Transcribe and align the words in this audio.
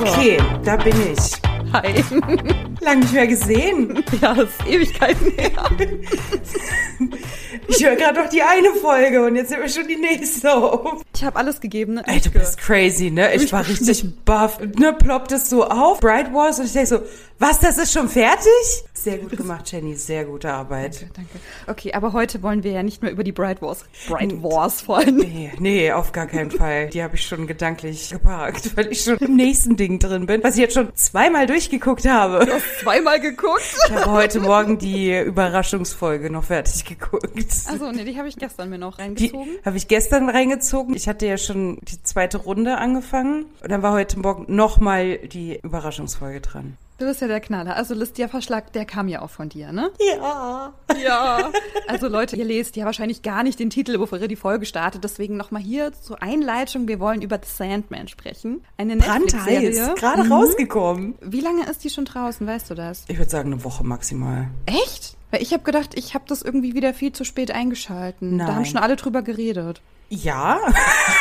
Okay, 0.00 0.38
da 0.64 0.76
bin 0.76 0.94
ich. 1.12 1.72
Hi. 1.72 2.04
Lang 2.80 3.00
nicht 3.00 3.12
mehr 3.12 3.26
gesehen. 3.26 4.04
Ja, 4.20 4.34
das 4.34 4.48
ist 4.50 4.66
Ewigkeiten 4.66 5.32
her. 5.36 5.50
Ich 7.66 7.84
höre 7.84 7.96
gerade 7.96 8.20
noch 8.20 8.28
die 8.28 8.42
eine 8.42 8.72
Folge 8.74 9.24
und 9.24 9.36
jetzt 9.36 9.48
sind 9.48 9.60
wir 9.60 9.68
schon 9.68 9.88
die 9.88 9.96
nächste 9.96 10.54
auf. 10.54 11.03
Ich 11.24 11.26
habe 11.26 11.38
alles 11.38 11.62
gegeben. 11.62 11.94
Ne? 11.94 12.02
Ey, 12.06 12.20
du 12.20 12.28
bist 12.30 12.58
crazy, 12.58 13.10
ne? 13.10 13.32
Ich 13.34 13.50
war 13.50 13.66
richtig 13.66 14.04
baff. 14.26 14.60
Ne, 14.60 14.92
ploppt 14.92 15.32
es 15.32 15.48
so 15.48 15.64
auf, 15.64 16.00
Bright 16.00 16.34
Wars, 16.34 16.58
und 16.58 16.66
ich 16.66 16.72
denke 16.74 16.86
so, 16.86 16.98
was, 17.38 17.58
das 17.60 17.78
ist 17.78 17.92
schon 17.94 18.08
fertig? 18.10 18.44
Sehr 18.92 19.18
gut 19.18 19.36
gemacht, 19.36 19.70
Jenny, 19.70 19.96
sehr 19.96 20.24
gute 20.24 20.50
Arbeit. 20.52 21.00
Danke, 21.00 21.14
danke. 21.16 21.30
Okay, 21.66 21.92
aber 21.92 22.12
heute 22.12 22.42
wollen 22.42 22.62
wir 22.62 22.70
ja 22.72 22.82
nicht 22.82 23.02
mehr 23.02 23.10
über 23.10 23.24
die 23.24 23.32
Bright 23.32 23.60
Wars, 23.60 23.84
Bright 24.08 24.42
Wars 24.42 24.82
freuen. 24.82 25.16
Nee, 25.16 25.52
nee, 25.58 25.92
auf 25.92 26.12
gar 26.12 26.26
keinen 26.26 26.50
Fall. 26.50 26.88
Die 26.90 27.02
habe 27.02 27.16
ich 27.16 27.26
schon 27.26 27.46
gedanklich 27.46 28.10
geparkt, 28.10 28.76
weil 28.76 28.92
ich 28.92 29.02
schon 29.02 29.16
im 29.18 29.34
nächsten 29.36 29.76
Ding 29.76 29.98
drin 29.98 30.26
bin, 30.26 30.42
was 30.44 30.54
ich 30.54 30.60
jetzt 30.60 30.74
schon 30.74 30.94
zweimal 30.94 31.46
durchgeguckt 31.46 32.06
habe. 32.08 32.46
Du 32.46 32.52
hast 32.52 32.80
zweimal 32.82 33.18
geguckt. 33.20 33.62
Ich 33.88 33.92
habe 33.94 34.10
heute 34.12 34.40
Morgen 34.40 34.78
die 34.78 35.18
Überraschungsfolge 35.18 36.30
noch 36.30 36.44
fertig 36.44 36.84
geguckt. 36.84 37.34
Also 37.66 37.90
nee, 37.92 38.04
die 38.04 38.16
habe 38.16 38.28
ich 38.28 38.36
gestern 38.36 38.70
mir 38.70 38.78
noch 38.78 38.96
Die 38.96 39.02
reingezogen. 39.02 39.48
habe 39.64 39.76
ich 39.76 39.88
gestern 39.88 40.28
reingezogen. 40.30 40.94
Ich 40.94 41.08
hatte 41.08 41.13
ja 41.22 41.36
schon 41.38 41.78
die 41.82 42.02
zweite 42.02 42.38
Runde 42.38 42.78
angefangen. 42.78 43.46
Und 43.62 43.70
dann 43.70 43.82
war 43.82 43.92
heute 43.92 44.18
Morgen 44.18 44.54
nochmal 44.54 45.18
die 45.18 45.58
Überraschungsfolge 45.62 46.40
dran. 46.40 46.76
Du 46.98 47.06
bist 47.06 47.20
ja 47.20 47.26
der 47.26 47.40
Knaller. 47.40 47.74
Also 47.74 47.92
Listia 47.92 48.28
Verschlag, 48.28 48.72
der 48.72 48.84
kam 48.84 49.08
ja 49.08 49.20
auch 49.22 49.28
von 49.30 49.48
dir, 49.48 49.72
ne? 49.72 49.90
Ja. 50.16 50.72
Ja. 51.02 51.50
Also 51.88 52.06
Leute, 52.06 52.36
ihr 52.36 52.44
lest 52.44 52.76
ja 52.76 52.84
wahrscheinlich 52.84 53.22
gar 53.22 53.42
nicht 53.42 53.58
den 53.58 53.68
Titel, 53.68 53.98
bevor 53.98 54.18
ihr 54.20 54.28
die 54.28 54.36
Folge 54.36 54.64
startet. 54.64 55.02
Deswegen 55.02 55.36
nochmal 55.36 55.60
hier 55.60 55.92
zur 55.92 56.22
Einleitung. 56.22 56.86
Wir 56.86 57.00
wollen 57.00 57.20
über 57.20 57.40
The 57.42 57.50
Sandman 57.52 58.06
sprechen. 58.06 58.62
Eine 58.76 58.94
Netflix-Serie. 58.94 59.70
Brandheiß. 59.72 59.94
Gerade 60.00 60.24
Mhm. 60.24 60.32
rausgekommen. 60.32 61.14
Wie 61.20 61.40
lange 61.40 61.68
ist 61.68 61.82
die 61.82 61.90
schon 61.90 62.04
draußen, 62.04 62.46
weißt 62.46 62.70
du 62.70 62.74
das? 62.76 63.04
Ich 63.08 63.18
würde 63.18 63.30
sagen, 63.30 63.52
eine 63.52 63.64
Woche 63.64 63.82
maximal. 63.82 64.46
Echt? 64.66 65.16
Weil 65.32 65.42
ich 65.42 65.52
habe 65.52 65.64
gedacht, 65.64 65.98
ich 65.98 66.14
habe 66.14 66.24
das 66.28 66.42
irgendwie 66.42 66.74
wieder 66.74 66.94
viel 66.94 67.12
zu 67.12 67.24
spät 67.24 67.50
eingeschalten. 67.50 68.38
Da 68.38 68.44
Nein. 68.46 68.54
haben 68.54 68.64
schon 68.66 68.78
alle 68.78 68.94
drüber 68.94 69.22
geredet. 69.22 69.80
Ja. 70.08 70.58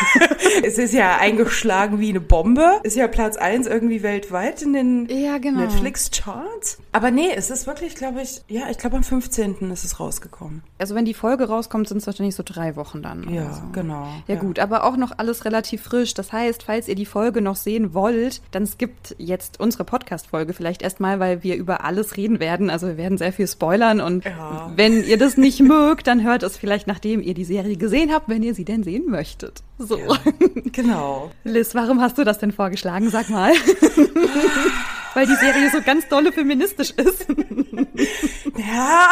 es 0.63 0.77
ist 0.77 0.93
ja 0.93 1.17
eingeschlagen 1.17 1.99
wie 1.99 2.09
eine 2.09 2.19
Bombe. 2.21 2.79
Ist 2.83 2.95
ja 2.95 3.07
Platz 3.07 3.37
eins 3.37 3.65
irgendwie 3.67 4.03
weltweit 4.03 4.61
in 4.61 4.73
den 4.73 5.07
Ja, 5.09 5.37
genau. 5.37 5.61
Netflix-Charts. 5.61 6.77
Aber 6.91 7.09
nee, 7.11 7.29
es 7.35 7.49
ist 7.49 7.65
wirklich, 7.65 7.95
glaube 7.95 8.21
ich, 8.21 8.41
ja, 8.47 8.63
ich 8.69 8.77
glaube 8.77 8.97
am 8.97 9.03
15. 9.03 9.71
ist 9.71 9.83
es 9.83 9.99
rausgekommen. 9.99 10.61
Also 10.77 10.95
wenn 10.95 11.05
die 11.05 11.13
Folge 11.13 11.45
rauskommt, 11.47 11.87
sind 11.87 11.97
es 11.97 12.07
wahrscheinlich 12.07 12.35
so 12.35 12.43
drei 12.45 12.75
Wochen 12.75 13.01
dann. 13.01 13.33
Ja, 13.33 13.53
so. 13.53 13.61
genau. 13.71 14.07
Ja, 14.27 14.35
gut, 14.35 14.59
aber 14.59 14.83
auch 14.83 14.97
noch 14.97 15.11
alles 15.17 15.45
relativ 15.45 15.81
frisch. 15.83 16.13
Das 16.13 16.31
heißt, 16.31 16.63
falls 16.63 16.87
ihr 16.87 16.95
die 16.95 17.05
Folge 17.05 17.41
noch 17.41 17.55
sehen 17.55 17.93
wollt, 17.93 18.41
dann 18.51 18.67
skippt 18.67 19.15
jetzt 19.17 19.59
unsere 19.59 19.85
Podcast-Folge 19.85 20.53
vielleicht 20.53 20.81
erstmal, 20.81 21.19
weil 21.19 21.41
wir 21.43 21.55
über 21.55 21.83
alles 21.83 22.17
reden 22.17 22.39
werden. 22.39 22.69
Also 22.69 22.87
wir 22.87 22.97
werden 22.97 23.17
sehr 23.17 23.33
viel 23.33 23.47
spoilern 23.47 24.01
und 24.01 24.25
Ja. 24.25 24.71
wenn 24.75 25.03
ihr 25.03 25.17
das 25.17 25.37
nicht 25.37 25.59
mögt, 25.63 26.07
dann 26.07 26.23
hört 26.23 26.43
es 26.43 26.57
vielleicht, 26.57 26.85
nachdem 26.87 27.21
ihr 27.21 27.33
die 27.33 27.45
Serie 27.45 27.77
gesehen 27.77 28.11
habt, 28.13 28.29
wenn 28.29 28.43
ihr 28.43 28.53
sie 28.53 28.65
denn 28.73 28.83
sehen 28.83 29.09
möchtet. 29.09 29.63
So. 29.77 29.97
Ja. 29.97 30.17
Genau. 30.71 31.31
Liz, 31.43 31.75
warum 31.75 32.01
hast 32.01 32.17
du 32.17 32.23
das 32.23 32.39
denn 32.39 32.51
vorgeschlagen? 32.51 33.09
Sag 33.09 33.29
mal. 33.29 33.53
weil 35.13 35.27
die 35.27 35.35
Serie 35.35 35.69
so 35.69 35.81
ganz 35.81 36.07
dolle 36.07 36.31
feministisch 36.31 36.91
ist. 36.91 37.27
Ja. 38.57 39.09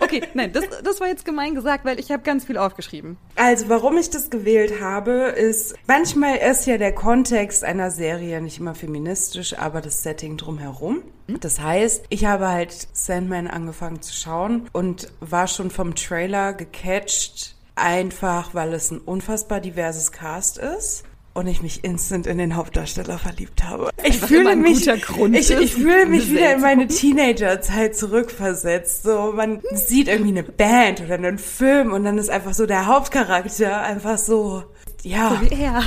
Okay, 0.00 0.22
nein, 0.34 0.52
das, 0.52 0.64
das 0.82 1.00
war 1.00 1.08
jetzt 1.08 1.24
gemein 1.24 1.54
gesagt, 1.54 1.84
weil 1.84 2.00
ich 2.00 2.10
habe 2.10 2.22
ganz 2.22 2.44
viel 2.44 2.56
aufgeschrieben. 2.56 3.18
Also, 3.36 3.68
warum 3.68 3.98
ich 3.98 4.10
das 4.10 4.30
gewählt 4.30 4.80
habe, 4.80 5.12
ist, 5.36 5.74
manchmal 5.86 6.36
ist 6.36 6.66
ja 6.66 6.78
der 6.78 6.92
Kontext 6.92 7.64
einer 7.64 7.90
Serie 7.90 8.40
nicht 8.40 8.58
immer 8.58 8.74
feministisch, 8.74 9.58
aber 9.58 9.80
das 9.80 10.02
Setting 10.02 10.36
drumherum. 10.36 11.02
Das 11.40 11.60
heißt, 11.60 12.06
ich 12.08 12.24
habe 12.24 12.48
halt 12.48 12.88
Sandman 12.92 13.48
angefangen 13.48 14.00
zu 14.00 14.14
schauen 14.14 14.68
und 14.72 15.12
war 15.20 15.46
schon 15.46 15.70
vom 15.70 15.94
Trailer 15.94 16.54
gecatcht, 16.54 17.54
einfach 17.78 18.54
weil 18.54 18.72
es 18.74 18.90
ein 18.90 18.98
unfassbar 18.98 19.60
diverses 19.60 20.12
Cast 20.12 20.58
ist. 20.58 21.04
Und 21.34 21.46
ich 21.46 21.62
mich 21.62 21.84
instant 21.84 22.26
in 22.26 22.38
den 22.38 22.56
Hauptdarsteller 22.56 23.16
verliebt 23.16 23.62
habe. 23.62 23.90
Ich 24.02 24.18
fühle 24.18 24.56
mich, 24.56 24.88
ich, 24.88 25.50
ich 25.50 25.72
fühle 25.72 26.06
mich 26.06 26.28
wieder 26.32 26.54
in 26.54 26.60
meine. 26.60 26.88
Teenagerzeit 26.88 27.94
zurückversetzt. 27.94 29.04
So, 29.04 29.32
man 29.36 29.60
sieht 29.72 30.08
irgendwie 30.08 30.30
eine 30.30 30.42
Band 30.42 31.00
oder 31.00 31.14
einen 31.14 31.38
Film 31.38 31.92
und 31.92 32.02
dann 32.02 32.18
ist 32.18 32.28
einfach 32.28 32.54
so 32.54 32.66
der 32.66 32.86
Hauptcharakter 32.86 33.82
einfach 33.82 34.18
so, 34.18 34.64
ja, 35.02 35.40
Wie 35.40 35.62
er. 35.62 35.82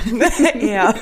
er. 0.61 0.95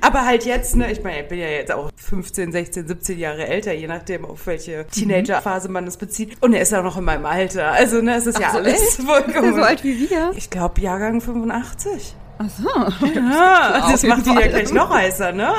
Aber 0.00 0.24
halt 0.24 0.44
jetzt, 0.44 0.76
ne, 0.76 0.90
ich 0.92 1.02
meine, 1.02 1.22
ich 1.22 1.28
bin 1.28 1.38
ja 1.38 1.48
jetzt 1.48 1.72
auch 1.72 1.90
15, 1.96 2.52
16, 2.52 2.88
17 2.88 3.18
Jahre 3.18 3.46
älter, 3.46 3.72
je 3.72 3.86
nachdem, 3.86 4.24
auf 4.24 4.46
welche 4.46 4.86
Teenagerphase 4.86 5.68
man 5.68 5.84
das 5.86 5.96
bezieht. 5.96 6.40
Und 6.40 6.52
er 6.52 6.62
ist 6.62 6.74
auch 6.74 6.82
noch 6.82 6.96
in 6.96 7.04
meinem 7.04 7.26
Alter. 7.26 7.72
Also, 7.72 8.00
ne, 8.00 8.14
es 8.16 8.26
ist 8.26 8.38
ja 8.38 8.50
so, 8.52 8.58
alles 8.58 8.96
vollkommen. 8.96 9.54
so 9.54 9.62
alt 9.62 9.82
wie 9.84 10.08
wir. 10.08 10.32
ich 10.36 10.50
glaube, 10.50 10.80
Jahrgang 10.80 11.20
85. 11.20 12.14
Ach 12.38 12.50
so. 12.50 13.06
Ja, 13.06 13.86
das 13.90 14.02
jeden 14.02 14.16
macht 14.16 14.26
ihn 14.26 14.38
ja 14.38 14.46
gleich 14.48 14.72
noch 14.72 14.90
heißer, 14.90 15.32
ne? 15.32 15.52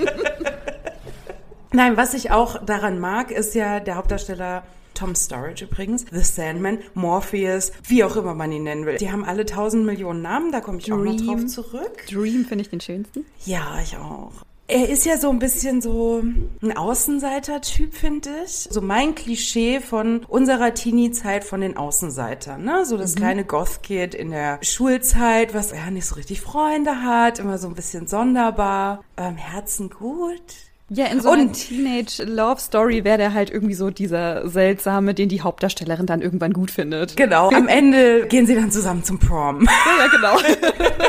Nein, 1.71 1.97
was 1.97 2.13
ich 2.13 2.31
auch 2.31 2.63
daran 2.63 2.99
mag, 2.99 3.31
ist 3.31 3.53
ja 3.53 3.79
der 3.79 3.95
Hauptdarsteller 3.95 4.63
Tom 4.95 5.15
Storage 5.15 5.65
übrigens, 5.65 6.05
The 6.11 6.21
Sandman, 6.21 6.79
Morpheus, 6.93 7.71
wie 7.83 8.03
auch 8.03 8.15
immer 8.15 8.33
man 8.33 8.51
ihn 8.51 8.63
nennen 8.63 8.85
will. 8.85 8.97
Die 8.97 9.11
haben 9.11 9.23
alle 9.23 9.45
tausend 9.45 9.85
Millionen 9.85 10.21
Namen, 10.21 10.51
da 10.51 10.61
komme 10.61 10.79
ich 10.79 10.91
auch 10.91 10.97
noch 10.97 11.15
Dream. 11.15 11.27
drauf 11.27 11.45
zurück. 11.45 12.05
Dream 12.09 12.45
finde 12.45 12.63
ich 12.63 12.69
den 12.69 12.81
schönsten. 12.81 13.25
Ja, 13.45 13.79
ich 13.83 13.95
auch. 13.97 14.31
Er 14.67 14.89
ist 14.89 15.05
ja 15.05 15.17
so 15.17 15.29
ein 15.29 15.37
bisschen 15.37 15.79
so 15.79 16.23
ein 16.63 16.75
Außenseiter-Typ, 16.75 17.93
finde 17.93 18.31
ich. 18.45 18.67
So 18.71 18.81
mein 18.81 19.13
Klischee 19.13 19.79
von 19.79 20.25
unserer 20.27 20.73
Teenie-Zeit 20.73 21.43
von 21.43 21.61
den 21.61 21.77
Außenseitern, 21.77 22.63
ne? 22.63 22.83
So 22.83 22.97
das 22.97 23.13
kleine 23.13 23.45
Goth-Kid 23.45 24.15
in 24.15 24.31
der 24.31 24.57
Schulzeit, 24.63 25.53
was 25.53 25.69
ja 25.69 25.91
nicht 25.91 26.07
so 26.07 26.15
richtig 26.15 26.41
Freunde 26.41 27.03
hat, 27.03 27.37
immer 27.37 27.59
so 27.59 27.67
ein 27.67 27.75
bisschen 27.75 28.07
sonderbar, 28.07 29.03
aber 29.15 29.27
im 29.29 29.37
Herzen 29.37 29.91
gut. 29.91 30.41
Ja, 30.89 31.07
in 31.07 31.19
so 31.19 31.31
einer 31.31 31.51
Teenage-Love-Story 31.51 33.03
wäre 33.03 33.17
der 33.17 33.33
halt 33.33 33.49
irgendwie 33.49 33.73
so 33.73 33.89
dieser 33.89 34.47
seltsame, 34.47 35.15
den 35.15 35.29
die 35.29 35.41
Hauptdarstellerin 35.41 36.05
dann 36.05 36.21
irgendwann 36.21 36.53
gut 36.53 36.69
findet. 36.69 37.17
Genau. 37.17 37.49
Am 37.49 37.67
Ende 37.67 38.27
gehen 38.27 38.45
sie 38.45 38.53
dann 38.53 38.71
zusammen 38.71 39.03
zum 39.03 39.17
Prom. 39.17 39.65
Ja, 39.65 40.05
ja, 40.05 40.07
genau. 40.07 40.37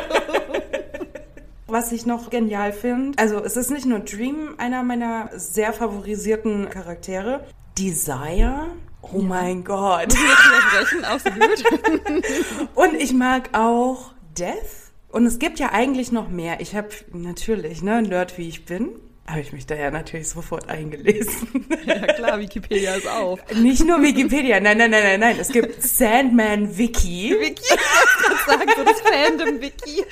Was 1.67 1.93
ich 1.93 2.07
noch 2.07 2.31
genial 2.31 2.73
finde, 2.73 3.19
also 3.19 3.43
es 3.43 3.57
ist 3.57 3.71
nicht 3.71 3.85
nur 3.87 3.99
Dream 3.99 4.55
einer 4.57 4.83
meiner 4.83 5.31
sehr 5.35 5.73
favorisierten 5.73 6.71
Charaktere, 6.71 7.45
Desire. 7.77 8.69
Oh 9.03 9.19
mein 9.19 9.63
Gott. 9.63 10.05
Jetzt 10.05 10.17
widersprechen, 10.17 11.05
absolut. 11.05 12.71
Und 12.75 12.95
ich 12.95 13.13
mag 13.13 13.51
auch 13.53 14.13
Death. 14.39 14.93
Und 15.11 15.27
es 15.27 15.39
gibt 15.39 15.59
ja 15.59 15.73
eigentlich 15.73 16.13
noch 16.13 16.29
mehr. 16.29 16.61
Ich 16.61 16.75
habe 16.75 16.89
natürlich, 17.13 17.83
ne, 17.83 18.01
Nerd 18.01 18.39
wie 18.39 18.49
ich 18.49 18.65
bin, 18.65 18.91
habe 19.27 19.41
ich 19.41 19.53
mich 19.53 19.67
da 19.67 19.75
ja 19.75 19.91
natürlich 19.91 20.29
sofort 20.29 20.69
eingelesen. 20.69 21.67
Ja, 21.87 22.01
klar, 22.15 22.41
Wikipedia 22.41 22.95
ist 22.97 23.07
auf. 23.07 23.39
Nicht 23.55 23.85
nur 23.87 24.03
Wikipedia, 24.03 24.59
nein, 24.59 24.77
nein, 24.79 24.91
nein, 24.91 25.05
nein, 25.05 25.21
nein. 25.21 25.37
Es 25.39 25.49
gibt 25.51 25.81
Sandman 25.83 26.77
Wiki. 26.77 27.37
Wiki, 27.39 27.63
ich 27.63 28.41
sagen, 28.45 28.71
so 28.77 28.83
das 28.85 29.01
Fandom-Wiki. 29.03 30.05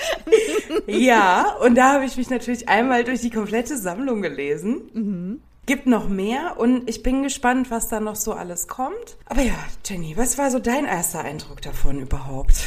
Ja, 0.87 1.57
und 1.63 1.75
da 1.75 1.95
habe 1.95 2.05
ich 2.05 2.17
mich 2.17 2.31
natürlich 2.31 2.69
einmal 2.69 3.03
durch 3.03 3.21
die 3.23 3.31
komplette 3.31 3.77
Sammlung 3.77 4.23
gelesen. 4.23 5.41
Gibt 5.67 5.87
noch 5.87 6.09
mehr 6.09 6.55
und 6.59 6.89
ich 6.89 7.03
bin 7.03 7.23
gespannt, 7.25 7.71
was 7.71 7.89
da 7.89 7.99
noch 7.99 8.17
so 8.17 8.33
alles 8.35 8.69
kommt. 8.69 9.17
Aber 9.27 9.43
ja, 9.43 9.55
Jenny, 9.85 10.17
was 10.17 10.39
war 10.39 10.51
so 10.51 10.59
dein 10.61 10.85
erster 10.85 11.21
Eindruck 11.23 11.61
davon 11.63 12.01
überhaupt? 12.01 12.67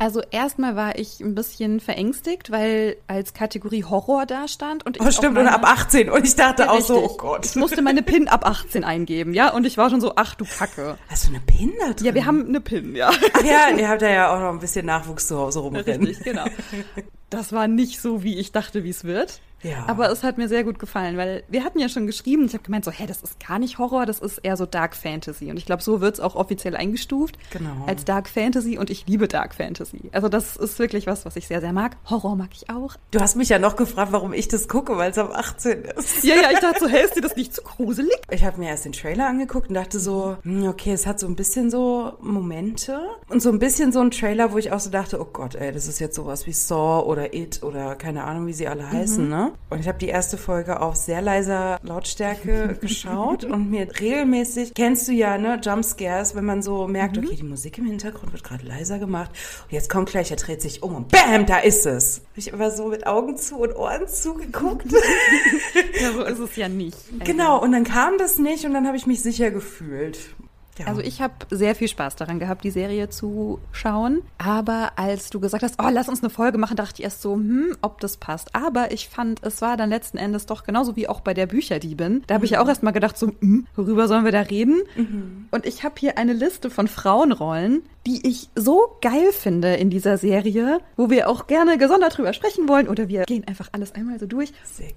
Also 0.00 0.22
erstmal 0.30 0.76
war 0.76 0.98
ich 0.98 1.20
ein 1.20 1.34
bisschen 1.34 1.78
verängstigt, 1.78 2.50
weil 2.50 2.96
als 3.06 3.34
Kategorie 3.34 3.84
Horror 3.84 4.24
da 4.24 4.48
stand. 4.48 4.86
Und 4.86 4.96
ich 4.96 5.02
Oh, 5.02 5.10
stimmt, 5.10 5.36
auf 5.36 5.44
und 5.44 5.44
meine- 5.44 5.52
ab 5.54 5.62
18. 5.64 6.08
Und 6.08 6.26
ich 6.26 6.34
dachte 6.36 6.70
auch 6.70 6.80
so, 6.80 7.04
oh 7.04 7.16
Gott. 7.18 7.44
Ich 7.44 7.54
musste 7.54 7.82
meine 7.82 8.02
PIN 8.02 8.26
ab 8.26 8.46
18 8.46 8.82
eingeben, 8.82 9.34
ja, 9.34 9.52
und 9.52 9.66
ich 9.66 9.76
war 9.76 9.90
schon 9.90 10.00
so, 10.00 10.12
ach 10.16 10.34
du 10.36 10.46
Kacke. 10.46 10.96
Hast 11.08 11.24
du 11.26 11.28
eine 11.28 11.40
Pin 11.40 11.72
da 11.80 11.92
drin? 11.92 12.06
Ja, 12.06 12.14
wir 12.14 12.24
haben 12.24 12.46
eine 12.48 12.62
PIN, 12.62 12.96
ja. 12.96 13.10
Ach 13.10 13.44
ja, 13.44 13.76
ihr 13.76 13.88
habt 13.90 14.00
ja 14.00 14.34
auch 14.34 14.40
noch 14.40 14.48
ein 14.48 14.58
bisschen 14.60 14.86
Nachwuchs 14.86 15.28
zu 15.28 15.36
Hause 15.38 15.58
rumrennen. 15.60 16.06
Richtig, 16.06 16.24
genau. 16.24 16.46
Das 17.28 17.52
war 17.52 17.68
nicht 17.68 18.00
so, 18.00 18.22
wie 18.22 18.38
ich 18.38 18.52
dachte, 18.52 18.82
wie 18.84 18.90
es 18.90 19.04
wird. 19.04 19.40
Ja. 19.62 19.84
Aber 19.88 20.10
es 20.10 20.22
hat 20.22 20.38
mir 20.38 20.48
sehr 20.48 20.64
gut 20.64 20.78
gefallen, 20.78 21.16
weil 21.16 21.44
wir 21.48 21.64
hatten 21.64 21.78
ja 21.78 21.88
schon 21.88 22.06
geschrieben, 22.06 22.46
ich 22.46 22.54
habe 22.54 22.62
gemeint 22.62 22.84
so, 22.84 22.90
hä, 22.90 23.06
das 23.06 23.22
ist 23.22 23.44
gar 23.46 23.58
nicht 23.58 23.78
Horror, 23.78 24.06
das 24.06 24.20
ist 24.20 24.38
eher 24.38 24.56
so 24.56 24.66
Dark 24.66 24.96
Fantasy. 24.96 25.50
Und 25.50 25.56
ich 25.56 25.66
glaube, 25.66 25.82
so 25.82 26.00
wird's 26.00 26.20
auch 26.20 26.34
offiziell 26.34 26.76
eingestuft. 26.76 27.36
Genau. 27.50 27.84
Als 27.86 28.04
Dark 28.04 28.28
Fantasy 28.28 28.78
und 28.78 28.90
ich 28.90 29.06
liebe 29.06 29.28
Dark 29.28 29.54
Fantasy. 29.54 30.10
Also 30.12 30.28
das 30.28 30.56
ist 30.56 30.78
wirklich 30.78 31.06
was, 31.06 31.24
was 31.24 31.36
ich 31.36 31.46
sehr, 31.46 31.60
sehr 31.60 31.72
mag. 31.72 31.96
Horror 32.08 32.36
mag 32.36 32.50
ich 32.52 32.70
auch. 32.70 32.96
Du 33.10 33.20
hast 33.20 33.36
mich 33.36 33.48
ja 33.48 33.58
noch 33.58 33.76
gefragt, 33.76 34.12
warum 34.12 34.32
ich 34.32 34.48
das 34.48 34.68
gucke, 34.68 34.96
weil 34.96 35.10
es 35.10 35.18
am 35.18 35.30
18 35.30 35.82
ist. 35.82 36.24
Ja, 36.24 36.36
ja, 36.36 36.50
ich 36.52 36.60
dachte 36.60 36.80
so, 36.80 36.88
hä, 36.88 37.04
ist 37.04 37.16
dir 37.16 37.22
das 37.22 37.36
nicht 37.36 37.54
zu 37.54 37.62
gruselig? 37.62 38.16
Ich 38.30 38.44
habe 38.44 38.58
mir 38.58 38.68
erst 38.68 38.84
den 38.84 38.92
Trailer 38.92 39.28
angeguckt 39.28 39.68
und 39.68 39.74
dachte 39.74 39.98
so, 39.98 40.36
hm, 40.42 40.68
okay, 40.68 40.92
es 40.92 41.06
hat 41.06 41.20
so 41.20 41.26
ein 41.26 41.36
bisschen 41.36 41.70
so 41.70 42.12
Momente 42.20 43.00
und 43.28 43.42
so 43.42 43.50
ein 43.50 43.58
bisschen 43.58 43.92
so 43.92 44.00
ein 44.00 44.10
Trailer, 44.10 44.52
wo 44.52 44.58
ich 44.58 44.72
auch 44.72 44.80
so 44.80 44.90
dachte, 44.90 45.20
oh 45.20 45.28
Gott, 45.30 45.54
ey, 45.54 45.72
das 45.72 45.86
ist 45.86 45.98
jetzt 45.98 46.16
sowas 46.16 46.46
wie 46.46 46.52
Saw 46.52 47.04
oder 47.06 47.34
It 47.34 47.62
oder 47.62 47.94
keine 47.96 48.24
Ahnung, 48.24 48.46
wie 48.46 48.52
sie 48.52 48.68
alle 48.68 48.90
heißen, 48.90 49.28
ne? 49.28 49.49
Und 49.68 49.80
ich 49.80 49.88
habe 49.88 49.98
die 49.98 50.08
erste 50.08 50.36
Folge 50.36 50.80
auf 50.80 50.96
sehr 50.96 51.22
leiser 51.22 51.78
Lautstärke 51.82 52.76
geschaut 52.80 53.44
und 53.44 53.70
mir 53.70 53.88
regelmäßig, 54.00 54.74
kennst 54.74 55.06
du 55.08 55.12
ja, 55.12 55.38
ne, 55.38 55.60
Jumpscares, 55.62 56.34
wenn 56.34 56.44
man 56.44 56.62
so 56.62 56.88
merkt, 56.88 57.18
okay, 57.18 57.36
die 57.36 57.44
Musik 57.44 57.78
im 57.78 57.86
Hintergrund 57.86 58.32
wird 58.32 58.44
gerade 58.44 58.66
leiser 58.66 58.98
gemacht 58.98 59.30
und 59.64 59.72
jetzt 59.72 59.88
kommt 59.88 60.10
gleich, 60.10 60.30
er 60.30 60.36
dreht 60.36 60.60
sich 60.60 60.82
um 60.82 60.96
und 60.96 61.08
bam, 61.08 61.46
da 61.46 61.58
ist 61.58 61.86
es. 61.86 62.22
Hab 62.30 62.38
ich 62.38 62.48
immer 62.48 62.70
so 62.70 62.86
mit 62.88 63.06
Augen 63.06 63.36
zu 63.36 63.56
und 63.56 63.74
Ohren 63.76 64.08
zugeguckt. 64.08 64.86
Ja, 66.00 66.12
so 66.12 66.24
ist 66.24 66.38
es 66.38 66.56
ja 66.56 66.68
nicht. 66.68 66.96
Genau, 67.24 67.60
und 67.62 67.72
dann 67.72 67.84
kam 67.84 68.16
das 68.18 68.38
nicht 68.38 68.64
und 68.64 68.74
dann 68.74 68.86
habe 68.86 68.96
ich 68.96 69.06
mich 69.06 69.22
sicher 69.22 69.50
gefühlt. 69.50 70.18
Ja. 70.80 70.86
Also 70.86 71.02
ich 71.02 71.20
habe 71.20 71.34
sehr 71.50 71.74
viel 71.74 71.88
Spaß 71.88 72.16
daran 72.16 72.38
gehabt, 72.38 72.64
die 72.64 72.70
Serie 72.70 73.10
zu 73.10 73.60
schauen. 73.70 74.22
Aber 74.38 74.92
als 74.96 75.28
du 75.30 75.40
gesagt 75.40 75.62
hast, 75.62 75.76
oh, 75.78 75.88
lass 75.90 76.08
uns 76.08 76.22
eine 76.22 76.30
Folge 76.30 76.56
machen, 76.58 76.76
dachte 76.76 76.94
ich 76.98 77.04
erst 77.04 77.20
so, 77.20 77.34
hm, 77.34 77.76
ob 77.82 78.00
das 78.00 78.16
passt. 78.16 78.54
Aber 78.54 78.92
ich 78.92 79.08
fand, 79.08 79.42
es 79.44 79.60
war 79.60 79.76
dann 79.76 79.90
letzten 79.90 80.16
Endes 80.16 80.46
doch 80.46 80.64
genauso 80.64 80.96
wie 80.96 81.08
auch 81.08 81.20
bei 81.20 81.34
der 81.34 81.46
Bücherdiebin. 81.46 82.22
Da 82.26 82.34
habe 82.34 82.46
ich 82.46 82.52
ja 82.52 82.62
auch 82.62 82.68
erst 82.68 82.82
mal 82.82 82.92
gedacht, 82.92 83.18
so, 83.18 83.32
hm, 83.40 83.66
worüber 83.76 84.08
sollen 84.08 84.24
wir 84.24 84.32
da 84.32 84.40
reden? 84.40 84.82
Und 85.50 85.66
ich 85.66 85.84
habe 85.84 85.94
hier 85.98 86.16
eine 86.16 86.32
Liste 86.32 86.70
von 86.70 86.88
Frauenrollen, 86.88 87.82
die 88.06 88.26
ich 88.26 88.48
so 88.54 88.96
geil 89.02 89.32
finde 89.32 89.74
in 89.74 89.90
dieser 89.90 90.16
Serie, 90.16 90.80
wo 90.96 91.10
wir 91.10 91.28
auch 91.28 91.46
gerne 91.46 91.76
gesondert 91.76 92.16
drüber 92.16 92.32
sprechen 92.32 92.68
wollen. 92.68 92.88
Oder 92.88 93.08
wir 93.08 93.24
gehen 93.24 93.46
einfach 93.46 93.68
alles 93.72 93.94
einmal 93.94 94.18
so 94.18 94.26
durch. 94.26 94.52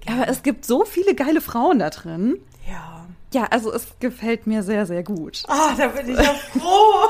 Aber 0.06 0.28
es 0.28 0.42
gibt 0.42 0.64
so 0.64 0.84
viele 0.84 1.14
geile 1.14 1.40
Frauen 1.42 1.78
da 1.78 1.90
drin. 1.90 2.38
ja. 2.68 3.03
Ja, 3.34 3.48
also 3.50 3.72
es 3.72 3.88
gefällt 3.98 4.46
mir 4.46 4.62
sehr, 4.62 4.86
sehr 4.86 5.02
gut. 5.02 5.42
Ah, 5.48 5.74
da 5.76 5.88
bin 5.88 6.08
ich 6.08 6.16
ja 6.16 6.34
froh. 6.52 7.08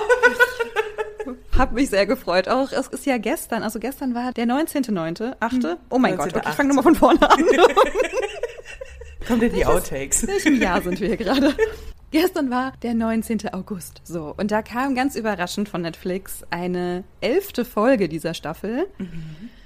Hab 1.58 1.72
mich 1.72 1.90
sehr 1.90 2.06
gefreut. 2.06 2.48
Auch 2.48 2.72
es 2.72 2.88
ist 2.88 3.04
ja 3.04 3.18
gestern, 3.18 3.62
also 3.62 3.78
gestern 3.78 4.14
war 4.14 4.32
der 4.32 4.46
19.9., 4.46 5.34
8. 5.38 5.78
Oh 5.90 5.98
mein 5.98 6.16
Gott, 6.16 6.34
okay, 6.34 6.48
ich 6.48 6.54
fange 6.54 6.70
nochmal 6.70 6.84
von 6.84 6.94
vorne 6.94 7.30
an. 7.30 7.44
Kommt 9.28 9.42
in 9.42 9.52
die 9.52 9.66
Outtakes. 9.66 10.22
In 10.22 10.28
welchem 10.30 10.62
Jahr 10.62 10.80
sind 10.80 10.98
wir 10.98 11.08
hier 11.08 11.16
gerade? 11.18 11.54
Gestern 12.10 12.50
war 12.50 12.72
der 12.82 12.94
19. 12.94 13.52
August. 13.52 14.00
So, 14.04 14.34
und 14.36 14.50
da 14.50 14.62
kam 14.62 14.94
ganz 14.94 15.16
überraschend 15.16 15.68
von 15.68 15.82
Netflix 15.82 16.42
eine 16.48 17.04
elfte 17.20 17.66
Folge 17.66 18.08
dieser 18.08 18.32
Staffel. 18.32 18.86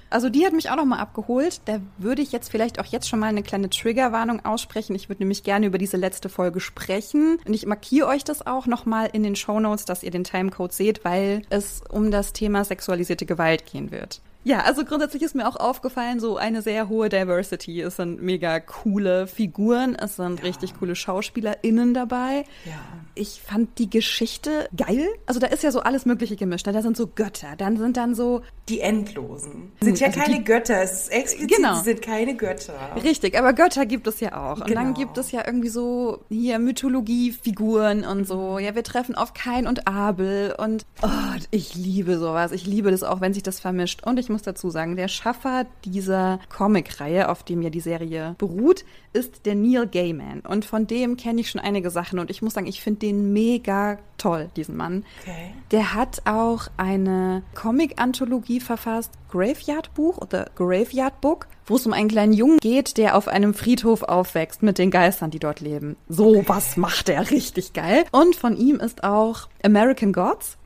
Also 0.09 0.29
die 0.29 0.45
hat 0.45 0.53
mich 0.53 0.69
auch 0.69 0.75
nochmal 0.75 0.99
abgeholt. 0.99 1.61
Da 1.65 1.79
würde 1.97 2.21
ich 2.21 2.31
jetzt 2.31 2.49
vielleicht 2.49 2.79
auch 2.79 2.85
jetzt 2.85 3.07
schon 3.07 3.19
mal 3.19 3.27
eine 3.27 3.43
kleine 3.43 3.69
Triggerwarnung 3.69 4.45
aussprechen. 4.45 4.95
Ich 4.95 5.09
würde 5.09 5.21
nämlich 5.21 5.43
gerne 5.43 5.67
über 5.67 5.77
diese 5.77 5.97
letzte 5.97 6.29
Folge 6.29 6.59
sprechen. 6.59 7.39
Und 7.45 7.53
ich 7.53 7.65
markiere 7.65 8.07
euch 8.07 8.23
das 8.23 8.45
auch 8.45 8.65
nochmal 8.65 9.09
in 9.13 9.23
den 9.23 9.35
Shownotes, 9.35 9.85
dass 9.85 10.03
ihr 10.03 10.11
den 10.11 10.23
Timecode 10.23 10.73
seht, 10.73 11.05
weil 11.05 11.43
es 11.49 11.81
um 11.89 12.11
das 12.11 12.33
Thema 12.33 12.63
sexualisierte 12.63 13.25
Gewalt 13.25 13.65
gehen 13.65 13.91
wird. 13.91 14.21
Ja, 14.45 14.61
also 14.61 14.85
grundsätzlich 14.85 15.21
ist 15.21 15.35
mir 15.35 15.47
auch 15.47 15.57
aufgefallen, 15.57 16.19
so 16.21 16.37
eine 16.37 16.61
sehr 16.61 16.87
hohe 16.87 17.09
Diversity. 17.09 17.81
Es 17.81 17.97
sind 17.97 18.21
mega 18.21 18.61
coole 18.61 19.27
Figuren, 19.27 19.95
es 19.95 20.15
sind 20.15 20.43
richtig 20.43 20.79
coole 20.79 20.95
SchauspielerInnen 20.95 21.93
dabei. 21.93 22.45
Ja. 22.65 22.79
Ich 23.19 23.41
fand 23.41 23.77
die 23.79 23.89
Geschichte 23.89 24.69
geil. 24.75 25.05
Also 25.25 25.39
da 25.41 25.47
ist 25.47 25.61
ja 25.63 25.71
so 25.71 25.81
alles 25.81 26.05
Mögliche 26.05 26.35
gemischt. 26.37 26.65
ne? 26.67 26.73
Da 26.73 26.81
sind 26.81 26.95
so 26.95 27.07
Götter, 27.07 27.55
dann 27.57 27.75
sind 27.77 27.97
dann 27.97 28.15
so 28.15 28.41
Die 28.69 28.79
Endlosen. 28.79 29.71
Sind 29.81 29.99
ja 29.99 30.07
Also 30.07 30.19
keine 30.19 30.37
die- 30.37 30.43
Götter. 30.45 30.81
Es 30.81 30.91
ist 31.03 31.11
explizit, 31.11 31.57
Genau. 31.57 31.75
sie 31.75 31.83
sind 31.83 32.01
keine 32.01 32.35
Götter. 32.35 32.73
Richtig, 33.03 33.37
aber 33.37 33.51
Götter 33.53 33.85
gibt 33.85 34.07
es 34.07 34.19
ja 34.21 34.37
auch. 34.41 34.61
Und 34.61 34.69
dann 34.73 34.93
Genau. 34.93 34.99
gibt 34.99 35.17
es 35.17 35.31
ja 35.31 35.43
irgendwie 35.45 35.69
so 35.69 36.19
hier 36.29 36.59
Mythologiefiguren 36.59 38.03
und 38.05 38.25
so. 38.27 38.59
Ja, 38.59 38.75
wir 38.75 38.83
treffen 38.83 39.15
auf 39.15 39.33
Kain 39.33 39.67
und 39.67 39.87
Abel 39.87 40.55
und 40.57 40.85
oh, 41.01 41.07
ich 41.51 41.75
liebe 41.75 42.17
sowas. 42.19 42.51
Ich 42.51 42.65
liebe 42.65 42.91
das 42.91 43.03
auch, 43.03 43.21
wenn 43.21 43.33
sich 43.33 43.43
das 43.43 43.59
vermischt. 43.59 44.05
Und 44.05 44.19
ich 44.19 44.29
muss 44.29 44.43
dazu 44.43 44.69
sagen, 44.69 44.95
der 44.95 45.07
Schaffer 45.07 45.65
dieser 45.83 46.39
Comicreihe, 46.49 47.29
auf 47.29 47.43
dem 47.43 47.61
ja 47.61 47.69
die 47.69 47.79
Serie 47.79 48.35
beruht, 48.37 48.85
ist 49.11 49.45
der 49.47 49.55
Neil 49.55 49.87
Gaiman. 49.87 50.41
Und 50.41 50.65
von 50.65 50.85
dem 50.85 51.17
kenne 51.17 51.41
ich 51.41 51.49
schon 51.49 51.59
einige 51.61 51.89
Sachen. 51.89 52.19
Und 52.19 52.29
ich 52.29 52.41
muss 52.43 52.53
sagen, 52.53 52.67
ich 52.67 52.81
finde 52.81 52.99
den 52.99 53.08
mega 53.13 53.97
toll, 54.17 54.49
diesen 54.55 54.77
Mann. 54.77 55.05
Okay. 55.21 55.53
Der 55.71 55.93
hat 55.93 56.21
auch 56.25 56.67
eine 56.77 57.43
Comic-Anthologie 57.55 58.59
verfasst, 58.59 59.11
Graveyard 59.31 59.93
Buch 59.93 60.17
oder 60.17 60.49
Graveyard 60.55 61.21
Book, 61.21 61.47
wo 61.65 61.75
es 61.75 61.85
um 61.85 61.93
einen 61.93 62.09
kleinen 62.09 62.33
Jungen 62.33 62.59
geht, 62.59 62.97
der 62.97 63.15
auf 63.15 63.27
einem 63.27 63.53
Friedhof 63.53 64.03
aufwächst 64.03 64.63
mit 64.63 64.77
den 64.77 64.91
Geistern, 64.91 65.31
die 65.31 65.39
dort 65.39 65.61
leben. 65.61 65.95
So 66.07 66.43
was 66.47 66.77
macht 66.77 67.09
er 67.09 67.29
richtig 67.31 67.73
geil. 67.73 68.05
Und 68.11 68.35
von 68.35 68.57
ihm 68.57 68.77
ist 68.77 69.03
auch 69.03 69.47
American 69.63 70.13
Gods. 70.13 70.57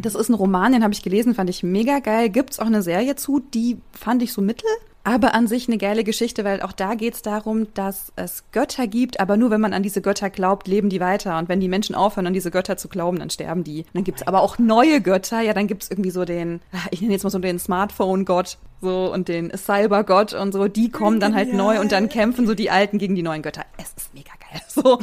Das 0.00 0.14
ist 0.14 0.28
ein 0.28 0.34
Roman, 0.34 0.72
den 0.72 0.82
habe 0.82 0.92
ich 0.92 1.02
gelesen, 1.02 1.34
fand 1.34 1.48
ich 1.48 1.62
mega 1.62 2.00
geil. 2.00 2.28
Gibt's 2.28 2.58
auch 2.58 2.66
eine 2.66 2.82
Serie 2.82 3.16
zu, 3.16 3.40
die 3.40 3.78
fand 3.92 4.22
ich 4.22 4.32
so 4.32 4.42
mittel. 4.42 4.68
Aber 5.06 5.34
an 5.34 5.46
sich 5.46 5.68
eine 5.68 5.76
geile 5.76 6.02
Geschichte, 6.02 6.44
weil 6.44 6.62
auch 6.62 6.72
da 6.72 6.94
geht's 6.94 7.20
darum, 7.20 7.72
dass 7.74 8.10
es 8.16 8.44
Götter 8.52 8.86
gibt, 8.86 9.20
aber 9.20 9.36
nur 9.36 9.50
wenn 9.50 9.60
man 9.60 9.74
an 9.74 9.82
diese 9.82 10.00
Götter 10.00 10.30
glaubt, 10.30 10.66
leben 10.66 10.88
die 10.88 10.98
weiter. 10.98 11.36
Und 11.38 11.50
wenn 11.50 11.60
die 11.60 11.68
Menschen 11.68 11.94
aufhören, 11.94 12.26
an 12.26 12.32
diese 12.32 12.50
Götter 12.50 12.78
zu 12.78 12.88
glauben, 12.88 13.18
dann 13.18 13.28
sterben 13.28 13.64
die. 13.64 13.80
Und 13.80 13.94
dann 13.94 14.04
gibt's 14.04 14.26
aber 14.26 14.40
auch 14.40 14.58
neue 14.58 15.02
Götter. 15.02 15.42
Ja, 15.42 15.52
dann 15.52 15.66
gibt's 15.66 15.90
irgendwie 15.90 16.10
so 16.10 16.24
den, 16.24 16.60
ich 16.90 17.02
nenne 17.02 17.12
jetzt 17.12 17.22
mal 17.22 17.30
so 17.30 17.38
den 17.38 17.58
Smartphone-Gott 17.58 18.56
so 18.80 19.12
und 19.12 19.28
den 19.28 19.52
Cyber-Gott 19.54 20.32
und 20.32 20.52
so. 20.52 20.68
Die 20.68 20.90
kommen 20.90 21.20
dann 21.20 21.34
halt 21.34 21.50
Genial. 21.50 21.74
neu 21.74 21.80
und 21.80 21.92
dann 21.92 22.08
kämpfen 22.08 22.46
so 22.46 22.54
die 22.54 22.70
Alten 22.70 22.96
gegen 22.96 23.14
die 23.14 23.22
neuen 23.22 23.42
Götter. 23.42 23.64
Es 23.76 23.92
ist 23.96 24.14
mega 24.14 24.32
geil. 24.50 24.60
So. 24.68 24.98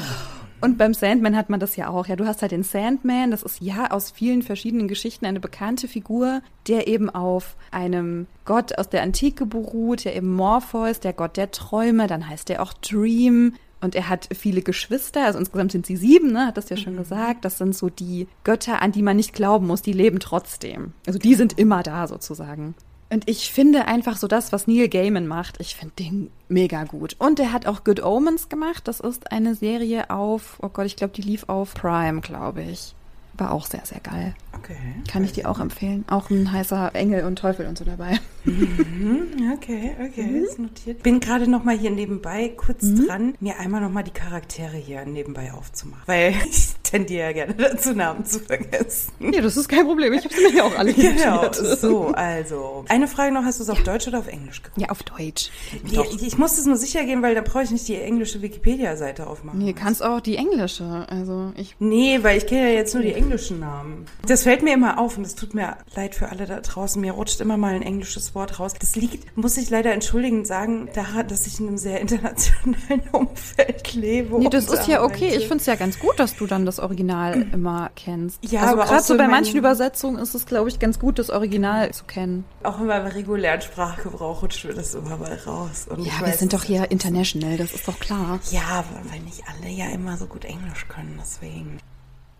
Und 0.61 0.77
beim 0.77 0.93
Sandman 0.93 1.35
hat 1.35 1.49
man 1.49 1.59
das 1.59 1.75
ja 1.75 1.89
auch. 1.89 2.05
Ja, 2.05 2.15
du 2.15 2.25
hast 2.25 2.43
halt 2.43 2.51
den 2.51 2.63
Sandman. 2.63 3.31
Das 3.31 3.41
ist 3.41 3.61
ja 3.61 3.89
aus 3.89 4.11
vielen 4.11 4.43
verschiedenen 4.43 4.87
Geschichten 4.87 5.25
eine 5.25 5.39
bekannte 5.39 5.87
Figur, 5.87 6.41
der 6.67 6.87
eben 6.87 7.09
auf 7.09 7.55
einem 7.71 8.27
Gott 8.45 8.77
aus 8.77 8.87
der 8.87 9.01
Antike 9.01 9.47
beruht, 9.47 10.05
der 10.05 10.15
eben 10.15 10.33
Morpheus, 10.33 10.99
der 10.99 11.13
Gott 11.13 11.35
der 11.35 11.49
Träume. 11.49 12.05
Dann 12.05 12.29
heißt 12.29 12.49
er 12.51 12.61
auch 12.61 12.73
Dream. 12.73 13.55
Und 13.83 13.95
er 13.95 14.09
hat 14.09 14.29
viele 14.37 14.61
Geschwister, 14.61 15.25
also 15.25 15.39
insgesamt 15.39 15.71
sind 15.71 15.87
sie 15.87 15.97
sieben, 15.97 16.31
ne, 16.31 16.45
hat 16.45 16.57
das 16.57 16.69
ja 16.69 16.77
schon 16.77 16.97
gesagt. 16.97 17.43
Das 17.45 17.57
sind 17.57 17.75
so 17.75 17.89
die 17.89 18.27
Götter, 18.43 18.79
an 18.79 18.91
die 18.91 19.01
man 19.01 19.17
nicht 19.17 19.33
glauben 19.33 19.65
muss, 19.65 19.81
die 19.81 19.91
leben 19.91 20.19
trotzdem. 20.19 20.93
Also 21.07 21.17
die 21.17 21.33
sind 21.33 21.57
immer 21.57 21.81
da 21.81 22.07
sozusagen. 22.07 22.75
Und 23.11 23.27
ich 23.29 23.51
finde 23.51 23.87
einfach 23.89 24.15
so 24.15 24.27
das, 24.27 24.53
was 24.53 24.67
Neil 24.67 24.87
Gaiman 24.87 25.27
macht, 25.27 25.59
ich 25.59 25.75
finde 25.75 25.95
den 25.99 26.31
mega 26.47 26.85
gut. 26.85 27.17
Und 27.19 27.41
er 27.41 27.51
hat 27.51 27.65
auch 27.65 27.83
Good 27.83 28.01
Omens 28.01 28.47
gemacht. 28.47 28.87
Das 28.87 29.01
ist 29.01 29.33
eine 29.33 29.53
Serie 29.53 30.09
auf, 30.09 30.59
oh 30.61 30.69
Gott, 30.69 30.85
ich 30.85 30.95
glaube, 30.95 31.13
die 31.13 31.21
lief 31.21 31.43
auf 31.49 31.73
Prime, 31.73 32.21
glaube 32.21 32.63
ich. 32.63 32.95
War 33.41 33.51
auch 33.53 33.65
sehr, 33.65 33.83
sehr 33.85 33.99
geil. 34.01 34.35
Okay. 34.55 34.75
Kann 35.09 35.23
ich 35.23 35.31
dir 35.33 35.49
auch 35.49 35.59
empfehlen. 35.59 36.05
Auch 36.07 36.29
ein 36.29 36.51
heißer 36.51 36.93
Engel 36.93 37.23
und 37.25 37.37
Teufel 37.39 37.65
und 37.65 37.75
so 37.77 37.83
dabei. 37.85 38.19
Mhm, 38.43 39.51
Okay, 39.53 39.91
okay, 39.99 40.39
ist 40.45 40.59
notiert. 40.59 41.03
Bin 41.03 41.19
gerade 41.19 41.49
noch 41.49 41.63
mal 41.63 41.77
hier 41.77 41.89
nebenbei 41.91 42.49
kurz 42.55 42.81
dran, 42.81 43.35
mir 43.39 43.59
einmal 43.59 43.81
noch 43.81 43.91
mal 43.91 44.03
die 44.03 44.11
Charaktere 44.11 44.77
hier 44.77 45.05
nebenbei 45.05 45.51
aufzumachen, 45.53 46.03
weil 46.05 46.33
ich 46.49 46.73
tendiere 46.83 47.27
ja 47.27 47.31
gerne 47.33 47.53
dazu, 47.55 47.93
Namen 47.93 48.25
zu 48.25 48.39
vergessen. 48.39 49.11
Nee, 49.19 49.41
das 49.41 49.57
ist 49.57 49.67
kein 49.67 49.85
Problem. 49.85 50.13
Ich 50.13 50.23
habe 50.23 50.33
sie 50.33 50.41
mir 50.43 50.53
ja 50.57 50.63
auch 50.63 50.77
alle 50.77 50.91
hier 50.91 51.13
Genau, 51.13 51.43
notiert. 51.43 51.79
so, 51.79 52.07
also. 52.09 52.85
Eine 52.89 53.07
Frage 53.07 53.33
noch, 53.33 53.43
hast 53.43 53.59
du 53.59 53.63
es 53.63 53.69
auf 53.69 53.81
Deutsch 53.83 54.07
oder 54.07 54.19
auf 54.19 54.27
Englisch 54.27 54.61
geguckt? 54.61 54.81
Ja, 54.81 54.89
auf 54.89 55.03
Deutsch. 55.03 55.49
Ja, 55.85 56.03
ich, 56.21 56.37
muss 56.37 56.55
das 56.55 56.65
nur 56.65 56.77
sicher 56.77 57.03
gehen, 57.05 57.21
weil 57.21 57.35
dann 57.35 57.43
brauche 57.43 57.63
ich 57.63 57.71
nicht 57.71 57.87
die 57.87 57.95
englische 57.95 58.41
Wikipedia-Seite 58.41 59.27
aufmachen. 59.27 59.59
Nee, 59.59 59.73
kannst 59.73 60.03
auch 60.03 60.21
die 60.21 60.37
englische. 60.37 61.05
Also 61.09 61.51
ich 61.55 61.75
Nee, 61.79 62.19
weil 62.21 62.37
ich 62.37 62.47
kenne 62.47 62.69
ja 62.69 62.75
jetzt 62.75 62.93
nur 62.93 63.03
die 63.03 63.13
englischen 63.31 63.61
Namen. 63.61 64.05
Das 64.27 64.43
fällt 64.43 64.61
mir 64.61 64.73
immer 64.73 64.99
auf 64.99 65.17
und 65.17 65.25
es 65.25 65.35
tut 65.35 65.53
mir 65.53 65.77
leid 65.95 66.15
für 66.15 66.29
alle 66.29 66.45
da 66.45 66.59
draußen. 66.59 66.99
Mir 66.99 67.13
rutscht 67.13 67.39
immer 67.39 67.55
mal 67.55 67.73
ein 67.73 67.81
englisches 67.81 68.35
Wort 68.35 68.59
raus. 68.59 68.73
Das 68.77 68.97
liegt, 68.97 69.37
muss 69.37 69.55
ich 69.55 69.69
leider 69.69 69.93
entschuldigend 69.93 70.45
sagen, 70.45 70.89
daran, 70.93 71.29
dass 71.29 71.47
ich 71.47 71.57
in 71.61 71.69
einem 71.69 71.77
sehr 71.77 72.01
internationalen 72.01 73.03
Umfeld 73.13 73.93
lebe. 73.93 74.37
Nee, 74.37 74.49
das 74.49 74.67
ist 74.67 74.85
ja 74.89 75.01
okay. 75.03 75.29
Ich 75.29 75.47
finde 75.47 75.61
es 75.61 75.65
ja 75.65 75.75
ganz 75.75 75.97
gut, 75.97 76.19
dass 76.19 76.35
du 76.35 76.45
dann 76.45 76.65
das 76.65 76.79
Original 76.79 77.47
immer 77.53 77.89
kennst. 77.95 78.43
Ja, 78.43 78.63
also 78.63 78.73
aber 78.73 78.83
gerade 78.83 79.03
so 79.03 79.15
bei 79.15 79.29
manchen 79.29 79.57
Übersetzungen 79.57 80.19
ist 80.19 80.35
es, 80.35 80.45
glaube 80.45 80.67
ich, 80.67 80.79
ganz 80.79 80.99
gut, 80.99 81.17
das 81.17 81.29
Original 81.29 81.93
zu 81.93 82.03
kennen. 82.03 82.43
Auch 82.63 82.81
in 82.81 82.87
meinem 82.87 83.07
regulären 83.07 83.61
Sprachgebrauch 83.61 84.41
rutscht 84.41 84.65
mir 84.65 84.73
das 84.73 84.93
immer 84.93 85.15
mal 85.15 85.39
raus. 85.47 85.87
Und 85.89 86.05
Ja, 86.05 86.25
wir 86.25 86.33
sind 86.33 86.51
doch 86.51 86.63
hier 86.63 86.91
international, 86.91 87.55
das 87.55 87.71
ist 87.71 87.87
doch 87.87 87.99
klar. 88.01 88.41
Ja, 88.51 88.83
weil 89.09 89.21
nicht 89.21 89.41
alle 89.47 89.71
ja 89.71 89.85
immer 89.91 90.17
so 90.17 90.25
gut 90.25 90.43
Englisch 90.43 90.85
können, 90.89 91.17
deswegen. 91.17 91.79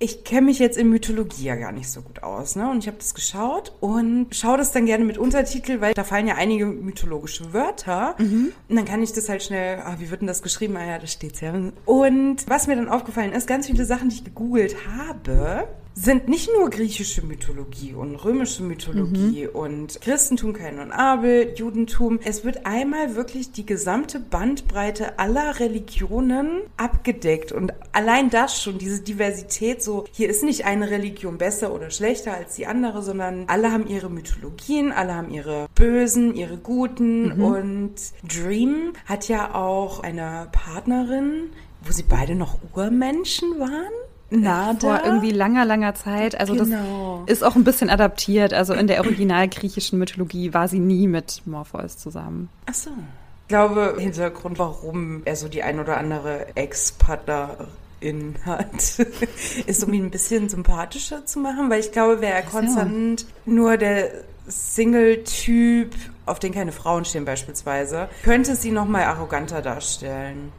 Ich 0.01 0.23
kenne 0.23 0.47
mich 0.47 0.57
jetzt 0.57 0.77
in 0.77 0.89
Mythologie 0.89 1.43
ja 1.43 1.55
gar 1.55 1.71
nicht 1.71 1.87
so 1.87 2.01
gut 2.01 2.23
aus, 2.23 2.55
ne? 2.55 2.67
Und 2.69 2.79
ich 2.79 2.87
habe 2.87 2.97
das 2.97 3.13
geschaut 3.13 3.73
und 3.81 4.35
schaue 4.35 4.57
das 4.57 4.71
dann 4.71 4.87
gerne 4.87 5.05
mit 5.05 5.19
Untertitel, 5.19 5.79
weil 5.79 5.93
da 5.93 6.03
fallen 6.03 6.27
ja 6.27 6.35
einige 6.35 6.65
mythologische 6.65 7.53
Wörter. 7.53 8.15
Mhm. 8.17 8.51
Und 8.67 8.75
dann 8.75 8.85
kann 8.85 9.03
ich 9.03 9.13
das 9.13 9.29
halt 9.29 9.43
schnell, 9.43 9.79
ah, 9.79 9.97
wie 9.99 10.09
wird 10.09 10.21
denn 10.21 10.27
das 10.27 10.41
geschrieben? 10.41 10.75
Ah 10.75 10.85
ja, 10.85 10.97
da 10.97 11.05
steht's 11.05 11.39
ja. 11.39 11.53
Und 11.85 12.37
was 12.47 12.65
mir 12.65 12.75
dann 12.75 12.89
aufgefallen 12.89 13.31
ist, 13.31 13.45
ganz 13.45 13.67
viele 13.67 13.85
Sachen, 13.85 14.09
die 14.09 14.15
ich 14.15 14.23
gegoogelt 14.23 14.75
habe, 14.97 15.67
sind 15.93 16.29
nicht 16.29 16.49
nur 16.57 16.69
griechische 16.69 17.25
Mythologie 17.25 17.93
und 17.93 18.15
römische 18.15 18.63
Mythologie 18.63 19.47
mhm. 19.47 19.55
und 19.55 20.01
Christentum, 20.01 20.53
Kain 20.53 20.79
und 20.79 20.91
Abel, 20.91 21.53
Judentum. 21.55 22.19
Es 22.23 22.45
wird 22.45 22.65
einmal 22.65 23.15
wirklich 23.15 23.51
die 23.51 23.65
gesamte 23.65 24.19
Bandbreite 24.19 25.19
aller 25.19 25.59
Religionen 25.59 26.61
abgedeckt 26.77 27.51
und 27.51 27.73
allein 27.91 28.29
das 28.29 28.61
schon, 28.61 28.77
diese 28.77 29.01
Diversität, 29.01 29.83
so 29.83 30.05
hier 30.11 30.29
ist 30.29 30.43
nicht 30.43 30.65
eine 30.65 30.89
Religion 30.89 31.37
besser 31.37 31.73
oder 31.73 31.89
schlechter 31.89 32.33
als 32.33 32.55
die 32.55 32.67
andere, 32.67 33.01
sondern 33.01 33.45
alle 33.47 33.71
haben 33.71 33.87
ihre 33.87 34.09
Mythologien, 34.09 34.91
alle 34.91 35.15
haben 35.15 35.31
ihre 35.31 35.67
Bösen, 35.75 36.35
ihre 36.35 36.57
Guten 36.57 37.35
mhm. 37.35 37.43
und 37.43 37.95
Dream 38.23 38.93
hat 39.05 39.27
ja 39.27 39.55
auch 39.55 40.01
eine 40.01 40.47
Partnerin, 40.51 41.49
wo 41.83 41.91
sie 41.91 42.03
beide 42.03 42.35
noch 42.35 42.57
Urmenschen 42.75 43.59
waren. 43.59 43.91
Nada? 44.31 44.79
Vor 44.79 45.01
irgendwie 45.05 45.31
langer, 45.31 45.65
langer 45.65 45.93
Zeit. 45.93 46.39
Also 46.39 46.55
genau. 46.55 47.23
das 47.25 47.37
ist 47.37 47.43
auch 47.43 47.55
ein 47.55 47.65
bisschen 47.65 47.89
adaptiert. 47.89 48.53
Also 48.53 48.73
in 48.73 48.87
der 48.87 48.99
original 49.01 49.47
griechischen 49.49 49.99
Mythologie 49.99 50.53
war 50.53 50.67
sie 50.67 50.79
nie 50.79 51.07
mit 51.07 51.41
Morpheus 51.45 51.97
zusammen. 51.97 52.49
Ach 52.65 52.73
so. 52.73 52.89
Ich 52.89 53.47
glaube, 53.49 53.95
Hintergrund, 53.99 54.57
warum 54.57 55.23
er 55.25 55.35
so 55.35 55.49
die 55.49 55.61
ein 55.61 55.81
oder 55.81 55.97
andere 55.97 56.55
Ex-Partnerin 56.55 58.35
hat, 58.45 59.05
ist, 59.65 59.83
um 59.83 59.91
ihn 59.91 60.05
ein 60.05 60.11
bisschen 60.11 60.47
sympathischer 60.47 61.25
zu 61.25 61.39
machen, 61.39 61.69
weil 61.69 61.81
ich 61.81 61.91
glaube, 61.91 62.21
wäre 62.21 62.33
er 62.33 62.43
konstant 62.43 63.25
nur 63.45 63.75
der 63.75 64.11
Single-Typ, 64.47 65.93
auf 66.25 66.39
den 66.39 66.53
keine 66.53 66.71
Frauen 66.71 67.03
stehen 67.03 67.25
beispielsweise, 67.25 68.07
könnte 68.23 68.55
sie 68.55 68.71
noch 68.71 68.87
mal 68.87 69.03
arroganter 69.03 69.61
darstellen. 69.61 70.53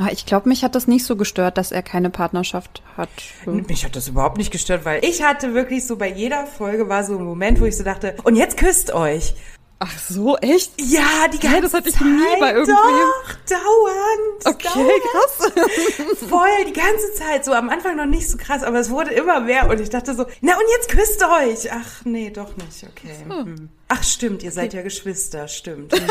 Ah, 0.00 0.10
ich 0.12 0.26
glaube, 0.26 0.48
mich 0.48 0.62
hat 0.62 0.76
das 0.76 0.86
nicht 0.86 1.04
so 1.04 1.16
gestört, 1.16 1.58
dass 1.58 1.72
er 1.72 1.82
keine 1.82 2.08
Partnerschaft 2.08 2.82
hat. 2.96 3.08
Mich 3.46 3.84
hat 3.84 3.96
das 3.96 4.06
überhaupt 4.06 4.38
nicht 4.38 4.52
gestört, 4.52 4.84
weil 4.84 5.04
ich 5.04 5.24
hatte 5.24 5.54
wirklich 5.54 5.84
so 5.86 5.96
bei 5.96 6.08
jeder 6.08 6.46
Folge 6.46 6.88
war 6.88 7.02
so 7.02 7.18
ein 7.18 7.24
Moment, 7.24 7.60
wo 7.60 7.64
ich 7.64 7.76
so 7.76 7.82
dachte, 7.82 8.14
und 8.22 8.36
jetzt 8.36 8.56
küsst 8.56 8.94
euch. 8.94 9.34
Ach 9.80 9.98
so, 9.98 10.36
echt? 10.38 10.72
Ja, 10.80 11.28
die 11.32 11.38
ganze 11.38 11.62
Zeit. 11.62 11.64
das 11.64 11.74
hatte 11.74 11.88
ich 11.88 12.00
nie 12.00 12.40
bei 12.40 12.52
irgendwem. 12.52 12.76
Doch, 12.76 13.34
dauernd. 13.48 14.46
Okay, 14.46 14.68
dauernd. 14.74 15.02
krass. 15.12 16.18
Voll, 16.28 16.64
die 16.66 16.72
ganze 16.72 17.14
Zeit. 17.14 17.44
So 17.44 17.52
am 17.52 17.68
Anfang 17.68 17.96
noch 17.96 18.06
nicht 18.06 18.28
so 18.28 18.36
krass, 18.36 18.62
aber 18.62 18.78
es 18.80 18.90
wurde 18.90 19.12
immer 19.12 19.40
mehr 19.40 19.68
und 19.68 19.80
ich 19.80 19.90
dachte 19.90 20.14
so, 20.14 20.26
na 20.40 20.54
und 20.54 20.64
jetzt 20.76 20.90
küsst 20.90 21.22
euch. 21.22 21.72
Ach 21.72 22.04
nee, 22.04 22.30
doch 22.30 22.56
nicht. 22.56 22.84
Okay. 22.84 23.14
So. 23.28 23.34
Hm. 23.34 23.68
Ach 23.88 24.02
stimmt, 24.02 24.42
ihr 24.42 24.50
seid 24.50 24.74
ja 24.74 24.82
Geschwister, 24.82 25.46
stimmt. 25.46 25.92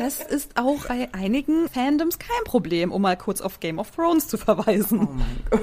Das 0.00 0.18
ist 0.22 0.56
auch 0.56 0.86
bei 0.88 1.10
einigen 1.12 1.68
Fandoms 1.68 2.18
kein 2.18 2.42
Problem, 2.44 2.90
um 2.90 3.02
mal 3.02 3.18
kurz 3.18 3.42
auf 3.42 3.60
Game 3.60 3.78
of 3.78 3.90
Thrones 3.90 4.28
zu 4.28 4.38
verweisen. 4.38 5.06
Oh 5.06 5.12
mein 5.12 5.42
Gott. 5.50 5.60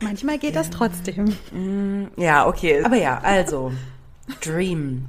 Manchmal 0.00 0.38
geht 0.38 0.56
ja. 0.56 0.62
das 0.62 0.70
trotzdem. 0.70 1.36
Mm, 1.52 2.06
ja, 2.16 2.48
okay. 2.48 2.82
Aber 2.82 2.96
ja, 2.96 3.20
also, 3.22 3.70
Dream. 4.40 5.04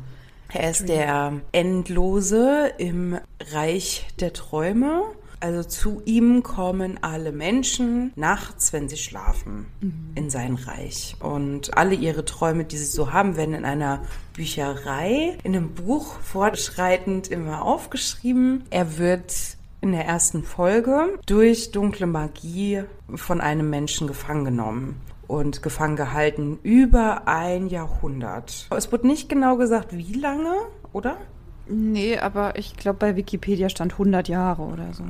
Er 0.53 0.69
ist 0.69 0.81
Dream. 0.81 0.87
der 0.87 1.33
Endlose 1.51 2.73
im 2.77 3.17
Reich 3.51 4.05
der 4.19 4.33
Träume. 4.33 5.01
Also 5.39 5.63
zu 5.63 6.01
ihm 6.05 6.41
kommen 6.43 6.99
alle 7.01 7.31
Menschen 7.31 8.11
nachts, 8.15 8.73
wenn 8.73 8.89
sie 8.89 8.97
schlafen, 8.97 9.67
mhm. 9.81 10.11
in 10.15 10.29
sein 10.29 10.55
Reich. 10.55 11.15
Und 11.19 11.77
alle 11.77 11.95
ihre 11.95 12.25
Träume, 12.25 12.65
die 12.65 12.77
sie 12.77 12.85
so 12.85 13.13
haben, 13.13 13.37
werden 13.37 13.53
in 13.53 13.65
einer 13.65 14.01
Bücherei, 14.33 15.37
in 15.43 15.55
einem 15.55 15.73
Buch 15.73 16.19
fortschreitend 16.19 17.27
immer 17.27 17.63
aufgeschrieben. 17.63 18.63
Er 18.71 18.97
wird 18.97 19.33
in 19.81 19.91
der 19.91 20.05
ersten 20.05 20.43
Folge 20.43 21.19
durch 21.25 21.71
dunkle 21.71 22.07
Magie 22.07 22.83
von 23.13 23.41
einem 23.41 23.69
Menschen 23.69 24.07
gefangen 24.07 24.45
genommen 24.45 25.01
und 25.27 25.61
gefangen 25.61 25.95
gehalten 25.95 26.59
über 26.63 27.27
ein 27.27 27.67
Jahrhundert. 27.67 28.67
Es 28.75 28.91
wird 28.91 29.03
nicht 29.03 29.29
genau 29.29 29.57
gesagt, 29.57 29.95
wie 29.95 30.13
lange, 30.13 30.53
oder? 30.93 31.17
Nee, 31.69 32.17
aber 32.17 32.57
ich 32.57 32.75
glaube, 32.77 32.99
bei 32.99 33.15
Wikipedia 33.15 33.69
stand 33.69 33.93
100 33.93 34.27
Jahre 34.27 34.63
oder 34.63 34.93
so. 34.93 35.03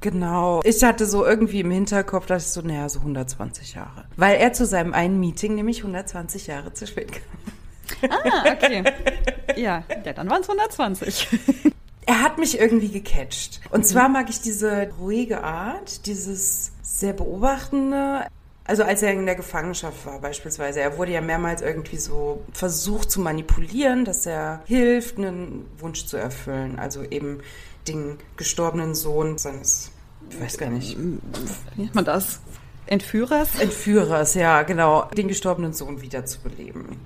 Genau. 0.00 0.60
Ich 0.64 0.82
hatte 0.82 1.06
so 1.06 1.24
irgendwie 1.24 1.60
im 1.60 1.70
Hinterkopf, 1.70 2.26
dass 2.26 2.46
ich 2.46 2.52
so, 2.52 2.60
naja, 2.60 2.88
so 2.88 3.00
120 3.00 3.74
Jahre. 3.74 4.04
Weil 4.16 4.36
er 4.36 4.52
zu 4.52 4.66
seinem 4.66 4.92
einen 4.92 5.18
Meeting 5.18 5.54
nämlich 5.54 5.78
120 5.78 6.46
Jahre 6.46 6.72
zu 6.72 6.86
spät 6.86 7.12
kam. 7.12 8.10
Ah, 8.10 8.52
okay. 8.52 8.84
Ja, 9.56 9.84
ja 10.04 10.12
dann 10.12 10.30
waren 10.30 10.42
es 10.42 10.48
120. 10.48 11.28
Er 12.06 12.22
hat 12.22 12.38
mich 12.38 12.58
irgendwie 12.58 12.88
gecatcht. 12.88 13.60
Und 13.70 13.86
zwar 13.86 14.08
mag 14.08 14.28
ich 14.28 14.40
diese 14.40 14.88
ruhige 14.98 15.42
Art, 15.42 16.06
dieses 16.06 16.72
sehr 16.82 17.14
beobachtende. 17.14 18.26
Also 18.66 18.82
als 18.82 19.02
er 19.02 19.12
in 19.12 19.26
der 19.26 19.34
Gefangenschaft 19.34 20.06
war 20.06 20.18
beispielsweise, 20.20 20.80
er 20.80 20.96
wurde 20.96 21.12
ja 21.12 21.20
mehrmals 21.20 21.60
irgendwie 21.60 21.98
so 21.98 22.42
versucht 22.52 23.10
zu 23.10 23.20
manipulieren, 23.20 24.06
dass 24.06 24.24
er 24.24 24.62
hilft, 24.64 25.18
einen 25.18 25.66
Wunsch 25.78 26.06
zu 26.06 26.16
erfüllen. 26.16 26.78
Also 26.78 27.02
eben 27.02 27.40
den 27.86 28.18
gestorbenen 28.38 28.94
Sohn 28.94 29.36
seines, 29.36 29.90
ich 30.30 30.40
weiß 30.40 30.56
gar 30.56 30.70
nicht. 30.70 30.96
Wie 30.98 31.82
nennt 31.82 31.94
man 31.94 32.06
das? 32.06 32.40
Entführers? 32.86 33.58
Entführers, 33.60 34.34
ja, 34.34 34.62
genau. 34.62 35.10
Den 35.14 35.28
gestorbenen 35.28 35.74
Sohn 35.74 36.00
wiederzubeleben. 36.00 37.00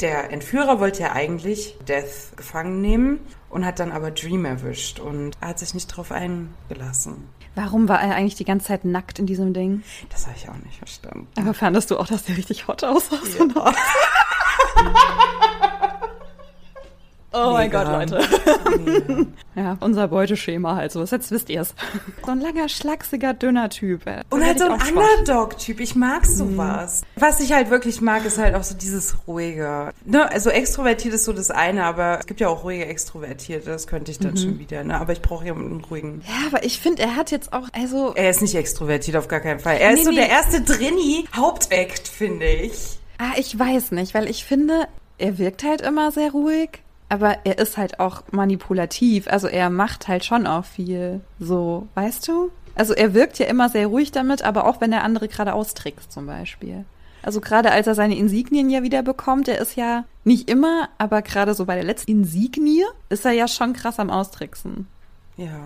Der 0.00 0.30
Entführer 0.30 0.80
wollte 0.80 1.02
ja 1.02 1.12
eigentlich 1.12 1.76
Death 1.86 2.36
gefangen 2.36 2.80
nehmen 2.80 3.20
und 3.50 3.66
hat 3.66 3.80
dann 3.80 3.92
aber 3.92 4.10
Dream 4.10 4.44
erwischt 4.44 4.98
und 4.98 5.36
er 5.40 5.48
hat 5.48 5.58
sich 5.58 5.74
nicht 5.74 5.88
drauf 5.88 6.10
eingelassen. 6.10 7.28
Warum 7.54 7.88
war 7.88 8.00
er 8.00 8.14
eigentlich 8.14 8.36
die 8.36 8.44
ganze 8.44 8.68
Zeit 8.68 8.84
nackt 8.84 9.18
in 9.18 9.26
diesem 9.26 9.52
Ding? 9.52 9.82
Das 10.08 10.26
habe 10.26 10.36
ich 10.36 10.48
auch 10.48 10.56
nicht 10.56 10.78
verstanden. 10.78 11.26
Aber 11.36 11.54
fandest 11.54 11.90
du 11.90 11.98
auch, 11.98 12.06
dass 12.06 12.24
der 12.24 12.36
richtig 12.36 12.68
hot 12.68 12.84
aussah? 12.84 13.18
Ja. 13.38 13.74
Oh 17.32 17.52
mein 17.52 17.70
Gott, 17.70 17.86
Leute. 17.86 18.20
ja, 19.54 19.76
unser 19.80 20.08
Beuteschema 20.08 20.74
halt 20.74 20.90
so. 20.90 21.04
Jetzt 21.04 21.30
wisst 21.30 21.48
ihr 21.48 21.60
es. 21.60 21.74
So 22.24 22.32
ein 22.32 22.40
langer, 22.40 22.68
schlachsiger, 22.68 23.34
dünner 23.34 23.70
Typ. 23.70 24.02
Und 24.30 24.44
halt 24.44 24.58
so 24.58 24.64
ein 24.64 24.72
Underdog-Typ. 24.72 25.78
Ich 25.78 25.94
mag 25.94 26.26
sowas. 26.26 27.02
Mhm. 27.02 27.20
Was 27.20 27.40
ich 27.40 27.52
halt 27.52 27.70
wirklich 27.70 28.00
mag, 28.00 28.24
ist 28.24 28.38
halt 28.38 28.56
auch 28.56 28.64
so 28.64 28.74
dieses 28.74 29.16
ruhige. 29.28 29.92
Ne? 30.04 30.30
Also 30.30 30.50
extrovertiert 30.50 31.14
ist 31.14 31.24
so 31.24 31.32
das 31.32 31.52
eine, 31.52 31.84
aber 31.84 32.18
es 32.18 32.26
gibt 32.26 32.40
ja 32.40 32.48
auch 32.48 32.64
ruhige 32.64 32.86
Extrovertierte. 32.86 33.70
Das 33.70 33.86
könnte 33.86 34.10
ich 34.10 34.18
dann 34.18 34.32
mhm. 34.32 34.38
schon 34.38 34.58
wieder. 34.58 34.82
Ne? 34.82 35.00
Aber 35.00 35.12
ich 35.12 35.22
brauche 35.22 35.44
jemanden 35.44 35.84
ruhigen. 35.84 36.22
Ja, 36.26 36.48
aber 36.48 36.64
ich 36.64 36.80
finde, 36.80 37.02
er 37.02 37.14
hat 37.14 37.30
jetzt 37.30 37.52
auch, 37.52 37.68
also... 37.72 38.12
Er 38.14 38.30
ist 38.30 38.42
nicht 38.42 38.56
extrovertiert, 38.56 39.16
auf 39.16 39.28
gar 39.28 39.40
keinen 39.40 39.60
Fall. 39.60 39.76
Er 39.76 39.92
nee, 39.92 39.98
ist 39.98 40.04
so 40.04 40.10
nee. 40.10 40.16
der 40.16 40.30
erste 40.30 40.62
Drini-Hauptakt, 40.62 42.08
finde 42.08 42.46
ich. 42.46 42.98
Ah, 43.18 43.34
ich 43.36 43.56
weiß 43.56 43.92
nicht, 43.92 44.14
weil 44.14 44.28
ich 44.28 44.44
finde, 44.44 44.88
er 45.18 45.38
wirkt 45.38 45.62
halt 45.62 45.80
immer 45.80 46.10
sehr 46.10 46.32
ruhig. 46.32 46.82
Aber 47.10 47.38
er 47.44 47.58
ist 47.58 47.76
halt 47.76 48.00
auch 48.00 48.22
manipulativ. 48.30 49.28
Also 49.28 49.48
er 49.48 49.68
macht 49.68 50.08
halt 50.08 50.24
schon 50.24 50.46
auch 50.46 50.64
viel. 50.64 51.20
So, 51.38 51.88
weißt 51.94 52.26
du? 52.28 52.50
Also 52.74 52.94
er 52.94 53.12
wirkt 53.12 53.38
ja 53.38 53.46
immer 53.46 53.68
sehr 53.68 53.88
ruhig 53.88 54.12
damit, 54.12 54.42
aber 54.42 54.66
auch 54.66 54.80
wenn 54.80 54.92
er 54.92 55.04
andere 55.04 55.28
gerade 55.28 55.52
austrickst 55.52 56.10
zum 56.10 56.26
Beispiel. 56.26 56.86
Also 57.22 57.40
gerade 57.40 57.72
als 57.72 57.86
er 57.86 57.94
seine 57.94 58.16
Insignien 58.16 58.70
ja 58.70 58.82
wieder 58.82 59.02
bekommt, 59.02 59.48
er 59.48 59.58
ist 59.58 59.76
ja 59.76 60.04
nicht 60.24 60.48
immer, 60.48 60.88
aber 60.96 61.20
gerade 61.20 61.52
so 61.54 61.66
bei 61.66 61.74
der 61.74 61.84
letzten 61.84 62.10
Insignie 62.12 62.84
ist 63.08 63.26
er 63.26 63.32
ja 63.32 63.48
schon 63.48 63.72
krass 63.74 63.98
am 63.98 64.08
Austricksen. 64.08 64.86
Ja. 65.36 65.58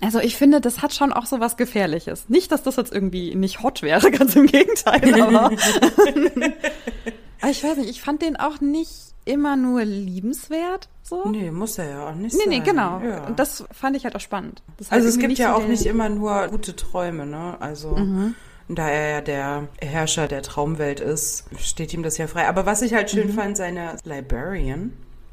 Also 0.00 0.20
ich 0.20 0.36
finde, 0.36 0.60
das 0.60 0.82
hat 0.82 0.94
schon 0.94 1.12
auch 1.12 1.26
so 1.26 1.38
was 1.40 1.56
Gefährliches. 1.56 2.28
Nicht, 2.28 2.50
dass 2.50 2.62
das 2.62 2.76
jetzt 2.76 2.92
irgendwie 2.92 3.34
nicht 3.34 3.62
hot 3.62 3.82
wäre, 3.82 4.10
ganz 4.10 4.34
im 4.36 4.46
Gegenteil, 4.46 5.22
aber, 5.22 5.44
aber 5.46 5.50
ich 7.50 7.62
weiß 7.62 7.76
nicht, 7.76 7.90
ich 7.90 8.00
fand 8.00 8.22
den 8.22 8.36
auch 8.36 8.60
nicht 8.60 9.14
immer 9.28 9.56
nur 9.56 9.84
liebenswert. 9.84 10.88
So. 11.02 11.28
Nee, 11.28 11.50
muss 11.50 11.78
er 11.78 11.90
ja 11.90 12.08
auch 12.08 12.14
nicht 12.14 12.34
nee, 12.34 12.40
sein. 12.40 12.48
Nee, 12.48 12.60
genau. 12.60 13.00
Ja. 13.00 13.26
Und 13.26 13.38
das 13.38 13.64
fand 13.70 13.96
ich 13.96 14.04
halt 14.04 14.16
auch 14.16 14.20
spannend. 14.20 14.62
also 14.90 15.08
es 15.08 15.18
gibt 15.18 15.38
ja 15.38 15.54
auch 15.54 15.66
nicht 15.66 15.86
immer 15.86 16.08
nur 16.08 16.48
gute 16.48 16.74
Träume, 16.74 17.26
ne? 17.26 17.56
Also 17.60 17.90
mhm. 17.90 18.34
da 18.68 18.88
er 18.88 19.10
ja 19.10 19.20
der 19.20 19.68
Herrscher 19.80 20.28
der 20.28 20.42
Traumwelt 20.42 21.00
ist, 21.00 21.44
steht 21.58 21.92
ihm 21.94 22.02
das 22.02 22.18
ja 22.18 22.26
frei. 22.26 22.48
Aber 22.48 22.66
was 22.66 22.82
ich 22.82 22.94
halt 22.94 23.10
schön 23.10 23.28
mhm. 23.28 23.34
fand, 23.34 23.56
seine 23.56 23.96
Librarian. 24.04 24.92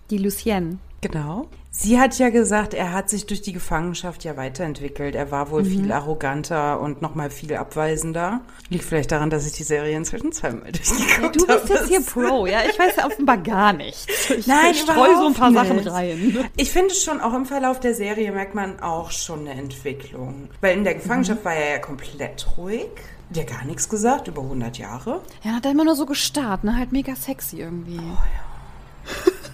Die 0.10 0.18
Lucienne. 0.18 0.78
Genau. 1.12 1.48
Sie 1.72 2.00
hat 2.00 2.18
ja 2.20 2.30
gesagt, 2.30 2.74
er 2.74 2.94
hat 2.94 3.10
sich 3.10 3.26
durch 3.26 3.42
die 3.42 3.52
Gefangenschaft 3.52 4.24
ja 4.24 4.38
weiterentwickelt. 4.38 5.14
Er 5.14 5.30
war 5.30 5.52
wohl 5.52 5.66
viel 5.66 5.92
arroganter 5.92 6.80
und 6.80 7.02
nochmal 7.02 7.30
viel 7.30 7.54
abweisender. 7.54 8.40
Liegt 8.70 8.86
vielleicht 8.86 9.12
daran, 9.12 9.30
dass 9.30 9.46
ich 9.46 9.52
die 9.52 9.64
Serie 9.64 9.96
inzwischen 9.98 10.32
zweimal 10.32 10.72
durchgeguckt 10.72 11.36
Du 11.36 11.46
bist 11.46 11.60
habe. 11.64 11.74
jetzt 11.74 11.88
hier 11.90 12.02
Pro, 12.02 12.46
ja? 12.46 12.60
Ich 12.70 12.80
weiß 12.80 12.96
ja 12.96 13.06
offenbar 13.06 13.38
gar 13.38 13.74
nichts. 13.74 14.08
Ich 14.30 14.48
Nein, 14.48 14.74
streue 14.74 15.16
so 15.18 15.28
ein 15.28 15.34
paar 15.34 15.50
überhaupt 15.52 15.68
Sachen 15.68 15.78
nicht. 15.84 15.92
rein. 15.92 16.50
Ich 16.56 16.72
finde 16.72 16.96
schon, 16.96 17.20
auch 17.20 17.34
im 17.34 17.46
Verlauf 17.46 17.80
der 17.82 17.94
Serie 17.94 18.32
merkt 18.32 18.56
man 18.56 18.80
auch 18.80 19.12
schon 19.12 19.42
eine 19.42 19.52
Entwicklung. 19.60 20.48
Weil 20.62 20.78
in 20.78 20.84
der 20.86 20.96
Gefangenschaft 20.96 21.44
war 21.46 21.54
er 21.54 21.72
ja 21.74 21.80
komplett 21.80 22.48
ruhig. 22.58 22.88
Der 23.32 23.44
gar 23.44 23.66
nichts 23.66 23.90
gesagt, 23.90 24.28
über 24.30 24.42
100 24.44 24.78
Jahre. 24.78 25.22
Ja, 25.44 25.52
hat 25.54 25.66
er 25.66 25.72
immer 25.72 25.84
nur 25.84 25.96
so 25.96 26.06
gestarrt, 26.06 26.64
ne? 26.64 26.76
Halt 26.78 26.92
mega 26.94 27.16
sexy 27.16 27.60
irgendwie. 27.60 27.98
Ja. 27.98 28.02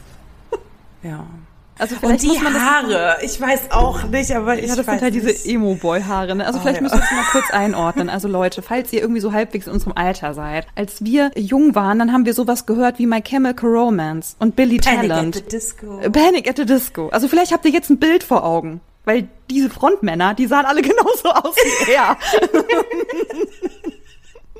Also 1.80 1.96
Und 1.96 2.00
vielleicht 2.02 2.24
die 2.24 2.28
muss 2.28 2.42
man 2.44 2.54
das 2.54 2.62
Haare, 2.62 3.18
ich 3.24 3.42
weiß 3.42 3.72
auch 3.72 4.04
nicht, 4.04 4.32
aber 4.36 4.56
ich 4.60 4.68
Ja, 4.70 4.76
das 4.76 4.86
weiß 4.86 5.00
sind 5.00 5.02
halt 5.02 5.16
diese. 5.16 5.50
Emo-Boy-Haare. 5.50 6.36
Ne? 6.36 6.46
Also 6.46 6.60
Oh, 6.60 6.62
vielleicht 6.62 6.76
ja. 6.78 6.84
müssen 6.84 6.98
wir 7.00 7.04
es 7.04 7.12
mal 7.12 7.24
kurz 7.32 7.50
einordnen. 7.52 8.10
Also 8.10 8.28
Leute, 8.28 8.62
falls 8.62 8.94
ihr 8.94 9.02
irgendwie 9.02 9.22
so 9.22 9.32
halbwegs 9.34 9.66
in 9.66 9.74
unserem 9.74 9.94
Alter 9.96 10.34
seid. 10.36 10.68
Als 10.76 11.04
wir 11.04 11.32
jung 11.36 11.74
waren, 11.74 11.98
dann 11.98 12.12
haben 12.14 12.26
wir 12.26 12.36
sowas 12.36 12.66
gehört 12.68 13.00
wie 13.00 13.08
My 13.08 13.22
Chemical 13.22 13.68
Romance 13.70 14.36
und 14.38 14.56
Billy 14.56 14.78
Panic 14.78 15.10
Talent. 15.10 15.38
at 15.38 15.44
the 15.44 15.50
Disco. 15.50 15.98
Panic 16.12 16.48
at 16.48 16.58
the 16.58 16.66
Disco. 16.66 17.10
Also 17.10 17.28
vielleicht 17.28 17.52
habt 17.52 17.66
ihr 17.66 17.72
jetzt 17.72 17.90
ein 17.90 17.98
Bild 17.98 18.24
vor 18.24 18.44
Augen. 18.44 18.82
Weil 19.04 19.28
diese 19.50 19.72
Frontmänner, 19.72 20.36
die 20.36 20.46
sahen 20.46 20.66
alle 20.68 20.82
genauso 20.84 21.30
aus 21.32 21.56
wie 21.56 21.92
er. 21.94 22.16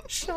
Schon. 0.08 0.36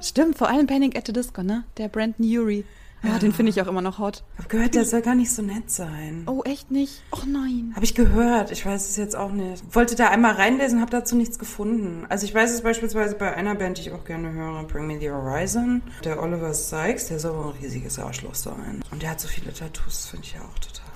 Stimmt, 0.00 0.36
vor 0.38 0.48
allem 0.48 0.66
Panic 0.66 0.96
at 0.96 1.06
the 1.06 1.12
Disco, 1.12 1.42
ne? 1.42 1.64
Der 1.76 1.88
Brandon 1.88 2.24
Urie. 2.26 2.64
Ja, 3.02 3.18
den 3.18 3.32
finde 3.32 3.50
ich 3.50 3.62
auch 3.62 3.68
immer 3.68 3.80
noch 3.80 3.98
hot. 3.98 4.24
Ich 4.34 4.38
habe 4.38 4.48
gehört, 4.48 4.74
der 4.74 4.84
soll 4.84 5.02
gar 5.02 5.14
nicht 5.14 5.32
so 5.32 5.42
nett 5.42 5.70
sein. 5.70 6.24
Oh, 6.26 6.42
echt 6.44 6.70
nicht? 6.70 7.02
Oh 7.12 7.24
nein. 7.26 7.72
Habe 7.74 7.84
ich 7.84 7.94
gehört, 7.94 8.50
ich 8.50 8.66
weiß 8.66 8.88
es 8.88 8.96
jetzt 8.96 9.16
auch 9.16 9.30
nicht. 9.30 9.62
Wollte 9.74 9.94
da 9.94 10.08
einmal 10.08 10.32
reinlesen, 10.32 10.80
habe 10.80 10.90
dazu 10.90 11.16
nichts 11.16 11.38
gefunden. 11.38 12.06
Also 12.08 12.24
ich 12.24 12.34
weiß 12.34 12.50
es 12.52 12.62
beispielsweise 12.62 13.14
bei 13.14 13.34
einer 13.34 13.54
Band, 13.54 13.78
die 13.78 13.82
ich 13.82 13.92
auch 13.92 14.04
gerne 14.04 14.32
höre, 14.32 14.64
Bring 14.64 14.86
Me 14.86 14.98
the 14.98 15.10
Horizon. 15.10 15.82
Der 16.04 16.20
Oliver 16.22 16.52
Sykes, 16.52 17.08
der 17.08 17.18
soll 17.18 17.36
wohl 17.36 17.52
ein 17.52 17.58
riesiges 17.62 17.98
Arschloch 17.98 18.34
sein. 18.34 18.82
Und 18.90 19.02
der 19.02 19.10
hat 19.10 19.20
so 19.20 19.28
viele 19.28 19.52
Tattoos, 19.52 20.06
finde 20.06 20.26
ich 20.26 20.34
ja 20.34 20.40
auch 20.40 20.58
total. 20.58 20.88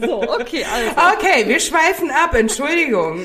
So, 0.00 0.22
okay, 0.22 0.64
also. 0.64 0.90
Okay, 1.16 1.46
wir 1.46 1.60
schweifen 1.60 2.10
ab, 2.10 2.34
Entschuldigung. 2.34 3.20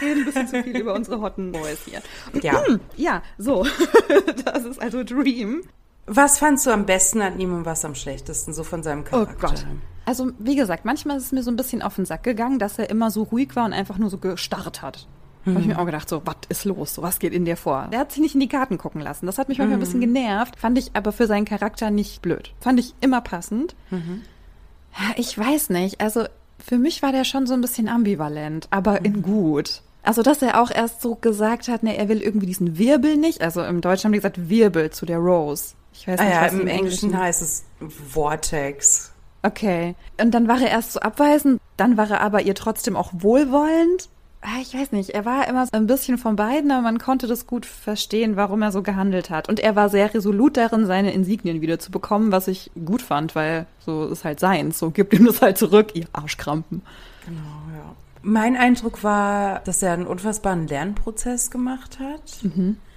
Wir 0.00 0.08
reden 0.08 0.20
ein 0.20 0.24
bisschen 0.24 0.48
zu 0.48 0.62
viel 0.62 0.76
über 0.76 0.94
unsere 0.94 1.20
hotten 1.20 1.52
Boys 1.52 1.80
hier. 1.84 2.00
Ja. 2.42 2.62
Ja, 2.96 3.22
so. 3.38 3.66
das 4.44 4.64
ist 4.64 4.80
also 4.80 5.02
Dream. 5.02 5.62
Was 6.06 6.38
fandst 6.38 6.66
du 6.66 6.70
am 6.70 6.86
besten 6.86 7.20
an 7.20 7.38
ihm 7.40 7.52
und 7.52 7.64
was 7.64 7.84
am 7.84 7.94
schlechtesten, 7.94 8.54
so 8.54 8.62
von 8.62 8.82
seinem 8.82 9.00
Oh 9.00 9.10
Charakter? 9.10 9.48
Gott. 9.48 9.66
Also, 10.04 10.30
wie 10.38 10.54
gesagt, 10.54 10.84
manchmal 10.84 11.16
ist 11.16 11.24
es 11.24 11.32
mir 11.32 11.42
so 11.42 11.50
ein 11.50 11.56
bisschen 11.56 11.82
auf 11.82 11.96
den 11.96 12.04
Sack 12.06 12.22
gegangen, 12.22 12.60
dass 12.60 12.78
er 12.78 12.88
immer 12.90 13.10
so 13.10 13.24
ruhig 13.24 13.56
war 13.56 13.64
und 13.64 13.72
einfach 13.72 13.98
nur 13.98 14.08
so 14.08 14.18
gestarrt 14.18 14.82
hat. 14.82 15.08
Da 15.44 15.52
habe 15.52 15.60
ich 15.60 15.66
mir 15.68 15.78
auch 15.78 15.86
gedacht, 15.86 16.08
so, 16.08 16.22
was 16.24 16.36
ist 16.48 16.64
los? 16.64 16.94
So, 16.94 17.02
was 17.02 17.20
geht 17.20 17.32
in 17.32 17.44
dir 17.44 17.56
vor? 17.56 17.88
Der 17.92 18.00
hat 18.00 18.10
sich 18.10 18.20
nicht 18.20 18.34
in 18.34 18.40
die 18.40 18.48
Karten 18.48 18.78
gucken 18.78 19.00
lassen. 19.00 19.26
Das 19.26 19.38
hat 19.38 19.48
mich 19.48 19.58
manchmal 19.58 19.76
ein 19.76 19.80
bisschen 19.80 20.00
genervt. 20.00 20.58
Fand 20.58 20.76
ich 20.76 20.90
aber 20.94 21.12
für 21.12 21.28
seinen 21.28 21.44
Charakter 21.44 21.90
nicht 21.92 22.20
blöd. 22.20 22.52
Fand 22.60 22.80
ich 22.80 22.94
immer 23.00 23.20
passend. 23.20 23.76
Ja, 23.90 25.14
ich 25.16 25.38
weiß 25.38 25.70
nicht. 25.70 26.00
Also, 26.00 26.24
für 26.58 26.78
mich 26.78 27.02
war 27.02 27.12
der 27.12 27.24
schon 27.24 27.46
so 27.46 27.54
ein 27.54 27.60
bisschen 27.60 27.88
ambivalent, 27.88 28.66
aber 28.70 29.04
in 29.04 29.22
gut. 29.22 29.82
Also, 30.02 30.22
dass 30.22 30.42
er 30.42 30.60
auch 30.60 30.70
erst 30.70 31.00
so 31.00 31.14
gesagt 31.14 31.68
hat, 31.68 31.82
ne, 31.82 31.96
er 31.96 32.08
will 32.08 32.22
irgendwie 32.22 32.46
diesen 32.46 32.76
Wirbel 32.78 33.16
nicht. 33.16 33.40
Also, 33.40 33.62
im 33.62 33.80
Deutschen 33.80 34.06
haben 34.06 34.12
die 34.12 34.18
gesagt 34.18 34.48
Wirbel 34.48 34.90
zu 34.90 35.06
der 35.06 35.18
Rose. 35.18 35.74
Ich 35.98 36.06
weiß 36.06 36.20
Ah 36.20 36.24
nicht, 36.24 36.34
ja, 36.34 36.42
was 36.44 36.52
im 36.52 36.60
im 36.60 36.68
Englischen 36.68 37.18
heißt 37.18 37.42
es 37.42 37.64
Vortex. 38.12 39.12
Okay. 39.42 39.94
Und 40.20 40.32
dann 40.32 40.48
war 40.48 40.60
er 40.60 40.70
erst 40.70 40.92
so 40.92 41.00
abweisend, 41.00 41.60
dann 41.76 41.96
war 41.96 42.10
er 42.10 42.20
aber 42.20 42.42
ihr 42.42 42.54
trotzdem 42.54 42.96
auch 42.96 43.10
wohlwollend. 43.12 44.08
Ah, 44.42 44.60
Ich 44.60 44.74
weiß 44.74 44.92
nicht, 44.92 45.10
er 45.10 45.24
war 45.24 45.48
immer 45.48 45.64
so 45.66 45.72
ein 45.72 45.86
bisschen 45.86 46.18
von 46.18 46.36
beiden, 46.36 46.70
aber 46.70 46.82
man 46.82 46.98
konnte 46.98 47.26
das 47.26 47.46
gut 47.46 47.66
verstehen, 47.66 48.36
warum 48.36 48.62
er 48.62 48.70
so 48.70 48.82
gehandelt 48.82 49.30
hat. 49.30 49.48
Und 49.48 49.58
er 49.58 49.74
war 49.74 49.88
sehr 49.88 50.12
resolut 50.14 50.56
darin, 50.56 50.86
seine 50.86 51.12
Insignien 51.12 51.60
wieder 51.60 51.78
zu 51.78 51.90
bekommen, 51.90 52.30
was 52.32 52.46
ich 52.46 52.70
gut 52.84 53.02
fand, 53.02 53.34
weil 53.34 53.66
so 53.84 54.06
ist 54.06 54.24
halt 54.24 54.38
seins. 54.38 54.78
So 54.78 54.90
gibt 54.90 55.12
ihm 55.14 55.26
das 55.26 55.42
halt 55.42 55.58
zurück, 55.58 55.92
ihr 55.94 56.06
Arschkrampen. 56.12 56.82
Genau, 57.24 57.76
ja. 57.76 57.94
Mein 58.22 58.56
Eindruck 58.56 59.02
war, 59.02 59.60
dass 59.60 59.82
er 59.82 59.92
einen 59.92 60.06
unfassbaren 60.06 60.66
Lernprozess 60.66 61.50
gemacht 61.50 61.98
hat. 62.00 62.42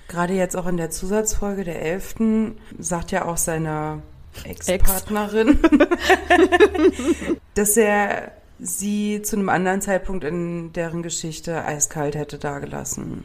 Gerade 0.09 0.33
jetzt 0.33 0.57
auch 0.57 0.65
in 0.65 0.77
der 0.77 0.89
Zusatzfolge 0.89 1.63
der 1.63 1.81
Elften 1.81 2.57
sagt 2.79 3.11
ja 3.11 3.25
auch 3.25 3.37
seine 3.37 4.01
Ex-Partnerin, 4.43 5.59
dass 7.53 7.77
er 7.77 8.31
sie 8.59 9.21
zu 9.21 9.35
einem 9.35 9.49
anderen 9.49 9.81
Zeitpunkt 9.81 10.23
in 10.23 10.73
deren 10.73 11.03
Geschichte 11.03 11.63
eiskalt 11.63 12.15
hätte 12.15 12.39
dagelassen 12.39 13.23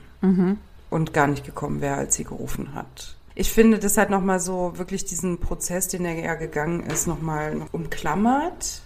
und 0.91 1.13
gar 1.15 1.27
nicht 1.27 1.45
gekommen 1.47 1.81
wäre, 1.81 1.97
als 1.97 2.17
sie 2.17 2.25
gerufen 2.25 2.75
hat. 2.75 3.17
Ich 3.35 3.51
finde, 3.51 3.79
das 3.79 3.97
hat 3.97 4.11
nochmal 4.11 4.39
so 4.39 4.77
wirklich 4.77 5.07
diesen 5.07 5.41
Prozess, 5.41 5.89
den 5.89 6.05
er 6.05 6.15
ja 6.15 6.35
gegangen 6.35 6.85
ist, 6.85 7.07
nochmal 7.07 7.55
noch 7.55 7.73
umklammert. 7.73 8.83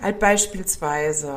Halt 0.00 0.18
beispielsweise, 0.18 1.34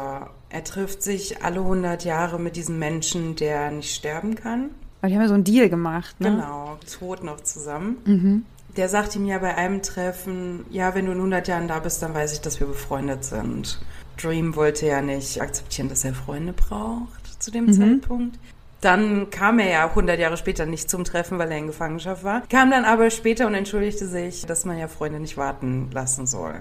er 0.49 0.63
trifft 0.63 1.03
sich 1.03 1.43
alle 1.43 1.59
100 1.59 2.05
Jahre 2.05 2.39
mit 2.39 2.55
diesem 2.55 2.79
Menschen, 2.79 3.35
der 3.35 3.69
nicht 3.69 3.93
sterben 3.93 4.35
kann. 4.35 4.71
Weil 5.05 5.11
die 5.11 5.17
haben 5.17 5.21
ja 5.21 5.27
so 5.27 5.35
einen 5.35 5.43
Deal 5.43 5.69
gemacht, 5.69 6.19
ne? 6.19 6.31
Genau, 6.31 6.79
tot 6.91 7.23
noch 7.23 7.39
zusammen. 7.41 8.43
Der 8.75 8.89
sagt 8.89 9.15
ihm 9.15 9.27
ja 9.27 9.37
bei 9.37 9.53
einem 9.55 9.83
Treffen, 9.83 10.65
ja, 10.71 10.95
wenn 10.95 11.05
du 11.05 11.11
in 11.11 11.19
100 11.19 11.47
Jahren 11.47 11.67
da 11.67 11.77
bist, 11.77 12.01
dann 12.01 12.15
weiß 12.15 12.33
ich, 12.33 12.41
dass 12.41 12.59
wir 12.59 12.65
befreundet 12.65 13.23
sind. 13.23 13.79
Dream 14.19 14.55
wollte 14.55 14.87
ja 14.87 15.03
nicht 15.03 15.39
akzeptieren, 15.39 15.89
dass 15.89 16.03
er 16.05 16.15
Freunde 16.15 16.53
braucht 16.53 17.37
zu 17.37 17.51
dem 17.51 17.71
Zeitpunkt. 17.71 18.39
Dann 18.81 19.29
kam 19.29 19.59
er 19.59 19.69
ja 19.69 19.89
100 19.89 20.19
Jahre 20.19 20.37
später 20.37 20.65
nicht 20.65 20.89
zum 20.89 21.03
Treffen, 21.03 21.37
weil 21.37 21.51
er 21.51 21.59
in 21.59 21.67
Gefangenschaft 21.67 22.23
war. 22.23 22.41
Kam 22.49 22.71
dann 22.71 22.83
aber 22.83 23.11
später 23.11 23.45
und 23.45 23.53
entschuldigte 23.53 24.07
sich, 24.07 24.47
dass 24.47 24.65
man 24.65 24.79
ja 24.79 24.87
Freunde 24.87 25.19
nicht 25.19 25.37
warten 25.37 25.91
lassen 25.93 26.25
soll. 26.25 26.55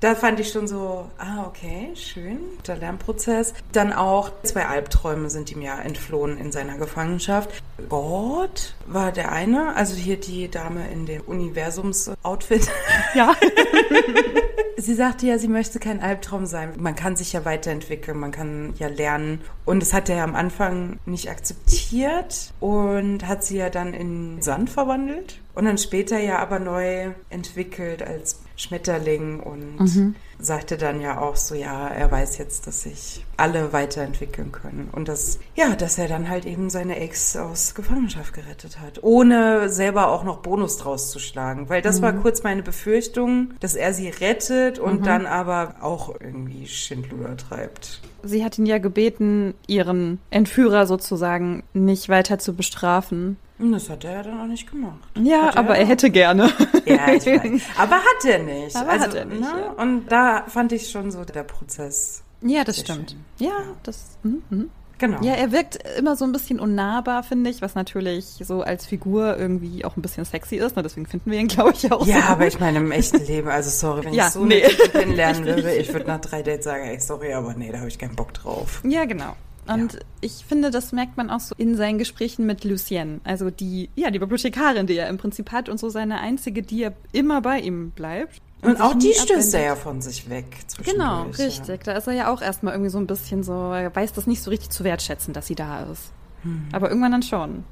Da 0.00 0.14
fand 0.14 0.40
ich 0.40 0.50
schon 0.50 0.66
so, 0.66 1.08
ah, 1.18 1.44
okay, 1.46 1.90
schön, 1.94 2.38
der 2.66 2.76
Lernprozess. 2.76 3.54
Dann 3.72 3.92
auch 3.92 4.30
zwei 4.42 4.66
Albträume 4.66 5.30
sind 5.30 5.50
ihm 5.52 5.62
ja 5.62 5.78
entflohen 5.78 6.38
in 6.38 6.52
seiner 6.52 6.76
Gefangenschaft. 6.78 7.50
Gott 7.88 8.74
war 8.86 9.12
der 9.12 9.32
eine, 9.32 9.74
also 9.76 9.94
hier 9.94 10.18
die 10.18 10.48
Dame 10.48 10.90
in 10.90 11.06
dem 11.06 11.22
Universums-Outfit. 11.22 12.68
Ja. 13.14 13.34
Sie 14.82 14.94
sagte 14.94 15.26
ja, 15.26 15.38
sie 15.38 15.48
möchte 15.48 15.78
kein 15.78 16.00
Albtraum 16.00 16.44
sein. 16.46 16.72
Man 16.76 16.96
kann 16.96 17.14
sich 17.14 17.32
ja 17.34 17.44
weiterentwickeln, 17.44 18.18
man 18.18 18.32
kann 18.32 18.74
ja 18.78 18.88
lernen. 18.88 19.40
Und 19.64 19.80
das 19.80 19.92
hat 19.92 20.08
er 20.08 20.16
ja 20.16 20.24
am 20.24 20.34
Anfang 20.34 20.98
nicht 21.06 21.30
akzeptiert 21.30 22.52
und 22.58 23.28
hat 23.28 23.44
sie 23.44 23.58
ja 23.58 23.70
dann 23.70 23.94
in 23.94 24.42
Sand 24.42 24.70
verwandelt. 24.70 25.40
Und 25.54 25.66
dann 25.66 25.78
später 25.78 26.18
ja 26.18 26.38
aber 26.38 26.58
neu 26.58 27.12
entwickelt 27.30 28.02
als 28.02 28.41
Schmetterling 28.56 29.40
und 29.40 30.14
sagte 30.38 30.76
dann 30.76 31.00
ja 31.00 31.20
auch 31.20 31.36
so, 31.36 31.54
ja, 31.54 31.88
er 31.88 32.10
weiß 32.10 32.38
jetzt, 32.38 32.66
dass 32.66 32.82
sich 32.82 33.24
alle 33.36 33.72
weiterentwickeln 33.72 34.52
können. 34.52 34.88
Und 34.92 35.08
dass, 35.08 35.38
ja, 35.54 35.74
dass 35.76 35.98
er 35.98 36.08
dann 36.08 36.28
halt 36.28 36.46
eben 36.46 36.70
seine 36.70 36.98
Ex 36.98 37.36
aus 37.36 37.74
Gefangenschaft 37.74 38.32
gerettet 38.32 38.80
hat, 38.80 39.02
ohne 39.02 39.68
selber 39.68 40.08
auch 40.08 40.24
noch 40.24 40.38
Bonus 40.38 40.78
draus 40.78 41.10
zu 41.10 41.18
schlagen. 41.18 41.68
Weil 41.68 41.82
das 41.82 42.02
war 42.02 42.12
kurz 42.12 42.42
meine 42.42 42.62
Befürchtung, 42.62 43.54
dass 43.60 43.74
er 43.74 43.94
sie 43.94 44.08
rettet 44.08 44.78
und 44.78 45.06
dann 45.06 45.26
aber 45.26 45.76
auch 45.80 46.14
irgendwie 46.20 46.66
Schindluder 46.66 47.36
treibt. 47.36 48.00
Sie 48.24 48.44
hat 48.44 48.58
ihn 48.58 48.66
ja 48.66 48.78
gebeten, 48.78 49.54
ihren 49.66 50.20
Entführer 50.30 50.86
sozusagen 50.86 51.64
nicht 51.74 52.08
weiter 52.08 52.38
zu 52.38 52.54
bestrafen. 52.54 53.36
Das 53.70 53.88
hat 53.88 54.02
er 54.04 54.12
ja 54.12 54.22
dann 54.24 54.40
auch 54.40 54.46
nicht 54.46 54.68
gemacht. 54.70 54.98
Ja, 55.20 55.46
Hat 55.48 55.56
aber 55.56 55.76
er 55.78 55.86
hätte 55.86 56.10
gerne. 56.10 56.50
Ja, 56.84 57.12
ich 57.12 57.24
weiß. 57.26 57.62
Aber 57.78 57.96
hat 57.96 58.24
er 58.26 58.38
nicht. 58.40 58.74
Aber 58.74 58.90
also, 58.90 59.04
hat 59.06 59.14
er 59.14 59.24
nicht, 59.24 59.40
Ne? 59.40 59.46
ja. 59.46 59.70
Und 59.82 60.06
da 60.08 60.44
fand 60.48 60.72
ich 60.72 60.90
schon 60.90 61.10
so 61.12 61.24
der 61.24 61.44
Prozess. 61.44 62.22
Ja, 62.40 62.64
das 62.64 62.76
Sehr 62.76 62.84
stimmt. 62.86 63.10
schön. 63.38 63.46
Ja, 63.48 63.52
das. 63.84 64.18
mhm, 64.24 64.42
mhm. 64.50 64.70
Genau. 64.98 65.20
Ja, 65.22 65.32
er 65.34 65.50
wirkt 65.50 65.78
immer 65.98 66.14
so 66.14 66.24
ein 66.24 66.30
bisschen 66.30 66.60
unnahbar, 66.60 67.24
finde 67.24 67.50
ich, 67.50 67.60
was 67.60 67.74
natürlich 67.74 68.24
so 68.44 68.62
als 68.62 68.86
Figur 68.86 69.36
irgendwie 69.36 69.84
auch 69.84 69.96
ein 69.96 70.02
bisschen 70.02 70.24
sexy 70.24 70.56
ist. 70.56 70.76
Ne? 70.76 70.82
Deswegen 70.84 71.06
finden 71.06 71.28
wir 71.30 71.40
ihn, 71.40 71.48
glaube 71.48 71.72
ich, 71.72 71.90
auch 71.90 72.06
Ja, 72.06 72.18
so. 72.18 72.22
aber 72.28 72.46
ich 72.46 72.60
meine, 72.60 72.78
im 72.78 72.90
echten 72.92 73.18
Leben, 73.26 73.48
also 73.48 73.68
sorry, 73.70 74.04
wenn 74.04 74.14
Ja, 74.14 74.26
ich 74.28 74.32
so 74.32 74.44
nee. 74.44 74.60
kennenlernen 74.92 75.44
würde, 75.46 75.74
ich 75.74 75.92
würde 75.92 76.06
nach 76.06 76.20
drei 76.20 76.42
Dates 76.42 76.64
sagen, 76.66 76.84
ey, 76.84 77.00
sorry, 77.00 77.32
aber 77.32 77.54
nee, 77.54 77.72
da 77.72 77.78
habe 77.78 77.88
ich 77.88 77.98
keinen 77.98 78.14
Bock 78.14 78.32
drauf. 78.34 78.80
Ja, 78.84 79.04
genau. 79.04 79.34
Und 79.66 79.92
Ja. 79.94 79.98
ich 80.20 80.44
finde, 80.46 80.70
das 80.70 80.92
merkt 80.92 81.16
man 81.16 81.30
auch 81.30 81.40
so 81.40 81.54
in 81.56 81.76
seinen 81.76 81.98
Gesprächen 81.98 82.46
mit 82.46 82.64
Lucienne. 82.64 83.20
Also 83.24 83.50
die, 83.50 83.90
ja, 83.94 84.10
die 84.10 84.18
Bibliothekarin, 84.18 84.86
die 84.86 84.96
er 84.96 85.08
im 85.08 85.18
Prinzip 85.18 85.52
hat 85.52 85.68
und 85.68 85.78
so 85.78 85.88
seine 85.88 86.20
einzige, 86.20 86.62
die 86.62 86.78
ja 86.78 86.90
immer 87.12 87.40
bei 87.40 87.60
ihm 87.60 87.90
bleibt. 87.90 88.40
Und 88.62 88.76
sich 88.76 88.80
auch 88.80 88.94
die 88.94 89.12
stößt 89.12 89.54
er 89.54 89.62
ja 89.62 89.76
von 89.76 90.00
sich 90.00 90.28
weg. 90.30 90.46
Genau, 90.84 91.24
richtig. 91.38 91.82
Da 91.82 91.92
ist 91.92 92.06
er 92.06 92.12
ja 92.12 92.32
auch 92.32 92.42
erstmal 92.42 92.74
irgendwie 92.74 92.90
so 92.90 92.98
ein 92.98 93.06
bisschen 93.06 93.42
so, 93.42 93.52
er 93.72 93.94
weiß 93.94 94.12
das 94.12 94.26
nicht 94.26 94.42
so 94.42 94.50
richtig 94.50 94.70
zu 94.70 94.84
wertschätzen, 94.84 95.34
dass 95.34 95.46
sie 95.46 95.56
da 95.56 95.84
ist. 95.84 96.12
Hm. 96.42 96.66
Aber 96.72 96.88
irgendwann 96.88 97.12
dann 97.12 97.22
schon. 97.22 97.64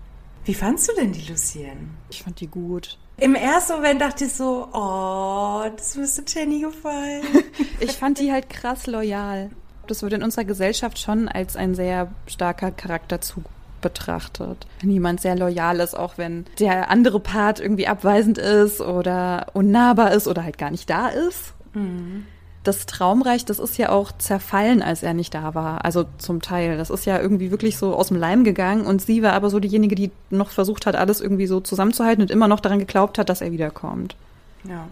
Wie 0.44 0.54
fandst 0.54 0.88
du 0.88 0.94
denn 0.94 1.12
die 1.12 1.28
Lucien? 1.30 1.90
Ich 2.08 2.22
fand 2.22 2.40
die 2.40 2.46
gut. 2.48 2.98
Im 3.18 3.34
ersten 3.34 3.74
Moment 3.74 4.00
dachte 4.00 4.24
ich 4.24 4.32
so, 4.32 4.66
oh, 4.72 5.62
das 5.76 5.96
müsste 5.96 6.24
Jenny 6.26 6.60
gefallen. 6.60 7.22
ich 7.80 7.92
fand 7.92 8.18
die 8.18 8.32
halt 8.32 8.48
krass 8.48 8.86
loyal. 8.86 9.50
Das 9.90 10.04
wird 10.04 10.12
in 10.12 10.22
unserer 10.22 10.44
Gesellschaft 10.44 11.00
schon 11.00 11.26
als 11.26 11.56
ein 11.56 11.74
sehr 11.74 12.12
starker 12.28 12.70
Charakterzug 12.70 13.42
betrachtet. 13.80 14.68
Wenn 14.80 14.92
jemand 14.92 15.20
sehr 15.20 15.34
loyal 15.34 15.80
ist, 15.80 15.98
auch 15.98 16.16
wenn 16.16 16.44
der 16.60 16.90
andere 16.90 17.18
Part 17.18 17.58
irgendwie 17.58 17.88
abweisend 17.88 18.38
ist 18.38 18.80
oder 18.80 19.46
unnahbar 19.52 20.12
ist 20.12 20.28
oder 20.28 20.44
halt 20.44 20.58
gar 20.58 20.70
nicht 20.70 20.88
da 20.88 21.08
ist. 21.08 21.54
Mhm. 21.74 22.24
Das 22.62 22.86
Traumreich, 22.86 23.44
das 23.44 23.58
ist 23.58 23.78
ja 23.78 23.88
auch 23.88 24.12
zerfallen, 24.16 24.80
als 24.80 25.02
er 25.02 25.12
nicht 25.12 25.34
da 25.34 25.56
war. 25.56 25.84
Also 25.84 26.04
zum 26.18 26.40
Teil. 26.40 26.76
Das 26.76 26.90
ist 26.90 27.04
ja 27.04 27.18
irgendwie 27.18 27.50
wirklich 27.50 27.76
so 27.76 27.96
aus 27.96 28.08
dem 28.08 28.16
Leim 28.16 28.44
gegangen 28.44 28.86
und 28.86 29.02
sie 29.02 29.24
war 29.24 29.32
aber 29.32 29.50
so 29.50 29.58
diejenige, 29.58 29.96
die 29.96 30.12
noch 30.30 30.50
versucht 30.50 30.86
hat, 30.86 30.94
alles 30.94 31.20
irgendwie 31.20 31.48
so 31.48 31.58
zusammenzuhalten 31.58 32.22
und 32.22 32.30
immer 32.30 32.46
noch 32.46 32.60
daran 32.60 32.78
geglaubt 32.78 33.18
hat, 33.18 33.28
dass 33.28 33.40
er 33.40 33.50
wiederkommt. 33.50 34.14
Ja. 34.62 34.86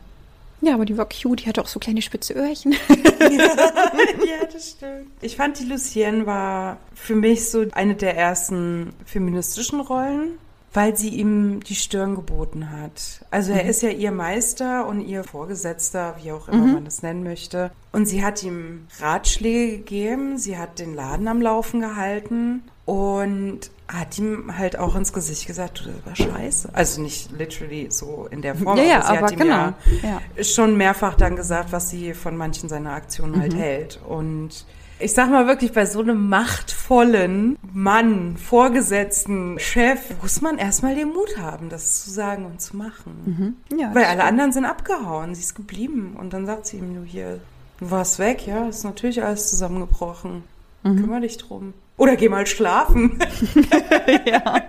Ja, 0.60 0.74
aber 0.74 0.84
die 0.84 0.96
war 0.96 1.08
cute, 1.08 1.44
die 1.44 1.48
hatte 1.48 1.60
auch 1.60 1.68
so 1.68 1.78
kleine 1.78 2.02
spitze 2.02 2.34
Öhrchen. 2.34 2.72
ja, 2.72 3.28
ja, 3.28 4.46
das 4.52 4.70
stimmt. 4.70 5.10
Ich 5.20 5.36
fand, 5.36 5.58
die 5.58 5.64
Lucienne 5.64 6.26
war 6.26 6.78
für 6.94 7.14
mich 7.14 7.48
so 7.48 7.64
eine 7.72 7.94
der 7.94 8.16
ersten 8.16 8.92
feministischen 9.04 9.80
Rollen, 9.80 10.38
weil 10.72 10.96
sie 10.96 11.10
ihm 11.10 11.60
die 11.60 11.76
Stirn 11.76 12.16
geboten 12.16 12.70
hat. 12.70 13.24
Also 13.30 13.52
er 13.52 13.64
mhm. 13.64 13.70
ist 13.70 13.82
ja 13.82 13.90
ihr 13.90 14.10
Meister 14.10 14.86
und 14.86 15.00
ihr 15.00 15.24
Vorgesetzter, 15.24 16.16
wie 16.22 16.32
auch 16.32 16.48
immer 16.48 16.66
mhm. 16.66 16.74
man 16.74 16.84
das 16.84 17.02
nennen 17.02 17.22
möchte. 17.22 17.70
Und 17.92 18.06
sie 18.06 18.24
hat 18.24 18.42
ihm 18.42 18.86
Ratschläge 18.98 19.78
gegeben, 19.78 20.38
sie 20.38 20.58
hat 20.58 20.78
den 20.78 20.94
Laden 20.94 21.28
am 21.28 21.40
Laufen 21.40 21.80
gehalten 21.80 22.64
und 22.84 23.70
hat 23.88 24.18
ihm 24.18 24.57
halt 24.57 24.79
auch 24.79 24.94
ins 24.94 25.12
Gesicht 25.12 25.46
gesagt, 25.46 25.81
du, 25.81 25.90
das 25.90 26.07
war 26.07 26.14
scheiße. 26.14 26.70
Also 26.74 27.01
nicht 27.01 27.33
literally 27.33 27.88
so 27.90 28.29
in 28.31 28.42
der 28.42 28.55
Form, 28.55 28.77
ja, 28.77 28.85
ja, 28.85 28.96
aber 28.96 29.03
sie 29.03 29.09
aber 29.09 29.27
hat 29.27 29.33
ihm 29.33 29.38
genau. 29.38 29.72
ja, 30.03 30.44
schon 30.44 30.77
mehrfach 30.77 31.14
dann 31.14 31.37
gesagt, 31.37 31.72
was 31.72 31.88
sie 31.88 32.12
von 32.12 32.37
manchen 32.37 32.68
seiner 32.68 32.92
Aktionen 32.92 33.40
halt 33.40 33.55
mhm. 33.55 33.59
hält. 33.59 34.01
Und 34.07 34.66
ich 35.01 35.14
sag 35.14 35.31
mal 35.31 35.46
wirklich, 35.46 35.72
bei 35.72 35.87
so 35.87 36.01
einem 36.01 36.29
machtvollen 36.29 37.57
Mann, 37.72 38.37
Vorgesetzten, 38.37 39.59
Chef, 39.59 40.01
muss 40.20 40.42
man 40.42 40.59
erstmal 40.59 40.94
den 40.94 41.09
Mut 41.09 41.38
haben, 41.38 41.70
das 41.70 42.05
zu 42.05 42.11
sagen 42.11 42.44
und 42.44 42.61
zu 42.61 42.77
machen. 42.77 43.57
Mhm. 43.70 43.79
Ja, 43.79 43.94
Weil 43.94 44.05
alle 44.05 44.24
anderen 44.24 44.53
sind 44.53 44.66
abgehauen, 44.66 45.35
sie 45.35 45.42
ist 45.42 45.55
geblieben. 45.55 46.14
Und 46.18 46.35
dann 46.35 46.44
sagt 46.44 46.66
sie 46.66 46.79
ihm, 46.79 46.94
du 46.94 47.05
hier, 47.05 47.40
du 47.79 47.90
warst 47.90 48.18
weg, 48.18 48.46
ja, 48.46 48.68
ist 48.68 48.85
natürlich 48.85 49.22
alles 49.22 49.48
zusammengebrochen. 49.48 50.42
Mhm. 50.83 50.96
Kümmer 50.96 51.20
dich 51.20 51.38
drum. 51.38 51.72
Oder 51.98 52.16
geh 52.16 52.28
mal 52.28 52.46
schlafen. 52.46 53.18
ja. 54.24 54.62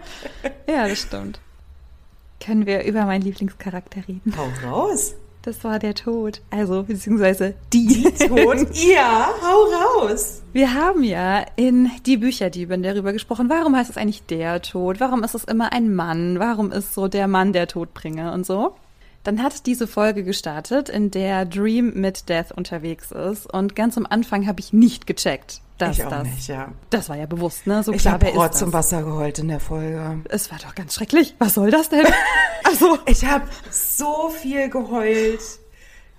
ja, 0.68 0.88
das 0.88 1.00
stimmt. 1.00 1.40
Können 2.44 2.66
wir 2.66 2.84
über 2.84 3.06
meinen 3.06 3.22
Lieblingscharakter 3.22 4.02
reden? 4.08 4.34
Hau 4.36 4.50
raus. 4.68 5.16
Das 5.44 5.64
war 5.64 5.80
der 5.80 5.96
Tod. 5.96 6.42
Also, 6.50 6.84
beziehungsweise 6.84 7.54
die. 7.72 7.88
Die 7.88 8.04
Tod? 8.28 8.68
ja, 8.74 9.30
hau 9.42 10.02
raus. 10.02 10.42
Wir 10.52 10.74
haben 10.74 11.04
ja 11.04 11.46
in 11.56 11.90
Die 12.06 12.18
Bücherdiebin 12.18 12.84
darüber 12.84 13.14
gesprochen, 13.14 13.50
warum 13.50 13.76
heißt 13.76 13.90
es 13.90 13.98
eigentlich 13.98 14.26
der 14.26 14.62
Tod? 14.62 15.00
Warum 15.00 15.24
ist 15.24 15.36
es 15.36 15.46
immer 15.46 15.72
ein 15.72 15.96
Mann? 15.96 16.40
Warum 16.40 16.72
ist 16.72 16.94
so 16.94 17.08
der 17.08 17.28
Mann 17.28 17.54
der 17.54 17.68
Todbringer 17.68 18.34
und 18.34 18.46
so? 18.46 18.76
Dann 19.24 19.44
hat 19.44 19.66
diese 19.66 19.88
Folge 19.88 20.24
gestartet, 20.24 20.90
in 20.90 21.12
der 21.12 21.46
Dream 21.46 21.94
mit 21.94 22.30
Death 22.30 22.52
unterwegs 22.52 23.12
ist. 23.12 23.52
Und 23.52 23.76
ganz 23.76 23.98
am 23.98 24.08
Anfang 24.10 24.48
habe 24.48 24.60
ich 24.60 24.74
nicht 24.74 25.08
gecheckt, 25.08 25.62
dass 25.82 25.98
ich 25.98 26.06
auch 26.06 26.10
das. 26.10 26.24
Nicht, 26.24 26.48
ja. 26.48 26.70
Das 26.90 27.10
war 27.10 27.18
ja 27.18 27.26
bewusst, 27.26 27.66
ne? 27.68 27.84
So 27.84 27.94
ich 27.94 28.06
habe 28.08 28.32
das? 28.32 28.60
zum 28.60 28.74
Wasser 28.74 29.04
geheult 29.04 29.40
in 29.40 29.48
der 29.48 29.60
Folge. 29.60 30.20
Es 30.30 30.52
war 30.52 30.60
doch 30.60 30.76
ganz 30.76 30.96
schrecklich. 30.96 31.36
Was 31.40 31.54
soll 31.54 31.72
das 31.72 31.90
denn? 31.90 32.06
also, 32.64 32.98
Ich 33.06 33.26
habe 33.26 33.46
so 33.72 34.30
viel 34.30 34.70
geheult. 34.70 35.42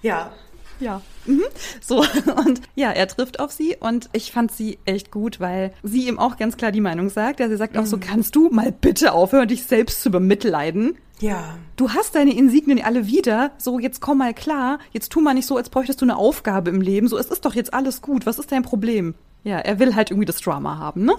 Ja. 0.02 0.32
ja. 0.80 1.02
Mhm. 1.26 1.44
So, 1.80 1.98
und 2.44 2.62
ja, 2.74 2.90
er 2.90 3.06
trifft 3.06 3.38
auf 3.38 3.52
sie 3.52 3.76
und 3.78 4.08
ich 4.12 4.32
fand 4.32 4.50
sie 4.50 4.78
echt 4.86 5.10
gut, 5.10 5.40
weil 5.40 5.72
sie 5.82 6.08
ihm 6.08 6.18
auch 6.18 6.36
ganz 6.36 6.56
klar 6.56 6.72
die 6.72 6.80
Meinung 6.80 7.10
sagt. 7.10 7.40
Ja, 7.40 7.48
sie 7.48 7.56
sagt 7.56 7.76
auch 7.76 7.86
so, 7.86 7.98
kannst 7.98 8.34
du 8.36 8.48
mal 8.50 8.72
bitte 8.72 9.12
aufhören, 9.12 9.48
dich 9.48 9.64
selbst 9.64 10.02
zu 10.02 10.10
bemitleiden? 10.10 10.96
Ja. 11.20 11.58
Du 11.76 11.90
hast 11.90 12.14
deine 12.14 12.34
Insignien 12.34 12.82
alle 12.82 13.06
wieder. 13.06 13.52
So, 13.58 13.78
jetzt 13.78 14.00
komm 14.00 14.18
mal 14.18 14.32
klar. 14.32 14.78
Jetzt 14.92 15.12
tu 15.12 15.20
mal 15.20 15.34
nicht 15.34 15.46
so, 15.46 15.56
als 15.56 15.68
bräuchtest 15.68 16.00
du 16.00 16.06
eine 16.06 16.16
Aufgabe 16.16 16.70
im 16.70 16.80
Leben. 16.80 17.08
So, 17.08 17.18
es 17.18 17.26
ist 17.26 17.44
doch 17.44 17.54
jetzt 17.54 17.74
alles 17.74 18.00
gut. 18.00 18.24
Was 18.24 18.38
ist 18.38 18.50
dein 18.50 18.62
Problem? 18.62 19.14
Ja, 19.44 19.58
er 19.58 19.78
will 19.78 19.94
halt 19.94 20.10
irgendwie 20.10 20.26
das 20.26 20.40
Drama 20.40 20.78
haben, 20.78 21.04
ne? 21.04 21.14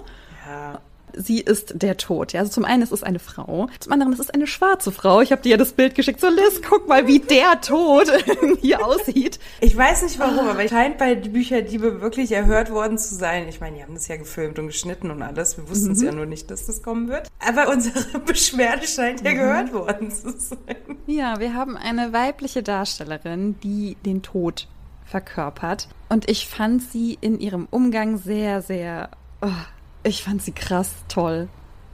Ja. 0.46 0.80
Sie 1.14 1.40
ist 1.40 1.74
der 1.82 1.98
Tod. 1.98 2.32
Ja, 2.32 2.40
also 2.40 2.50
zum 2.52 2.64
einen 2.64 2.82
ist 2.82 2.90
es 2.90 3.02
eine 3.02 3.18
Frau, 3.18 3.68
zum 3.80 3.92
anderen 3.92 4.14
ist 4.14 4.18
es 4.18 4.30
eine 4.30 4.46
schwarze 4.46 4.90
Frau. 4.90 5.20
Ich 5.20 5.30
habe 5.30 5.42
dir 5.42 5.50
ja 5.50 5.56
das 5.58 5.74
Bild 5.74 5.94
geschickt. 5.94 6.20
So, 6.22 6.28
Liz, 6.30 6.62
guck 6.66 6.88
mal, 6.88 7.06
wie 7.06 7.18
der 7.18 7.60
Tod 7.60 8.06
hier 8.62 8.82
aussieht. 8.82 9.38
Ich 9.60 9.76
weiß 9.76 10.04
nicht 10.04 10.18
warum, 10.18 10.48
aber 10.48 10.64
es 10.64 10.70
scheint 10.70 10.96
bei 10.96 11.14
Bücherdiebe 11.14 12.00
wirklich 12.00 12.32
erhört 12.32 12.70
worden 12.70 12.96
zu 12.96 13.14
sein. 13.14 13.46
Ich 13.46 13.60
meine, 13.60 13.76
die 13.76 13.82
haben 13.82 13.92
das 13.92 14.08
ja 14.08 14.16
gefilmt 14.16 14.58
und 14.58 14.68
geschnitten 14.68 15.10
und 15.10 15.20
alles. 15.20 15.58
Wir 15.58 15.68
wussten 15.68 15.92
es 15.92 15.98
Mhm. 16.00 16.06
ja 16.06 16.12
nur 16.12 16.24
nicht, 16.24 16.50
dass 16.50 16.64
das 16.64 16.82
kommen 16.82 17.08
wird. 17.08 17.28
Aber 17.46 17.68
unsere 17.70 18.18
Beschwerde 18.26 18.86
scheint 18.86 19.20
Mhm. 19.20 19.26
ja 19.26 19.32
gehört 19.34 19.74
worden 19.74 20.10
zu 20.10 20.30
sein. 20.38 20.76
Ja, 21.06 21.38
wir 21.40 21.52
haben 21.52 21.76
eine 21.76 22.14
weibliche 22.14 22.62
Darstellerin, 22.62 23.56
die 23.62 23.98
den 24.06 24.22
Tod 24.22 24.66
verkörpert. 25.12 25.88
Und 26.08 26.28
ich 26.28 26.48
fand 26.48 26.82
sie 26.82 27.16
in 27.20 27.38
ihrem 27.38 27.68
Umgang 27.70 28.16
sehr, 28.16 28.62
sehr. 28.62 29.10
Oh, 29.42 29.48
ich 30.02 30.24
fand 30.24 30.42
sie 30.42 30.52
krass 30.52 30.90
toll. 31.08 31.48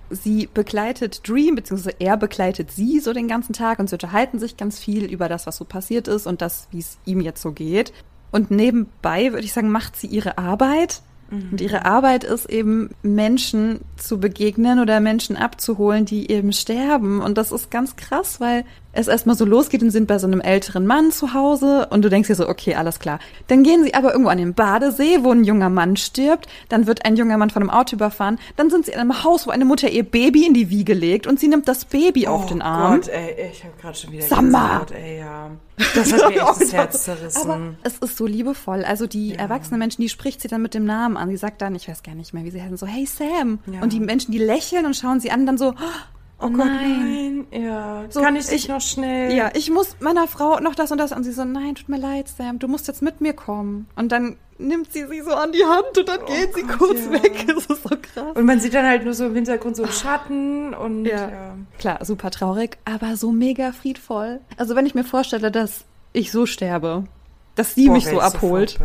Sie 0.09 0.49
begleitet 0.53 1.29
Dream, 1.29 1.57
beziehungsweise 1.57 1.97
er 1.99 2.17
begleitet 2.17 2.71
sie 2.71 3.01
so 3.01 3.13
den 3.13 3.29
ganzen 3.29 3.53
Tag 3.53 3.79
und 3.79 3.91
sie 3.91 3.97
unterhalten 3.97 4.39
sich 4.39 4.57
ganz 4.57 4.79
viel 4.79 5.05
über 5.05 5.29
das, 5.29 5.47
was 5.47 5.57
so 5.57 5.67
passiert 5.67 6.09
ist 6.09 6.27
und 6.27 6.41
das, 6.41 6.69
wie 6.71 6.79
es 6.79 6.99
ihm 7.05 7.21
jetzt 7.21 7.43
so 7.43 7.53
geht. 7.53 7.93
Und 8.31 8.51
nebenbei, 8.51 9.33
würde 9.33 9.45
ich 9.45 9.53
sagen, 9.53 9.71
macht 9.71 9.97
sie 9.97 10.07
ihre 10.07 10.39
Arbeit. 10.39 11.03
Und 11.31 11.61
ihre 11.61 11.85
Arbeit 11.85 12.25
ist 12.25 12.49
eben, 12.49 12.89
Menschen 13.03 13.81
zu 13.97 14.19
begegnen 14.19 14.81
oder 14.81 14.99
Menschen 15.01 15.37
abzuholen, 15.37 16.07
die 16.07 16.31
eben 16.31 16.55
sterben. 16.55 17.21
Und 17.21 17.37
das 17.37 17.53
ist 17.53 17.71
ganz 17.71 17.97
krass, 17.97 18.41
weil 18.41 18.65
es 18.93 19.07
erstmal 19.07 19.37
so 19.37 19.45
losgeht 19.45 19.83
und 19.83 19.91
sind 19.91 20.07
bei 20.07 20.19
so 20.19 20.27
einem 20.27 20.41
älteren 20.41 20.87
Mann 20.87 21.13
zu 21.13 21.35
Hause 21.35 21.89
und 21.91 22.03
du 22.03 22.09
denkst 22.09 22.29
dir 22.29 22.35
so, 22.35 22.49
okay, 22.49 22.75
alles 22.75 22.99
klar. 22.99 23.19
Dann 23.47 23.63
gehen 23.63 23.85
sie 23.85 23.95
aber 23.95 24.13
irgendwo 24.13 24.31
an 24.31 24.39
den 24.39 24.55
Badesee, 24.55 25.19
wo 25.23 25.31
ein 25.31 25.45
junger 25.45 25.69
Mann 25.69 25.97
stirbt. 25.97 26.49
Dann 26.69 26.87
wird 26.87 27.05
ein 27.05 27.17
junger 27.17 27.37
Mann 27.37 27.51
von 27.51 27.63
einem 27.63 27.71
Auto 27.71 27.97
überfahren. 27.97 28.39
Dann 28.57 28.71
sind 28.71 28.87
sie 28.87 28.93
in 28.93 28.99
einem 28.99 29.23
Haus, 29.25 29.47
wo 29.47 29.51
eine 29.51 29.65
Mutter 29.65 29.89
ihr 29.91 30.05
Baby 30.05 30.47
in 30.47 30.55
die 30.55 30.71
Wiege 30.71 30.95
legt 30.95 31.27
und 31.27 31.39
sie 31.39 31.49
nimmt 31.49 31.69
das 31.69 31.85
Baby 31.85 32.27
auf 32.27 32.47
den 32.47 32.63
Arm. 32.63 32.95
Oh 32.95 32.97
Gott, 32.97 33.09
ey, 33.09 33.51
ich 33.53 33.63
habe 33.65 33.75
gerade 33.81 33.97
schon 33.97 34.13
wieder 34.13 34.25
Summer. 34.25 34.87
Gänsehaut, 34.87 34.91
ey, 34.93 35.19
ja. 35.19 35.51
Das 35.95 36.13
hat 36.13 36.29
mir 36.31 36.37
echt 36.37 36.61
das 36.61 36.73
Herz 36.73 37.05
zerrissen. 37.05 37.51
Aber 37.51 37.61
es 37.83 37.99
ist 37.99 38.17
so 38.17 38.27
liebevoll. 38.27 38.85
Also 38.85 39.07
die 39.07 39.35
erwachsenen 39.35 39.79
Menschen, 39.79 40.03
die 40.03 40.09
spricht 40.09 40.41
sie 40.41 40.49
dann 40.49 40.63
mit 40.63 40.75
dem 40.75 40.85
Namen 40.85 41.17
an. 41.17 41.29
Sie 41.29 41.37
sagt 41.37 41.63
dann, 41.63 41.75
ich 41.75 41.89
weiß 41.89 42.03
gar 42.03 42.15
nicht 42.15 42.35
mehr, 42.35 42.45
wie 42.45 42.51
sie 42.51 42.63
heißen, 42.63 42.77
so, 42.77 42.87
hey 42.87 43.07
Sam. 43.07 43.61
Ja. 43.73 43.83
Und 43.83 43.93
die 43.93 44.01
Menschen, 44.01 44.33
die 44.33 44.39
lächeln 44.39 44.87
und 44.87 44.97
schauen 44.97 45.21
sie 45.21 45.31
an, 45.31 45.47
dann 45.47 45.59
so, 45.59 45.75
oh, 46.41 46.47
oh 46.47 46.51
Gott, 46.51 46.67
nein. 46.67 47.47
Ja. 47.53 48.05
So, 48.09 48.21
Kann 48.21 48.37
ich 48.37 48.47
dich 48.47 48.65
ich- 48.65 48.69
noch 48.69 48.81
schnell? 48.81 49.33
Ja, 49.35 49.51
ich 49.55 49.71
muss 49.71 49.97
meiner 50.01 50.27
Frau 50.29 50.61
noch 50.61 50.75
das 50.75 50.91
und 50.93 50.99
das. 50.99 51.13
Und 51.13 51.25
sie 51.25 51.33
so, 51.33 51.45
nein, 51.45 51.75
tut 51.75 51.89
mir 51.89 51.99
leid, 51.99 52.29
Sam, 52.29 52.59
du 52.59 52.69
musst 52.69 52.89
jetzt 52.89 53.03
mit 53.03 53.21
mir 53.21 53.33
kommen. 53.33 53.87
Und 53.97 54.13
dann 54.13 54.37
nimmt 54.59 54.93
sie 54.93 55.07
sie 55.07 55.21
so 55.23 55.31
an 55.33 55.53
die 55.53 55.65
Hand 55.65 55.97
und 55.99 56.09
dann 56.09 56.19
geht 56.27 56.55
sie 56.55 56.65
Oh 56.65 56.67
Gott, 56.67 56.79
kurz 56.79 57.05
ja. 57.05 57.13
weg. 57.23 57.45
Das 57.55 57.67
ist 57.67 57.83
so 57.83 57.91
krass. 57.91 58.37
Und 58.37 58.45
man 58.45 58.59
sieht 58.61 58.75
dann 58.75 58.87
halt 58.87 59.05
nur 59.05 59.15
so 59.15 59.27
im 59.27 59.35
Hintergrund 59.35 59.77
so 59.77 59.85
einen 59.85 59.93
Schatten 59.93 60.75
und 60.75 61.05
Ja. 61.05 61.29
ja. 61.31 61.55
Klar, 61.79 62.05
super 62.05 62.31
traurig, 62.31 62.77
aber 62.85 63.17
so 63.17 63.31
mega 63.31 63.73
friedvoll. 63.73 64.41
Also 64.57 64.75
wenn 64.75 64.85
ich 64.87 64.95
mir 64.97 65.05
vorstelle, 65.05 65.51
dass 65.53 65.85
ich 66.13 66.33
so 66.33 66.45
sterbe, 66.47 67.05
dass 67.59 67.75
sie 67.75 67.87
Boah, 67.87 67.95
mich 67.95 68.05
so 68.05 68.13
ich 68.13 68.23
abholt. 68.23 68.79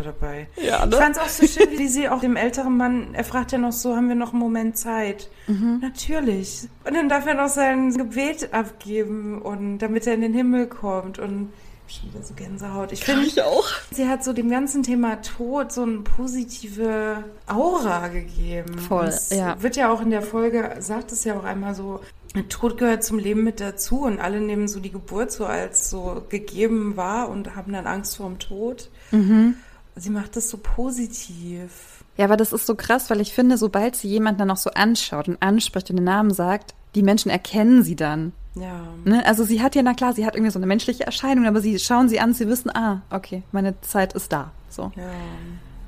Ja, 0.56 0.84
ne? 0.84 0.90
Ich 0.92 0.96
fand 1.00 1.16
es 1.16 1.22
auch 1.22 1.28
so 1.28 1.46
schön, 1.46 1.78
wie 1.78 1.86
sie 1.86 2.08
auch 2.08 2.20
dem 2.20 2.34
älteren 2.34 2.76
Mann, 2.76 3.14
er 3.14 3.22
fragt 3.22 3.52
ja 3.52 3.58
noch 3.58 3.72
so, 3.72 3.94
haben 3.94 4.08
wir 4.08 4.16
noch 4.16 4.32
einen 4.32 4.40
Moment 4.40 4.76
Zeit? 4.76 5.30
Mhm. 5.46 5.78
Natürlich. 5.80 6.68
Und 6.84 6.94
dann 6.94 7.08
darf 7.08 7.24
er 7.26 7.34
noch 7.34 7.48
sein 7.48 7.96
Gebet 7.96 8.52
abgeben 8.52 9.40
und 9.40 9.78
damit 9.78 10.06
er 10.08 10.14
in 10.14 10.22
den 10.22 10.34
Himmel 10.34 10.66
kommt 10.66 11.20
und 11.20 11.52
schon 11.86 12.12
wieder 12.12 12.24
so 12.24 12.34
Gänsehaut. 12.34 12.90
Ich 12.92 13.04
finde, 13.04 13.26
Ich 13.26 13.40
auch. 13.42 13.68
sie 13.92 14.08
hat 14.08 14.24
so 14.24 14.32
dem 14.32 14.50
ganzen 14.50 14.82
Thema 14.82 15.22
Tod 15.22 15.70
so 15.70 15.82
eine 15.82 15.98
positive 15.98 17.22
Aura 17.46 18.08
gegeben. 18.08 18.78
Voll, 18.78 19.06
es 19.06 19.30
ja. 19.30 19.60
Wird 19.62 19.76
ja 19.76 19.92
auch 19.92 20.00
in 20.00 20.10
der 20.10 20.22
Folge, 20.22 20.76
sagt 20.80 21.12
es 21.12 21.22
ja 21.24 21.38
auch 21.38 21.44
einmal 21.44 21.74
so, 21.74 22.00
Tod 22.42 22.78
gehört 22.78 23.04
zum 23.04 23.18
Leben 23.18 23.44
mit 23.44 23.60
dazu 23.60 24.02
und 24.02 24.18
alle 24.18 24.40
nehmen 24.40 24.66
so 24.66 24.80
die 24.80 24.90
Geburt 24.90 25.30
so 25.30 25.46
als 25.46 25.88
so 25.88 26.24
gegeben 26.28 26.96
wahr 26.96 27.28
und 27.28 27.54
haben 27.54 27.72
dann 27.72 27.86
Angst 27.86 28.16
vor 28.16 28.28
dem 28.28 28.38
Tod. 28.38 28.90
Mhm. 29.12 29.54
Sie 29.96 30.10
macht 30.10 30.34
das 30.36 30.48
so 30.48 30.58
positiv. 30.58 31.70
Ja, 32.16 32.24
aber 32.24 32.36
das 32.36 32.52
ist 32.52 32.66
so 32.66 32.74
krass, 32.74 33.10
weil 33.10 33.20
ich 33.20 33.32
finde, 33.32 33.56
sobald 33.56 33.96
sie 33.96 34.08
jemanden 34.08 34.38
dann 34.38 34.50
auch 34.50 34.56
so 34.56 34.70
anschaut 34.70 35.28
und 35.28 35.40
anspricht 35.40 35.90
und 35.90 35.96
den 35.96 36.04
Namen 36.04 36.32
sagt, 36.32 36.74
die 36.94 37.02
Menschen 37.02 37.30
erkennen 37.30 37.82
sie 37.82 37.96
dann. 37.96 38.32
Ja. 38.54 38.82
Ne? 39.04 39.24
Also 39.26 39.44
sie 39.44 39.62
hat 39.62 39.74
ja, 39.74 39.82
na 39.82 39.94
klar, 39.94 40.12
sie 40.12 40.26
hat 40.26 40.34
irgendwie 40.34 40.52
so 40.52 40.58
eine 40.58 40.66
menschliche 40.66 41.04
Erscheinung, 41.04 41.46
aber 41.46 41.60
sie 41.60 41.78
schauen 41.78 42.08
sie 42.08 42.20
an, 42.20 42.34
sie 42.34 42.48
wissen, 42.48 42.70
ah, 42.74 43.02
okay, 43.10 43.42
meine 43.52 43.80
Zeit 43.80 44.12
ist 44.12 44.32
da. 44.32 44.52
So. 44.68 44.92
Ja. 44.96 45.02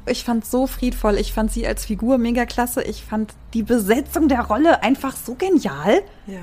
Ich 0.06 0.24
fand 0.24 0.46
so 0.46 0.66
friedvoll, 0.66 1.16
ich 1.18 1.32
fand 1.32 1.52
sie 1.52 1.66
als 1.66 1.84
Figur 1.84 2.18
mega 2.18 2.46
klasse, 2.46 2.82
ich 2.82 3.04
fand 3.04 3.34
die 3.54 3.62
Besetzung 3.62 4.28
der 4.28 4.42
Rolle 4.42 4.82
einfach 4.82 5.16
so 5.16 5.34
genial. 5.34 6.02
Ja. 6.26 6.40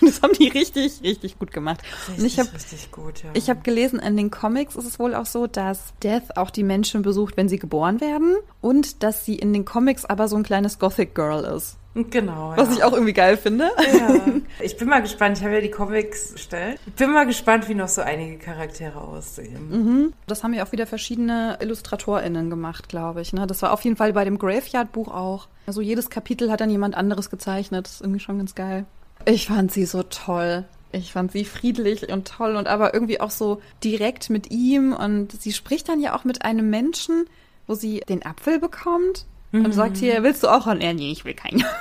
Das 0.00 0.22
haben 0.22 0.32
die 0.34 0.48
richtig, 0.48 1.02
richtig 1.02 1.38
gut 1.38 1.52
gemacht. 1.52 1.80
Richtig, 2.08 2.18
Und 2.18 2.26
ich 2.26 2.38
habe 2.38 2.52
richtig 2.52 2.90
gut, 2.90 3.22
ja. 3.22 3.30
ich 3.34 3.48
habe 3.48 3.60
gelesen, 3.60 4.00
in 4.00 4.16
den 4.16 4.30
Comics 4.30 4.76
ist 4.76 4.86
es 4.86 4.98
wohl 4.98 5.14
auch 5.14 5.26
so, 5.26 5.46
dass 5.46 5.94
Death 6.02 6.36
auch 6.36 6.50
die 6.50 6.64
Menschen 6.64 7.02
besucht, 7.02 7.36
wenn 7.36 7.48
sie 7.48 7.58
geboren 7.58 8.00
werden. 8.00 8.36
Und 8.60 9.02
dass 9.02 9.24
sie 9.24 9.36
in 9.36 9.52
den 9.52 9.64
Comics 9.64 10.04
aber 10.04 10.28
so 10.28 10.36
ein 10.36 10.42
kleines 10.42 10.78
Gothic 10.78 11.14
Girl 11.14 11.44
ist. 11.44 11.76
Genau. 11.94 12.52
Was 12.56 12.68
ja. 12.68 12.74
ich 12.74 12.84
auch 12.84 12.92
irgendwie 12.92 13.12
geil 13.12 13.36
finde. 13.36 13.70
Ja. 13.78 14.20
Ich 14.60 14.76
bin 14.76 14.88
mal 14.88 15.02
gespannt, 15.02 15.38
ich 15.38 15.44
habe 15.44 15.54
ja 15.54 15.60
die 15.60 15.70
Comics 15.70 16.32
bestellt. 16.32 16.80
Ich 16.86 16.94
bin 16.94 17.12
mal 17.12 17.26
gespannt, 17.26 17.68
wie 17.68 17.74
noch 17.74 17.88
so 17.88 18.02
einige 18.02 18.38
Charaktere 18.38 19.00
aussehen. 19.00 20.12
Das 20.26 20.42
haben 20.42 20.54
ja 20.54 20.64
auch 20.64 20.72
wieder 20.72 20.86
verschiedene 20.86 21.58
IllustratorInnen 21.60 22.50
gemacht, 22.50 22.88
glaube 22.88 23.20
ich. 23.20 23.32
Ne? 23.32 23.46
Das 23.46 23.62
war 23.62 23.72
auf 23.72 23.82
jeden 23.82 23.96
Fall 23.96 24.12
bei 24.12 24.24
dem 24.24 24.38
Graveyard-Buch 24.38 25.08
auch. 25.08 25.48
Also 25.66 25.80
jedes 25.80 26.10
Kapitel 26.10 26.50
hat 26.50 26.60
dann 26.60 26.70
jemand 26.70 26.96
anderes 26.96 27.30
gezeichnet. 27.30 27.86
Das 27.86 27.94
ist 27.94 28.00
irgendwie 28.00 28.20
schon 28.20 28.38
ganz 28.38 28.54
geil. 28.54 28.84
Ich 29.26 29.46
fand 29.46 29.72
sie 29.72 29.86
so 29.86 30.02
toll. 30.02 30.64
Ich 30.92 31.12
fand 31.12 31.32
sie 31.32 31.44
friedlich 31.44 32.08
und 32.12 32.28
toll 32.28 32.54
und 32.56 32.68
aber 32.68 32.94
irgendwie 32.94 33.20
auch 33.20 33.30
so 33.30 33.60
direkt 33.82 34.30
mit 34.30 34.50
ihm. 34.50 34.92
Und 34.92 35.32
sie 35.32 35.52
spricht 35.52 35.88
dann 35.88 36.00
ja 36.00 36.16
auch 36.16 36.24
mit 36.24 36.44
einem 36.44 36.70
Menschen, 36.70 37.26
wo 37.66 37.74
sie 37.74 38.00
den 38.00 38.24
Apfel 38.24 38.60
bekommt. 38.60 39.26
Und 39.54 39.72
sagt 39.72 39.96
hier, 39.98 40.22
willst 40.24 40.42
du 40.42 40.48
auch 40.48 40.66
einen? 40.66 40.80
Ja, 40.80 40.92
nee, 40.92 41.12
ich 41.12 41.24
will 41.24 41.34
keinen. 41.34 41.64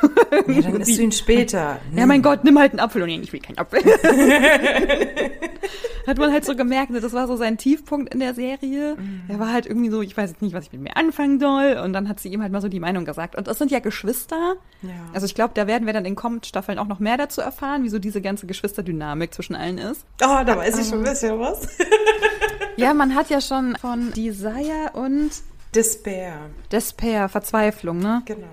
Ja, 0.47 0.61
dann 0.61 0.81
isst 0.81 0.97
du 0.97 1.03
ihn 1.03 1.11
später. 1.11 1.79
Ja, 1.95 2.05
mein 2.05 2.21
Gott, 2.21 2.43
nimm 2.43 2.59
halt 2.59 2.71
einen 2.71 2.79
Apfel 2.79 3.01
und 3.01 3.07
nee, 3.07 3.19
ich 3.21 3.31
will 3.33 3.39
keinen 3.39 3.57
Apfel. 3.57 3.81
Hat 6.07 6.17
man 6.17 6.33
halt 6.33 6.43
so 6.43 6.55
gemerkt, 6.55 6.89
ne, 6.89 6.99
das 6.99 7.13
war 7.13 7.27
so 7.27 7.37
sein 7.37 7.57
Tiefpunkt 7.57 8.13
in 8.13 8.19
der 8.19 8.33
Serie. 8.33 8.97
Er 9.29 9.39
war 9.39 9.53
halt 9.53 9.65
irgendwie 9.65 9.89
so, 9.89 10.01
ich 10.01 10.17
weiß 10.17 10.31
jetzt 10.31 10.41
nicht, 10.41 10.53
was 10.53 10.65
ich 10.65 10.73
mit 10.73 10.81
mir 10.81 10.97
anfangen 10.97 11.39
soll. 11.39 11.79
Und 11.83 11.93
dann 11.93 12.09
hat 12.09 12.19
sie 12.19 12.27
ihm 12.29 12.41
halt 12.41 12.51
mal 12.51 12.61
so 12.61 12.67
die 12.67 12.81
Meinung 12.81 13.05
gesagt. 13.05 13.35
Und 13.35 13.47
das 13.47 13.57
sind 13.57 13.71
ja 13.71 13.79
Geschwister. 13.79 14.55
Ja. 14.81 14.89
Also 15.13 15.25
ich 15.25 15.33
glaube, 15.35 15.53
da 15.53 15.65
werden 15.65 15.85
wir 15.85 15.93
dann 15.93 16.03
in 16.03 16.15
kommenden 16.15 16.43
Staffeln 16.43 16.77
auch 16.77 16.87
noch 16.87 16.99
mehr 16.99 17.15
dazu 17.15 17.39
erfahren, 17.39 17.83
wie 17.83 17.89
so 17.89 17.99
diese 17.99 18.21
ganze 18.21 18.47
Geschwisterdynamik 18.47 19.33
zwischen 19.33 19.55
allen 19.55 19.77
ist. 19.77 20.05
Oh, 20.21 20.43
da 20.45 20.57
weiß 20.57 20.79
ich 20.79 20.89
schon 20.89 20.99
ein 20.99 21.03
bisschen 21.05 21.39
was. 21.39 21.69
Ja, 22.75 22.93
man 22.93 23.15
hat 23.15 23.29
ja 23.29 23.39
schon 23.39 23.75
von 23.77 24.11
Desire 24.11 24.91
und 24.93 25.31
Despair. 25.75 26.33
Despair, 26.71 27.29
Verzweiflung, 27.29 27.99
ne? 27.99 28.21
Genau. 28.25 28.47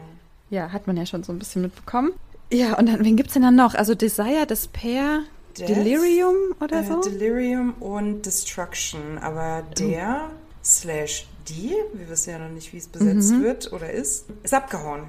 Ja, 0.50 0.72
hat 0.72 0.87
man 0.87 0.96
ja 0.96 1.06
schon 1.06 1.22
so 1.22 1.33
ein 1.33 1.38
bisschen 1.38 1.62
mitbekommen. 1.62 2.12
Ja, 2.52 2.76
und 2.78 2.87
dann, 2.87 3.04
wen 3.04 3.16
gibt's 3.16 3.35
denn 3.35 3.42
dann 3.42 3.54
noch? 3.56 3.74
Also 3.74 3.94
Desire, 3.94 4.46
Despair, 4.48 5.20
Death, 5.56 5.68
Delirium 5.68 6.35
oder 6.61 6.80
Äh, 6.80 6.85
so? 6.87 7.00
Delirium 7.00 7.74
und 7.80 8.26
Destruction. 8.26 9.18
Aber 9.18 9.62
der 9.78 10.30
slash 10.64 11.26
die, 11.48 11.74
wir 11.94 12.09
wissen 12.09 12.30
ja 12.30 12.38
noch 12.38 12.48
nicht, 12.50 12.72
wie 12.72 12.78
es 12.78 12.88
besetzt 12.88 13.30
Mhm. 13.33 13.42
wird 13.42 13.72
oder 13.72 13.90
ist, 13.90 14.26
ist 14.42 14.54
abgehauen. 14.54 15.04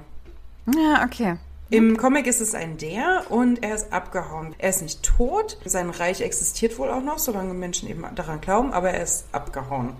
ja, 0.76 1.04
okay. 1.04 1.36
Im 1.70 1.96
Comic 1.96 2.26
ist 2.26 2.40
es 2.42 2.54
ein 2.54 2.76
der 2.76 3.22
und 3.30 3.62
er 3.62 3.74
ist 3.74 3.92
abgehauen. 3.94 4.54
Er 4.58 4.68
ist 4.70 4.82
nicht 4.82 5.02
tot. 5.02 5.56
Sein 5.64 5.88
Reich 5.88 6.20
existiert 6.20 6.78
wohl 6.78 6.90
auch 6.90 7.02
noch, 7.02 7.18
solange 7.18 7.54
Menschen 7.54 7.88
eben 7.88 8.04
daran 8.14 8.40
glauben, 8.42 8.72
aber 8.74 8.90
er 8.90 9.02
ist 9.02 9.24
abgehauen. 9.32 9.94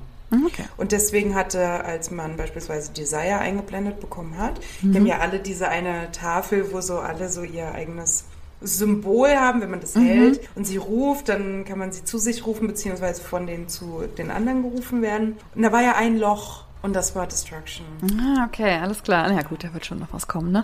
Okay. 0.46 0.64
Und 0.78 0.92
deswegen 0.92 1.34
hatte, 1.34 1.84
als 1.84 2.10
man 2.10 2.36
beispielsweise 2.36 2.90
Desire 2.92 3.38
eingeblendet 3.38 4.00
bekommen 4.00 4.38
hat, 4.38 4.60
Mhm. 4.80 4.92
die 4.92 4.98
haben 4.98 5.06
ja 5.06 5.18
alle 5.18 5.38
diese 5.40 5.68
eine 5.68 6.10
Tafel, 6.12 6.72
wo 6.72 6.80
so 6.80 6.98
alle 7.00 7.28
so 7.28 7.42
ihr 7.42 7.72
eigenes 7.72 8.24
Symbol 8.62 9.30
haben, 9.30 9.60
wenn 9.60 9.70
man 9.70 9.80
Mhm. 9.80 9.82
das 9.82 9.94
hält 9.96 10.40
und 10.54 10.64
sie 10.66 10.76
ruft, 10.78 11.28
dann 11.28 11.64
kann 11.64 11.78
man 11.78 11.92
sie 11.92 12.04
zu 12.04 12.16
sich 12.18 12.46
rufen, 12.46 12.66
beziehungsweise 12.68 13.20
von 13.22 13.46
denen 13.46 13.68
zu 13.68 14.04
den 14.16 14.30
anderen 14.30 14.62
gerufen 14.62 15.02
werden. 15.02 15.36
Und 15.54 15.62
da 15.62 15.72
war 15.72 15.82
ja 15.82 15.96
ein 15.96 16.16
Loch 16.16 16.64
und 16.80 16.94
das 16.94 17.14
war 17.14 17.26
Destruction. 17.26 17.84
Ah, 18.20 18.46
okay, 18.46 18.78
alles 18.80 19.02
klar. 19.02 19.26
Na 19.28 19.34
ja, 19.34 19.42
gut, 19.42 19.64
da 19.64 19.74
wird 19.74 19.84
schon 19.84 19.98
noch 19.98 20.12
was 20.12 20.26
kommen, 20.28 20.52
ne? 20.52 20.62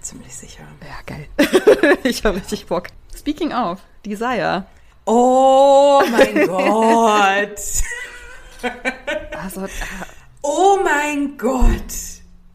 Ziemlich 0.00 0.34
sicher. 0.34 0.62
Ja, 0.80 0.96
geil. 1.06 1.26
ich 2.04 2.24
habe 2.24 2.36
richtig 2.36 2.66
Bock. 2.66 2.86
Speaking 3.16 3.52
of, 3.52 3.80
Desire. 4.06 4.64
Oh 5.06 6.02
mein 6.10 6.46
Gott! 6.46 7.60
Also, 9.40 9.64
äh, 9.64 9.68
Oh 10.42 10.78
mein 10.82 11.36
Gott! 11.38 11.94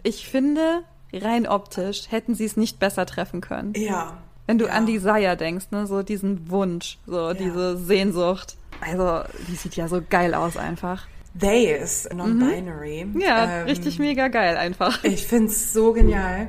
ich 0.03 0.27
finde, 0.27 0.83
rein 1.13 1.47
optisch 1.47 2.03
hätten 2.09 2.35
sie 2.35 2.45
es 2.45 2.55
nicht 2.57 2.79
besser 2.79 3.05
treffen 3.05 3.41
können. 3.41 3.73
Ja. 3.75 4.17
Wenn 4.47 4.57
du 4.57 4.65
ja. 4.65 4.71
an 4.73 4.85
Desire 4.85 5.35
denkst, 5.37 5.67
ne, 5.71 5.85
so 5.87 6.01
diesen 6.01 6.49
Wunsch, 6.49 6.97
so 7.05 7.33
diese 7.33 7.77
Sehnsucht. 7.77 8.57
Also, 8.81 9.21
die 9.47 9.55
sieht 9.55 9.75
ja 9.75 9.87
so 9.87 10.01
geil 10.07 10.33
aus 10.33 10.57
einfach. 10.57 11.07
They 11.39 11.71
ist 11.75 12.11
non-binary. 12.13 13.05
Mhm. 13.05 13.21
Ja, 13.21 13.61
Ähm, 13.61 13.65
richtig 13.65 13.99
mega 13.99 14.29
geil 14.29 14.57
einfach. 14.57 15.03
Ich 15.03 15.27
find's 15.27 15.73
so 15.73 15.93
genial. 15.93 16.47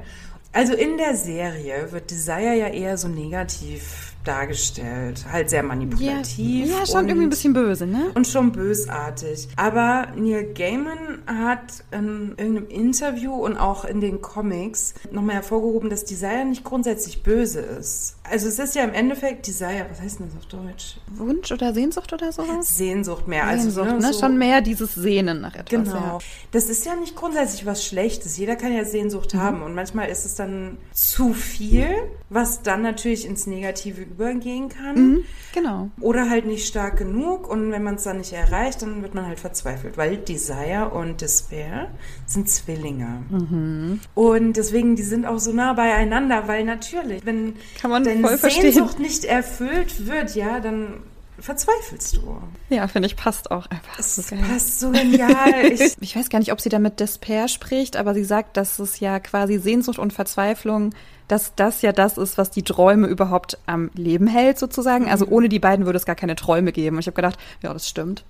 Also 0.53 0.75
in 0.75 0.97
der 0.97 1.17
Serie 1.17 1.93
wird 1.93 2.11
Desire 2.11 2.55
ja 2.57 2.67
eher 2.69 2.97
so 2.97 3.09
negativ 3.09 4.10
dargestellt. 4.25 5.25
Halt 5.31 5.51
sehr 5.51 5.63
manipulativ. 5.63 6.69
ja, 6.69 6.87
schon 6.87 7.01
und, 7.01 7.09
irgendwie 7.09 7.27
ein 7.27 7.31
bisschen 7.31 7.53
böse, 7.53 7.87
ne? 7.87 8.11
Und 8.15 8.27
schon 8.27 8.53
bösartig. 8.53 9.49
Aber 9.57 10.09
Neil 10.17 10.53
Gaiman 10.55 11.23
hat 11.27 11.85
in 11.91 12.35
irgendeinem 12.37 12.69
Interview 12.69 13.33
und 13.35 13.57
auch 13.57 13.85
in 13.85 14.01
den 14.01 14.21
Comics 14.21 14.95
nochmal 15.11 15.37
hervorgehoben, 15.37 15.91
dass 15.91 16.05
Desire 16.05 16.45
nicht 16.45 16.65
grundsätzlich 16.65 17.23
böse 17.23 17.61
ist. 17.61 18.17
Also 18.31 18.49
es 18.49 18.59
ist 18.59 18.75
ja 18.75 18.85
im 18.85 18.93
Endeffekt 18.93 19.47
Desire, 19.47 19.87
was 19.91 20.01
heißt 20.01 20.21
denn 20.21 20.29
das 20.29 20.37
auf 20.39 20.47
Deutsch? 20.47 20.97
Wunsch 21.09 21.51
oder 21.51 21.75
Sehnsucht 21.75 22.13
oder 22.13 22.31
sowas? 22.33 22.77
Sehnsucht 22.77 23.27
mehr. 23.29 23.45
Also, 23.47 23.65
Sehnsucht, 23.71 23.87
ne, 23.87 23.99
ne? 24.07 24.13
so- 24.13 24.21
Schon 24.21 24.39
mehr 24.39 24.61
dieses 24.61 24.95
Sehnen 24.95 25.41
nach 25.41 25.55
etwas. 25.55 25.69
Genau. 25.85 25.95
Ja. 25.95 26.19
Das 26.53 26.69
ist 26.71 26.87
ja 26.87 26.95
nicht 26.95 27.17
grundsätzlich 27.17 27.67
was 27.67 27.85
Schlechtes. 27.85 28.37
Jeder 28.37 28.57
kann 28.57 28.73
ja 28.73 28.85
Sehnsucht 28.85 29.35
Mhm. 29.35 29.39
haben. 29.41 29.63
Und 29.63 29.75
manchmal 29.75 30.09
ist 30.09 30.25
es 30.25 30.35
dann 30.35 30.79
zu 30.93 31.33
viel, 31.35 31.89
was 32.29 32.63
dann 32.63 32.83
natürlich 32.83 33.27
ins 33.27 33.47
Negative 33.47 34.03
übergehen 34.03 34.69
kann. 34.69 34.95
Mhm, 34.97 35.25
genau. 35.55 35.89
Oder 36.01 36.29
halt 36.31 36.47
nicht 36.47 36.67
stark 36.67 36.97
genug. 36.99 37.49
Und 37.49 37.73
wenn 37.73 37.83
man 37.83 37.97
es 37.97 38.05
dann 38.05 38.19
nicht 38.19 38.33
erreicht, 38.33 38.83
dann 38.83 39.03
wird 39.03 39.15
man 39.15 39.27
halt 39.27 39.41
verzweifelt. 39.41 39.97
Weil 39.99 40.17
Desire 40.19 40.91
und 40.93 41.21
Despair 41.21 41.91
sind 42.27 42.49
Zwillinge. 42.49 43.23
Mhm. 43.31 44.01
Und 44.15 44.53
deswegen, 44.57 44.95
die 44.97 45.03
sind 45.03 45.27
auch 45.27 45.39
so 45.39 45.53
nah 45.53 45.73
beieinander. 45.73 46.47
Weil 46.47 46.65
natürlich, 46.65 47.25
wenn 47.27 47.55
Kann 47.81 47.91
man 47.91 48.05
deine 48.23 48.29
voll 48.29 48.51
verstehen. 48.51 48.73
Sehnsucht 48.73 48.99
nicht 48.99 49.25
erfüllt 49.25 50.07
wird, 50.07 50.35
ja, 50.35 50.61
dann 50.61 51.03
verzweifelst 51.39 52.17
du. 52.17 52.37
Ja, 52.69 52.87
finde 52.87 53.07
ich, 53.07 53.17
passt 53.17 53.51
auch 53.51 53.67
einfach. 53.67 53.99
Es 53.99 54.15
so 54.17 54.23
passt 54.37 54.81
so 54.81 54.91
genial. 54.91 55.65
Ich, 55.73 55.97
Ich 56.01 56.17
weiß 56.17 56.29
gar 56.29 56.39
nicht, 56.39 56.53
ob 56.53 56.61
sie 56.61 56.69
damit 56.69 57.01
Despair 57.01 57.49
spricht, 57.49 57.97
aber 57.97 58.13
sie 58.15 58.25
sagt, 58.25 58.57
dass 58.57 58.79
es 58.79 59.01
ja 59.01 59.19
quasi 59.21 59.59
Sehnsucht 59.59 59.99
und 59.99 60.13
Verzweiflung, 60.13 60.95
dass 61.29 61.55
das 61.55 61.81
ja 61.83 61.93
das 61.93 62.19
ist, 62.19 62.37
was 62.37 62.51
die 62.51 62.63
Träume 62.63 63.07
überhaupt 63.07 63.57
am 63.67 63.91
Leben 63.95 64.27
hält, 64.27 64.59
sozusagen. 64.59 65.09
Also 65.09 65.27
ohne 65.29 65.49
die 65.49 65.59
beiden 65.61 65.87
würde 65.87 65.97
es 65.97 66.05
gar 66.05 66.17
keine 66.17 66.37
Träume 66.37 66.73
geben. 66.73 66.97
Und 66.97 67.01
ich 67.01 67.07
habe 67.07 67.15
gedacht, 67.17 67.39
ja, 67.63 67.73
das 67.73 67.89
stimmt. 67.89 68.25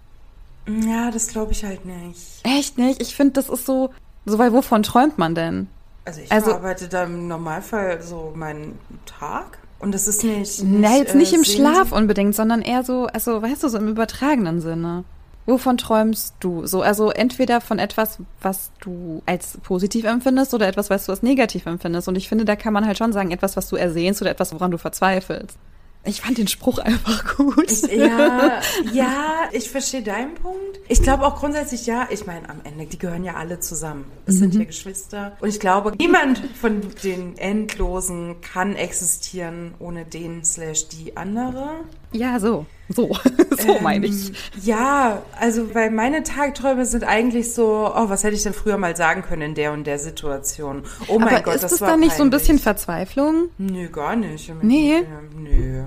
ja, 0.68 1.10
das 1.10 1.26
glaube 1.28 1.50
ich 1.52 1.64
halt 1.64 1.84
nicht. 1.86 2.20
Echt 2.44 2.78
nicht? 2.78 3.02
Ich 3.02 3.16
finde, 3.16 3.32
das 3.32 3.48
ist 3.48 3.66
so, 3.66 3.90
so, 4.26 4.38
weil 4.38 4.52
wovon 4.52 4.82
träumt 4.84 5.18
man 5.18 5.34
denn? 5.34 5.66
Also 6.04 6.20
ich 6.20 6.30
Also- 6.30 6.50
verarbeite 6.50 6.88
da 6.88 7.04
im 7.04 7.26
Normalfall 7.26 8.00
so 8.02 8.32
meinen 8.36 8.78
Tag. 9.06 9.58
Und 9.80 9.92
das 9.92 10.06
ist 10.06 10.22
nicht. 10.24 10.62
Na, 10.62 10.96
jetzt 10.96 11.14
nicht 11.14 11.32
äh, 11.32 11.36
im. 11.36 11.44
Schlaf 11.44 11.92
unbedingt, 11.92 12.34
sondern 12.34 12.62
eher 12.62 12.84
so, 12.84 13.06
also, 13.06 13.42
weißt 13.42 13.62
du, 13.62 13.68
so 13.68 13.78
im 13.78 13.88
übertragenen 13.88 14.60
Sinne. 14.60 15.04
Wovon 15.46 15.78
träumst 15.78 16.34
du? 16.40 16.66
So, 16.66 16.82
also 16.82 17.10
entweder 17.10 17.60
von 17.60 17.78
etwas, 17.78 18.18
was 18.42 18.70
du 18.80 19.22
als 19.26 19.58
positiv 19.62 20.04
empfindest 20.04 20.52
oder 20.54 20.68
etwas, 20.68 20.90
was 20.90 21.06
du 21.06 21.12
als 21.12 21.22
negativ 21.22 21.66
empfindest. 21.66 22.08
Und 22.08 22.16
ich 22.16 22.28
finde, 22.28 22.44
da 22.44 22.56
kann 22.56 22.74
man 22.74 22.86
halt 22.86 22.98
schon 22.98 23.12
sagen, 23.12 23.30
etwas, 23.30 23.56
was 23.56 23.68
du 23.68 23.76
ersehnst 23.76 24.20
oder 24.20 24.30
etwas, 24.30 24.52
woran 24.52 24.70
du 24.70 24.78
verzweifelst. 24.78 25.58
Ich 26.02 26.22
fand 26.22 26.38
den 26.38 26.48
Spruch 26.48 26.78
einfach 26.78 27.36
gut. 27.36 27.70
Ja, 27.92 28.60
ja, 28.92 29.48
ich 29.52 29.68
verstehe 29.70 30.02
deinen 30.02 30.34
Punkt. 30.34 30.80
Ich 30.88 31.02
glaube 31.02 31.26
auch 31.26 31.36
grundsätzlich 31.38 31.84
ja. 31.86 32.08
Ich 32.10 32.24
meine, 32.26 32.48
am 32.48 32.60
Ende, 32.64 32.86
die 32.86 32.98
gehören 32.98 33.22
ja 33.22 33.34
alle 33.34 33.60
zusammen. 33.60 34.06
Es 34.24 34.36
sind 34.36 34.54
Mhm. 34.54 34.60
ja 34.60 34.66
Geschwister. 34.66 35.36
Und 35.40 35.50
ich 35.50 35.60
glaube, 35.60 35.92
niemand 35.98 36.40
von 36.58 36.80
den 37.04 37.36
Endlosen 37.36 38.40
kann 38.40 38.76
existieren 38.76 39.74
ohne 39.78 40.04
den 40.06 40.42
slash 40.44 40.88
die 40.88 41.16
andere. 41.18 41.68
Ja, 42.12 42.40
so. 42.40 42.64
So. 42.94 43.16
so 43.58 43.78
meine 43.80 44.06
ich. 44.06 44.28
Ähm, 44.28 44.34
Ja, 44.62 45.22
also 45.38 45.74
weil 45.74 45.90
meine 45.90 46.22
Tagträume 46.22 46.84
sind 46.86 47.04
eigentlich 47.04 47.54
so, 47.54 47.90
oh, 47.94 48.08
was 48.08 48.24
hätte 48.24 48.34
ich 48.34 48.42
denn 48.42 48.52
früher 48.52 48.76
mal 48.78 48.96
sagen 48.96 49.22
können 49.22 49.42
in 49.42 49.54
der 49.54 49.72
und 49.72 49.84
der 49.86 49.98
Situation? 49.98 50.82
Oh 51.08 51.18
mein 51.18 51.28
Aber 51.28 51.42
Gott, 51.42 51.54
ist 51.54 51.62
das 51.64 51.70
das 51.72 51.80
war 51.80 51.90
dann 51.90 52.00
nicht 52.00 52.16
so 52.16 52.22
ein 52.24 52.30
bisschen 52.30 52.58
Verzweiflung? 52.58 53.48
Nö, 53.58 53.88
gar 53.88 54.16
nicht. 54.16 54.52
Nee? 54.62 55.02
Nö. 55.36 55.84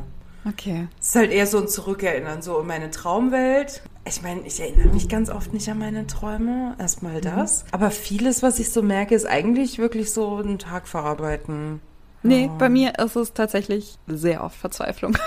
Okay. 0.48 0.88
Es 1.00 1.10
ist 1.10 1.16
halt 1.16 1.32
eher 1.32 1.48
so 1.48 1.60
ein 1.60 1.68
Zurückerinnern, 1.68 2.42
so 2.42 2.60
in 2.60 2.68
meine 2.68 2.89
Traumwelt. 2.92 3.82
Ich 4.06 4.22
meine, 4.22 4.42
ich 4.46 4.60
erinnere 4.60 4.89
mich 4.94 5.08
ganz 5.08 5.30
oft 5.30 5.54
nicht 5.54 5.70
an 5.70 5.80
meine 5.80 6.06
Träume. 6.08 6.76
Erstmal 6.78 7.22
das. 7.22 7.63
Aber 7.72 7.92
vieles, 7.92 8.44
was 8.44 8.60
ich 8.60 8.70
so 8.72 8.82
merke, 8.82 9.16
ist 9.16 9.26
eigentlich 9.26 9.78
wirklich 9.80 10.12
so 10.12 10.36
einen 10.38 10.60
Tag 10.60 10.88
verarbeiten. 10.89 11.80
Nee, 12.24 12.50
Oh. 12.52 12.58
bei 12.58 12.68
mir 12.70 13.00
ist 13.00 13.16
es 13.16 13.34
tatsächlich 13.34 13.98
sehr 14.08 14.44
oft 14.44 14.58
Verzweiflung. 14.58 15.18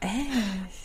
Echt? 0.00 0.12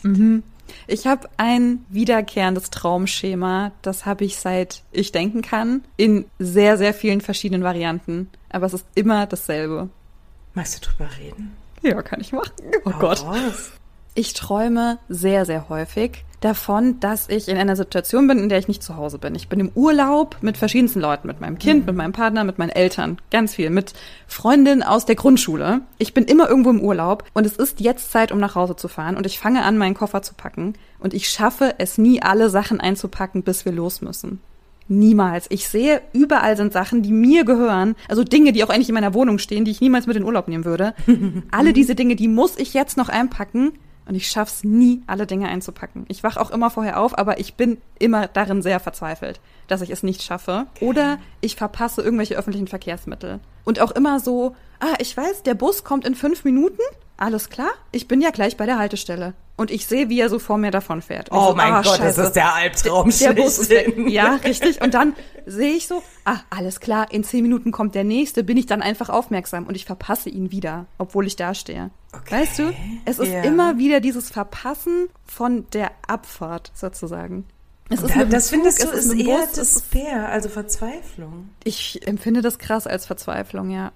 Mhm. 0.04 0.44
Ich 0.88 1.08
habe 1.08 1.28
ein 1.38 1.86
wiederkehrendes 1.90 2.70
Traumschema, 2.70 3.72
das 3.82 4.06
habe 4.06 4.24
ich 4.26 4.38
seit 4.38 4.84
ich 4.92 5.12
denken 5.12 5.42
kann, 5.42 5.84
in 5.98 6.26
sehr, 6.38 6.78
sehr 6.78 6.94
vielen 6.94 7.22
verschiedenen 7.22 7.64
Varianten. 7.64 8.30
Aber 8.50 8.68
es 8.68 8.74
ist 8.74 8.86
immer 8.96 9.26
dasselbe. 9.26 9.90
Magst 10.54 10.76
du 10.76 10.90
drüber 10.90 11.10
reden? 11.18 11.56
Ja, 11.82 12.02
kann 12.02 12.22
ich 12.22 12.34
machen. 12.34 12.52
Oh 12.86 12.94
Hau 12.94 13.00
Gott. 13.00 13.24
raus. 13.24 13.72
Ich 14.16 14.34
träume 14.34 15.00
sehr, 15.08 15.46
sehr 15.46 15.70
häufig 15.70 16.24
davon, 16.40 17.00
dass 17.00 17.30
ich 17.30 17.48
in 17.48 17.58
einer 17.58 17.76
Situation 17.76 18.28
bin, 18.28 18.40
in 18.40 18.50
der 18.50 18.60
ich 18.60 18.68
nicht 18.68 18.84
zu 18.84 18.96
Hause 18.96 19.18
bin. 19.18 19.36
Ich 19.36 19.50
bin 19.50 19.60
im 19.60 19.72
Urlaub 19.76 20.38
mit 20.42 20.58
verschiedensten 20.58 21.00
Leuten, 21.00 21.28
mit 21.28 21.42
meinem 21.42 21.58
Kind, 21.58 21.86
mit 21.86 21.96
meinem 21.96 22.14
Partner, 22.14 22.44
mit 22.44 22.58
meinen 22.58 22.70
Eltern, 22.70 23.18
ganz 23.32 23.56
viel, 23.56 23.70
mit 23.70 23.94
Freundinnen 24.28 24.84
aus 24.84 25.06
der 25.06 25.16
Grundschule. 25.16 25.82
Ich 25.98 26.14
bin 26.14 26.26
immer 26.26 26.50
irgendwo 26.50 26.70
im 26.70 26.82
Urlaub 26.82 27.24
und 27.34 27.46
es 27.46 27.58
ist 27.58 27.80
jetzt 27.80 28.12
Zeit, 28.12 28.32
um 28.32 28.40
nach 28.40 28.56
Hause 28.56 28.76
zu 28.76 28.88
fahren 28.88 29.18
und 29.18 29.26
ich 29.26 29.40
fange 29.40 29.64
an, 29.64 29.78
meinen 29.78 29.96
Koffer 29.96 30.22
zu 30.22 30.34
packen 30.34 30.74
und 31.00 31.14
ich 31.14 31.30
schaffe 31.30 31.76
es 31.78 31.98
nie, 31.98 32.22
alle 32.22 32.50
Sachen 32.50 32.80
einzupacken, 32.80 33.44
bis 33.44 33.66
wir 33.66 33.72
los 33.72 34.02
müssen. 34.02 34.42
Niemals. 34.92 35.46
Ich 35.50 35.68
sehe, 35.68 36.02
überall 36.14 36.58
sind 36.58 36.74
Sachen, 36.74 37.04
die 37.04 37.12
mir 37.12 37.46
gehören. 37.46 37.96
Also 38.08 38.24
Dinge, 38.24 38.54
die 38.54 38.64
auch 38.64 38.70
eigentlich 38.70 38.90
in 38.90 38.96
meiner 38.96 39.14
Wohnung 39.14 39.38
stehen, 39.38 39.64
die 39.64 39.70
ich 39.70 39.82
niemals 39.82 40.08
mit 40.08 40.16
in 40.16 40.24
den 40.24 40.28
Urlaub 40.28 40.48
nehmen 40.48 40.66
würde. 40.66 40.96
alle 41.52 41.74
diese 41.74 41.94
Dinge, 41.94 42.16
die 42.16 42.28
muss 42.28 42.58
ich 42.58 42.74
jetzt 42.74 42.98
noch 42.98 43.08
einpacken. 43.08 43.74
Und 44.10 44.16
ich 44.16 44.28
schaff's 44.28 44.64
nie, 44.64 45.04
alle 45.06 45.28
Dinge 45.28 45.48
einzupacken. 45.50 46.06
Ich 46.08 46.24
wach 46.24 46.36
auch 46.36 46.50
immer 46.50 46.72
vorher 46.72 47.00
auf, 47.00 47.16
aber 47.16 47.40
ich 47.40 47.54
bin 47.54 47.78
immer 48.00 48.28
darin 48.28 48.64
sehr 48.64 48.80
verzweifelt, 48.80 49.40
dass 49.68 49.82
ich 49.82 49.92
es 49.92 50.02
nicht 50.02 50.24
schaffe. 50.24 50.66
Oder 50.82 51.20
ich 51.42 51.56
verpasse 51.56 52.02
irgendwelche 52.02 52.36
öffentlichen 52.36 52.68
Verkehrsmittel. 52.68 53.40
Und 53.66 53.80
auch 53.80 53.92
immer 53.92 54.20
so, 54.20 54.56
ah, 54.80 54.96
ich 54.98 55.16
weiß, 55.16 55.44
der 55.44 55.54
Bus 55.54 55.84
kommt 55.84 56.08
in 56.08 56.16
fünf 56.16 56.44
Minuten. 56.44 56.82
Alles 57.18 57.52
klar, 57.52 57.70
ich 57.92 58.08
bin 58.08 58.20
ja 58.20 58.32
gleich 58.32 58.58
bei 58.58 58.66
der 58.66 58.80
Haltestelle. 58.80 59.36
Und 59.60 59.72
ich 59.72 59.86
sehe, 59.88 60.08
wie 60.10 60.20
er 60.22 60.30
so 60.30 60.40
vor 60.40 60.58
mir 60.58 60.72
davonfährt. 60.72 61.30
Und 61.30 61.38
Oh 61.38 61.50
so, 61.50 61.56
mein 61.56 61.74
ah, 61.74 61.82
Gott, 61.82 61.92
das 62.00 62.16
scheiße. 62.16 62.22
ist 62.24 62.34
der 62.34 62.54
Albtraum 62.56 63.10
Der 63.20 63.34
Bus 63.34 63.60
ist 63.60 63.70
weg. 63.70 63.94
Ja, 64.08 64.36
richtig. 64.44 64.82
Und 64.82 64.94
dann 64.94 65.14
sehe 65.46 65.72
ich 65.74 65.88
so, 65.88 66.02
ah, 66.26 66.38
alles 66.50 66.80
klar, 66.80 67.12
in 67.12 67.24
zehn 67.24 67.42
Minuten 67.44 67.72
kommt 67.72 67.94
der 67.94 68.04
nächste, 68.06 68.44
bin 68.44 68.56
ich 68.58 68.66
dann 68.68 68.82
einfach 68.82 69.10
aufmerksam 69.10 69.68
und 69.68 69.76
ich 69.76 69.86
verpasse 69.86 70.30
ihn 70.30 70.52
wieder, 70.52 70.86
obwohl 70.98 71.28
ich 71.28 71.36
da 71.36 71.54
stehe. 71.54 71.90
Okay. 72.14 72.42
Weißt 72.42 72.60
du? 72.60 72.74
Es 73.06 73.20
ist 73.20 73.32
Ja. 73.32 73.42
immer 73.44 73.78
wieder 73.78 74.00
dieses 74.00 74.30
Verpassen 74.30 75.10
von 75.26 75.66
der 75.74 75.92
Abfahrt 76.08 76.72
sozusagen. 76.74 77.46
Es 77.90 78.02
ist 78.02 78.16
Da, 78.16 78.24
das 78.26 78.50
findest 78.50 78.80
du 78.82 78.86
Zug, 78.86 78.94
es 78.94 79.06
ist 79.06 79.12
dem 79.14 79.28
eher 79.28 79.38
Bus, 79.40 79.52
es 79.54 79.58
ist, 79.58 79.94
Despair, 79.94 80.30
also 80.30 80.48
Verzweiflung. 80.48 81.50
ich 81.64 82.08
empfinde 82.08 82.42
das 82.42 82.60
krass 82.60 82.88
als 82.88 83.06
Verzweiflung, 83.06 83.72
ja. 83.72 83.92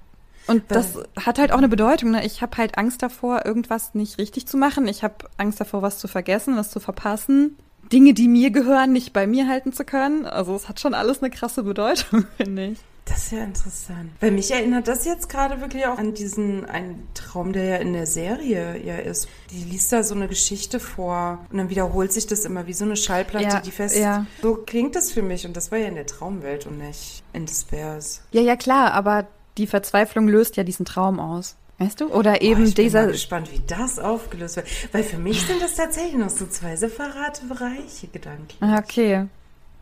Und 0.47 0.63
das 0.69 0.97
hat 1.19 1.39
halt 1.39 1.51
auch 1.51 1.57
eine 1.57 1.69
Bedeutung. 1.69 2.11
Ne? 2.11 2.25
Ich 2.25 2.41
habe 2.41 2.57
halt 2.57 2.77
Angst 2.77 3.01
davor, 3.01 3.45
irgendwas 3.45 3.93
nicht 3.93 4.17
richtig 4.17 4.45
zu 4.47 4.57
machen. 4.57 4.87
Ich 4.87 5.03
habe 5.03 5.15
Angst 5.37 5.59
davor, 5.61 5.81
was 5.81 5.99
zu 5.99 6.07
vergessen, 6.07 6.57
was 6.57 6.69
zu 6.71 6.79
verpassen. 6.79 7.57
Dinge, 7.91 8.13
die 8.13 8.27
mir 8.27 8.51
gehören, 8.51 8.91
nicht 8.91 9.13
bei 9.13 9.27
mir 9.27 9.47
halten 9.47 9.71
zu 9.73 9.85
können. 9.85 10.25
Also 10.25 10.55
es 10.55 10.67
hat 10.69 10.79
schon 10.79 10.93
alles 10.93 11.21
eine 11.21 11.29
krasse 11.29 11.63
Bedeutung, 11.63 12.25
finde 12.37 12.67
ich. 12.67 12.79
Das 13.05 13.17
ist 13.25 13.31
ja 13.33 13.43
interessant. 13.43 14.11
Weil 14.21 14.31
mich 14.31 14.49
erinnert 14.51 14.87
das 14.87 15.03
jetzt 15.03 15.27
gerade 15.27 15.59
wirklich 15.59 15.85
auch 15.87 15.97
an 15.97 16.13
diesen 16.13 16.63
einen 16.65 17.05
Traum, 17.13 17.51
der 17.51 17.65
ja 17.65 17.75
in 17.75 17.91
der 17.91 18.05
Serie 18.05 18.81
ja 18.81 18.95
ist. 18.95 19.27
Die 19.51 19.61
liest 19.61 19.91
da 19.91 20.03
so 20.03 20.15
eine 20.15 20.29
Geschichte 20.29 20.79
vor 20.79 21.45
und 21.51 21.57
dann 21.57 21.69
wiederholt 21.69 22.13
sich 22.13 22.27
das 22.27 22.45
immer 22.45 22.65
wie 22.65 22.71
so 22.73 22.85
eine 22.85 22.95
Schallplatte, 22.95 23.43
Ja, 23.45 23.59
die 23.59 23.71
fest. 23.71 23.97
ja. 23.97 24.25
So 24.41 24.55
klingt 24.55 24.95
das 24.95 25.11
für 25.11 25.21
mich 25.21 25.45
und 25.45 25.57
das 25.57 25.69
war 25.69 25.79
ja 25.79 25.87
in 25.87 25.95
der 25.95 26.05
Traumwelt 26.05 26.65
und 26.65 26.77
nicht 26.77 27.23
in 27.33 27.45
Despairs. 27.45 28.21
Ja, 28.31 28.41
ja, 28.41 28.55
klar, 28.55 28.93
aber 28.93 29.27
die 29.57 29.67
Verzweiflung 29.67 30.27
löst 30.27 30.55
ja 30.57 30.63
diesen 30.63 30.85
Traum 30.85 31.19
aus. 31.19 31.55
Weißt 31.79 32.01
du? 32.01 32.05
Oder 32.07 32.41
eben 32.41 32.61
Boah, 32.61 32.67
ich 32.67 32.75
bin 32.75 32.83
mal 32.83 32.89
dieser. 32.89 33.07
gespannt, 33.07 33.51
wie 33.51 33.61
das 33.67 33.97
aufgelöst 33.99 34.55
wird. 34.57 34.67
Weil 34.91 35.03
für 35.03 35.17
mich 35.17 35.41
sind 35.41 35.61
das 35.61 35.75
tatsächlich 35.75 36.15
noch 36.15 36.29
so 36.29 36.45
zwei 36.45 36.75
separate 36.75 37.45
Bereiche 37.47 38.07
gedanklich. 38.11 38.57
Ah, 38.61 38.77
Okay. 38.79 39.25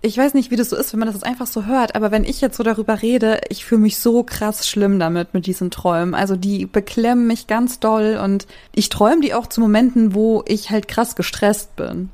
Ich 0.04 0.18
weiß 0.18 0.34
nicht, 0.34 0.50
wie 0.50 0.56
das 0.56 0.72
so 0.72 0.76
ist, 0.78 0.94
wenn 0.94 1.00
man 1.00 1.06
das 1.06 1.14
jetzt 1.14 1.26
einfach 1.28 1.46
so 1.46 1.66
hört, 1.68 1.94
aber 1.94 2.10
wenn 2.10 2.24
ich 2.24 2.42
jetzt 2.42 2.58
so 2.58 2.64
darüber 2.64 3.04
rede, 3.04 3.40
ich 3.50 3.66
fühle 3.66 3.82
mich 3.82 4.00
so 4.00 4.24
krass 4.24 4.68
schlimm 4.68 4.98
damit, 4.98 5.36
mit 5.36 5.46
diesen 5.46 5.70
Träumen. 5.70 6.16
Also 6.16 6.36
die 6.36 6.66
beklemmen 6.66 7.28
mich 7.28 7.46
ganz 7.46 7.80
doll 7.80 8.20
und 8.20 8.48
ich 8.74 8.90
träume 8.90 9.22
die 9.22 9.36
auch 9.36 9.46
zu 9.46 9.62
Momenten, 9.62 10.16
wo 10.16 10.44
ich 10.48 10.72
halt 10.72 10.88
krass 10.88 11.16
gestresst 11.16 11.76
bin. 11.76 12.10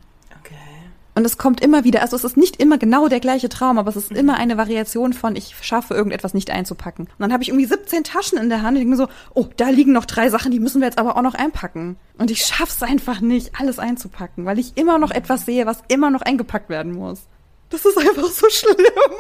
Und 1.18 1.26
es 1.26 1.40
kommt 1.40 1.62
immer 1.62 1.84
wieder, 1.84 2.04
also 2.04 2.16
es 2.16 2.24
ist 2.24 2.38
nicht 2.38 2.58
immer 2.58 2.78
genau 2.78 3.08
der 3.08 3.20
gleiche 3.20 3.50
Traum, 3.50 3.80
aber 3.80 3.90
es 3.90 3.96
ist 3.96 4.12
immer 4.12 4.38
eine 4.38 4.56
Variation 4.56 5.14
von, 5.14 5.36
ich 5.36 5.56
schaffe 5.62 5.96
irgendetwas 5.96 6.36
nicht 6.36 6.52
einzupacken. 6.52 7.06
Und 7.06 7.18
dann 7.18 7.34
habe 7.34 7.42
ich 7.42 7.50
irgendwie 7.50 7.66
17 7.66 8.04
Taschen 8.04 8.38
in 8.38 8.50
der 8.50 8.62
Hand 8.62 8.78
und 8.78 8.82
denke 8.82 8.92
mir 8.92 8.98
so, 8.98 9.08
oh, 9.34 9.48
da 9.58 9.70
liegen 9.70 9.94
noch 9.94 10.06
drei 10.06 10.30
Sachen, 10.30 10.52
die 10.52 10.60
müssen 10.60 10.80
wir 10.80 10.86
jetzt 10.86 11.00
aber 11.00 11.18
auch 11.18 11.24
noch 11.24 11.34
einpacken. 11.34 11.98
Und 12.20 12.30
ich 12.30 12.46
schaff's 12.46 12.84
einfach 12.84 13.20
nicht, 13.20 13.60
alles 13.60 13.80
einzupacken, 13.80 14.46
weil 14.46 14.60
ich 14.60 14.78
immer 14.78 15.00
noch 15.00 15.10
etwas 15.10 15.44
sehe, 15.44 15.66
was 15.66 15.82
immer 15.88 16.12
noch 16.12 16.22
eingepackt 16.22 16.70
werden 16.70 16.92
muss. 16.92 17.24
Das 17.70 17.84
ist 17.84 17.98
einfach 17.98 18.30
so 18.30 18.48
schlimm, 18.52 18.76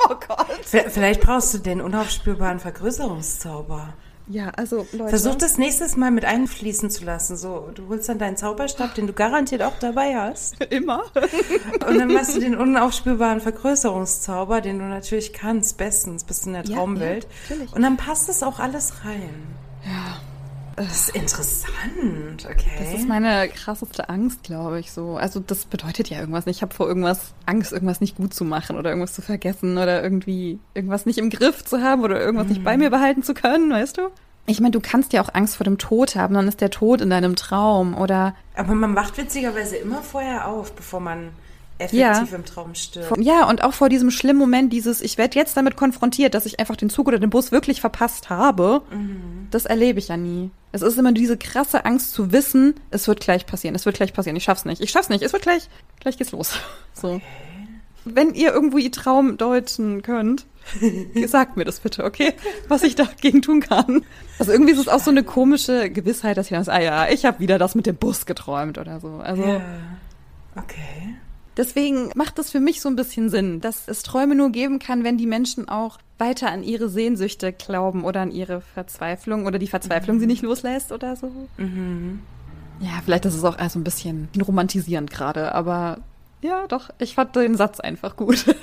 oh 0.08 0.14
Gott. 0.28 0.46
Vielleicht 0.66 1.22
brauchst 1.22 1.52
du 1.56 1.58
den 1.58 1.82
unaufspürbaren 1.82 2.60
Vergrößerungszauber. 2.60 3.96
Ja, 4.30 4.50
also 4.50 4.86
Leute. 4.92 5.10
Versuch 5.10 5.36
das 5.36 5.58
nächstes 5.58 5.96
Mal 5.96 6.12
mit 6.12 6.26
einfließen 6.26 6.90
zu 6.90 7.06
lassen. 7.06 7.38
So, 7.38 7.70
du 7.74 7.88
holst 7.88 8.10
dann 8.10 8.20
deinen 8.20 8.36
Zauberstab, 8.36 8.94
den 8.94 9.08
du 9.08 9.14
garantiert 9.14 9.62
auch 9.62 9.80
dabei 9.80 10.16
hast. 10.18 10.62
immer. 10.70 11.04
Und 11.88 11.98
dann 11.98 12.14
machst 12.14 12.36
du 12.36 12.42
den 12.42 12.56
unaufspürbaren 12.58 13.40
Vergrößerungszauber, 13.40 14.60
den 14.62 14.80
du 14.80 14.86
natürlich 14.86 15.32
kannst, 15.32 15.78
bestens, 15.78 16.26
bist 16.26 16.46
in 16.46 16.54
der 16.54 16.66
Ja, 16.66 16.76
Traumwelt. 16.76 17.24
ja, 17.24 17.30
natürlich. 17.56 17.74
Und 17.74 17.82
dann 17.84 17.96
passt 17.98 18.28
das 18.28 18.44
auch 18.44 18.60
alles 18.60 19.06
rein. 19.06 19.30
Ja. 19.86 20.17
Das 20.78 21.10
ist 21.10 21.16
interessant, 21.16 22.46
okay. 22.46 22.70
Das 22.78 22.94
ist 22.94 23.08
meine 23.08 23.50
krasseste 23.50 24.10
Angst, 24.10 24.44
glaube 24.44 24.80
ich, 24.80 24.92
so. 24.92 25.18
Also 25.18 25.40
das 25.40 25.66
bedeutet 25.66 26.12
ja 26.12 26.20
irgendwas. 26.20 26.46
Ich 26.46 26.62
habe 26.62 26.72
vor 26.72 26.88
irgendwas 26.88 27.34
Angst, 27.48 27.72
irgendwas 27.72 28.00
nicht 28.00 28.16
gut 28.16 28.32
zu 28.32 28.46
machen 28.46 28.78
oder 28.78 28.92
irgendwas 28.92 29.14
zu 29.14 29.24
vergessen 29.24 29.80
oder 29.80 30.04
irgendwie 30.04 30.60
irgendwas 30.76 31.08
nicht 31.08 31.18
im 31.18 31.32
Griff 31.32 31.66
zu 31.66 31.82
haben 31.82 32.04
oder 32.04 32.22
irgendwas 32.22 32.48
nicht 32.48 32.64
bei 32.64 32.78
mir 32.78 32.92
behalten 32.92 33.24
zu 33.24 33.34
können, 33.34 33.72
weißt 33.72 33.98
du? 33.98 34.12
Ich 34.46 34.62
meine, 34.62 34.72
du 34.72 34.80
kannst 34.80 35.14
ja 35.14 35.22
auch 35.24 35.34
Angst 35.34 35.56
vor 35.56 35.64
dem 35.64 35.80
Tod 35.80 36.16
haben, 36.16 36.36
dann 36.36 36.48
ist 36.48 36.62
der 36.62 36.70
Tod 36.70 37.02
in 37.02 37.10
deinem 37.10 37.36
Traum 37.36 37.98
oder 37.98 38.36
Aber 38.56 38.76
man 38.76 38.96
wacht 38.96 39.18
witzigerweise 39.18 39.78
immer 39.78 40.04
vorher 40.04 40.48
auf, 40.48 40.74
bevor 40.74 41.00
man 41.00 41.32
effektiv 41.80 42.00
Ja. 42.00 42.36
im 42.36 42.46
Traum 42.46 42.74
stirbt. 42.76 43.18
ja, 43.20 43.48
und 43.50 43.64
auch 43.64 43.74
vor 43.74 43.90
diesem 43.90 44.12
schlimmen 44.12 44.40
Moment, 44.40 44.74
dieses, 44.74 45.02
ich 45.02 45.18
werde 45.18 45.38
jetzt 45.38 45.56
damit 45.58 45.76
konfrontiert, 45.76 46.34
dass 46.34 46.46
ich 46.46 46.60
einfach 46.60 46.76
den 46.76 46.90
Zug 46.90 47.08
oder 47.08 47.20
den 47.20 47.30
Bus 47.30 47.52
wirklich 47.52 47.82
verpasst 47.82 48.30
habe. 48.30 48.82
Das 49.52 49.66
erlebe 49.66 50.00
ich 50.00 50.08
ja 50.08 50.18
nie. 50.18 50.50
Es 50.72 50.82
ist 50.82 50.98
immer 50.98 51.12
diese 51.14 51.38
krasse 51.38 51.86
Angst 51.86 52.14
zu 52.14 52.32
wissen, 52.32 52.76
es 52.92 53.08
wird 53.08 53.20
gleich 53.22 53.46
passieren, 53.46 53.76
es 53.76 53.86
wird 53.86 53.96
gleich 53.96 54.14
passieren, 54.14 54.36
ich 54.36 54.44
schaff's 54.44 54.66
nicht, 54.66 54.82
ich 54.82 54.92
schaff's 54.92 55.10
nicht, 55.10 55.24
es 55.24 55.34
wird 55.34 55.44
gleich, 55.44 55.70
gleich 56.00 56.18
geht's 56.18 56.32
los. 56.32 56.54
So. 56.94 57.22
Wenn 58.06 58.34
ihr 58.36 58.54
irgendwo 58.54 58.78
ihr 58.78 58.92
Traum 58.92 59.38
deuten 59.38 60.02
könnt, 60.02 60.46
sagt 61.28 61.58
mir 61.58 61.66
das 61.66 61.80
bitte, 61.82 62.04
okay? 62.06 62.34
Was 62.70 62.84
ich 62.84 62.96
dagegen 62.96 63.42
tun 63.42 63.60
kann. 63.60 64.04
Also 64.40 64.52
irgendwie 64.52 64.72
ist 64.74 64.80
es 64.80 64.88
auch 64.88 65.00
so 65.02 65.12
eine 65.12 65.24
komische 65.24 65.90
Gewissheit, 65.90 66.38
dass 66.38 66.50
ich 66.50 66.58
dann, 66.58 66.68
ah 66.70 66.80
ja, 66.82 67.08
ich 67.10 67.26
habe 67.26 67.40
wieder 67.40 67.58
das 67.58 67.76
mit 67.76 67.86
dem 67.86 67.98
Bus 67.98 68.26
geträumt 68.26 68.78
oder 68.78 69.00
so. 69.00 69.18
Also 69.24 69.44
Ja. 69.44 69.62
Okay. 70.56 71.16
Deswegen 71.58 72.12
macht 72.16 72.38
es 72.38 72.52
für 72.52 72.60
mich 72.60 72.82
so 72.82 72.90
ein 72.90 72.96
bisschen 72.96 73.30
Sinn, 73.30 73.62
dass 73.62 73.88
es 73.88 74.04
Träume 74.04 74.36
nur 74.36 74.52
geben 74.52 74.78
kann, 74.78 75.04
wenn 75.04 75.18
die 75.18 75.26
Menschen 75.26 75.68
auch 75.68 75.98
weiter 76.20 76.52
an 76.52 76.64
ihre 76.64 76.88
Sehnsüchte 76.88 77.52
glauben 77.52 78.04
oder 78.06 78.22
an 78.22 78.32
ihre 78.32 78.62
Verzweiflung 78.62 79.46
oder 79.48 79.58
die 79.58 79.68
Verzweiflung 79.68 80.20
sie 80.20 80.28
nicht 80.28 80.44
loslässt 80.44 80.92
oder 80.92 81.16
so. 81.16 81.32
Ja, 82.80 83.02
vielleicht 83.04 83.26
ist 83.26 83.34
es 83.34 83.44
auch 83.44 83.58
so 83.70 83.80
ein 83.80 83.84
bisschen 83.84 84.30
romantisierend 84.40 85.10
gerade, 85.10 85.54
aber 85.56 85.98
ja, 86.42 86.68
doch, 86.68 86.92
ich 87.00 87.16
fand 87.16 87.36
den 87.36 87.56
Satz 87.56 87.80
einfach 87.80 88.16
gut. 88.16 88.46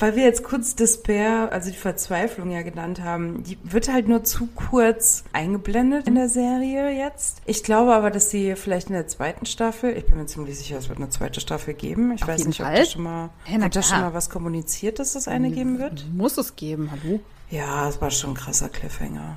Weil 0.00 0.16
wir 0.16 0.24
jetzt 0.24 0.42
kurz 0.42 0.74
Despair, 0.74 1.50
also 1.52 1.70
die 1.70 1.76
Verzweiflung 1.76 2.50
ja 2.50 2.62
genannt 2.62 3.02
haben, 3.02 3.42
die 3.44 3.58
wird 3.62 3.92
halt 3.92 4.08
nur 4.08 4.24
zu 4.24 4.48
kurz 4.56 5.24
eingeblendet 5.32 6.06
in 6.08 6.14
der 6.14 6.28
Serie 6.28 6.90
jetzt. 6.90 7.42
Ich 7.44 7.62
glaube 7.62 7.94
aber, 7.94 8.10
dass 8.10 8.30
sie 8.30 8.56
vielleicht 8.56 8.88
in 8.88 8.94
der 8.94 9.06
zweiten 9.08 9.44
Staffel, 9.46 9.96
ich 9.96 10.06
bin 10.06 10.16
mir 10.16 10.26
ziemlich 10.26 10.58
sicher, 10.58 10.78
es 10.78 10.88
wird 10.88 10.98
eine 10.98 11.10
zweite 11.10 11.40
Staffel 11.40 11.74
geben. 11.74 12.12
Ich 12.12 12.22
Auf 12.22 12.28
weiß 12.28 12.46
nicht, 12.46 12.60
ob 12.60 12.66
Fall. 12.66 12.76
das 12.76 12.92
schon 12.92 13.02
mal, 13.02 13.30
Ja, 13.46 13.64
ob 13.64 13.70
das 13.72 13.88
schon 13.88 14.00
mal 14.00 14.14
was 14.14 14.30
kommuniziert, 14.30 14.98
dass 14.98 15.14
es 15.14 15.28
eine 15.28 15.50
geben 15.50 15.78
wird. 15.78 16.06
Muss 16.14 16.36
es 16.38 16.56
geben, 16.56 16.90
hallo? 16.90 17.20
Ja, 17.50 17.88
es 17.88 18.00
war 18.00 18.10
schon 18.10 18.30
ein 18.30 18.34
krasser 18.36 18.68
Cliffhanger. 18.68 19.36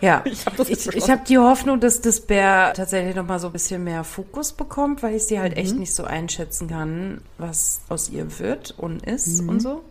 Ja, 0.00 0.22
Ich 0.24 0.44
hab 0.46 0.58
habe 0.58 1.22
die 1.28 1.38
Hoffnung, 1.38 1.78
dass 1.78 2.00
das 2.00 2.22
Bär 2.22 2.72
tatsächlich 2.74 3.14
noch 3.14 3.26
mal 3.26 3.38
so 3.38 3.48
ein 3.48 3.52
bisschen 3.52 3.84
mehr 3.84 4.02
Fokus 4.02 4.52
bekommt, 4.54 5.02
weil 5.02 5.14
ich 5.14 5.24
sie 5.24 5.38
halt 5.38 5.52
Mhm. 5.52 5.58
echt 5.62 5.76
nicht 5.76 5.94
so 5.94 6.04
einschätzen 6.04 6.68
kann, 6.68 7.20
was 7.38 7.82
aus 7.88 8.08
ihr 8.08 8.38
wird 8.38 8.74
und 8.78 9.04
ist 9.06 9.42
Mhm. 9.42 9.48
und 9.50 9.60
so. 9.60 9.84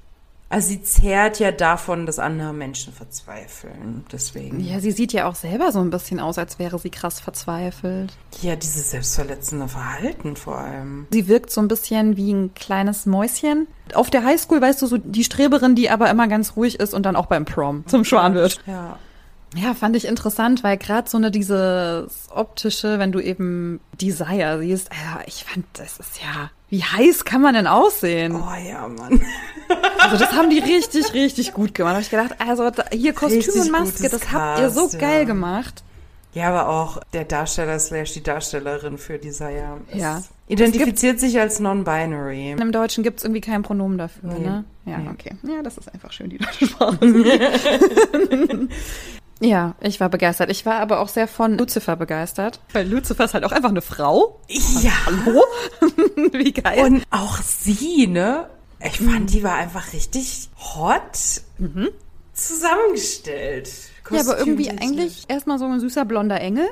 Also 0.51 0.69
sie 0.69 0.81
zehrt 0.81 1.39
ja 1.39 1.51
davon, 1.51 2.07
dass 2.07 2.17
andere 2.17 2.53
Menschen 2.53 2.91
verzweifeln. 2.91 4.03
Deswegen. 4.11 4.59
Ja, 4.59 4.79
sie 4.79 4.91
sieht 4.91 5.13
ja 5.13 5.29
auch 5.29 5.35
selber 5.35 5.71
so 5.71 5.79
ein 5.79 5.91
bisschen 5.91 6.19
aus, 6.19 6.39
als 6.39 6.57
wäre 6.57 6.79
sie 6.79 6.89
krass 6.89 7.19
verzweifelt. 7.19 8.17
Ja, 8.41 8.55
dieses 8.55 8.89
selbstverletzende 8.89 9.67
Verhalten 9.67 10.35
vor 10.35 10.57
allem. 10.57 11.07
Sie 11.11 11.27
wirkt 11.27 11.51
so 11.51 11.61
ein 11.61 11.67
bisschen 11.67 12.17
wie 12.17 12.33
ein 12.33 12.53
kleines 12.55 13.05
Mäuschen. 13.05 13.67
Auf 13.93 14.09
der 14.09 14.23
Highschool, 14.23 14.59
weißt 14.59 14.81
du, 14.81 14.87
so 14.87 14.97
die 14.97 15.23
Streberin, 15.23 15.75
die 15.75 15.91
aber 15.91 16.09
immer 16.09 16.27
ganz 16.27 16.55
ruhig 16.55 16.79
ist 16.79 16.95
und 16.95 17.03
dann 17.05 17.15
auch 17.15 17.27
beim 17.27 17.45
Prom 17.45 17.83
zum 17.85 18.03
Schwan 18.03 18.33
wird. 18.33 18.59
Ja. 18.65 18.97
Ja, 19.55 19.73
fand 19.73 19.95
ich 19.95 20.05
interessant, 20.05 20.63
weil 20.63 20.77
gerade 20.77 21.09
so 21.09 21.17
eine 21.17 21.31
dieses 21.31 22.27
optische, 22.33 22.99
wenn 22.99 23.11
du 23.11 23.19
eben 23.19 23.79
Desire 23.99 24.59
siehst, 24.59 24.89
ja, 24.91 25.21
ich 25.25 25.43
fand, 25.43 25.65
das 25.73 25.99
ist 25.99 26.21
ja, 26.21 26.51
wie 26.69 26.83
heiß 26.83 27.25
kann 27.25 27.41
man 27.41 27.55
denn 27.55 27.65
aussehen? 27.65 28.35
Oh 28.35 28.67
ja, 28.69 28.87
Mann. 28.87 29.19
Also 29.97 30.17
das 30.17 30.33
haben 30.33 30.51
die 30.51 30.59
richtig, 30.59 31.13
richtig 31.15 31.53
gut 31.53 31.73
gemacht. 31.73 31.93
Da 31.93 31.95
hab 31.97 32.03
ich 32.03 32.09
gedacht, 32.11 32.35
also 32.37 32.69
da, 32.69 32.83
hier 32.91 33.13
Kostüm 33.13 33.39
Richtig 33.39 33.61
und 33.61 33.71
Maske, 33.71 34.07
das 34.09 34.31
habt 34.31 34.59
ihr 34.59 34.69
so 34.69 34.81
Cast, 34.83 34.93
ja. 34.93 34.99
geil 34.99 35.25
gemacht. 35.25 35.83
Ja, 36.33 36.49
aber 36.49 36.69
auch 36.69 36.99
der 37.13 37.23
Darsteller 37.25 37.79
slash 37.79 38.13
die 38.13 38.21
Darstellerin 38.21 38.99
für 38.99 39.17
Desire 39.17 39.79
ist- 39.91 39.99
Ja. 39.99 40.21
identifiziert 40.47 41.19
sich 41.19 41.39
als 41.39 41.59
non-binary. 41.59 42.51
Im 42.51 42.71
Deutschen 42.71 43.03
gibt 43.03 43.17
es 43.17 43.23
irgendwie 43.23 43.41
kein 43.41 43.63
Pronomen 43.63 43.97
dafür, 43.97 44.29
Nee. 44.33 44.39
ne? 44.45 44.63
Ja, 44.85 44.97
Nee. 44.99 45.09
okay. 45.09 45.35
Ja, 45.41 45.63
das 45.63 45.79
ist 45.79 45.91
einfach 45.91 46.11
schön, 46.11 46.29
die 46.29 46.37
deutsche 46.37 46.67
Sprache. 46.67 46.99
ja, 49.39 49.75
ich 49.81 49.99
war 49.99 50.09
begeistert. 50.09 50.49
Ich 50.49 50.65
war 50.65 50.79
aber 50.79 50.99
auch 50.99 51.07
sehr 51.07 51.27
von 51.27 51.57
Lucifer 51.57 51.95
begeistert. 51.95 52.59
Weil 52.73 52.87
Lucifer 52.87 53.25
ist 53.25 53.33
halt 53.33 53.43
auch 53.45 53.51
einfach 53.51 53.69
eine 53.69 53.81
Frau. 53.81 54.39
Ja. 54.81 54.91
Hallo? 55.05 55.43
Wie 56.33 56.51
geil. 56.51 56.83
Und 56.85 57.03
auch 57.09 57.37
sie, 57.41 58.07
ne? 58.07 58.49
Ich 58.81 58.99
fand, 58.99 59.33
die 59.33 59.43
war 59.43 59.55
einfach 59.55 59.93
richtig 59.93 60.49
hot 60.57 61.41
zusammengestellt. 62.33 63.69
ja, 64.09 64.21
aber 64.21 64.39
irgendwie 64.39 64.69
eigentlich 64.69 65.25
erstmal 65.27 65.59
so 65.59 65.65
ein 65.65 65.79
süßer 65.79 66.05
blonder 66.05 66.39
Engel. 66.39 66.67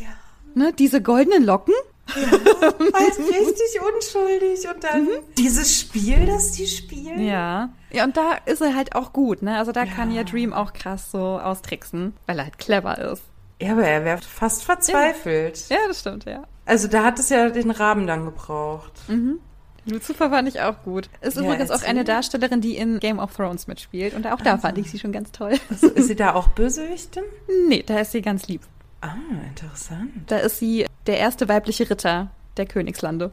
Ja. 0.00 0.08
Ne? 0.54 0.72
Diese 0.78 1.02
goldenen 1.02 1.44
Locken. 1.44 1.74
Halt 2.14 3.18
richtig 3.18 3.80
unschuldig. 3.94 4.68
Und 4.74 4.84
dann 4.84 5.08
dieses 5.36 5.78
Spiel, 5.80 6.26
das 6.26 6.52
die 6.52 6.66
spielen. 6.66 7.24
Ja. 7.24 7.70
Ja, 7.90 8.04
und 8.04 8.16
da 8.16 8.32
ist 8.46 8.60
er 8.60 8.74
halt 8.74 8.94
auch 8.94 9.12
gut, 9.12 9.42
ne? 9.42 9.56
Also 9.58 9.72
da 9.72 9.86
kann 9.86 10.10
Ja. 10.10 10.18
ja 10.18 10.24
Dream 10.24 10.52
auch 10.52 10.72
krass 10.72 11.10
so 11.10 11.18
austricksen, 11.38 12.14
weil 12.26 12.38
er 12.38 12.44
halt 12.44 12.58
clever 12.58 12.98
ist. 12.98 13.22
Ja, 13.60 13.72
aber 13.72 13.84
er 13.86 14.04
wäre 14.04 14.18
fast 14.18 14.62
verzweifelt. 14.64 15.68
Ja, 15.68 15.78
das 15.88 16.00
stimmt, 16.00 16.24
ja. 16.26 16.44
Also 16.66 16.86
da 16.88 17.02
hat 17.04 17.18
es 17.18 17.28
ja 17.30 17.48
den 17.48 17.70
Rahmen 17.70 18.06
dann 18.06 18.24
gebraucht. 18.26 18.92
Lucifer 19.86 20.28
fand 20.30 20.48
ich 20.48 20.60
auch 20.60 20.82
gut. 20.84 21.08
Ist 21.22 21.36
Ja, 21.38 21.42
übrigens 21.44 21.70
auch 21.70 21.82
eine 21.82 22.04
Darstellerin, 22.04 22.60
die 22.60 22.76
in 22.76 23.00
Game 23.00 23.18
of 23.18 23.34
Thrones 23.34 23.66
mitspielt. 23.66 24.14
Und 24.14 24.26
auch 24.26 24.40
da 24.42 24.58
fand 24.58 24.76
ich 24.78 24.90
sie 24.90 24.98
schon 24.98 25.12
ganz 25.12 25.32
toll. 25.32 25.54
Also, 25.70 25.88
ist 25.88 26.08
sie 26.08 26.14
da 26.16 26.34
auch 26.34 26.48
Bösewichtin? 26.54 27.22
nee, 27.68 27.82
da 27.84 27.98
ist 28.00 28.12
sie 28.12 28.20
ganz 28.22 28.46
lieb. 28.48 28.62
Ah, 29.00 29.14
interessant. 29.46 30.10
Da 30.26 30.38
ist 30.38 30.58
sie 30.58 30.86
der 31.06 31.18
erste 31.18 31.48
weibliche 31.48 31.88
Ritter 31.88 32.30
der 32.56 32.66
Königslande. 32.66 33.30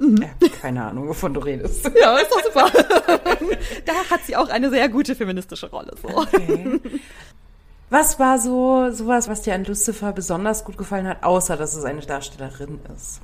Ja, 0.00 0.48
keine 0.62 0.84
Ahnung, 0.84 1.08
wovon 1.08 1.34
du 1.34 1.40
redest. 1.40 1.90
Ja, 2.00 2.16
ist 2.16 2.30
doch 2.30 2.42
super. 2.42 2.70
da 3.84 3.92
hat 4.10 4.24
sie 4.24 4.34
auch 4.36 4.48
eine 4.48 4.70
sehr 4.70 4.88
gute 4.88 5.14
feministische 5.14 5.68
Rolle. 5.70 5.92
So. 6.00 6.08
Okay. 6.08 6.80
Was 7.90 8.18
war 8.18 8.38
so 8.38 8.90
sowas, 8.92 9.28
was 9.28 9.42
dir 9.42 9.54
an 9.54 9.64
Lucifer 9.64 10.12
besonders 10.12 10.64
gut 10.64 10.78
gefallen 10.78 11.06
hat, 11.06 11.22
außer 11.22 11.56
dass 11.56 11.74
es 11.74 11.84
eine 11.84 12.00
Darstellerin 12.00 12.78
ist? 12.94 13.20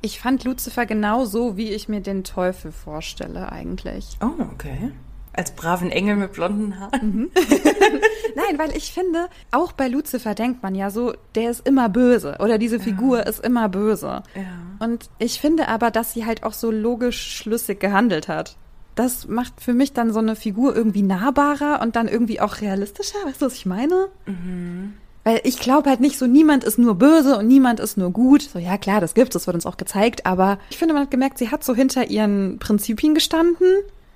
Ich 0.00 0.20
fand 0.20 0.44
Lucifer 0.44 0.86
genau 0.86 1.24
so, 1.24 1.56
wie 1.56 1.72
ich 1.72 1.88
mir 1.88 2.00
den 2.00 2.22
Teufel 2.22 2.70
vorstelle 2.70 3.50
eigentlich. 3.50 4.16
Oh, 4.22 4.42
okay. 4.52 4.92
Als 5.36 5.50
braven 5.52 5.90
Engel 5.90 6.16
mit 6.16 6.32
blonden 6.32 6.80
Haaren. 6.80 7.30
Nein, 8.34 8.58
weil 8.58 8.76
ich 8.76 8.92
finde, 8.92 9.28
auch 9.50 9.72
bei 9.72 9.88
Lucifer 9.88 10.34
denkt 10.34 10.62
man 10.62 10.74
ja 10.74 10.90
so, 10.90 11.14
der 11.34 11.50
ist 11.50 11.66
immer 11.66 11.88
böse 11.88 12.36
oder 12.40 12.58
diese 12.58 12.80
Figur 12.80 13.26
ist 13.26 13.44
immer 13.44 13.68
böse. 13.68 14.22
Ja. 14.34 14.42
Und 14.78 15.08
ich 15.18 15.40
finde 15.40 15.68
aber, 15.68 15.90
dass 15.90 16.12
sie 16.12 16.26
halt 16.26 16.42
auch 16.42 16.52
so 16.52 16.70
logisch 16.70 17.36
schlüssig 17.36 17.80
gehandelt 17.80 18.28
hat. 18.28 18.56
Das 18.94 19.28
macht 19.28 19.60
für 19.60 19.74
mich 19.74 19.92
dann 19.92 20.12
so 20.12 20.20
eine 20.20 20.36
Figur 20.36 20.74
irgendwie 20.74 21.02
nahbarer 21.02 21.80
und 21.82 21.96
dann 21.96 22.08
irgendwie 22.08 22.40
auch 22.40 22.62
realistischer. 22.62 23.18
Weißt 23.26 23.42
du, 23.42 23.46
was 23.46 23.54
ich 23.54 23.66
meine? 23.66 24.08
Weil 25.24 25.40
ich 25.42 25.58
glaube 25.58 25.90
halt 25.90 26.00
nicht 26.00 26.18
so, 26.18 26.26
niemand 26.26 26.62
ist 26.62 26.78
nur 26.78 26.94
böse 26.94 27.36
und 27.36 27.48
niemand 27.48 27.80
ist 27.80 27.98
nur 27.98 28.10
gut. 28.10 28.42
So, 28.42 28.58
ja 28.58 28.78
klar, 28.78 29.00
das 29.00 29.12
gibt's, 29.12 29.34
das 29.34 29.46
wird 29.46 29.54
uns 29.54 29.66
auch 29.66 29.76
gezeigt. 29.76 30.24
Aber 30.24 30.58
ich 30.70 30.78
finde, 30.78 30.94
man 30.94 31.02
hat 31.02 31.10
gemerkt, 31.10 31.38
sie 31.38 31.50
hat 31.50 31.64
so 31.64 31.74
hinter 31.74 32.10
ihren 32.10 32.58
Prinzipien 32.58 33.14
gestanden, 33.14 33.66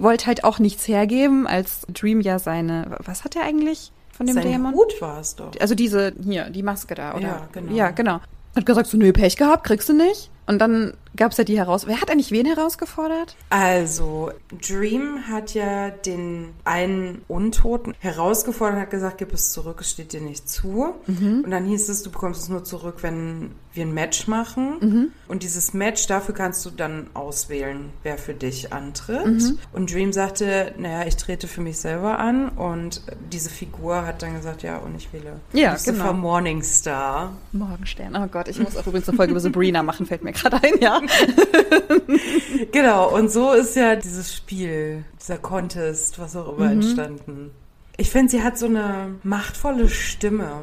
wollte 0.00 0.26
halt 0.26 0.44
auch 0.44 0.58
nichts 0.58 0.86
hergeben, 0.88 1.46
als 1.46 1.82
Dream 1.92 2.20
ja 2.20 2.38
seine, 2.38 2.96
was 3.04 3.24
hat 3.24 3.36
er 3.36 3.42
eigentlich 3.42 3.92
von 4.12 4.26
dem 4.26 4.34
Sein 4.34 4.44
Dämon? 4.44 4.74
Hut 4.74 5.00
war 5.00 5.20
es 5.20 5.36
doch. 5.36 5.52
Also 5.60 5.74
diese, 5.74 6.12
hier, 6.22 6.50
die 6.50 6.62
Maske 6.62 6.94
da, 6.94 7.14
oder? 7.14 7.22
Ja, 7.22 7.48
genau. 7.52 7.72
Ja, 7.72 7.90
genau. 7.90 8.20
Hat 8.56 8.66
gesagt, 8.66 8.88
so, 8.88 8.96
nö, 8.96 9.12
Pech 9.12 9.36
gehabt, 9.36 9.64
kriegst 9.64 9.88
du 9.88 9.94
nicht. 9.94 10.30
Und 10.46 10.58
dann 10.58 10.94
gab's 11.16 11.36
ja 11.36 11.44
die 11.44 11.58
heraus. 11.58 11.86
Wer 11.86 12.00
hat 12.00 12.10
eigentlich 12.10 12.30
wen 12.30 12.46
herausgefordert? 12.46 13.36
Also, 13.50 14.30
Dream 14.66 15.24
hat 15.28 15.54
ja 15.54 15.90
den 15.90 16.50
einen 16.64 17.22
Untoten 17.28 17.94
herausgefordert 17.98 18.76
und 18.76 18.82
hat 18.82 18.90
gesagt, 18.90 19.18
gib 19.18 19.32
es 19.32 19.52
zurück, 19.52 19.78
es 19.80 19.90
steht 19.90 20.12
dir 20.12 20.20
nicht 20.20 20.48
zu. 20.48 20.94
Und 21.06 21.50
dann 21.50 21.64
hieß 21.64 21.88
es, 21.88 22.02
du 22.02 22.10
bekommst 22.10 22.42
es 22.42 22.48
nur 22.48 22.64
zurück, 22.64 22.96
wenn 23.02 23.50
wir 23.72 23.84
ein 23.86 23.94
Match 23.94 24.26
machen. 24.26 25.12
Und 25.28 25.42
dieses 25.42 25.74
Match, 25.74 26.06
dafür 26.06 26.34
kannst 26.34 26.64
du 26.66 26.70
dann 26.70 27.06
auswählen, 27.14 27.90
wer 28.02 28.18
für 28.18 28.34
dich 28.34 28.72
antritt. 28.72 29.54
Und 29.72 29.92
Dream 29.92 30.12
sagte, 30.12 30.74
naja, 30.78 31.06
ich 31.06 31.16
trete 31.16 31.46
für 31.48 31.60
mich 31.60 31.78
selber 31.78 32.18
an. 32.18 32.48
Und 32.50 33.02
diese 33.30 33.50
Figur 33.50 34.06
hat 34.06 34.22
dann 34.22 34.34
gesagt, 34.34 34.62
ja, 34.62 34.78
und 34.78 34.96
ich 34.96 35.12
wähle 35.12 35.40
Ja, 35.52 35.72
Lucifer 35.72 35.92
genau. 35.92 36.12
Morningstar. 36.14 37.32
Morgenstern. 37.52 38.16
Oh 38.16 38.26
Gott, 38.26 38.48
ich 38.48 38.58
muss 38.58 38.76
auch 38.76 38.86
übrigens 38.86 39.08
eine 39.08 39.16
Folge 39.16 39.32
über 39.32 39.40
Sabrina 39.40 39.82
machen, 39.82 40.06
fällt 40.06 40.22
mir 40.24 40.32
gerade 40.32 40.56
ein, 40.62 40.74
ja. 40.80 40.99
Genau, 42.72 43.14
und 43.14 43.30
so 43.30 43.52
ist 43.52 43.76
ja 43.76 43.96
dieses 43.96 44.34
Spiel, 44.34 45.04
dieser 45.20 45.38
Contest, 45.38 46.18
was 46.18 46.36
auch 46.36 46.56
immer, 46.56 46.70
entstanden. 46.70 47.50
Ich 47.96 48.10
finde, 48.10 48.30
sie 48.30 48.42
hat 48.42 48.58
so 48.58 48.66
eine 48.66 49.14
machtvolle 49.22 49.88
Stimme. 49.88 50.62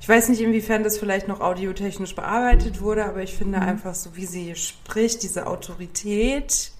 Ich 0.00 0.08
weiß 0.08 0.28
nicht, 0.30 0.40
inwiefern 0.40 0.82
das 0.84 0.98
vielleicht 0.98 1.28
noch 1.28 1.40
audiotechnisch 1.40 2.14
bearbeitet 2.14 2.80
wurde, 2.80 3.04
aber 3.04 3.22
ich 3.22 3.34
finde 3.34 3.60
einfach 3.60 3.94
so, 3.94 4.16
wie 4.16 4.26
sie 4.26 4.54
spricht, 4.54 5.22
diese 5.22 5.46
Autorität 5.46 6.72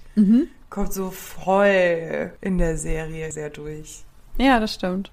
kommt 0.70 0.92
so 0.92 1.10
voll 1.10 2.32
in 2.40 2.58
der 2.58 2.76
Serie 2.76 3.30
sehr 3.32 3.50
durch. 3.50 4.04
Ja, 4.38 4.58
das 4.60 4.74
stimmt. 4.74 5.10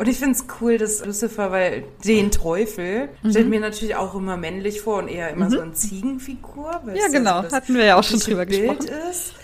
Und 0.00 0.08
ich 0.08 0.16
finde 0.18 0.32
es 0.32 0.46
cool, 0.62 0.78
dass 0.78 1.04
Lucifer, 1.04 1.50
weil 1.52 1.84
den 2.06 2.30
Teufel 2.30 3.10
stellt 3.28 3.50
mir 3.50 3.60
natürlich 3.60 3.96
auch 3.96 4.14
immer 4.14 4.38
männlich 4.38 4.80
vor 4.80 4.96
und 4.96 5.08
eher 5.08 5.28
immer 5.28 5.50
so 5.50 5.60
eine 5.60 5.74
Ziegenfigur. 5.74 6.80
weil 6.84 6.96
Ja, 6.96 7.08
genau. 7.08 7.36
so 7.36 7.42
das 7.42 7.52
Hatten 7.52 7.74
wir 7.74 7.84
ja 7.84 7.96
auch 7.98 8.02
schon 8.02 8.18
drüber 8.18 8.46
Bild 8.46 8.80
gesprochen. 8.80 9.10
ist. 9.10 9.34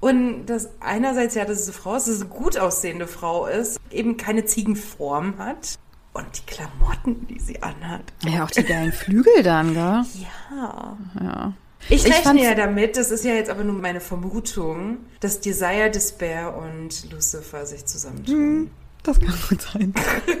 Und 0.00 0.46
dass 0.46 0.68
einerseits 0.80 1.36
ja, 1.36 1.44
dass 1.44 1.60
es 1.60 1.66
eine 1.68 1.74
Frau 1.74 1.94
ist, 1.94 2.08
dass 2.08 2.16
es 2.16 2.22
eine 2.22 2.30
gut 2.30 2.58
aussehende 2.58 3.06
Frau 3.06 3.46
ist, 3.46 3.78
eben 3.92 4.16
keine 4.16 4.44
Ziegenform 4.44 5.38
hat. 5.38 5.78
Und 6.12 6.26
die 6.36 6.52
Klamotten, 6.54 7.28
die 7.28 7.38
sie 7.38 7.62
anhat. 7.62 8.02
Ja, 8.26 8.42
auch 8.44 8.50
die 8.50 8.64
geilen 8.64 8.90
Flügel 8.90 9.44
dann, 9.44 9.74
gell? 9.74 10.02
Ja. 10.50 10.98
Ja. 11.20 11.52
Ich, 11.88 12.04
Ich 12.04 12.12
rechne 12.12 12.42
ja 12.42 12.56
damit, 12.56 12.96
das 12.96 13.12
ist 13.12 13.24
ja 13.24 13.34
jetzt 13.34 13.48
aber 13.48 13.62
nur 13.62 13.80
meine 13.80 14.00
Vermutung, 14.00 14.98
dass 15.20 15.38
Desire, 15.40 15.88
Despair 15.88 16.56
und 16.56 17.12
Lucifer 17.12 17.64
sich 17.64 17.86
zusammentun. 17.86 18.70
Das 19.02 19.18
kann 19.18 19.34
gut 19.48 19.62
sein. 19.62 19.94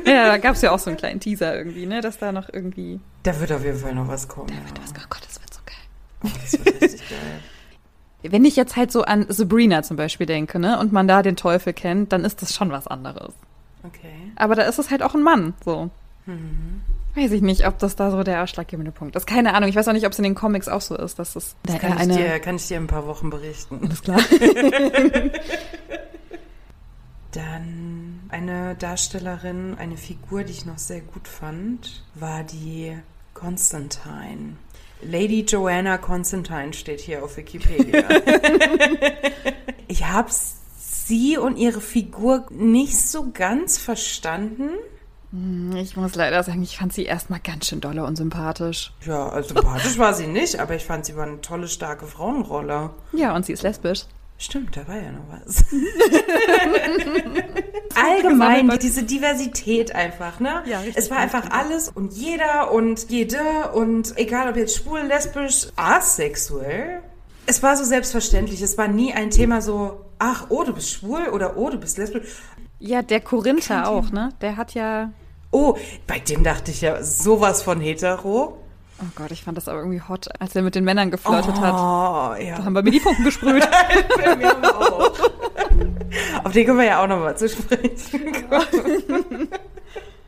ja, 0.06 0.28
da 0.28 0.36
gab's 0.38 0.60
ja 0.62 0.70
auch 0.72 0.78
so 0.78 0.90
einen 0.90 0.96
kleinen 0.98 1.20
Teaser 1.20 1.56
irgendwie, 1.56 1.86
ne, 1.86 2.00
dass 2.00 2.18
da 2.18 2.30
noch 2.32 2.48
irgendwie. 2.52 3.00
Da 3.22 3.38
wird 3.40 3.52
auf 3.52 3.64
jeden 3.64 3.78
Fall 3.78 3.94
noch 3.94 4.08
was 4.08 4.28
kommen. 4.28 4.50
Oh 4.50 5.02
Gott, 5.08 5.22
das 5.26 5.40
wird 5.40 5.54
so 5.54 5.60
geil. 5.64 5.76
ja. 6.24 6.30
Das 6.42 6.52
wird 6.64 6.82
richtig 6.82 7.08
geil. 7.08 8.30
Wenn 8.32 8.44
ich 8.44 8.54
jetzt 8.56 8.76
halt 8.76 8.92
so 8.92 9.02
an 9.02 9.24
Sabrina 9.30 9.82
zum 9.82 9.96
Beispiel 9.96 10.26
denke, 10.26 10.58
ne, 10.58 10.78
und 10.78 10.92
man 10.92 11.08
da 11.08 11.22
den 11.22 11.36
Teufel 11.36 11.72
kennt, 11.72 12.12
dann 12.12 12.24
ist 12.26 12.42
das 12.42 12.54
schon 12.54 12.70
was 12.70 12.86
anderes. 12.86 13.32
Okay. 13.82 14.12
Aber 14.36 14.54
da 14.54 14.64
ist 14.64 14.78
es 14.78 14.90
halt 14.90 15.02
auch 15.02 15.14
ein 15.14 15.22
Mann, 15.22 15.54
so. 15.64 15.88
Weiß 17.14 17.32
ich 17.32 17.40
nicht, 17.40 17.66
ob 17.66 17.78
das 17.78 17.96
da 17.96 18.10
so 18.10 18.22
der 18.22 18.42
ausschlaggebende 18.42 18.92
Punkt 18.92 19.16
ist. 19.16 19.26
Keine 19.26 19.54
Ahnung. 19.54 19.68
Ich 19.70 19.74
weiß 19.74 19.88
auch 19.88 19.94
nicht, 19.94 20.04
ob 20.06 20.12
es 20.12 20.18
in 20.18 20.22
den 20.24 20.34
Comics 20.34 20.68
auch 20.68 20.82
so 20.82 20.96
ist, 20.96 21.18
dass 21.18 21.34
es 21.34 21.56
da 21.64 21.72
Das 21.72 21.80
kann, 21.80 21.90
eher 21.92 21.96
ich 21.96 22.02
eine. 22.02 22.16
dir, 22.16 22.38
kann 22.40 22.56
ich 22.56 22.68
dir 22.68 22.76
in 22.76 22.84
ein 22.84 22.86
paar 22.88 23.06
Wochen 23.06 23.30
berichten. 23.30 23.80
Alles 23.82 24.02
klar. 24.02 24.20
Dann 27.32 28.20
eine 28.28 28.74
Darstellerin, 28.74 29.76
eine 29.78 29.96
Figur, 29.96 30.44
die 30.44 30.52
ich 30.52 30.66
noch 30.66 30.78
sehr 30.78 31.00
gut 31.00 31.28
fand, 31.28 32.04
war 32.14 32.42
die 32.42 32.96
Constantine. 33.34 34.56
Lady 35.02 35.44
Joanna 35.48 35.98
Constantine 35.98 36.72
steht 36.72 37.00
hier 37.00 37.24
auf 37.24 37.36
Wikipedia. 37.36 38.04
ich 39.88 40.04
habe 40.06 40.30
sie 40.30 41.38
und 41.38 41.56
ihre 41.56 41.80
Figur 41.80 42.46
nicht 42.50 42.96
so 42.96 43.30
ganz 43.32 43.78
verstanden. 43.78 44.70
Ich 45.76 45.96
muss 45.96 46.16
leider 46.16 46.42
sagen, 46.42 46.62
ich 46.62 46.76
fand 46.76 46.92
sie 46.92 47.04
erstmal 47.04 47.38
ganz 47.38 47.68
schön 47.68 47.80
dolle 47.80 48.04
und 48.04 48.16
sympathisch. 48.16 48.92
Ja, 49.06 49.28
also 49.28 49.54
sympathisch 49.54 49.96
war 49.96 50.12
sie 50.12 50.26
nicht, 50.26 50.58
aber 50.58 50.74
ich 50.74 50.84
fand 50.84 51.06
sie 51.06 51.16
war 51.16 51.24
eine 51.24 51.40
tolle, 51.40 51.68
starke 51.68 52.06
Frauenrolle. 52.06 52.90
Ja, 53.12 53.36
und 53.36 53.46
sie 53.46 53.52
ist 53.52 53.62
lesbisch. 53.62 54.06
Stimmt, 54.40 54.74
da 54.74 54.88
war 54.88 54.96
ja 54.96 55.12
noch 55.12 55.28
was. 55.28 55.62
Allgemein, 57.94 58.70
diese 58.80 59.02
Diversität 59.02 59.94
einfach, 59.94 60.40
ne? 60.40 60.62
Ja, 60.64 60.78
richtig, 60.78 60.96
es 60.96 61.10
war 61.10 61.18
einfach 61.18 61.50
alles 61.50 61.90
und 61.90 62.14
jeder 62.14 62.72
und 62.72 63.10
jede 63.10 63.72
und 63.74 64.16
egal 64.16 64.48
ob 64.48 64.56
jetzt 64.56 64.78
schwul, 64.78 65.00
lesbisch, 65.00 65.66
asexuell. 65.76 67.02
Es 67.44 67.62
war 67.62 67.76
so 67.76 67.84
selbstverständlich. 67.84 68.62
Es 68.62 68.78
war 68.78 68.88
nie 68.88 69.12
ein 69.12 69.30
Thema 69.30 69.60
so, 69.60 70.06
ach, 70.18 70.46
oh, 70.48 70.64
du 70.64 70.72
bist 70.72 70.90
schwul 70.90 71.28
oder 71.28 71.58
oh, 71.58 71.68
du 71.68 71.76
bist 71.76 71.98
lesbisch. 71.98 72.26
Ja, 72.78 73.02
der 73.02 73.20
Korinther 73.20 73.90
auch, 73.90 74.10
ne? 74.10 74.30
Der 74.40 74.56
hat 74.56 74.72
ja. 74.72 75.12
Oh, 75.50 75.76
bei 76.06 76.18
dem 76.18 76.44
dachte 76.44 76.70
ich 76.70 76.80
ja 76.80 77.02
sowas 77.02 77.62
von 77.62 77.78
hetero. 77.78 78.56
Oh 79.02 79.06
Gott, 79.16 79.30
ich 79.30 79.42
fand 79.44 79.56
das 79.56 79.66
aber 79.68 79.78
irgendwie 79.78 80.02
hot, 80.02 80.28
als 80.40 80.54
er 80.54 80.60
mit 80.62 80.74
den 80.74 80.84
Männern 80.84 81.10
geflirtet 81.10 81.58
hat. 81.60 81.72
Oh, 81.74 82.34
Da 82.34 82.38
ja. 82.38 82.62
haben 82.62 82.74
wir 82.74 82.82
mir 82.82 82.90
die 82.90 83.00
Funken 83.00 83.24
gesprüht. 83.24 83.66
Auf 86.44 86.52
den 86.52 86.66
können 86.66 86.78
wir 86.78 86.84
ja 86.84 87.02
auch 87.02 87.06
nochmal 87.06 87.36
zu 87.36 87.48
sprechen 87.48 88.32
kommen. 88.48 89.48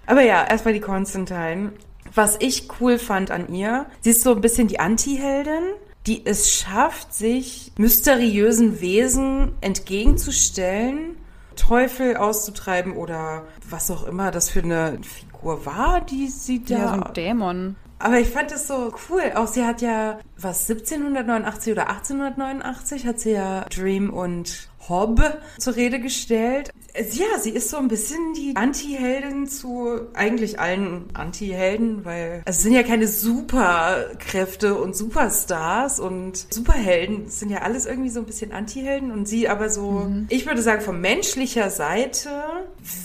Aber 0.07 0.23
ja, 0.23 0.45
erstmal 0.45 0.73
die 0.75 0.81
Constantine. 0.81 1.73
Was 2.15 2.37
ich 2.41 2.69
cool 2.81 2.99
fand 2.99 3.31
an 3.31 3.53
ihr, 3.53 3.87
sie 4.01 4.11
ist 4.11 4.23
so 4.23 4.35
ein 4.35 4.41
bisschen 4.41 4.69
die 4.69 4.81
Anti-Heldin, 4.81 5.63
die 6.07 6.27
es 6.27 6.51
schafft, 6.53 7.15
sich 7.15 7.73
mysteriösen 7.79 8.81
Wesen 8.81 9.53
entgegenzustellen, 9.61 11.17
Teufel 11.57 12.17
auszutreiben 12.17 12.97
oder 12.97 13.45
was 13.69 13.91
auch 13.91 14.05
immer 14.05 14.31
das 14.31 14.51
für 14.51 14.63
eine 14.63 14.99
Figur 15.03 15.65
war, 15.67 16.01
die 16.01 16.29
sie 16.29 16.65
da. 16.65 16.75
Ja, 16.75 16.89
so 16.89 17.03
ein 17.03 17.13
Dämon. 17.15 17.77
Aber 18.03 18.19
ich 18.19 18.31
fand 18.31 18.51
das 18.51 18.67
so 18.67 18.93
cool. 19.09 19.23
Auch 19.37 19.47
sie 19.47 19.65
hat 19.65 19.81
ja, 19.81 20.19
was, 20.37 20.69
1789 20.69 21.73
oder 21.73 21.89
1889 21.89 23.07
hat 23.07 23.21
sie 23.21 23.31
ja 23.31 23.65
Dream 23.71 24.11
und 24.13 24.69
Hobb 24.89 25.21
zur 25.59 25.77
Rede 25.77 26.01
gestellt. 26.01 26.73
Ja, 26.95 27.39
sie 27.41 27.51
ist 27.51 27.71
so 27.71 27.79
ein 27.79 27.89
bisschen 27.89 28.35
die 28.35 28.55
Anti-Heldin 28.55 29.47
zu 29.47 30.01
eigentlich 30.13 30.61
allen 30.61 31.07
Anti-Helden, 31.15 32.05
weil 32.05 32.43
es 32.45 32.63
sind 32.63 32.75
ja 32.75 32.83
keine 32.83 33.09
Superkräfte 33.09 34.75
und 34.75 34.95
Superstars 34.95 36.01
und 36.01 36.47
Superhelden. 36.53 37.27
Es 37.27 37.41
sind 37.41 37.51
ja 37.51 37.63
alles 37.63 37.87
irgendwie 37.87 38.11
so 38.11 38.21
ein 38.21 38.27
bisschen 38.27 38.53
Anti-Helden 38.53 39.11
und 39.11 39.27
sie 39.27 39.49
aber 39.49 39.71
so, 39.71 39.91
mhm. 39.91 40.27
ich 40.29 40.47
würde 40.47 40.61
sagen, 40.61 40.83
von 40.83 41.01
menschlicher 41.01 41.71
Seite 41.71 42.29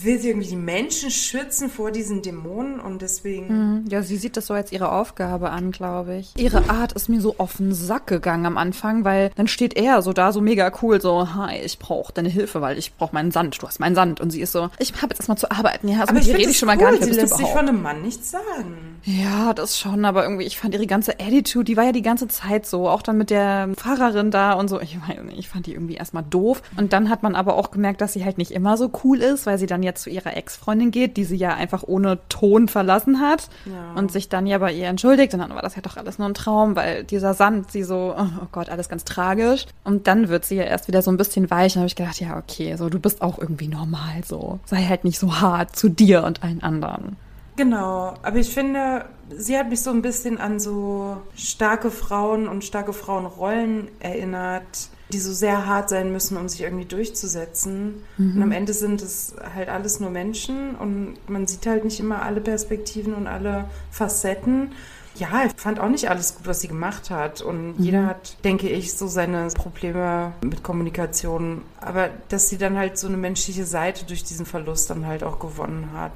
will 0.02 0.20
sie 0.20 0.30
irgendwie 0.30 0.50
die 0.50 0.56
Menschen 0.58 1.10
schützen 1.10 1.70
vor 1.70 1.92
diesen 1.92 2.22
Dämonen 2.22 2.80
und 2.80 3.02
deswegen. 3.02 3.48
Mhm. 3.48 3.86
Ja, 3.90 4.02
sie 4.02 4.18
sieht 4.18 4.36
das 4.36 4.48
so 4.48 4.54
als 4.54 4.72
ihre 4.72 4.92
Aufgabe 4.92 5.50
an, 5.50 5.72
glaube 5.72 6.18
ich. 6.18 6.34
Ihre 6.36 6.70
Art 6.70 6.92
ist 6.94 7.08
mir 7.08 7.22
so 7.22 7.36
auf 7.38 7.58
den 7.58 7.74
Sack 7.74 8.08
gegangen 8.08 8.46
am 8.46 8.58
Anfang, 8.58 9.06
weil 9.06 9.32
dann 9.36 9.48
steht 9.48 9.78
er 9.78 10.02
so 10.02 10.12
da, 10.12 10.34
so 10.34 10.42
mega 10.42 10.72
cool, 10.82 11.00
so, 11.00 11.34
hi, 11.36 11.58
ich 11.58 11.80
brauche 11.80 12.12
deine 12.12 12.30
Hilfe, 12.30 12.62
weil 12.62 12.78
ich 12.78 12.94
brauche 12.96 13.14
meinen 13.14 13.32
Sand. 13.32 13.62
Du 13.62 13.68
hast 13.68 13.77
meinen 13.80 13.96
Sand. 13.96 14.20
Und 14.22 14.32
sie 14.32 14.42
ist 14.42 14.52
so, 14.52 14.70
ich 14.80 14.94
habe 14.96 15.08
jetzt 15.10 15.20
erstmal 15.20 15.38
zu 15.38 15.50
arbeiten. 15.52 15.88
Ja, 15.88 16.02
also 16.02 16.12
aber 16.12 16.20
ich 16.20 16.28
rede 16.34 16.50
ich 16.50 16.58
schon 16.58 16.68
mal 16.68 16.76
cool. 16.78 16.84
gar 16.84 16.92
nicht. 16.92 17.04
Sie 17.04 17.12
lässt 17.12 17.38
sich 17.38 17.48
von 17.48 17.68
einem 17.68 17.82
Mann 17.82 18.02
nichts 18.02 18.32
sagen. 18.32 19.00
Ja, 19.04 19.54
das 19.54 19.80
schon, 19.80 20.04
aber 20.06 20.24
irgendwie, 20.24 20.46
ich 20.46 20.60
fand 20.60 20.74
ihre 20.74 20.86
ganze 20.88 21.14
Attitude, 21.20 21.64
die 21.64 21.78
war 21.78 21.86
ja 21.86 21.92
die 21.94 22.02
ganze 22.02 22.28
Zeit 22.28 22.66
so, 22.66 22.90
auch 22.90 23.02
dann 23.02 23.18
mit 23.18 23.30
der 23.30 23.70
Fahrerin 23.78 24.32
da 24.32 24.54
und 24.54 24.68
so. 24.68 24.82
Ich 24.82 24.96
nicht, 24.98 25.40
ich 25.40 25.48
fand 25.50 25.66
die 25.66 25.74
irgendwie 25.74 25.96
erstmal 25.96 26.24
doof. 26.30 26.62
Und 26.78 26.92
dann 26.94 27.10
hat 27.10 27.24
man 27.24 27.36
aber 27.36 27.56
auch 27.56 27.72
gemerkt, 27.72 28.02
dass 28.02 28.14
sie 28.14 28.26
halt 28.26 28.38
nicht 28.38 28.52
immer 28.52 28.76
so 28.76 28.92
cool 29.04 29.20
ist, 29.22 29.46
weil 29.46 29.58
sie 29.58 29.66
dann 29.66 29.82
jetzt 29.84 30.04
zu 30.04 30.10
ihrer 30.10 30.36
Ex-Freundin 30.36 30.92
geht, 30.92 31.16
die 31.16 31.24
sie 31.24 31.38
ja 31.38 31.54
einfach 31.54 31.84
ohne 31.84 32.20
Ton 32.30 32.68
verlassen 32.68 33.22
hat 33.22 33.50
Ja. 33.66 33.94
und 34.00 34.12
sich 34.12 34.28
dann 34.30 34.46
ja 34.46 34.58
bei 34.58 34.74
ihr 34.74 34.88
entschuldigt. 34.88 35.34
Und 35.34 35.40
dann 35.40 35.52
war 35.56 35.62
das 35.62 35.76
ja 35.76 35.82
doch 35.82 35.96
alles 35.98 36.18
nur 36.20 36.28
ein 36.28 36.34
Traum, 36.34 36.76
weil 36.76 37.04
dieser 37.06 37.34
Sand 37.34 37.72
sie 37.72 37.84
so, 37.84 38.14
oh 38.18 38.48
Gott, 38.52 38.70
alles 38.70 38.90
ganz 38.90 39.06
tragisch. 39.06 39.66
Und 39.86 40.08
dann 40.08 40.28
wird 40.30 40.44
sie 40.46 40.56
ja 40.56 40.64
erst 40.64 40.88
wieder 40.90 41.02
so 41.02 41.12
ein 41.12 41.18
bisschen 41.18 41.50
weich. 41.50 41.76
Und 41.76 41.82
habe 41.82 41.88
ich 41.88 41.96
gedacht, 41.96 42.20
ja, 42.20 42.38
okay, 42.38 42.76
so 42.76 42.90
du 42.90 43.00
bist 43.00 43.22
auch 43.22 43.40
irgendwie 43.40 43.67
normal 43.68 44.24
so. 44.26 44.60
Sei 44.66 44.84
halt 44.84 45.04
nicht 45.04 45.20
so 45.20 45.40
hart 45.40 45.76
zu 45.76 45.90
dir 45.90 46.24
und 46.24 46.44
allen 46.44 46.64
anderen. 46.64 47.16
Genau, 47.58 48.14
aber 48.22 48.38
ich 48.38 48.54
finde, 48.54 49.06
sie 49.36 49.58
hat 49.58 49.70
mich 49.70 49.82
so 49.82 49.90
ein 49.90 50.04
bisschen 50.04 50.38
an 50.38 50.60
so 50.60 51.18
starke 51.36 51.90
Frauen 51.90 52.48
und 52.48 52.64
starke 52.64 52.94
Frauenrollen 52.94 53.88
erinnert, 54.00 54.90
die 55.12 55.18
so 55.18 55.34
sehr 55.34 55.66
hart 55.66 55.90
sein 55.90 56.12
müssen, 56.12 56.38
um 56.38 56.48
sich 56.48 56.62
irgendwie 56.62 56.86
durchzusetzen. 56.86 58.04
Und 58.18 58.44
am 58.44 58.52
Ende 58.52 58.74
sind 58.74 59.02
es 59.02 59.36
halt 59.56 59.70
alles 59.70 60.00
nur 60.00 60.12
Menschen 60.12 60.76
und 60.76 61.18
man 61.28 61.48
sieht 61.48 61.66
halt 61.66 61.84
nicht 61.84 62.00
immer 62.00 62.22
alle 62.22 62.42
Perspektiven 62.42 63.16
und 63.16 63.26
alle 63.26 63.66
Facetten. 63.90 64.74
Ja, 65.18 65.46
ich 65.46 65.54
fand 65.56 65.80
auch 65.80 65.90
nicht 65.90 66.10
alles 66.10 66.36
gut, 66.36 66.48
was 66.48 66.62
sie 66.62 66.68
gemacht 66.68 67.10
hat. 67.10 67.42
Und 67.42 67.76
jeder 67.78 68.06
hat, 68.06 68.44
denke 68.44 68.70
ich, 68.70 68.94
so 68.94 69.08
seine 69.08 69.48
Probleme 69.50 70.34
mit 70.44 70.64
Kommunikation. 70.64 71.62
Aber 71.82 72.10
dass 72.30 72.50
sie 72.50 72.58
dann 72.58 72.78
halt 72.78 72.98
so 72.98 73.08
eine 73.08 73.18
menschliche 73.18 73.66
Seite 73.66 74.06
durch 74.06 74.24
diesen 74.24 74.46
Verlust 74.46 74.90
dann 74.90 75.06
halt 75.06 75.24
auch 75.24 75.40
gewonnen 75.40 75.90
hat. 75.94 76.12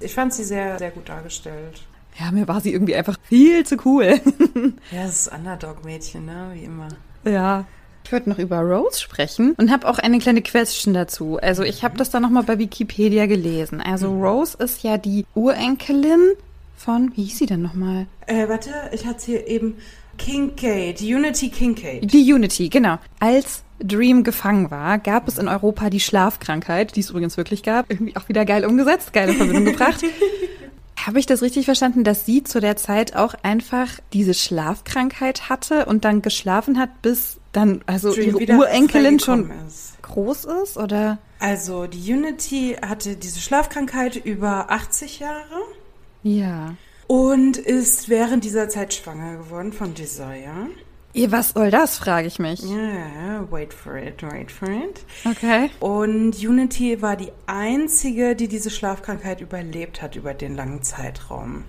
Ich 0.00 0.14
fand 0.14 0.34
sie 0.34 0.44
sehr, 0.44 0.78
sehr 0.78 0.90
gut 0.90 1.08
dargestellt. 1.08 1.82
Ja, 2.18 2.30
mir 2.32 2.46
war 2.48 2.60
sie 2.60 2.72
irgendwie 2.72 2.94
einfach 2.94 3.16
viel 3.22 3.64
zu 3.64 3.76
cool. 3.84 4.20
Ja, 4.90 5.04
das 5.04 5.26
ist 5.26 5.32
Underdog-Mädchen, 5.32 6.26
ne? 6.26 6.50
Wie 6.52 6.64
immer. 6.64 6.88
Ja. 7.24 7.64
Ich 8.04 8.12
wollte 8.12 8.30
noch 8.30 8.38
über 8.38 8.60
Rose 8.60 9.00
sprechen 9.00 9.54
und 9.56 9.70
habe 9.70 9.86
auch 9.88 9.98
eine 9.98 10.18
kleine 10.18 10.42
Question 10.42 10.94
dazu. 10.94 11.38
Also 11.40 11.62
ich 11.62 11.84
habe 11.84 11.96
das 11.96 12.10
dann 12.10 12.22
nochmal 12.22 12.42
bei 12.42 12.58
Wikipedia 12.58 13.26
gelesen. 13.26 13.80
Also 13.80 14.12
Rose 14.12 14.56
ist 14.58 14.82
ja 14.82 14.98
die 14.98 15.26
Urenkelin 15.34 16.32
von, 16.80 17.12
wie 17.14 17.24
hieß 17.24 17.38
sie 17.38 17.46
denn 17.46 17.60
nochmal? 17.60 18.06
Äh, 18.26 18.48
warte, 18.48 18.70
ich 18.92 19.06
hatte 19.06 19.26
hier 19.26 19.46
eben 19.46 19.76
Kincaid, 20.16 21.00
Unity 21.00 21.50
Kincaid. 21.50 22.12
Die 22.12 22.32
Unity, 22.32 22.68
genau. 22.68 22.98
Als 23.18 23.62
Dream 23.78 24.24
gefangen 24.24 24.70
war, 24.70 24.98
gab 24.98 25.28
es 25.28 25.38
in 25.38 25.48
Europa 25.48 25.90
die 25.90 26.00
Schlafkrankheit, 26.00 26.96
die 26.96 27.00
es 27.00 27.10
übrigens 27.10 27.36
wirklich 27.36 27.62
gab. 27.62 27.90
Irgendwie 27.90 28.16
auch 28.16 28.28
wieder 28.28 28.44
geil 28.44 28.64
umgesetzt, 28.64 29.12
geile 29.12 29.34
Verbindung 29.34 29.66
gebracht. 29.66 30.02
Habe 31.06 31.18
ich 31.18 31.24
das 31.24 31.40
richtig 31.40 31.64
verstanden, 31.64 32.04
dass 32.04 32.26
sie 32.26 32.44
zu 32.44 32.60
der 32.60 32.76
Zeit 32.76 33.16
auch 33.16 33.34
einfach 33.42 33.88
diese 34.12 34.34
Schlafkrankheit 34.34 35.48
hatte 35.48 35.86
und 35.86 36.04
dann 36.04 36.20
geschlafen 36.20 36.78
hat, 36.78 37.00
bis 37.00 37.38
dann 37.52 37.80
also 37.86 38.12
Dream 38.12 38.38
ihre 38.38 38.58
Urenkelin 38.58 39.18
schon 39.18 39.50
ist. 39.66 40.00
groß 40.02 40.44
ist? 40.62 40.76
Oder? 40.76 41.18
Also, 41.38 41.86
die 41.86 42.12
Unity 42.12 42.76
hatte 42.82 43.16
diese 43.16 43.40
Schlafkrankheit 43.40 44.16
über 44.16 44.70
80 44.70 45.20
Jahre 45.20 45.62
Ja. 46.22 46.74
und 47.06 47.56
ist 47.56 48.08
während 48.08 48.44
dieser 48.44 48.68
Zeit 48.68 48.94
schwanger 48.94 49.36
geworden 49.38 49.72
von 49.72 49.94
Desire. 49.94 50.68
Was 51.28 51.50
soll 51.50 51.70
das, 51.72 51.98
frage 51.98 52.28
ich 52.28 52.38
mich. 52.38 52.60
Ja, 52.62 53.44
wait 53.50 53.74
for 53.74 53.96
it, 53.96 54.22
wait 54.22 54.52
for 54.52 54.68
it. 54.68 55.04
Okay. 55.24 55.70
Und 55.80 56.38
Unity 56.38 57.02
war 57.02 57.16
die 57.16 57.32
einzige, 57.46 58.36
die 58.36 58.46
diese 58.46 58.70
Schlafkrankheit 58.70 59.40
überlebt 59.40 60.02
hat 60.02 60.14
über 60.14 60.34
den 60.34 60.54
langen 60.54 60.82
Zeitraum. 60.82 61.64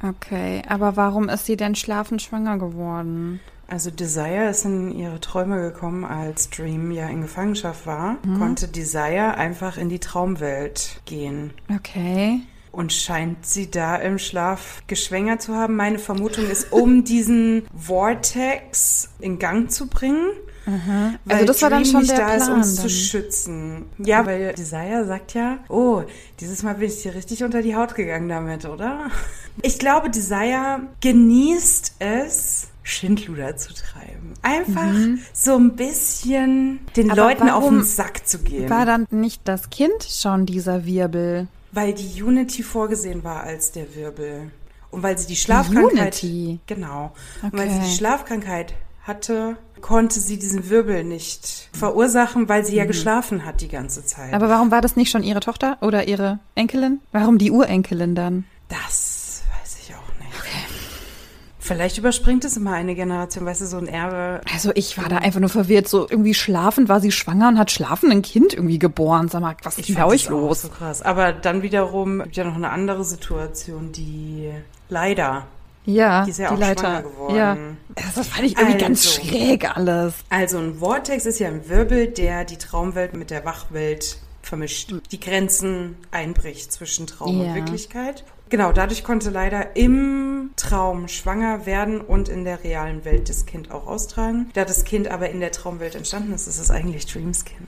Okay, 0.00 0.62
aber 0.68 0.96
warum 0.96 1.28
ist 1.28 1.46
sie 1.46 1.56
denn 1.56 1.74
schlafend 1.74 2.22
schwanger 2.22 2.58
geworden? 2.58 3.40
Also 3.66 3.90
Desire 3.90 4.50
ist 4.50 4.64
in 4.64 4.92
ihre 4.96 5.18
Träume 5.20 5.60
gekommen, 5.60 6.04
als 6.04 6.50
Dream 6.50 6.92
ja 6.92 7.08
in 7.08 7.22
Gefangenschaft 7.22 7.86
war, 7.86 8.18
konnte 8.38 8.68
Desire 8.68 9.34
einfach 9.38 9.78
in 9.78 9.88
die 9.88 9.98
Traumwelt 10.00 11.00
gehen 11.06 11.50
Okay. 11.74 12.42
Und 12.74 12.92
scheint 12.92 13.46
sie 13.46 13.70
da 13.70 13.96
im 13.96 14.18
Schlaf 14.18 14.82
geschwängert 14.86 15.42
zu 15.42 15.54
haben. 15.54 15.76
Meine 15.76 15.98
Vermutung 15.98 16.48
ist, 16.50 16.72
um 16.72 17.04
diesen 17.04 17.66
Vortex 17.76 19.08
in 19.20 19.38
Gang 19.38 19.70
zu 19.70 19.86
bringen. 19.86 20.28
Weil 20.66 21.18
Also 21.36 21.44
das 21.44 21.60
war 21.60 21.68
dann 21.68 21.82
Dream 21.82 21.92
schon 21.92 22.06
der 22.06 22.16
da 22.16 22.34
ist, 22.34 22.44
Plan 22.46 22.56
uns 22.58 22.74
dann. 22.76 22.82
zu 22.84 22.88
schützen. 22.88 23.84
Ja, 23.98 24.24
weil 24.24 24.54
Desire 24.54 25.04
sagt 25.06 25.34
ja, 25.34 25.58
oh, 25.68 26.04
dieses 26.40 26.62
Mal 26.62 26.74
bin 26.76 26.88
ich 26.88 27.02
dir 27.02 27.14
richtig 27.14 27.44
unter 27.44 27.60
die 27.60 27.76
Haut 27.76 27.94
gegangen 27.94 28.28
damit, 28.28 28.64
oder? 28.64 29.10
Ich 29.62 29.78
glaube, 29.78 30.10
Desire 30.10 30.80
genießt 31.00 31.94
es, 32.00 32.66
Schindluder 32.82 33.56
zu 33.56 33.72
treiben. 33.72 34.34
Einfach 34.42 34.92
so 35.32 35.54
ein 35.56 35.76
bisschen 35.76 36.80
den 36.96 37.06
Mhm. 37.06 37.12
Aber 37.12 37.20
Leuten 37.22 37.48
auf 37.50 37.68
den 37.68 37.84
Sack 37.84 38.26
zu 38.26 38.40
gehen. 38.40 38.68
War 38.68 38.84
dann 38.84 39.06
nicht 39.12 39.42
das 39.44 39.70
Kind 39.70 40.02
schon 40.02 40.44
dieser 40.44 40.84
Wirbel? 40.86 41.46
Weil 41.74 41.92
die 41.92 42.22
Unity 42.22 42.62
vorgesehen 42.62 43.24
war 43.24 43.42
als 43.42 43.72
der 43.72 43.94
Wirbel. 43.94 44.50
Und 44.90 45.02
weil 45.02 45.18
sie 45.18 45.26
die 45.26 45.36
Schlafkrankheit. 45.36 45.92
Unity? 46.22 46.60
Genau. 46.66 47.12
Und 47.42 47.52
weil 47.52 47.68
sie 47.68 47.76
Okay. 47.76 47.84
die 47.88 47.96
Schlafkrankheit 47.96 48.74
hatte, 49.02 49.56
konnte 49.80 50.20
sie 50.20 50.38
diesen 50.38 50.70
Wirbel 50.70 51.04
nicht 51.04 51.68
verursachen, 51.72 52.48
weil 52.48 52.64
sie 52.64 52.76
ja 52.76 52.84
geschlafen 52.86 53.44
hat 53.44 53.60
die 53.60 53.68
ganze 53.68 54.06
Zeit. 54.06 54.28
Mhm. 54.28 54.34
Aber 54.34 54.48
warum 54.48 54.70
war 54.70 54.80
das 54.80 54.96
nicht 54.96 55.10
schon 55.10 55.22
ihre 55.24 55.40
Tochter 55.40 55.76
oder 55.82 56.06
ihre 56.08 56.38
Enkelin? 56.54 57.00
Warum 57.12 57.38
die 57.38 57.50
Urenkelin 57.50 58.14
dann? 58.14 58.44
das 58.68 59.42
weiß 59.62 59.76
ich 59.82 59.94
auch 59.94 60.08
nicht. 60.20 60.32
Vielleicht 61.66 61.96
überspringt 61.96 62.44
es 62.44 62.58
immer 62.58 62.72
eine 62.74 62.94
Generation, 62.94 63.46
weißt 63.46 63.62
du, 63.62 63.66
so 63.66 63.78
ein 63.78 63.88
Erbe. 63.88 64.42
Also 64.52 64.70
ich 64.74 64.98
war 64.98 65.08
da 65.08 65.16
einfach 65.18 65.40
nur 65.40 65.48
verwirrt. 65.48 65.88
So 65.88 66.06
irgendwie 66.08 66.34
schlafend 66.34 66.90
war 66.90 67.00
sie 67.00 67.10
schwanger 67.10 67.48
und 67.48 67.58
hat 67.58 67.70
schlafend 67.70 68.12
ein 68.12 68.20
Kind 68.20 68.52
irgendwie 68.52 68.78
geboren. 68.78 69.28
Sag 69.28 69.40
mal, 69.40 69.56
was 69.62 69.78
ist 69.78 69.94
bei 69.94 70.04
euch 70.04 70.28
los? 70.28 70.60
So 70.62 70.68
krass. 70.68 71.00
Aber 71.00 71.32
dann 71.32 71.62
wiederum 71.62 72.22
gibt 72.24 72.36
ja 72.36 72.44
noch 72.44 72.54
eine 72.56 72.68
andere 72.70 73.02
Situation, 73.04 73.92
die 73.92 74.50
leider 74.90 75.46
Ja, 75.86 76.24
Die 76.24 76.30
ist 76.32 76.38
ja 76.38 76.48
die 76.48 76.54
auch 76.54 76.58
Leiter. 76.58 77.02
geworden. 77.02 77.34
Ja. 77.36 77.56
Das 78.14 78.26
fand 78.28 78.44
ich 78.44 78.58
irgendwie 78.58 78.78
ganz 78.78 79.06
Also. 79.06 79.22
schräg 79.28 79.74
alles. 79.76 80.14
Also 80.28 80.58
ein 80.58 80.74
Vortex 80.80 81.24
ist 81.24 81.38
ja 81.38 81.48
ein 81.48 81.68
Wirbel, 81.68 82.08
der 82.08 82.44
die 82.44 82.58
Traumwelt 82.58 83.14
mit 83.14 83.30
der 83.30 83.44
Wachwelt 83.46 84.18
vermischt, 84.42 84.94
die 85.12 85.20
Grenzen 85.20 85.96
einbricht 86.10 86.70
zwischen 86.72 87.06
Traum 87.06 87.40
Ja. 87.40 87.48
und 87.48 87.54
Wirklichkeit. 87.54 88.24
Genau, 88.54 88.70
dadurch 88.70 89.02
konnte 89.02 89.30
leider 89.30 89.74
im 89.74 90.50
Traum 90.54 91.08
schwanger 91.08 91.66
werden 91.66 92.00
und 92.00 92.28
in 92.28 92.44
der 92.44 92.62
realen 92.62 93.04
Welt 93.04 93.28
das 93.28 93.46
Kind 93.46 93.72
auch 93.72 93.88
austragen. 93.88 94.48
Da 94.54 94.64
das 94.64 94.84
Kind 94.84 95.08
aber 95.08 95.28
in 95.30 95.40
der 95.40 95.50
Traumwelt 95.50 95.96
entstanden 95.96 96.32
ist, 96.32 96.46
ist 96.46 96.60
es 96.60 96.70
eigentlich 96.70 97.04
Dreams 97.06 97.44
Kind. 97.44 97.66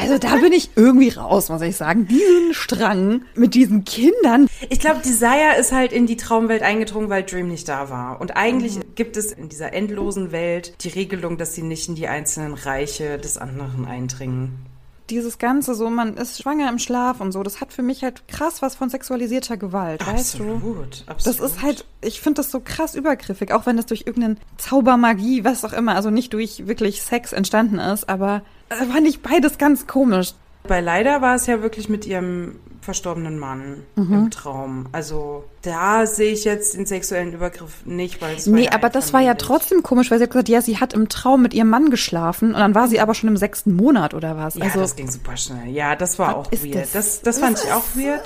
Also 0.00 0.18
da 0.18 0.36
bin 0.36 0.52
ich 0.52 0.70
irgendwie 0.76 1.08
raus, 1.08 1.48
muss 1.48 1.62
ich 1.62 1.76
sagen. 1.76 2.06
Diesen 2.06 2.52
Strang 2.52 3.22
mit 3.34 3.54
diesen 3.54 3.84
Kindern. 3.84 4.48
Ich 4.68 4.78
glaube, 4.78 5.00
Desire 5.00 5.56
ist 5.58 5.72
halt 5.72 5.92
in 5.92 6.06
die 6.06 6.16
Traumwelt 6.16 6.62
eingedrungen, 6.62 7.08
weil 7.08 7.24
Dream 7.24 7.48
nicht 7.48 7.68
da 7.68 7.90
war. 7.90 8.20
Und 8.20 8.36
eigentlich 8.36 8.78
gibt 8.94 9.16
es 9.16 9.32
in 9.32 9.48
dieser 9.48 9.72
endlosen 9.72 10.30
Welt 10.30 10.74
die 10.84 10.90
Regelung, 10.90 11.36
dass 11.36 11.54
sie 11.54 11.62
nicht 11.62 11.88
in 11.88 11.94
die 11.96 12.06
einzelnen 12.06 12.54
Reiche 12.54 13.18
des 13.18 13.38
anderen 13.38 13.86
eindringen 13.86 14.66
dieses 15.10 15.38
Ganze 15.38 15.74
so, 15.74 15.90
man 15.90 16.16
ist 16.16 16.40
schwanger 16.42 16.68
im 16.68 16.78
Schlaf 16.78 17.20
und 17.20 17.32
so, 17.32 17.42
das 17.42 17.60
hat 17.60 17.72
für 17.72 17.82
mich 17.82 18.02
halt 18.02 18.26
krass 18.28 18.62
was 18.62 18.74
von 18.74 18.88
sexualisierter 18.88 19.56
Gewalt, 19.56 20.06
weißt 20.06 20.38
du? 20.38 20.54
Absolut, 20.54 21.04
Das 21.06 21.26
absolut. 21.26 21.40
ist 21.50 21.62
halt, 21.62 21.84
ich 22.00 22.20
finde 22.20 22.40
das 22.40 22.50
so 22.50 22.60
krass 22.60 22.94
übergriffig, 22.94 23.52
auch 23.52 23.66
wenn 23.66 23.76
das 23.76 23.86
durch 23.86 24.04
irgendeinen 24.06 24.38
Zaubermagie, 24.56 25.44
was 25.44 25.64
auch 25.64 25.72
immer, 25.72 25.94
also 25.94 26.10
nicht 26.10 26.32
durch 26.32 26.66
wirklich 26.66 27.02
Sex 27.02 27.32
entstanden 27.32 27.78
ist, 27.78 28.08
aber 28.08 28.42
äh, 28.70 28.76
fand 28.86 29.06
ich 29.06 29.22
beides 29.22 29.58
ganz 29.58 29.86
komisch. 29.86 30.32
Bei 30.66 30.80
Leider 30.80 31.20
war 31.20 31.34
es 31.34 31.46
ja 31.46 31.60
wirklich 31.60 31.90
mit 31.90 32.06
ihrem 32.06 32.58
verstorbenen 32.84 33.38
Mann 33.38 33.82
Mhm. 33.96 34.12
im 34.14 34.30
Traum. 34.30 34.86
Also 34.92 35.44
da 35.62 36.06
sehe 36.06 36.32
ich 36.32 36.44
jetzt 36.44 36.74
den 36.76 36.84
sexuellen 36.86 37.32
Übergriff 37.32 37.84
nicht, 37.86 38.20
weil 38.20 38.36
es 38.36 38.46
war 38.46 38.54
Nee, 38.54 38.64
ja 38.66 38.72
aber 38.72 38.90
das 38.90 39.12
war 39.12 39.20
ja 39.22 39.34
trotzdem 39.34 39.82
komisch, 39.82 40.10
weil 40.10 40.18
sie 40.18 40.24
hat 40.24 40.30
gesagt, 40.30 40.48
ja, 40.50 40.60
sie 40.60 40.78
hat 40.78 40.92
im 40.92 41.08
Traum 41.08 41.42
mit 41.42 41.54
ihrem 41.54 41.70
Mann 41.70 41.90
geschlafen 41.90 42.48
und 42.54 42.60
dann 42.60 42.74
war 42.74 42.86
sie 42.88 43.00
aber 43.00 43.14
schon 43.14 43.28
im 43.30 43.36
sechsten 43.36 43.74
Monat 43.74 44.12
oder 44.14 44.36
was. 44.36 44.54
Ja, 44.56 44.64
also 44.64 44.80
das 44.80 44.94
ging 44.96 45.10
super 45.10 45.36
schnell. 45.36 45.68
Ja, 45.68 45.96
das 45.96 46.18
war 46.18 46.36
auch 46.36 46.52
weird. 46.52 46.74
das? 46.76 46.92
Das, 46.92 47.22
das 47.22 47.38
fand 47.38 47.58
ich 47.64 47.72
auch 47.72 47.84
weird. 47.94 48.22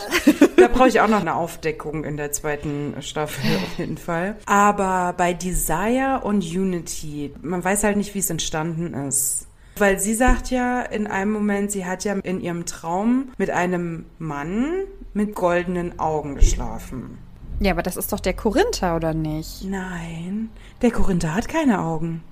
Da 0.56 0.68
brauche 0.68 0.88
ich 0.88 1.00
auch 1.00 1.08
noch 1.08 1.20
eine 1.20 1.34
Aufdeckung 1.34 2.04
in 2.04 2.16
der 2.16 2.32
zweiten 2.32 2.94
Staffel 3.00 3.44
auf 3.56 3.78
jeden 3.78 3.96
Fall. 3.98 4.36
Aber 4.46 5.14
bei 5.16 5.32
Desire 5.32 6.20
und 6.24 6.44
Unity, 6.44 7.32
man 7.42 7.62
weiß 7.62 7.84
halt 7.84 7.96
nicht, 7.96 8.14
wie 8.14 8.18
es 8.18 8.30
entstanden 8.30 8.94
ist. 8.94 9.46
Weil 9.78 9.98
sie 10.00 10.14
sagt 10.14 10.50
ja 10.50 10.80
in 10.82 11.06
einem 11.06 11.32
Moment, 11.32 11.70
sie 11.72 11.84
hat 11.86 12.04
ja 12.04 12.14
in 12.14 12.40
ihrem 12.40 12.66
Traum 12.66 13.30
mit 13.38 13.50
einem 13.50 14.06
Mann 14.18 14.66
mit 15.14 15.34
goldenen 15.34 15.98
Augen 15.98 16.34
geschlafen. 16.36 17.18
ja, 17.60 17.72
aber 17.72 17.82
das 17.82 17.96
ist 17.96 18.12
doch 18.12 18.20
der 18.20 18.34
Korinther, 18.34 18.96
oder 18.96 19.14
nicht? 19.14 19.64
Nein, 19.64 20.50
der 20.82 20.90
Korinther 20.90 21.34
hat 21.34 21.48
keine 21.48 21.80
Augen. 21.80 22.22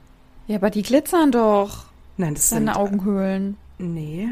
Ja, 0.46 0.56
aber 0.56 0.70
die 0.70 0.82
glitzern 0.82 1.32
doch, 1.32 1.86
Nein, 2.16 2.34
das 2.34 2.48
sind 2.50 2.58
seine 2.66 2.76
Augenhöhlen. 2.76 3.56
Nee. 3.78 4.28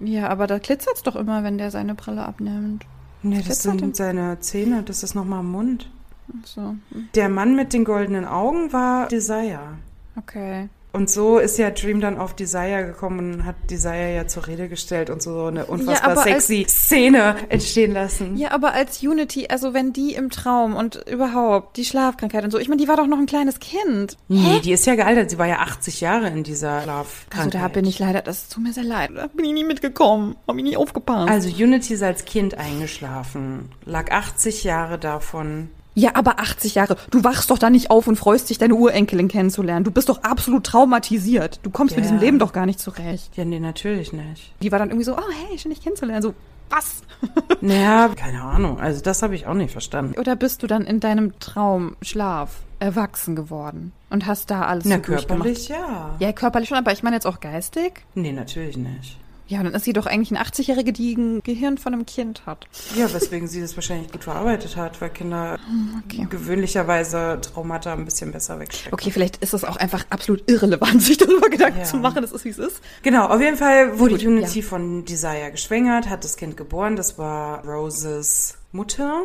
Ja, 0.00 0.28
aber 0.28 0.46
da 0.46 0.58
glitzert's 0.58 1.02
doch 1.02 1.16
immer, 1.16 1.42
wenn 1.44 1.58
der 1.58 1.70
seine 1.70 1.94
Brille 1.94 2.24
abnimmt. 2.24 2.86
Nee, 3.22 3.36
das 3.38 3.46
glitzert 3.46 3.80
sind 3.80 3.96
seine 3.96 4.38
Zähne, 4.40 4.82
das 4.84 5.02
ist 5.02 5.14
nochmal 5.14 5.40
im 5.40 5.50
Mund. 5.50 5.90
Ach 6.30 6.46
So, 6.46 6.74
Der 7.14 7.28
Mann 7.28 7.54
mit 7.56 7.72
den 7.72 7.84
goldenen 7.84 8.24
Augen 8.24 8.72
war 8.72 9.08
Desire. 9.08 9.76
okay. 10.16 10.68
Und 10.90 11.10
so 11.10 11.38
ist 11.38 11.58
ja 11.58 11.70
Dream 11.70 12.00
dann 12.00 12.16
auf 12.16 12.34
Desire 12.34 12.86
gekommen 12.86 13.34
und 13.34 13.44
hat 13.44 13.56
Desire 13.70 14.14
ja 14.14 14.26
zur 14.26 14.46
Rede 14.46 14.68
gestellt 14.70 15.10
und 15.10 15.22
so 15.22 15.44
eine 15.44 15.66
unfassbar 15.66 16.16
als- 16.16 16.46
sexy 16.46 16.66
Szene 16.68 17.36
entstehen 17.50 17.92
lassen. 17.92 18.36
Ja, 18.38 18.52
aber 18.52 18.72
als 18.72 19.02
Unity, 19.02 19.46
also 19.48 19.74
wenn 19.74 19.92
die 19.92 20.14
im 20.14 20.30
Traum 20.30 20.74
und 20.74 20.96
überhaupt 21.06 21.76
die 21.76 21.84
Schlafkrankheit 21.84 22.42
und 22.44 22.50
so, 22.50 22.58
ich 22.58 22.68
meine, 22.68 22.80
die 22.80 22.88
war 22.88 22.96
doch 22.96 23.06
noch 23.06 23.18
ein 23.18 23.26
kleines 23.26 23.60
Kind. 23.60 24.16
Nee, 24.28 24.60
die 24.64 24.72
ist 24.72 24.86
ja 24.86 24.94
gealtert. 24.94 25.30
Sie 25.30 25.38
war 25.38 25.46
ja 25.46 25.58
80 25.58 26.00
Jahre 26.00 26.28
in 26.28 26.42
dieser 26.42 26.82
Schlafkrankheit. 26.82 27.54
Also 27.54 27.58
da 27.66 27.68
bin 27.68 27.84
ich 27.84 27.98
leider, 27.98 28.22
das 28.22 28.48
tut 28.48 28.62
mir 28.64 28.72
sehr 28.72 28.84
leid, 28.84 29.10
da 29.14 29.26
bin 29.26 29.44
ich 29.44 29.52
nie 29.52 29.64
mitgekommen, 29.64 30.36
hab 30.48 30.56
ich 30.56 30.62
nie 30.64 30.76
aufgepasst. 30.76 31.30
Also 31.30 31.48
Unity 31.50 31.94
ist 31.94 32.02
als 32.02 32.24
Kind 32.24 32.56
eingeschlafen, 32.56 33.68
lag 33.84 34.10
80 34.10 34.64
Jahre 34.64 34.98
davon. 34.98 35.68
Ja, 35.98 36.10
aber 36.14 36.38
80 36.40 36.76
Jahre, 36.76 36.96
du 37.10 37.24
wachst 37.24 37.50
doch 37.50 37.58
da 37.58 37.70
nicht 37.70 37.90
auf 37.90 38.06
und 38.06 38.16
freust 38.16 38.50
dich, 38.50 38.58
deine 38.58 38.74
Urenkelin 38.74 39.28
kennenzulernen. 39.28 39.84
Du 39.84 39.90
bist 39.90 40.08
doch 40.08 40.22
absolut 40.22 40.64
traumatisiert. 40.64 41.60
Du 41.62 41.70
kommst 41.70 41.96
mit 41.96 42.04
Ja. 42.04 42.10
diesem 42.10 42.20
Leben 42.24 42.38
doch 42.38 42.52
gar 42.52 42.66
nicht 42.66 42.78
zurecht. 42.80 43.36
Ja, 43.36 43.44
nee, 43.44 43.58
natürlich 43.60 44.12
nicht. 44.12 44.52
Die 44.62 44.70
war 44.72 44.78
dann 44.78 44.88
irgendwie 44.90 45.04
so, 45.04 45.16
oh 45.16 45.30
hey, 45.48 45.58
schön 45.58 45.70
dich 45.70 45.82
kennenzulernen. 45.82 46.22
So, 46.22 46.34
was? 46.70 47.02
Naja, 47.60 48.08
keine 48.14 48.42
Ahnung. 48.42 48.78
Also 48.78 49.00
das 49.02 49.22
habe 49.22 49.34
ich 49.34 49.46
auch 49.46 49.54
nicht 49.54 49.72
verstanden. 49.72 50.14
Oder 50.20 50.36
bist 50.36 50.62
du 50.62 50.68
dann 50.68 50.84
in 50.84 51.00
deinem 51.00 51.36
Traumschlaf 51.40 52.60
erwachsen 52.78 53.34
geworden 53.34 53.90
und 54.10 54.26
hast 54.26 54.50
da 54.52 54.62
alles 54.62 54.84
Na, 54.84 54.96
so 54.96 55.02
körperlich 55.02 55.68
ja. 55.68 56.14
Ja, 56.20 56.32
körperlich 56.32 56.68
schon, 56.68 56.78
aber 56.78 56.92
ich 56.92 57.02
meine 57.02 57.16
jetzt 57.16 57.26
auch 57.26 57.40
geistig. 57.40 58.04
Nee, 58.14 58.30
natürlich 58.32 58.76
nicht. 58.76 59.16
Ja, 59.48 59.62
dann 59.62 59.72
ist 59.72 59.84
sie 59.84 59.94
doch 59.94 60.04
eigentlich 60.06 60.30
ein 60.30 60.36
80-Jährige, 60.36 60.92
die 60.92 61.14
ein 61.14 61.42
Gehirn 61.42 61.78
von 61.78 61.94
einem 61.94 62.04
Kind 62.04 62.44
hat. 62.44 62.66
Ja, 62.94 63.12
weswegen 63.12 63.48
sie 63.48 63.62
das 63.62 63.74
wahrscheinlich 63.76 64.12
gut 64.12 64.24
verarbeitet 64.24 64.76
hat, 64.76 65.00
weil 65.00 65.08
Kinder 65.10 65.58
Okay. 66.04 66.26
gewöhnlicherweise 66.28 67.38
Traumata 67.40 67.94
ein 67.94 68.04
bisschen 68.04 68.30
besser 68.30 68.58
wegstecken. 68.60 68.92
Okay, 68.92 69.10
vielleicht 69.10 69.38
ist 69.38 69.54
es 69.54 69.64
auch 69.64 69.76
einfach 69.76 70.04
absolut 70.10 70.48
irrelevant, 70.50 71.00
sich 71.02 71.16
darüber 71.16 71.48
Gedanken 71.48 71.78
Ja. 71.78 71.84
zu 71.84 71.96
machen. 71.96 72.20
Das 72.22 72.32
ist, 72.32 72.44
wie 72.44 72.50
es 72.50 72.58
ist. 72.58 72.80
Genau, 73.02 73.26
auf 73.26 73.40
jeden 73.40 73.56
Fall 73.56 73.98
wurde 73.98 74.16
Gut, 74.18 74.26
Unity 74.26 74.60
von 74.62 75.04
Desire 75.06 75.50
geschwängert, 75.50 76.08
hat 76.10 76.24
das 76.24 76.36
Kind 76.36 76.56
geboren. 76.56 76.96
Das 76.96 77.18
war 77.18 77.64
Roses 77.64 78.58
Mutter. 78.72 79.22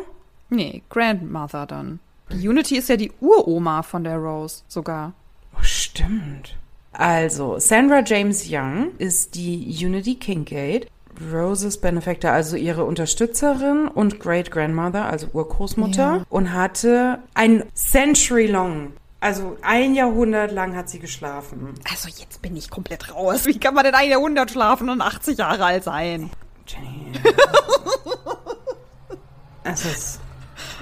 Nee, 0.48 0.82
Grandmother 0.88 1.66
dann. 1.66 2.00
Die 2.32 2.48
Unity 2.48 2.76
ist 2.78 2.88
ja 2.88 2.96
die 2.96 3.12
Uroma 3.20 3.82
von 3.82 4.04
der 4.04 4.16
Rose 4.16 4.62
sogar. 4.68 5.12
Oh, 5.54 5.62
stimmt. 5.62 6.56
Also, 6.94 7.58
Sandra 7.58 8.02
James 8.04 8.46
Young 8.48 8.92
ist 8.98 9.34
die 9.34 9.76
Unity 9.84 10.14
Kincaid. 10.14 10.88
Roses 11.32 11.80
Benefactor, 11.80 12.32
also 12.32 12.56
ihre 12.56 12.84
Unterstützerin 12.84 13.86
und 13.86 14.18
Great 14.18 14.50
Grandmother, 14.50 15.04
also 15.04 15.28
Urgroßmutter, 15.32 16.16
Ja. 16.16 16.26
und 16.28 16.52
hatte 16.52 17.20
ein 17.34 17.62
Century 17.74 18.46
long, 18.46 18.94
also 19.20 19.56
ein 19.62 19.94
Jahrhundert 19.94 20.50
lang 20.50 20.74
hat 20.74 20.88
sie 20.88 20.98
geschlafen. 20.98 21.74
Also 21.88 22.08
jetzt 22.08 22.42
bin 22.42 22.56
ich 22.56 22.68
komplett 22.68 23.14
raus. 23.14 23.46
Wie 23.46 23.58
kann 23.60 23.74
man 23.74 23.84
denn 23.84 23.94
ein 23.94 24.10
Jahrhundert 24.10 24.50
schlafen 24.50 24.88
und 24.88 25.00
80 25.00 25.38
Jahre 25.38 25.64
alt 25.64 25.84
sein? 25.84 26.30
Jenny. 26.66 27.12
es 29.62 29.84
ist 29.84 30.20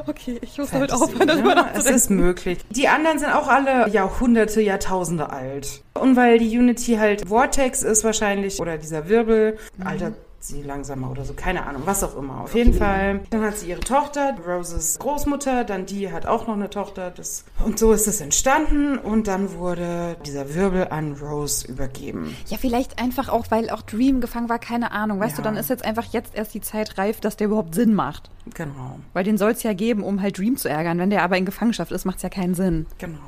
Okay, 0.07 0.39
ich 0.41 0.59
muss 0.59 0.71
damit 0.71 0.91
Fantasy, 0.91 1.13
aufhören, 1.13 1.29
darüber 1.29 1.55
ne? 1.55 1.67
Es 1.75 1.85
ist 1.87 2.11
möglich. 2.11 2.59
Die 2.71 2.89
anderen 2.89 3.19
sind 3.19 3.33
auch 3.33 3.49
alle 3.49 3.89
Jahrhunderte, 3.89 4.61
Jahrtausende 4.61 5.31
alt. 5.31 5.83
Und 5.95 6.17
weil 6.17 6.39
die 6.39 6.57
Unity 6.59 6.95
halt 6.97 7.29
Vortex 7.29 7.83
ist 7.83 8.05
wahrscheinlich, 8.05 8.61
oder 8.61 8.79
dieser 8.79 9.09
Wirbel, 9.09 9.59
Mhm. 9.77 9.87
altert 9.87 10.15
sie 10.45 10.63
langsamer 10.63 11.11
oder 11.11 11.25
so, 11.25 11.35
keine 11.35 11.67
Ahnung, 11.67 11.83
was 11.85 12.03
auch 12.03 12.17
immer. 12.17 12.41
Auf 12.43 12.55
jeden 12.55 12.75
Fall. 12.75 13.21
Dann 13.31 13.43
hat 13.43 13.59
sie 13.59 13.69
ihre 13.71 13.81
Tochter, 13.81 14.37
Roses 14.47 14.99
Großmutter, 14.99 15.65
dann 15.65 15.87
die 15.87 16.11
hat 16.13 16.27
auch 16.27 16.47
noch 16.47 16.55
eine 16.55 16.69
Tochter. 16.71 17.11
Das, 17.11 17.45
und 17.65 17.79
so 17.79 17.93
ist 17.93 18.07
es 18.09 18.21
entstanden 18.21 18.99
und 18.99 19.29
dann 19.29 19.55
wurde 19.55 20.17
dieser 20.27 20.55
Wirbel 20.55 20.89
an 20.89 21.15
Rose 21.15 21.67
übergeben. 21.67 22.37
Ja, 22.49 22.59
vielleicht 22.59 23.01
einfach 23.01 23.29
auch, 23.29 23.47
weil 23.51 23.71
auch 23.71 23.83
Dream 23.83 24.21
gefangen 24.21 24.49
war, 24.49 24.59
keine 24.59 24.91
Ahnung. 24.93 25.21
Weißt 25.21 25.39
du, 25.39 25.43
Ja. 25.43 25.45
dann 25.45 25.57
ist 25.57 25.71
jetzt 25.71 25.85
einfach 25.85 26.07
jetzt 26.13 26.35
erst 26.35 26.55
die 26.55 26.61
Zeit 26.61 26.99
reif, 26.99 27.21
dass 27.21 27.37
der 27.37 27.47
überhaupt 27.47 27.75
Sinn 27.75 27.95
macht. 27.95 28.31
Genau, 28.55 28.99
Weil 29.13 29.23
den 29.25 29.39
soll 29.39 29.53
es 29.53 29.63
ja 29.63 29.73
geben, 29.73 30.03
um 30.03 30.21
halt 30.21 30.39
Dream 30.39 30.57
zu 30.57 30.69
ärgern. 30.69 30.99
Wenn 30.99 31.11
der 31.11 31.23
aber 31.23 31.37
in 31.39 31.45
Gefangenschaft 31.45 31.93
ist, 31.93 32.05
macht 32.05 32.17
es 32.17 32.23
ja 32.23 32.29
keinen 32.29 32.55
Sinn. 32.55 32.87
genau. 32.99 33.19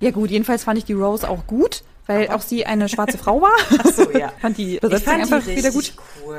Ja 0.00 0.10
gut, 0.10 0.30
jedenfalls 0.32 0.64
fand 0.64 0.78
ich 0.78 0.84
die 0.84 0.94
Rose 0.94 1.28
auch 1.30 1.46
gut, 1.46 1.84
weil 2.06 2.28
auch 2.30 2.40
sie 2.42 2.66
eine 2.66 2.88
schwarze 2.88 3.18
Frau 3.18 3.40
war. 3.40 3.50
Ach 3.78 3.86
so, 3.92 4.10
ja. 4.10 4.32
fand 4.40 4.58
die 4.58 4.74
Ich 4.76 4.80
Besetzung 4.80 5.04
fand 5.04 5.18
die 5.28 5.32
einfach 5.34 5.46
wieder 5.46 5.68
richtig 5.74 5.96
gut. 5.96 6.04
cool. 6.26 6.38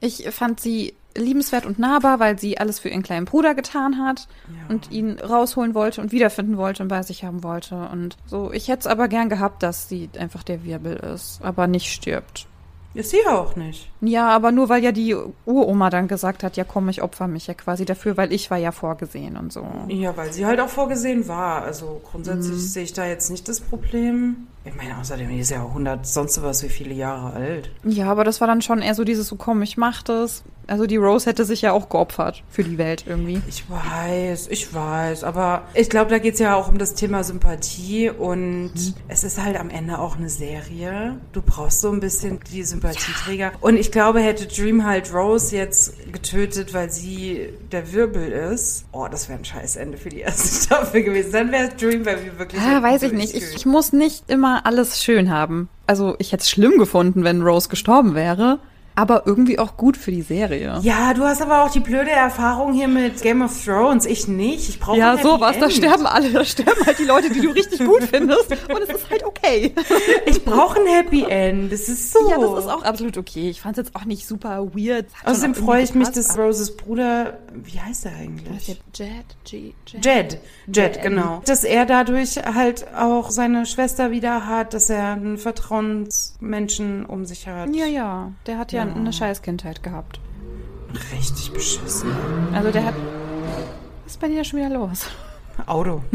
Ich 0.00 0.28
fand 0.30 0.60
sie 0.60 0.94
liebenswert 1.16 1.66
und 1.66 1.78
nahbar, 1.78 2.20
weil 2.20 2.38
sie 2.38 2.58
alles 2.58 2.78
für 2.78 2.88
ihren 2.88 3.02
kleinen 3.02 3.26
Bruder 3.26 3.54
getan 3.54 3.98
hat 4.04 4.28
Ja. 4.48 4.68
und 4.74 4.90
ihn 4.92 5.18
rausholen 5.18 5.74
wollte 5.74 6.00
und 6.00 6.12
wiederfinden 6.12 6.56
wollte 6.56 6.82
und 6.84 6.88
bei 6.88 7.02
sich 7.02 7.24
haben 7.24 7.42
wollte. 7.42 7.88
Und 7.92 8.16
so, 8.26 8.52
ich 8.52 8.68
hätte 8.68 8.80
es 8.80 8.86
aber 8.86 9.08
gern 9.08 9.28
gehabt, 9.28 9.62
dass 9.62 9.88
sie 9.88 10.08
einfach 10.18 10.42
der 10.44 10.64
Wirbel 10.64 10.96
ist, 10.96 11.40
aber 11.42 11.66
nicht 11.66 11.92
stirbt. 11.92 12.46
Ist 12.92 13.10
sie 13.10 13.24
auch 13.28 13.54
nicht. 13.54 13.88
Ja, 14.00 14.28
aber 14.28 14.50
nur 14.50 14.68
weil 14.68 14.82
ja 14.82 14.90
die 14.90 15.14
Uroma 15.46 15.90
dann 15.90 16.08
gesagt 16.08 16.42
hat, 16.42 16.56
ja 16.56 16.64
komm, 16.64 16.88
ich 16.88 17.02
opfer 17.02 17.28
mich 17.28 17.46
ja 17.46 17.54
quasi 17.54 17.84
dafür, 17.84 18.16
weil 18.16 18.32
ich 18.32 18.50
war 18.50 18.58
ja 18.58 18.72
vorgesehen 18.72 19.36
und 19.36 19.52
so. 19.52 19.64
Ja, 19.88 20.16
weil 20.16 20.32
sie 20.32 20.44
halt 20.44 20.58
auch 20.60 20.68
vorgesehen 20.68 21.28
war. 21.28 21.62
Also 21.62 22.00
grundsätzlich 22.10 22.54
Mhm. 22.56 22.58
sehe 22.58 22.82
ich 22.82 22.92
da 22.92 23.06
jetzt 23.06 23.30
nicht 23.30 23.48
das 23.48 23.60
Problem. 23.60 24.48
Ich 24.64 24.74
meine, 24.74 24.98
außerdem 24.98 25.30
ist 25.38 25.50
ja 25.50 25.62
100, 25.62 26.04
sonst 26.06 26.42
was 26.42 26.62
wie 26.64 26.68
viele 26.68 26.92
Jahre 26.94 27.32
alt. 27.32 27.70
Ja, 27.84 28.10
aber 28.10 28.24
das 28.24 28.40
war 28.40 28.48
dann 28.48 28.60
schon 28.60 28.82
eher 28.82 28.94
so 28.94 29.04
dieses, 29.04 29.28
so 29.28 29.36
komm, 29.36 29.62
ich 29.62 29.76
mach 29.76 30.02
das. 30.02 30.42
Also 30.70 30.86
die 30.86 30.96
Rose 30.96 31.28
hätte 31.28 31.44
sich 31.44 31.62
ja 31.62 31.72
auch 31.72 31.88
geopfert 31.88 32.42
für 32.48 32.62
die 32.64 32.78
Welt 32.78 33.04
irgendwie. 33.06 33.42
Ich 33.48 33.64
weiß, 33.68 34.48
ich 34.48 34.72
weiß, 34.72 35.24
aber 35.24 35.62
ich 35.74 35.90
glaube, 35.90 36.10
da 36.10 36.18
geht's 36.18 36.38
ja 36.38 36.54
auch 36.54 36.68
um 36.68 36.78
das 36.78 36.94
Thema 36.94 37.24
Sympathie 37.24 38.08
und 38.10 38.70
Mhm. 38.74 38.94
es 39.08 39.24
ist 39.24 39.42
halt 39.42 39.58
am 39.58 39.68
Ende 39.68 39.98
auch 39.98 40.16
eine 40.16 40.28
Serie. 40.28 41.16
Du 41.32 41.42
brauchst 41.42 41.80
so 41.80 41.90
ein 41.90 42.00
bisschen 42.00 42.38
die 42.52 42.62
Sympathieträger. 42.62 43.52
Und 43.60 43.76
ich 43.76 43.90
glaube, 43.90 44.20
hätte 44.20 44.46
Dream 44.46 44.84
halt 44.86 45.12
Rose 45.12 45.56
jetzt 45.56 45.94
getötet, 46.12 46.72
weil 46.72 46.90
sie 46.90 47.48
der 47.72 47.92
Wirbel 47.92 48.30
ist, 48.30 48.84
oh, 48.92 49.08
das 49.10 49.28
wäre 49.28 49.38
ein 49.40 49.44
Scheißende 49.44 49.98
für 49.98 50.08
die 50.08 50.20
erste 50.20 50.64
Staffel 50.66 51.02
gewesen. 51.02 51.32
Dann 51.32 51.52
wäre 51.52 51.68
Dream 51.70 52.04
bei 52.04 52.16
mir 52.16 52.38
wirklich. 52.38 52.60
Ah, 52.62 52.82
weiß 52.82 53.02
ich 53.02 53.12
nicht. 53.12 53.34
Ich, 53.34 53.56
ich 53.56 53.66
muss 53.66 53.92
nicht 53.92 54.30
immer 54.30 54.64
alles 54.66 55.02
schön 55.02 55.30
haben. 55.30 55.68
Also 55.86 56.14
ich 56.18 56.30
hätte 56.32 56.42
es 56.42 56.50
schlimm 56.50 56.78
gefunden, 56.78 57.24
wenn 57.24 57.42
Rose 57.42 57.68
gestorben 57.68 58.14
wäre. 58.14 58.60
Aber 58.94 59.26
irgendwie 59.26 59.58
auch 59.58 59.76
gut 59.76 59.96
für 59.96 60.10
die 60.10 60.22
Serie. 60.22 60.78
Ja, 60.82 61.14
du 61.14 61.22
hast 61.22 61.40
aber 61.40 61.64
auch 61.64 61.70
die 61.70 61.80
blöde 61.80 62.10
Erfahrung 62.10 62.72
hier 62.72 62.88
mit 62.88 63.22
Game 63.22 63.42
of 63.42 63.52
Thrones. 63.64 64.04
Ich 64.04 64.28
nicht. 64.28 64.68
Ich 64.68 64.80
brauche 64.80 64.98
Ja, 64.98 65.16
sowas. 65.16 65.56
Da 65.58 65.70
sterben 65.70 66.06
alle. 66.06 66.30
Da 66.30 66.44
sterben 66.44 66.84
halt 66.84 66.98
die 66.98 67.04
Leute, 67.04 67.30
die 67.30 67.40
du 67.40 67.50
richtig 67.50 67.84
gut 67.84 68.04
findest. 68.04 68.50
Und 68.50 68.82
es 68.82 68.88
ist 68.90 69.10
halt 69.10 69.24
okay. 69.24 69.74
Ich 70.26 70.44
brauche 70.44 70.80
ein 70.80 70.86
Happy 70.86 71.24
End. 71.24 71.72
Das 71.72 71.88
ist 71.88 72.12
so. 72.12 72.30
Ja, 72.30 72.38
das 72.38 72.64
ist 72.64 72.70
auch 72.70 72.82
absolut 72.82 73.16
okay. 73.16 73.50
Ich 73.50 73.60
fand 73.60 73.78
es 73.78 73.86
jetzt 73.86 73.96
auch 73.96 74.04
nicht 74.04 74.26
super 74.26 74.66
weird. 74.74 75.06
Außerdem 75.24 75.54
freue 75.54 75.82
ich 75.82 75.94
mich, 75.94 76.08
dass 76.10 76.36
Roses 76.38 76.76
Bruder, 76.76 77.38
wie 77.54 77.80
heißt 77.80 78.06
er 78.06 78.12
eigentlich? 78.16 78.80
Jed, 78.94 79.24
Jed, 80.02 80.38
Jed. 80.66 81.02
genau. 81.02 81.42
Dass 81.46 81.64
er 81.64 81.86
dadurch 81.86 82.36
halt 82.36 82.86
auch 82.94 83.30
seine 83.30 83.66
Schwester 83.66 84.10
wieder 84.10 84.46
hat, 84.46 84.74
dass 84.74 84.90
er 84.90 85.12
einen 85.12 85.38
Vertrauensmenschen 85.38 87.04
um 87.06 87.24
sich 87.24 87.46
hat. 87.46 87.74
Ja, 87.74 87.86
ja. 87.86 88.32
Der 88.46 88.58
hat 88.58 88.72
ja, 88.72 88.79
Ja. 88.88 88.94
eine 88.94 89.12
Scheißkindheit 89.12 89.82
gehabt. 89.82 90.20
Richtig 91.12 91.52
beschissen. 91.52 92.10
Also 92.52 92.70
der 92.70 92.84
hat. 92.84 92.94
Was 94.04 94.12
ist 94.14 94.20
bei 94.20 94.28
dir 94.28 94.44
schon 94.44 94.58
wieder 94.58 94.70
los? 94.70 95.06
Auto. 95.66 96.02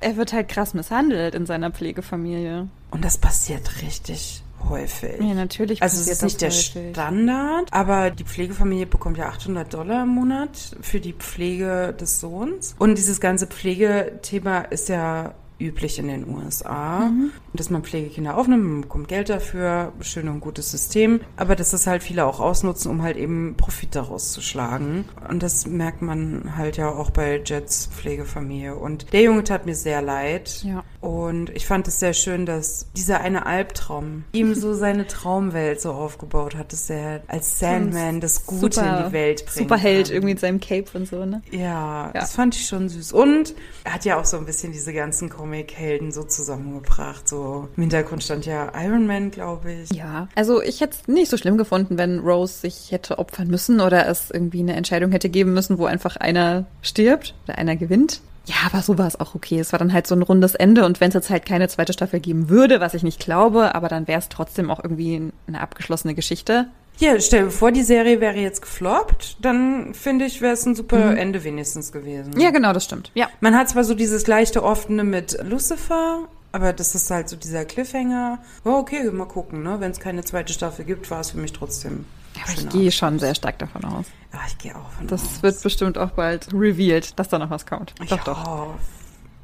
Er 0.00 0.16
wird 0.16 0.32
halt 0.32 0.48
krass 0.48 0.74
misshandelt 0.74 1.34
in 1.34 1.44
seiner 1.44 1.70
Pflegefamilie. 1.70 2.68
Und 2.90 3.04
das 3.04 3.18
passiert 3.18 3.82
richtig 3.82 4.42
häufig. 4.68 5.18
Ja, 5.20 5.34
natürlich. 5.34 5.82
Also 5.82 6.00
es 6.00 6.08
ist 6.08 6.22
nicht 6.22 6.40
der 6.40 6.50
häufig. 6.50 6.92
Standard, 6.92 7.72
aber 7.72 8.10
die 8.10 8.24
Pflegefamilie 8.24 8.86
bekommt 8.86 9.18
ja 9.18 9.28
800 9.28 9.72
Dollar 9.72 10.04
im 10.04 10.10
Monat 10.10 10.76
für 10.80 11.00
die 11.00 11.12
Pflege 11.12 11.94
des 11.98 12.20
Sohns. 12.20 12.74
Und 12.78 12.96
dieses 12.96 13.20
ganze 13.20 13.46
Pflegethema 13.46 14.60
ist 14.60 14.88
ja 14.88 15.34
üblich 15.60 15.98
in 15.98 16.08
den 16.08 16.28
USA, 16.28 17.00
Mhm. 17.08 17.32
dass 17.52 17.70
man 17.70 17.82
Pflegekinder 17.82 18.36
aufnimmt, 18.36 18.64
man 18.64 18.80
bekommt 18.82 19.08
Geld 19.08 19.28
dafür, 19.28 19.92
schön 20.00 20.28
und 20.28 20.40
gutes 20.40 20.70
System, 20.70 21.20
aber 21.36 21.56
dass 21.56 21.70
das 21.70 21.86
halt 21.86 22.02
viele 22.02 22.24
auch 22.26 22.40
ausnutzen, 22.40 22.90
um 22.90 23.02
halt 23.02 23.16
eben 23.16 23.54
Profit 23.56 23.94
daraus 23.96 24.32
zu 24.32 24.40
schlagen. 24.40 25.04
Und 25.28 25.42
das 25.42 25.66
merkt 25.66 26.00
man 26.02 26.56
halt 26.56 26.76
ja 26.76 26.88
auch 26.90 27.10
bei 27.10 27.42
Jets 27.44 27.86
Pflegefamilie. 27.92 28.74
Und 28.76 29.12
der 29.12 29.22
Junge 29.22 29.44
tat 29.44 29.66
mir 29.66 29.74
sehr 29.74 30.00
leid. 30.02 30.62
Ja. 30.64 30.84
Und 31.00 31.50
ich 31.50 31.66
fand 31.66 31.88
es 31.88 31.98
sehr 32.00 32.12
schön, 32.14 32.46
dass 32.46 32.86
dieser 32.96 33.20
eine 33.20 33.46
Albtraum 33.46 34.24
ihm 34.32 34.54
so 34.54 34.74
seine 34.74 35.06
Traumwelt 35.06 35.80
so 35.80 35.92
aufgebaut 35.92 36.56
hat, 36.56 36.72
dass 36.72 36.88
er 36.90 37.22
als 37.28 37.58
Sandman 37.58 38.20
das 38.20 38.46
Gute 38.46 38.80
in 38.80 39.06
die 39.06 39.12
Welt 39.12 39.44
bringt. 39.44 39.50
Superheld 39.68 40.10
irgendwie 40.10 40.32
in 40.32 40.38
seinem 40.38 40.60
Cape 40.60 40.86
und 40.94 41.06
so, 41.08 41.24
ne? 41.24 41.42
Ja, 41.50 41.58
Ja. 42.06 42.10
das 42.12 42.32
fand 42.34 42.54
ich 42.54 42.66
schon 42.66 42.88
süß. 42.88 43.12
Und 43.12 43.54
er 43.84 43.94
hat 43.94 44.04
ja 44.04 44.18
auch 44.20 44.24
so 44.24 44.36
ein 44.36 44.46
bisschen 44.46 44.72
diese 44.72 44.92
ganzen 44.92 45.28
Comic-Helden 45.48 46.12
so 46.12 46.24
zusammengebracht. 46.24 47.26
So 47.26 47.68
im 47.76 47.82
Hintergrund 47.84 48.22
stand 48.22 48.44
ja 48.44 48.70
Iron 48.78 49.06
Man, 49.06 49.30
glaube 49.30 49.72
ich. 49.72 49.90
Ja. 49.92 50.28
Also 50.34 50.60
ich 50.60 50.82
hätte 50.82 50.96
es 51.00 51.08
nicht 51.08 51.30
so 51.30 51.38
schlimm 51.38 51.56
gefunden, 51.56 51.96
wenn 51.96 52.18
Rose 52.18 52.60
sich 52.60 52.92
hätte 52.92 53.18
opfern 53.18 53.48
müssen 53.48 53.80
oder 53.80 54.06
es 54.08 54.30
irgendwie 54.30 54.60
eine 54.60 54.74
Entscheidung 54.74 55.10
hätte 55.10 55.30
geben 55.30 55.54
müssen, 55.54 55.78
wo 55.78 55.86
einfach 55.86 56.16
einer 56.16 56.66
stirbt 56.82 57.34
oder 57.46 57.56
einer 57.56 57.76
gewinnt. 57.76 58.20
Ja, 58.44 58.56
aber 58.66 58.82
so 58.82 58.98
war 58.98 59.06
es 59.06 59.18
auch 59.18 59.34
okay. 59.34 59.58
Es 59.58 59.72
war 59.72 59.78
dann 59.78 59.92
halt 59.92 60.06
so 60.06 60.14
ein 60.14 60.22
rundes 60.22 60.54
Ende 60.54 60.84
und 60.84 61.00
wenn 61.00 61.08
es 61.08 61.14
jetzt 61.14 61.30
halt 61.30 61.46
keine 61.46 61.68
zweite 61.68 61.92
Staffel 61.94 62.20
geben 62.20 62.50
würde, 62.50 62.80
was 62.80 62.94
ich 62.94 63.02
nicht 63.02 63.20
glaube, 63.20 63.74
aber 63.74 63.88
dann 63.88 64.06
wäre 64.06 64.18
es 64.18 64.28
trotzdem 64.28 64.70
auch 64.70 64.82
irgendwie 64.82 65.32
eine 65.46 65.60
abgeschlossene 65.60 66.14
Geschichte. 66.14 66.66
Ja, 66.98 67.18
stell 67.20 67.44
dir 67.44 67.50
vor, 67.50 67.70
die 67.70 67.82
Serie 67.84 68.20
wäre 68.20 68.36
jetzt 68.38 68.60
gefloppt, 68.62 69.36
dann 69.40 69.94
finde 69.94 70.24
ich, 70.24 70.40
wäre 70.40 70.54
es 70.54 70.66
ein 70.66 70.74
super 70.74 71.16
Ende 71.16 71.44
wenigstens 71.44 71.92
gewesen. 71.92 72.38
Ja, 72.38 72.50
genau, 72.50 72.72
das 72.72 72.84
stimmt. 72.84 73.12
Ja. 73.14 73.28
Man 73.40 73.54
hat 73.56 73.68
zwar 73.68 73.84
so 73.84 73.94
dieses 73.94 74.26
leichte 74.26 74.64
offene 74.64 75.04
mit 75.04 75.38
Lucifer, 75.44 76.24
aber 76.50 76.72
das 76.72 76.94
ist 76.96 77.10
halt 77.10 77.28
so 77.28 77.36
dieser 77.36 77.64
Cliffhanger. 77.64 78.38
Oh, 78.64 78.70
okay, 78.78 79.08
mal 79.12 79.26
gucken, 79.26 79.62
ne? 79.62 79.76
Wenn 79.78 79.92
es 79.92 80.00
keine 80.00 80.24
zweite 80.24 80.52
Staffel 80.52 80.84
gibt, 80.84 81.08
war 81.10 81.20
es 81.20 81.30
für 81.30 81.38
mich 81.38 81.52
trotzdem. 81.52 82.04
Aber 82.42 82.52
ich 82.52 82.68
gehe 82.68 82.90
schon 82.92 83.18
sehr 83.18 83.34
stark 83.34 83.58
davon 83.58 83.84
aus. 83.84 84.06
Ja, 84.32 84.40
ich 84.46 84.58
gehe 84.58 84.74
auch 84.74 84.90
von 84.92 85.06
Das 85.06 85.22
aus. 85.22 85.42
wird 85.42 85.62
bestimmt 85.62 85.98
auch 85.98 86.10
bald 86.10 86.48
revealed, 86.52 87.18
dass 87.18 87.28
da 87.28 87.38
noch 87.38 87.50
was 87.50 87.64
kommt. 87.66 87.94
ich 88.02 88.08
doch, 88.10 88.24
doch. 88.24 88.44
hoffe. 88.46 88.74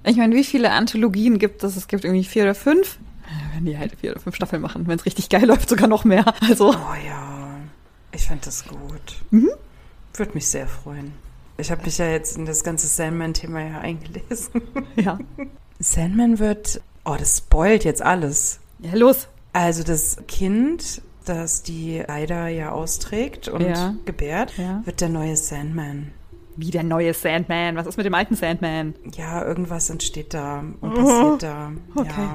Ich 0.07 0.17
meine, 0.17 0.35
wie 0.35 0.45
viele 0.45 0.71
Anthologien 0.73 1.39
gibt 1.39 1.63
es? 1.65 1.77
Es 1.77 1.89
gibt 1.89 2.05
irgendwie 2.05 2.25
vier 2.25 2.43
oder 2.43 2.55
fünf. 2.55 2.99
Ja, 3.27 3.55
Wenn 3.57 3.65
die 3.65 3.79
halt 3.79 3.93
vier 4.01 4.11
oder 4.11 4.21
fünf 4.21 4.37
Staffeln 4.37 4.61
machen, 4.61 4.87
wenn 4.87 4.99
es 4.99 5.07
richtig 5.07 5.29
geil 5.31 5.45
läuft, 5.47 5.69
sogar 5.69 5.89
noch 5.89 6.05
mehr. 6.05 6.35
Also, 6.47 6.71
Oh 6.71 6.95
ja, 7.07 7.44
ich 8.15 8.27
fand 8.27 8.47
das 8.47 8.65
gut. 8.67 9.17
Mhm. 9.31 9.51
Würde 10.15 10.33
mich 10.35 10.49
sehr 10.49 10.67
freuen. 10.67 11.13
Ich 11.57 11.71
habe 11.71 11.85
mich 11.85 11.99
ja 11.99 12.09
jetzt 12.09 12.37
in 12.37 12.47
das 12.47 12.65
ganze 12.65 12.87
Sandman-Thema 12.87 13.61
ja 13.61 13.79
eingelesen. 13.81 14.63
ja. 14.97 15.19
Sandman 15.79 16.39
wird, 16.39 16.81
oh, 17.05 17.17
das 17.19 17.39
spoilt 17.39 17.85
jetzt 17.85 18.03
alles. 18.03 18.61
Ja, 18.81 18.95
los. 18.95 19.29
Also 19.53 19.85
das 19.85 20.17
Kind, 20.27 21.01
das 21.25 21.63
die 21.63 22.09
Aida 22.09 22.49
ja 22.49 22.73
austrägt 22.73 23.49
und 23.49 23.63
Ja. 23.63 23.95
gebärt, 24.05 24.57
Ja. 24.59 24.83
wird 24.85 25.01
der 25.01 25.09
neue 25.09 25.37
Sandman. 25.37 26.11
Wie 26.57 26.71
der 26.71 26.83
neue 26.85 27.15
Sandman. 27.15 27.77
Was 27.77 27.87
ist 27.87 27.97
mit 27.97 28.07
dem 28.07 28.15
alten 28.15 28.37
Sandman? 28.37 28.95
Ja, 29.17 29.45
irgendwas 29.45 29.91
entsteht 29.91 30.35
da 30.35 30.65
und 30.81 30.95
passiert 30.95 31.43
da. 31.43 31.73
Okay. 31.97 32.29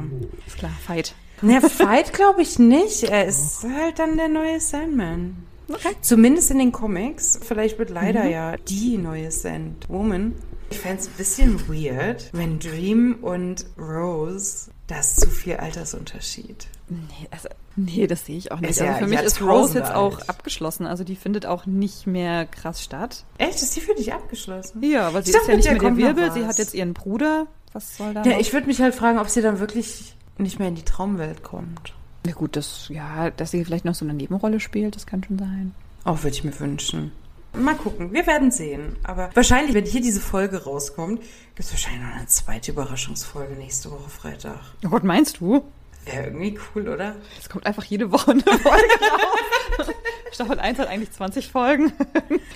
Ist 0.46 0.58
klar, 0.58 0.72
Fight. 0.86 1.14
Ja. 1.42 1.48
Ne, 1.48 1.62
Fight 1.62 2.12
glaube 2.14 2.42
ich 2.42 2.60
nicht. 2.60 3.04
Er 3.04 3.26
ist 3.26 3.64
halt 3.64 4.00
dann 4.00 4.18
der 4.18 4.28
neue 4.28 4.60
Sandman. 4.60 5.38
Okay. 5.70 5.95
Zumindest 6.01 6.51
in 6.51 6.59
den 6.59 6.72
Comics. 6.72 7.39
Vielleicht 7.41 7.78
wird 7.80 7.89
leider 7.89 8.24
Mhm. 8.26 8.30
ja 8.32 8.57
die 8.57 8.97
neue 8.97 9.32
Sandwoman. 9.32 10.36
Ich 10.72 10.80
fände 10.80 11.01
es 11.01 11.07
ein 11.07 11.13
bisschen 11.17 11.67
weird, 11.67 12.30
wenn 12.32 12.59
Dream 12.59 13.17
und 13.22 13.65
Rose, 13.80 14.70
das 14.88 15.15
zu 15.15 15.30
viel 15.30 15.55
Altersunterschied. 15.55 16.67
Nee, 16.89 17.28
also, 17.32 17.49
nee, 17.76 18.05
das 18.07 18.26
sehe 18.26 18.38
ich 18.38 18.51
auch 18.51 18.59
nicht. 18.59 18.72
Ist 18.72 18.82
also 18.82 18.91
ja 18.93 18.97
für 18.99 19.07
mich 19.07 19.22
ist 19.22 19.41
Rose 19.41 19.78
jetzt 19.80 19.91
auch 19.93 20.20
abgeschlossen. 20.28 20.86
Also 20.86 21.03
die 21.03 21.15
findet 21.15 21.45
auch 21.45 21.65
nicht 21.65 22.05
mehr 22.07 22.45
krass 22.45 22.84
statt. 22.84 23.26
Echt? 23.38 23.61
Ist 23.63 23.76
die 23.76 23.82
für 23.82 23.95
dich 23.95 24.13
abgeschlossen? 24.13 24.84
Ja, 24.84 25.07
aber 25.07 25.22
sie 25.24 25.32
Ich 25.32 25.38
ist 25.38 25.47
ja 25.47 25.55
nicht 25.55 25.67
der 25.67 25.78
kommt 25.78 25.97
noch 25.97 26.05
Wirbel. 26.07 26.32
Sie 26.32 26.45
hat 26.45 26.57
jetzt 26.59 26.74
ihren 26.74 26.93
Bruder. 26.93 27.47
Was 27.74 27.97
soll 27.97 28.13
da 28.13 28.24
Ja, 28.24 28.34
noch? 28.34 28.39
ich 28.39 28.53
würde 28.53 28.67
mich 28.67 28.82
halt 28.82 28.95
fragen, 28.95 29.20
ob 29.20 29.30
sie 29.30 29.41
dann 29.41 29.59
wirklich 29.59 30.15
nicht 30.38 30.57
mehr 30.59 30.67
in 30.70 30.76
die 30.76 30.84
Traumwelt 30.86 31.43
kommt. 31.43 31.93
Ja 32.26 32.34
gut, 32.34 32.55
das, 32.55 32.89
ja, 32.89 33.30
dass 33.32 33.51
sie 33.51 33.63
vielleicht 33.63 33.86
noch 33.86 33.95
so 33.95 34.05
eine 34.05 34.13
Nebenrolle 34.13 34.59
spielt, 34.59 34.95
das 34.95 35.05
kann 35.05 35.24
schon 35.24 35.39
sein. 35.39 35.74
Auch 36.03 36.24
würde 36.24 36.36
ich 36.36 36.43
mir 36.43 36.57
wünschen. 36.59 37.11
Mal 37.53 37.76
gucken, 37.76 38.13
wir 38.13 38.28
werden 38.28 38.51
sehen. 38.51 38.97
Aber 39.03 39.30
wahrscheinlich, 39.34 39.74
wenn 39.74 39.86
hier 39.86 40.01
diese 40.01 40.20
Folge 40.20 40.63
rauskommt, 40.63 41.20
gibt 41.20 41.59
es 41.59 41.72
wahrscheinlich 41.72 42.03
noch 42.03 42.15
eine 42.15 42.28
zweite 42.28 42.72
Überraschungsfolge 42.72 43.55
nächste 43.55 43.89
Woche 43.89 44.09
Freitag. 44.09 44.59
Oh 44.86 44.89
Gott, 44.89 45.03
meinst 45.03 45.39
du? 45.39 45.63
Wäre 46.06 46.26
irgendwie 46.26 46.58
cool, 46.76 46.88
oder? 46.89 47.16
Es 47.39 47.50
kommt 47.50 47.66
einfach 47.66 47.84
jede 47.84 48.12
Woche 48.12 48.32
eine 48.32 48.41
Folge 48.41 48.60
raus. 48.68 49.88
Staffel 50.32 50.60
1 50.60 50.78
hat 50.80 50.88
eigentlich 50.88 51.12
20 51.12 51.52
Folgen. 51.52 51.91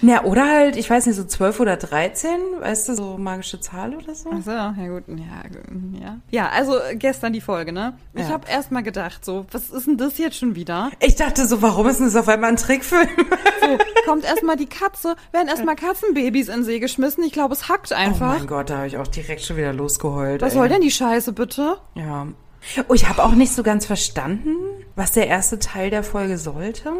Na, 0.01 0.23
oder 0.23 0.47
halt, 0.47 0.75
ich 0.77 0.89
weiß 0.89 1.05
nicht, 1.07 1.15
so 1.15 1.23
12 1.25 1.59
oder 1.59 1.75
13, 1.75 2.29
weißt 2.59 2.89
du, 2.89 2.95
so 2.95 3.17
magische 3.17 3.59
Zahl 3.59 3.95
oder 3.95 4.13
so? 4.15 4.29
Ach 4.31 4.41
so, 4.43 4.51
ja 4.51 4.71
gut, 4.87 5.03
ja, 5.07 5.99
ja. 5.99 6.17
Ja, 6.29 6.49
also 6.49 6.79
gestern 6.93 7.33
die 7.33 7.41
Folge, 7.41 7.73
ne? 7.73 7.97
Ich 8.13 8.21
Ja. 8.21 8.29
habe 8.29 8.47
erst 8.47 8.71
mal 8.71 8.83
gedacht, 8.83 9.25
so, 9.25 9.45
was 9.51 9.69
ist 9.71 9.87
denn 9.87 9.97
das 9.97 10.17
jetzt 10.19 10.37
schon 10.37 10.55
wieder? 10.55 10.91
Ich 10.99 11.15
dachte 11.15 11.45
so, 11.47 11.61
warum 11.61 11.87
ist 11.87 11.97
denn 11.97 12.05
das 12.05 12.15
auf 12.15 12.27
einmal 12.29 12.51
ein 12.51 12.57
Trickfilm? 12.57 13.07
So, 13.61 13.77
kommt 14.05 14.23
erst 14.23 14.43
mal 14.43 14.55
die 14.55 14.67
Katze, 14.67 15.15
werden 15.31 15.47
erst 15.47 15.65
mal 15.65 15.75
Katzenbabys 15.75 16.47
in 16.49 16.55
den 16.57 16.63
See 16.63 16.79
geschmissen. 16.79 17.23
Ich 17.23 17.33
glaube, 17.33 17.53
es 17.53 17.67
hackt 17.69 17.91
Oh 17.91 17.95
einfach. 17.95 18.37
mein 18.37 18.47
Gott, 18.47 18.69
da 18.69 18.77
habe 18.77 18.87
ich 18.87 18.97
auch 18.97 19.07
direkt 19.07 19.41
schon 19.41 19.57
wieder 19.57 19.73
losgeheult. 19.73 20.41
was 20.41 20.53
ey. 20.53 20.59
soll 20.59 20.69
denn 20.69 20.81
die 20.81 20.91
Scheiße 20.91 21.33
bitte? 21.33 21.77
Ja. 21.95 22.27
Oh, 22.87 22.93
ich 22.93 23.07
habe 23.07 23.23
auch 23.23 23.33
nicht 23.33 23.53
so 23.53 23.63
ganz 23.63 23.85
verstanden, 23.85 24.55
was 24.95 25.11
der 25.11 25.27
erste 25.27 25.59
Teil 25.59 25.89
der 25.89 26.03
Folge 26.03 26.37
sollte. 26.37 26.91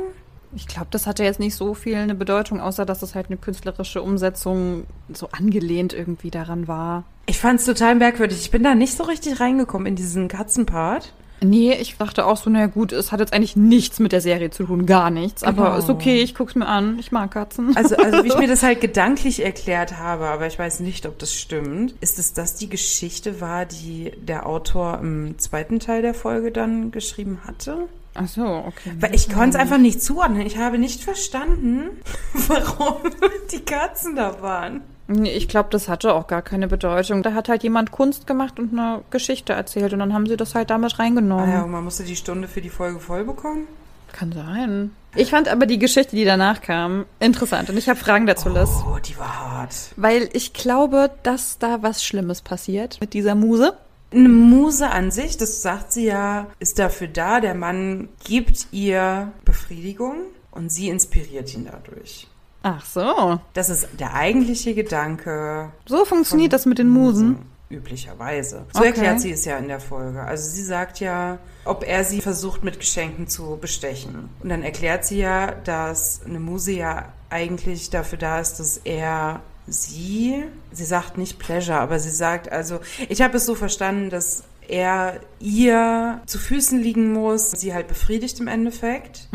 Ich 0.56 0.68
glaube, 0.68 0.88
das 0.92 1.08
hatte 1.08 1.24
jetzt 1.24 1.40
nicht 1.40 1.56
so 1.56 1.74
viel 1.74 1.96
eine 1.96 2.16
Bedeutung, 2.16 2.62
außer 2.62 2.86
dass 2.86 3.02
es 3.02 3.16
halt 3.16 3.28
eine 3.28 3.38
künstlerische 3.38 4.02
Umsetzung 4.02 4.86
so 5.12 5.30
angelehnt 5.32 5.94
irgendwie 5.94 6.30
daran 6.30 6.68
war. 6.68 7.06
Ich 7.26 7.40
fand 7.40 7.60
es 7.60 7.66
total 7.66 7.96
merkwürdig. 7.96 8.40
Ich 8.40 8.52
bin 8.52 8.64
da 8.64 8.76
nicht 8.76 8.96
so 8.96 9.04
richtig 9.04 9.40
reingekommen 9.40 9.88
in 9.88 9.96
diesen 9.96 10.28
Katzenpart. 10.28 11.14
Nee, 11.44 11.74
ich 11.74 11.98
dachte 11.98 12.26
auch 12.26 12.38
so, 12.38 12.50
naja 12.50 12.68
gut, 12.68 12.92
es 12.92 13.12
hat 13.12 13.20
jetzt 13.20 13.34
eigentlich 13.34 13.56
nichts 13.56 14.00
mit 14.00 14.12
der 14.12 14.22
Serie 14.22 14.50
zu 14.50 14.64
tun, 14.64 14.86
gar 14.86 15.10
nichts. 15.10 15.44
Aber 15.44 15.66
Genau. 15.66 15.78
ist 15.78 15.90
okay, 15.90 16.22
ich 16.22 16.36
guck's 16.36 16.56
mir 16.56 16.68
an. 16.68 16.98
Ich 17.00 17.12
mag 17.12 17.32
Katzen. 17.32 17.76
Also, 17.76 17.96
also 17.98 18.24
wie 18.24 18.28
ich 18.28 18.38
mir 18.38 18.48
das 18.54 18.64
halt 18.64 18.82
gedanklich 18.82 19.44
erklärt 19.44 19.98
habe, 19.98 20.28
aber 20.28 20.48
ich 20.48 20.58
weiß 20.60 20.80
nicht, 20.82 21.06
ob 21.06 21.20
das 21.20 21.34
stimmt, 21.34 21.94
ist 22.02 22.20
es, 22.20 22.34
dass 22.34 22.56
die 22.56 22.70
Geschichte 22.70 23.42
war, 23.42 23.66
die 23.66 24.12
der 24.22 24.46
Autor 24.46 25.00
im 25.02 25.38
zweiten 25.40 25.80
Teil 25.80 26.02
der 26.02 26.14
Folge 26.14 26.52
dann 26.52 26.92
geschrieben 26.92 27.40
hatte? 27.46 27.88
Ach 28.16 28.28
so, 28.28 28.46
okay. 28.46 28.92
Weil 29.00 29.16
ich 29.16 29.28
konnte 29.28 29.50
es 29.50 29.56
einfach 29.56 29.80
nicht 29.80 30.02
zuordnen. 30.04 30.46
Ich 30.46 30.58
habe 30.60 30.78
nicht 30.78 31.02
verstanden, 31.04 31.86
warum 32.48 32.98
die 33.52 33.60
Katzen 33.62 34.16
da 34.16 34.42
waren. 34.42 34.82
Ich 35.24 35.48
glaube, 35.48 35.70
das 35.72 35.90
hatte 35.90 36.14
auch 36.14 36.28
gar 36.28 36.42
keine 36.42 36.68
Bedeutung. 36.68 37.24
Da 37.24 37.34
hat 37.34 37.50
halt 37.50 37.64
jemand 37.64 37.92
Kunst 37.92 38.28
gemacht 38.28 38.60
und 38.60 38.74
eine 38.74 39.02
Geschichte 39.10 39.54
erzählt 39.54 39.94
und 39.94 40.00
dann 40.00 40.14
haben 40.14 40.28
sie 40.28 40.38
das 40.38 40.56
halt 40.56 40.70
damit 40.70 41.00
reingenommen. 41.00 41.50
Ah 41.50 41.54
ja, 41.54 41.62
und 41.64 41.72
man 41.72 41.84
musste 41.84 42.04
die 42.04 42.16
Stunde 42.16 42.48
für 42.48 42.62
die 42.62 42.70
Folge 42.70 43.00
voll 43.00 43.24
bekommen. 43.24 43.68
Kann 44.12 44.32
sein. 44.32 44.92
Ich 45.16 45.30
fand 45.30 45.48
aber 45.48 45.66
die 45.66 45.80
Geschichte, 45.80 46.16
die 46.16 46.26
danach 46.26 46.62
kam, 46.62 47.06
interessant 47.20 47.70
und 47.70 47.78
ich 47.78 47.90
habe 47.90 48.00
Fragen 48.00 48.26
dazu, 48.26 48.50
Liz. 48.50 48.70
Oh, 48.88 48.98
die 48.98 49.18
war 49.18 49.40
hart. 49.40 49.76
Weil 49.96 50.30
ich 50.34 50.54
glaube, 50.54 51.12
dass 51.24 51.60
da 51.60 51.82
was 51.82 52.04
Schlimmes 52.04 52.42
passiert 52.42 53.00
mit 53.00 53.14
dieser 53.14 53.36
Muse. 53.36 53.74
Eine 54.12 54.30
Muse 54.30 54.90
an 54.90 55.10
sich, 55.10 55.38
das 55.38 55.64
sagt 55.64 55.92
sie 55.92 56.06
ja, 56.06 56.48
ist 56.60 56.78
dafür 56.78 57.08
da, 57.08 57.40
der 57.40 57.56
Mann 57.56 58.10
gibt 58.24 58.68
ihr 58.72 59.32
Befriedigung 59.46 60.18
und 60.52 60.72
sie 60.72 60.90
inspiriert 60.90 61.54
ihn 61.54 61.68
dadurch. 61.72 62.28
Ach 62.64 62.84
so. 62.86 63.40
Das 63.54 63.70
ist 63.70 63.88
der 64.00 64.14
eigentliche 64.14 64.74
Gedanke. 64.74 65.70
So 65.86 66.06
funktioniert 66.06 66.54
das 66.54 66.66
mit 66.66 66.80
den 66.80 66.90
Musen. 66.90 67.38
Üblicherweise. 67.70 68.66
So 68.72 68.80
Okay. 68.80 68.88
erklärt 68.90 69.20
sie 69.20 69.32
es 69.32 69.46
ja 69.46 69.58
in 69.58 69.68
der 69.68 69.80
Folge. 69.80 70.22
Also 70.22 70.50
sie 70.50 70.64
sagt 70.64 71.00
ja, 71.00 71.40
ob 71.66 71.84
er 71.86 72.04
sie 72.04 72.22
versucht 72.22 72.64
mit 72.64 72.80
Geschenken 72.80 73.28
zu 73.28 73.58
bestechen. 73.60 74.30
Und 74.42 74.50
dann 74.50 74.64
erklärt 74.64 75.06
sie 75.06 75.20
ja, 75.20 75.52
dass 75.52 76.22
eine 76.26 76.40
Muse 76.40 76.72
ja 76.74 77.10
eigentlich 77.30 77.90
dafür 77.90 78.18
da 78.20 78.40
ist, 78.40 78.60
dass 78.60 78.78
er 78.78 79.42
sie, 79.68 80.44
sie 80.72 80.86
sagt 80.86 81.18
nicht 81.18 81.40
Pleasure, 81.40 81.80
aber 81.80 82.00
sie 82.00 82.12
sagt 82.12 82.52
also, 82.52 82.80
ich 83.10 83.22
habe 83.22 83.38
es 83.38 83.46
so 83.46 83.56
verstanden, 83.56 84.10
dass 84.10 84.44
er 84.68 85.20
ihr 85.40 86.22
zu 86.26 86.38
Füßen 86.38 86.80
liegen 86.80 87.12
muss, 87.12 87.52
sie 87.52 87.74
halt 87.74 87.88
befriedigt 87.88 88.40
im 88.40 88.48
Endeffekt 88.48 89.28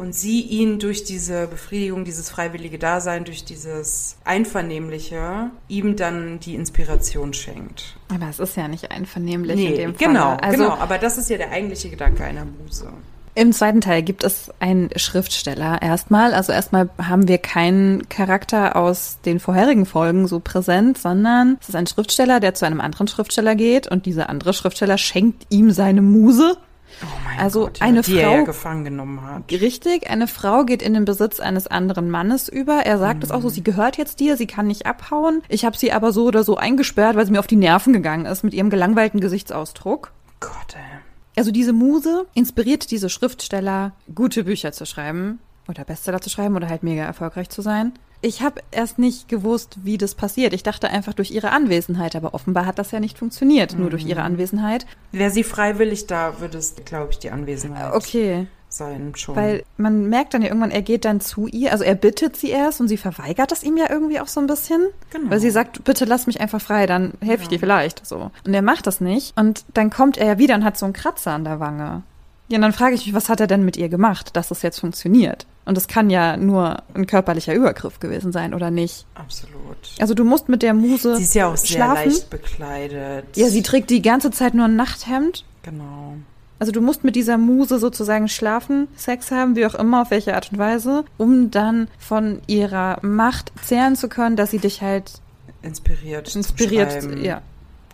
und 0.00 0.14
sie 0.14 0.40
ihn 0.40 0.78
durch 0.78 1.04
diese 1.04 1.46
Befriedigung, 1.46 2.06
dieses 2.06 2.30
freiwillige 2.30 2.78
Dasein, 2.78 3.26
durch 3.26 3.44
dieses 3.44 4.16
Einvernehmliche 4.24 5.50
ihm 5.68 5.94
dann 5.94 6.40
die 6.40 6.54
Inspiration 6.54 7.34
schenkt. 7.34 7.96
Aber 8.08 8.30
es 8.30 8.38
ist 8.38 8.56
ja 8.56 8.66
nicht 8.66 8.90
einvernehmlich 8.90 9.60
in 9.60 9.74
dem 9.74 9.94
Fall. 9.94 10.08
genau, 10.08 10.38
Also 10.40 10.56
genau. 10.56 10.74
Aber 10.78 10.96
das 10.96 11.18
ist 11.18 11.28
ja 11.28 11.36
der 11.36 11.50
eigentliche 11.50 11.90
Gedanke 11.90 12.24
einer 12.24 12.46
Muse. 12.46 12.88
Im 13.34 13.52
zweiten 13.52 13.82
Teil 13.82 14.02
gibt 14.02 14.24
es 14.24 14.50
einen 14.58 14.88
Schriftsteller 14.96 15.82
erstmal. 15.82 16.32
Also 16.32 16.52
erstmal 16.52 16.88
haben 16.96 17.28
wir 17.28 17.36
keinen 17.36 18.08
Charakter 18.08 18.76
aus 18.76 19.18
den 19.26 19.38
vorherigen 19.38 19.84
Folgen 19.84 20.26
so 20.26 20.40
präsent, 20.40 20.96
sondern 20.96 21.58
es 21.60 21.68
ist 21.68 21.74
ein 21.74 21.86
Schriftsteller, 21.86 22.40
der 22.40 22.54
zu 22.54 22.64
einem 22.64 22.80
anderen 22.80 23.06
Schriftsteller 23.06 23.54
geht 23.54 23.86
und 23.86 24.06
dieser 24.06 24.30
andere 24.30 24.54
Schriftsteller 24.54 24.96
schenkt 24.96 25.44
ihm 25.50 25.70
seine 25.70 26.00
Muse. 26.00 26.56
Oh 27.02 27.06
mein 27.24 27.38
Also 27.38 27.64
Gott, 27.66 27.78
ja, 27.78 27.86
eine 27.86 28.02
die 28.02 28.16
er 28.16 28.30
ja 28.30 28.36
Frau- 28.38 28.44
gefangen 28.44 28.84
genommen 28.84 29.22
hat. 29.22 29.50
Richtig, 29.50 30.10
eine 30.10 30.26
Frau 30.26 30.64
geht 30.64 30.82
in 30.82 30.94
den 30.94 31.04
Besitz 31.04 31.40
eines 31.40 31.66
anderen 31.66 32.10
Mannes 32.10 32.48
über. 32.48 32.80
Er 32.84 32.98
sagt 32.98 33.24
es 33.24 33.30
auch 33.30 33.40
so, 33.42 33.48
sie 33.48 33.62
gehört 33.64 33.96
jetzt 33.96 34.20
dir, 34.20 34.36
sie 34.36 34.46
kann 34.46 34.66
nicht 34.66 34.86
abhauen. 34.86 35.42
Ich 35.48 35.64
habe 35.64 35.76
sie 35.78 35.92
aber 35.92 36.12
so 36.12 36.24
oder 36.26 36.44
so 36.44 36.56
eingesperrt, 36.56 37.16
weil 37.16 37.24
sie 37.26 37.32
mir 37.32 37.40
auf 37.40 37.46
die 37.46 37.56
Nerven 37.56 37.92
gegangen 37.92 38.26
ist 38.26 38.44
mit 38.44 38.54
ihrem 38.54 38.70
gelangweilten 38.70 39.20
Gesichtsausdruck. 39.20 40.12
Gott, 40.40 40.74
ey. 40.74 40.98
Also 41.36 41.52
diese 41.52 41.72
Muse 41.72 42.26
inspiriert 42.34 42.90
diese 42.90 43.08
Schriftsteller, 43.08 43.92
gute 44.14 44.44
Bücher 44.44 44.72
zu 44.72 44.84
schreiben 44.84 45.38
oder 45.68 45.84
Bestseller 45.84 46.20
zu 46.20 46.28
schreiben 46.28 46.56
oder 46.56 46.68
halt 46.68 46.82
mega 46.82 47.02
erfolgreich 47.04 47.48
zu 47.48 47.62
sein. 47.62 47.92
Ich 48.22 48.42
habe 48.42 48.60
erst 48.70 48.98
nicht 48.98 49.28
gewusst, 49.28 49.78
wie 49.82 49.96
das 49.96 50.14
passiert. 50.14 50.52
Ich 50.52 50.62
dachte 50.62 50.90
einfach 50.90 51.14
durch 51.14 51.30
ihre 51.30 51.52
Anwesenheit, 51.52 52.14
aber 52.16 52.34
offenbar 52.34 52.66
hat 52.66 52.78
das 52.78 52.90
ja 52.90 53.00
nicht 53.00 53.16
funktioniert, 53.18 53.78
nur 53.78 53.88
durch 53.88 54.04
ihre 54.04 54.22
Anwesenheit. 54.22 54.86
Wäre 55.12 55.30
sie 55.30 55.42
freiwillig 55.44 56.06
da, 56.06 56.40
würde 56.40 56.58
es, 56.58 56.74
glaube 56.84 57.12
ich, 57.12 57.18
die 57.18 57.30
Anwesenheit 57.30 57.94
Okay, 57.94 58.46
sein 58.68 59.12
schon. 59.16 59.36
weil 59.36 59.64
man 59.78 60.08
merkt 60.08 60.34
dann 60.34 60.42
ja 60.42 60.48
irgendwann, 60.48 60.70
er 60.70 60.82
geht 60.82 61.06
dann 61.06 61.20
zu 61.20 61.46
ihr, 61.46 61.72
also 61.72 61.82
er 61.82 61.94
bittet 61.94 62.36
sie 62.36 62.50
erst 62.50 62.80
und 62.80 62.88
sie 62.88 62.98
verweigert 62.98 63.52
es 63.52 63.62
ihm 63.62 63.76
ja 63.78 63.86
irgendwie 63.90 64.20
auch 64.20 64.28
so 64.28 64.38
ein 64.40 64.46
bisschen. 64.46 64.88
Genau. 65.10 65.30
Weil 65.30 65.40
sie 65.40 65.50
sagt, 65.50 65.84
bitte 65.84 66.04
lass 66.04 66.26
mich 66.26 66.40
einfach 66.42 66.60
frei, 66.60 66.86
dann 66.86 67.14
helfe 67.22 67.44
ich 67.44 67.48
dir 67.48 67.58
vielleicht 67.58 68.06
so. 68.06 68.30
Und 68.46 68.52
er 68.52 68.62
macht 68.62 68.86
das 68.86 69.00
nicht 69.00 69.34
und 69.38 69.64
dann 69.72 69.88
kommt 69.88 70.18
er 70.18 70.26
ja 70.26 70.38
wieder 70.38 70.54
und 70.56 70.64
hat 70.64 70.76
so 70.76 70.84
einen 70.84 70.92
Kratzer 70.92 71.32
an 71.32 71.44
der 71.44 71.58
Wange. 71.58 72.02
Ja, 72.50 72.56
und 72.56 72.62
dann 72.62 72.72
frage 72.72 72.96
ich 72.96 73.06
mich, 73.06 73.14
was 73.14 73.28
hat 73.28 73.38
er 73.40 73.46
denn 73.46 73.64
mit 73.64 73.76
ihr 73.76 73.88
gemacht, 73.88 74.36
dass 74.36 74.48
das 74.48 74.62
jetzt 74.62 74.80
funktioniert? 74.80 75.46
Und 75.64 75.78
es 75.78 75.86
kann 75.86 76.10
ja 76.10 76.36
nur 76.36 76.82
ein 76.94 77.06
körperlicher 77.06 77.54
Übergriff 77.54 78.00
gewesen 78.00 78.32
sein, 78.32 78.54
oder 78.54 78.72
nicht? 78.72 79.06
Absolut. 79.14 79.54
Also 80.00 80.14
du 80.14 80.24
musst 80.24 80.48
mit 80.48 80.62
der 80.62 80.74
Muse 80.74 81.16
Sie 81.16 81.22
ist 81.22 81.34
ja 81.34 81.46
auch 81.46 81.56
sehr 81.56 81.76
schlafen. 81.76 82.10
leicht 82.10 82.28
bekleidet. 82.28 83.36
Ja, 83.36 83.48
sie 83.48 83.62
trägt 83.62 83.88
die 83.90 84.02
ganze 84.02 84.32
Zeit 84.32 84.54
nur 84.54 84.64
ein 84.64 84.74
Nachthemd. 84.74 85.44
Genau. 85.62 86.14
Also 86.58 86.72
du 86.72 86.80
musst 86.80 87.04
mit 87.04 87.14
dieser 87.14 87.38
Muse 87.38 87.78
sozusagen 87.78 88.28
schlafen, 88.28 88.88
Sex 88.96 89.30
haben, 89.30 89.54
wie 89.54 89.64
auch 89.64 89.76
immer, 89.76 90.02
auf 90.02 90.10
welche 90.10 90.34
Art 90.34 90.50
und 90.50 90.58
Weise, 90.58 91.04
um 91.18 91.52
dann 91.52 91.86
von 91.98 92.42
ihrer 92.48 92.98
Macht 93.02 93.52
zehren 93.62 93.94
zu 93.94 94.08
können, 94.08 94.34
dass 94.34 94.50
sie 94.50 94.58
dich 94.58 94.82
halt 94.82 95.20
Inspiriert. 95.62 96.34
inspiriert. 96.34 97.22
Ja. 97.22 97.42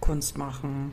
Kunst 0.01 0.39
machen. 0.39 0.93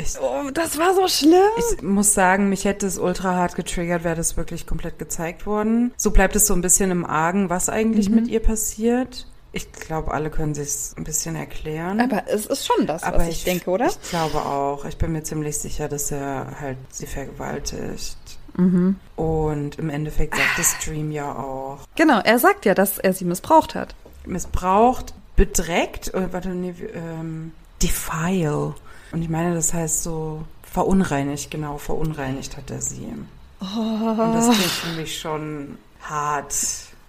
Ich, 0.00 0.14
Oh, 0.20 0.50
das 0.52 0.78
war 0.78 0.94
so 0.94 1.08
schlimm. 1.08 1.32
ich 1.76 1.82
muss 1.82 2.14
sagen, 2.14 2.48
mich 2.48 2.64
hätte 2.64 2.86
es 2.86 2.98
ultra 2.98 3.34
hart 3.34 3.54
getriggert, 3.56 4.04
wäre 4.04 4.16
das 4.16 4.36
wirklich 4.36 4.66
komplett 4.66 4.98
gezeigt 4.98 5.44
worden. 5.46 5.92
So 5.96 6.10
bleibt 6.10 6.36
es 6.36 6.46
so 6.46 6.54
ein 6.54 6.60
bisschen 6.62 6.90
im 6.90 7.04
Argen, 7.04 7.50
was 7.50 7.68
eigentlich 7.68 8.08
Mhm. 8.08 8.14
mit 8.16 8.28
ihr 8.28 8.40
passiert. 8.40 9.26
Ich 9.52 9.72
glaube, 9.72 10.12
alle 10.12 10.30
können 10.30 10.54
sich 10.54 10.96
ein 10.96 11.04
bisschen 11.04 11.34
erklären. 11.34 12.00
Aber 12.00 12.24
es 12.28 12.46
ist 12.46 12.66
schon 12.66 12.86
das, 12.86 13.02
Aber 13.02 13.18
was 13.18 13.28
ich, 13.28 13.44
denke, 13.44 13.70
oder? 13.70 13.86
Ich 13.86 14.10
glaube 14.10 14.36
auch. 14.44 14.84
Ich 14.84 14.98
bin 14.98 15.12
mir 15.12 15.22
ziemlich 15.22 15.56
sicher, 15.58 15.88
dass 15.88 16.10
er 16.10 16.60
halt 16.60 16.76
sie 16.90 17.06
vergewaltigt. 17.06 18.16
Mhm. 18.56 18.96
Und 19.16 19.78
im 19.78 19.88
Endeffekt 19.90 20.36
sagt 20.36 20.58
das 20.58 20.72
Stream 20.80 21.10
ja 21.10 21.32
auch. 21.34 21.78
Genau, 21.96 22.20
er 22.20 22.38
sagt 22.38 22.66
ja, 22.66 22.74
dass 22.74 22.98
er 22.98 23.12
sie 23.14 23.24
missbraucht 23.24 23.74
hat. 23.74 23.94
Missbraucht, 24.26 25.14
bedreckt, 25.36 26.12
oder 26.14 26.32
warte, 26.32 26.50
nee, 26.50 26.74
ähm, 26.94 27.52
defile. 27.82 28.74
Und 29.12 29.22
ich 29.22 29.28
meine, 29.28 29.54
das 29.54 29.72
heißt 29.74 30.02
so 30.02 30.42
verunreinigt, 30.62 31.50
genau, 31.50 31.78
verunreinigt 31.78 32.56
hat 32.56 32.70
er 32.70 32.80
sie. 32.82 33.06
Und 33.60 34.34
das 34.34 34.46
klingt 34.46 34.70
für 34.70 35.00
mich 35.00 35.18
schon 35.18 35.78
hart, 36.02 36.54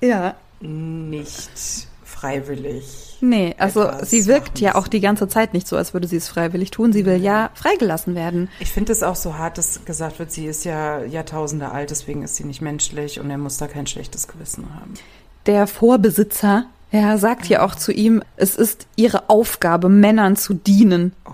Ja. 0.02 0.36
nicht 0.62 1.88
freiwillig. 2.04 3.18
Nee, 3.22 3.54
also 3.58 3.90
sie 4.04 4.26
wirkt 4.28 4.60
ja 4.60 4.76
auch 4.76 4.88
die 4.88 5.00
ganze 5.02 5.28
Zeit 5.28 5.54
nicht 5.54 5.68
so, 5.68 5.76
als 5.78 5.94
würde 5.94 6.08
sie 6.08 6.16
es 6.18 6.28
freiwillig 6.30 6.72
tun. 6.72 6.92
Sie 6.94 7.06
will 7.06 7.22
ja 7.22 7.50
freigelassen 7.54 8.16
werden. 8.16 8.50
Ich 8.60 8.72
finde 8.72 8.92
es 8.94 9.04
auch 9.04 9.16
so 9.16 9.38
hart, 9.38 9.58
dass 9.58 9.84
gesagt 9.86 10.20
wird, 10.20 10.32
sie 10.32 10.46
ist 10.46 10.64
ja 10.66 11.04
Jahrtausende 11.04 11.70
alt, 11.72 11.90
deswegen 11.92 12.24
ist 12.24 12.36
sie 12.36 12.46
nicht 12.46 12.62
menschlich 12.62 13.20
und 13.20 13.30
er 13.30 13.38
muss 13.38 13.58
da 13.58 13.68
kein 13.68 13.88
schlechtes 13.88 14.28
Gewissen 14.28 14.74
haben. 14.76 14.94
Der 15.46 15.68
Vorbesitzer, 15.68 16.66
er 16.92 17.18
sagt 17.18 17.48
ja 17.48 17.64
auch 17.64 17.76
zu 17.76 17.92
ihm, 17.92 18.24
es 18.38 18.56
ist 18.56 18.88
ihre 18.96 19.30
Aufgabe, 19.30 19.90
Männern 19.90 20.36
zu 20.38 20.54
dienen. 20.54 21.14
Oh, 21.26 21.32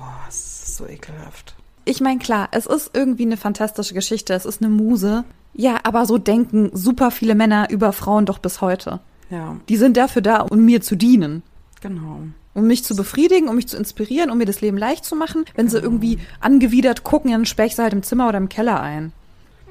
ist 0.76 0.88
so 0.88 0.88
ekelhaft. 0.88 1.56
Ich 1.86 2.02
meine, 2.02 2.20
klar, 2.20 2.50
es 2.52 2.66
ist 2.66 2.92
irgendwie 2.94 3.24
eine 3.26 3.38
fantastische 3.38 3.94
Geschichte, 3.94 4.34
es 4.34 4.46
ist 4.46 4.62
eine 4.62 4.70
Muse. 4.72 5.24
Ja, 5.54 5.78
aber 5.84 6.06
so 6.06 6.18
denken 6.18 6.70
super 6.74 7.12
viele 7.12 7.36
Männer 7.36 7.70
über 7.70 7.94
Frauen 7.94 8.26
doch 8.26 8.40
bis 8.40 8.60
heute. 8.62 9.00
Ja, 9.30 9.56
Die 9.70 9.78
sind 9.78 9.96
dafür 9.98 10.22
da, 10.22 10.42
um 10.42 10.66
mir 10.66 10.82
zu 10.82 10.96
dienen. 10.96 11.44
genau. 11.82 12.20
Um 12.54 12.68
mich 12.68 12.86
zu 12.86 12.96
befriedigen, 12.96 13.50
um 13.50 13.56
mich 13.58 13.68
zu 13.68 13.76
inspirieren, 13.76 14.32
um 14.32 14.38
mir 14.38 14.46
das 14.46 14.62
Leben 14.62 14.78
leicht 14.78 15.04
zu 15.04 15.14
machen. 15.18 15.44
Wenn 15.56 15.68
sie 15.68 15.78
irgendwie 15.78 16.20
angewidert 16.40 17.04
gucken, 17.04 17.32
dann 17.32 17.46
sperre 17.46 17.68
ich 17.68 17.76
sie 17.76 17.82
halt 17.82 17.92
im 17.92 18.02
Zimmer 18.02 18.30
oder 18.30 18.38
im 18.38 18.48
Keller 18.48 18.80
ein. 18.80 19.12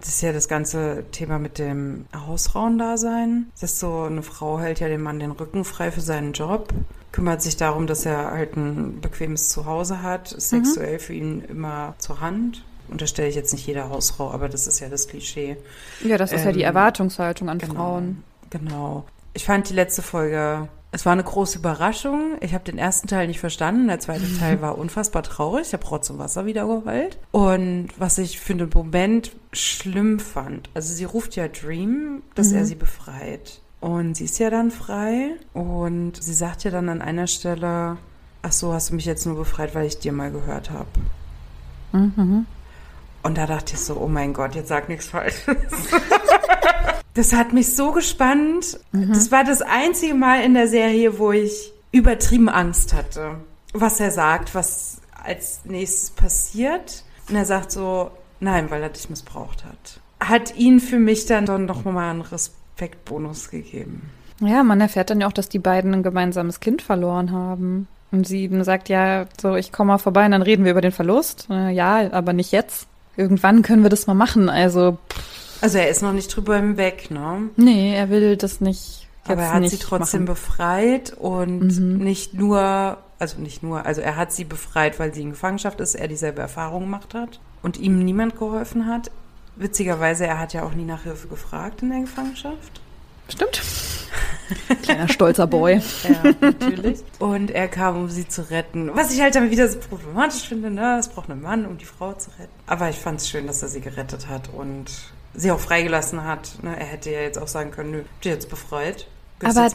Das 0.00 0.08
ist 0.10 0.20
ja 0.22 0.32
das 0.34 0.48
ganze 0.48 1.04
Thema 1.10 1.38
mit 1.38 1.58
dem 1.58 2.04
Hausfrauendasein. 2.14 3.46
Das 3.58 3.72
ist 3.72 3.80
so, 3.80 4.02
eine 4.02 4.22
Frau 4.22 4.58
hält 4.60 4.80
ja 4.80 4.88
dem 4.88 5.02
Mann 5.02 5.18
den 5.18 5.30
Rücken 5.30 5.64
frei 5.64 5.90
für 5.90 6.02
seinen 6.02 6.32
Job, 6.34 6.74
kümmert 7.14 7.42
sich 7.42 7.56
darum, 7.56 7.86
dass 7.86 8.04
er 8.04 8.32
halt 8.32 8.56
ein 8.56 9.00
bequemes 9.00 9.48
Zuhause 9.48 10.02
hat, 10.02 10.32
ist 10.32 10.48
sexuell 10.50 10.98
für 10.98 11.12
ihn 11.14 11.44
immer 11.48 11.94
zur 11.98 12.20
Hand. 12.20 12.64
Unterstelle 12.88 13.28
ich 13.28 13.36
jetzt 13.36 13.52
nicht 13.52 13.64
jeder 13.68 13.88
Hausfrau, 13.88 14.32
aber 14.32 14.48
das 14.48 14.66
ist 14.66 14.80
ja 14.80 14.88
das 14.88 15.06
Klischee. 15.06 15.56
Ja, 16.02 16.18
das 16.18 16.32
ist 16.32 16.44
ja 16.44 16.50
die 16.50 16.62
Ähm, 16.62 16.66
Erwartungshaltung 16.66 17.48
an 17.48 17.58
Genau. 17.58 17.74
Frauen. 17.74 18.24
Genau. 18.50 19.04
Ich 19.32 19.44
fand 19.44 19.68
die 19.70 19.74
letzte 19.74 20.02
Folge, 20.02 20.68
es 20.90 21.06
war 21.06 21.12
eine 21.12 21.22
große 21.22 21.58
Überraschung. 21.58 22.36
Ich 22.40 22.52
habe 22.52 22.64
den 22.64 22.78
ersten 22.78 23.06
Teil 23.06 23.28
nicht 23.28 23.38
verstanden. 23.38 23.86
Der 23.86 24.00
zweite 24.00 24.24
Teil 24.40 24.60
war 24.60 24.76
unfassbar 24.76 25.22
traurig. 25.22 25.68
Ich 25.68 25.72
habe 25.72 25.86
Rotz 25.86 26.10
und 26.10 26.18
Wasser 26.18 26.46
wieder 26.46 26.66
geheult. 26.66 27.16
Und 27.30 27.90
was 27.96 28.18
ich 28.18 28.40
für 28.40 28.56
den 28.56 28.70
Moment 28.74 29.30
schlimm 29.52 30.18
fand, 30.18 30.68
also 30.74 30.92
sie 30.92 31.04
ruft 31.04 31.36
ja 31.36 31.46
Dream, 31.46 32.22
dass 32.34 32.50
er 32.50 32.64
sie 32.64 32.74
befreit. 32.74 33.60
Und 33.84 34.16
sie 34.16 34.24
ist 34.24 34.38
ja 34.38 34.48
dann 34.48 34.70
frei. 34.70 35.32
Und 35.52 36.12
sie 36.22 36.32
sagt 36.32 36.64
ja 36.64 36.70
dann 36.70 36.88
an 36.88 37.02
einer 37.02 37.26
Stelle, 37.26 37.98
ach 38.40 38.52
so, 38.52 38.72
hast 38.72 38.88
du 38.88 38.94
mich 38.94 39.04
jetzt 39.04 39.26
nur 39.26 39.36
befreit, 39.36 39.74
weil 39.74 39.84
ich 39.84 39.98
dir 39.98 40.10
mal 40.10 40.30
gehört 40.30 40.70
habe. 40.70 40.88
Mhm. 41.92 42.46
Und 43.22 43.36
da 43.36 43.46
dachte 43.46 43.74
ich 43.74 43.80
so, 43.80 43.98
oh 43.98 44.08
mein 44.08 44.32
Gott, 44.32 44.54
jetzt 44.54 44.68
sag 44.68 44.88
nichts 44.88 45.08
Falsches. 45.08 45.44
das 47.14 47.34
hat 47.34 47.52
mich 47.52 47.76
so 47.76 47.92
gespannt. 47.92 48.80
Das 48.92 49.30
war 49.30 49.44
das 49.44 49.60
einzige 49.60 50.14
Mal 50.14 50.42
in 50.44 50.54
der 50.54 50.68
Serie, 50.68 51.18
wo 51.18 51.32
ich 51.32 51.74
übertrieben 51.92 52.48
Angst 52.48 52.94
hatte, 52.94 53.36
was 53.74 54.00
er 54.00 54.12
sagt, 54.12 54.54
was 54.54 55.02
als 55.22 55.60
nächstes 55.64 56.08
passiert. 56.08 57.04
Und 57.28 57.36
er 57.36 57.44
sagt 57.44 57.70
so, 57.70 58.12
nein, 58.40 58.70
weil 58.70 58.82
er 58.82 58.88
dich 58.88 59.10
missbraucht 59.10 59.66
hat. 59.66 60.00
Hat 60.20 60.56
ihn 60.56 60.80
für 60.80 60.98
mich 60.98 61.26
dann 61.26 61.44
doch 61.44 61.58
noch 61.58 61.84
mal 61.84 62.10
einen 62.10 62.22
Respektbonus 62.74 63.50
gegeben. 63.50 64.10
Ja, 64.40 64.62
man 64.64 64.80
erfährt 64.80 65.10
dann 65.10 65.20
ja 65.20 65.28
auch, 65.28 65.32
dass 65.32 65.48
die 65.48 65.58
beiden 65.58 65.94
ein 65.94 66.02
gemeinsames 66.02 66.60
Kind 66.60 66.82
verloren 66.82 67.30
haben. 67.32 67.86
Und 68.10 68.26
sie 68.26 68.50
sagt 68.62 68.88
ja 68.88 69.26
so, 69.40 69.54
ich 69.56 69.72
komme 69.72 69.92
mal 69.92 69.98
vorbei 69.98 70.24
und 70.24 70.32
dann 70.32 70.42
reden 70.42 70.64
wir 70.64 70.72
über 70.72 70.80
den 70.80 70.92
Verlust. 70.92 71.48
Äh, 71.50 71.70
ja, 71.70 72.12
aber 72.12 72.32
nicht 72.32 72.52
jetzt. 72.52 72.86
Irgendwann 73.16 73.62
können 73.62 73.82
wir 73.82 73.90
das 73.90 74.06
mal 74.06 74.14
machen. 74.14 74.48
Also, 74.48 74.98
pff, 75.08 75.62
Also 75.62 75.78
er 75.78 75.88
ist 75.88 76.02
noch 76.02 76.12
nicht 76.12 76.34
drüber 76.34 76.56
hinweg, 76.56 77.10
ne? 77.10 77.48
nee, 77.56 77.94
er 77.94 78.10
will 78.10 78.36
das 78.36 78.60
nicht 78.60 79.08
Aber 79.26 79.42
er 79.42 79.54
hat 79.54 79.68
sie 79.68 79.78
trotzdem 79.78 80.22
machen. 80.24 80.34
befreit 80.34 81.12
und 81.12 81.78
mhm. 81.78 81.98
nicht 81.98 82.34
nur, 82.34 82.98
also 83.18 83.40
nicht 83.40 83.62
nur, 83.62 83.86
also 83.86 84.00
er 84.00 84.16
hat 84.16 84.32
sie 84.32 84.44
befreit, 84.44 84.98
weil 84.98 85.14
sie 85.14 85.22
in 85.22 85.30
Gefangenschaft 85.30 85.80
ist, 85.80 85.94
er 85.94 86.08
dieselbe 86.08 86.42
Erfahrung 86.42 86.82
gemacht 86.84 87.14
hat 87.14 87.40
und 87.62 87.78
ihm 87.78 88.04
niemand 88.04 88.36
geholfen 88.36 88.86
hat. 88.86 89.10
Witzigerweise, 89.56 90.26
er 90.26 90.38
hat 90.38 90.52
ja 90.52 90.64
auch 90.64 90.74
nie 90.74 90.84
nach 90.84 91.04
Hilfe 91.04 91.28
gefragt 91.28 91.82
in 91.82 91.90
der 91.90 92.00
Gefangenschaft. 92.00 92.80
Stimmt. 93.28 93.62
Kleiner 94.82 95.08
stolzer 95.08 95.46
Boy. 95.46 95.80
ja, 96.04 96.34
natürlich. 96.40 97.02
Und 97.18 97.50
er 97.50 97.68
kam, 97.68 97.96
um 97.96 98.08
sie 98.10 98.28
zu 98.28 98.50
retten. 98.50 98.90
Was 98.94 99.12
ich 99.14 99.20
halt 99.20 99.34
dann 99.34 99.50
wieder 99.50 99.68
so 99.68 99.78
problematisch 99.78 100.48
finde, 100.48 100.70
ne? 100.70 100.98
Es 100.98 101.08
braucht 101.08 101.30
einen 101.30 101.40
Mann, 101.40 101.66
um 101.66 101.78
die 101.78 101.84
Frau 101.84 102.12
zu 102.12 102.30
retten. 102.38 102.52
Aber 102.66 102.90
ich 102.90 102.96
fand 102.96 103.20
es 103.20 103.28
schön, 103.28 103.46
dass 103.46 103.62
er 103.62 103.68
sie 103.68 103.80
gerettet 103.80 104.28
hat 104.28 104.50
und 104.52 104.90
sie 105.34 105.50
auch 105.50 105.60
freigelassen 105.60 106.24
hat. 106.24 106.62
Ne? 106.62 106.78
Er 106.78 106.86
hätte 106.86 107.10
ja 107.10 107.20
jetzt 107.20 107.38
auch 107.38 107.48
sagen 107.48 107.70
können, 107.70 107.90
nö, 107.90 108.02
die 108.22 108.28
jetzt 108.28 108.50
befreit. 108.50 109.06
Aber 109.42 109.68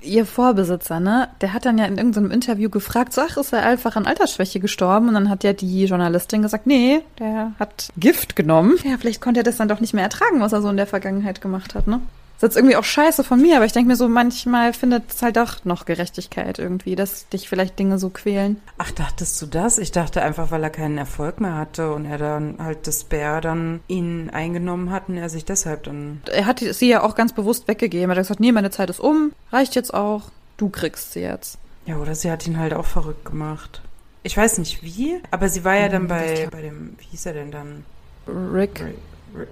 ihr 0.00 0.26
Vorbesitzer, 0.26 1.00
ne, 1.00 1.28
der 1.40 1.52
hat 1.52 1.64
dann 1.64 1.78
ja 1.78 1.86
in 1.86 1.96
irgendeinem 1.96 2.30
Interview 2.30 2.70
gefragt, 2.70 3.12
so, 3.12 3.22
ach, 3.22 3.36
ist 3.36 3.52
er 3.52 3.64
einfach 3.64 3.96
an 3.96 4.06
Altersschwäche 4.06 4.60
gestorben? 4.60 5.08
Und 5.08 5.14
dann 5.14 5.28
hat 5.28 5.44
ja 5.44 5.52
die 5.52 5.84
Journalistin 5.84 6.42
gesagt, 6.42 6.66
nee, 6.66 7.00
der 7.18 7.52
hat 7.58 7.88
Gift 7.96 8.36
genommen. 8.36 8.76
Ja, 8.84 8.96
vielleicht 8.98 9.20
konnte 9.20 9.40
er 9.40 9.44
das 9.44 9.56
dann 9.56 9.68
doch 9.68 9.80
nicht 9.80 9.94
mehr 9.94 10.04
ertragen, 10.04 10.40
was 10.40 10.52
er 10.52 10.62
so 10.62 10.68
in 10.68 10.76
der 10.76 10.86
Vergangenheit 10.86 11.40
gemacht 11.40 11.74
hat, 11.74 11.86
ne? 11.86 12.00
Ist 12.38 12.42
jetzt 12.42 12.56
irgendwie 12.56 12.76
auch 12.76 12.84
scheiße 12.84 13.24
von 13.24 13.42
mir, 13.42 13.56
aber 13.56 13.64
ich 13.64 13.72
denke 13.72 13.88
mir 13.88 13.96
so, 13.96 14.08
manchmal 14.08 14.72
findet 14.72 15.10
es 15.10 15.22
halt 15.22 15.36
doch 15.36 15.64
noch 15.64 15.86
Gerechtigkeit 15.86 16.60
irgendwie, 16.60 16.94
dass 16.94 17.28
dich 17.28 17.48
vielleicht 17.48 17.76
Dinge 17.80 17.98
so 17.98 18.10
quälen. 18.10 18.62
Ach, 18.78 18.92
dachtest 18.92 19.42
du 19.42 19.46
das? 19.46 19.76
Ich 19.76 19.90
dachte 19.90 20.22
einfach, 20.22 20.52
weil 20.52 20.62
er 20.62 20.70
keinen 20.70 20.98
Erfolg 20.98 21.40
mehr 21.40 21.56
hatte 21.56 21.92
und 21.92 22.04
er 22.04 22.16
dann 22.16 22.54
halt 22.60 22.86
das 22.86 23.02
Bär 23.02 23.40
dann 23.40 23.80
ihn 23.88 24.30
eingenommen 24.30 24.92
hat 24.92 25.08
und 25.08 25.16
er 25.16 25.28
sich 25.28 25.46
deshalb 25.46 25.82
dann. 25.82 26.22
Er 26.30 26.46
hat 26.46 26.60
sie 26.60 26.88
ja 26.88 27.02
auch 27.02 27.16
ganz 27.16 27.32
bewusst 27.32 27.66
weggegeben. 27.66 28.08
Er 28.08 28.14
hat 28.14 28.22
gesagt, 28.22 28.38
nee, 28.38 28.52
meine 28.52 28.70
Zeit 28.70 28.88
ist 28.88 29.00
um, 29.00 29.32
reicht 29.50 29.74
jetzt 29.74 29.92
auch, 29.92 30.30
du 30.58 30.68
kriegst 30.68 31.14
sie 31.14 31.20
jetzt. 31.22 31.58
Ja, 31.86 31.96
oder 31.96 32.14
sie 32.14 32.30
hat 32.30 32.46
ihn 32.46 32.60
halt 32.60 32.72
auch 32.72 32.86
verrückt 32.86 33.24
gemacht. 33.24 33.82
Ich 34.22 34.36
weiß 34.36 34.58
nicht 34.58 34.84
wie, 34.84 35.20
aber 35.32 35.48
sie 35.48 35.64
war 35.64 35.74
ja 35.74 35.88
dann 35.88 36.06
bei, 36.06 36.48
bei 36.52 36.62
dem, 36.62 36.94
wie 36.98 37.06
hieß 37.06 37.26
er 37.26 37.32
denn 37.32 37.50
dann? 37.50 37.84
Rick. 38.28 38.80
Rick. 38.80 38.98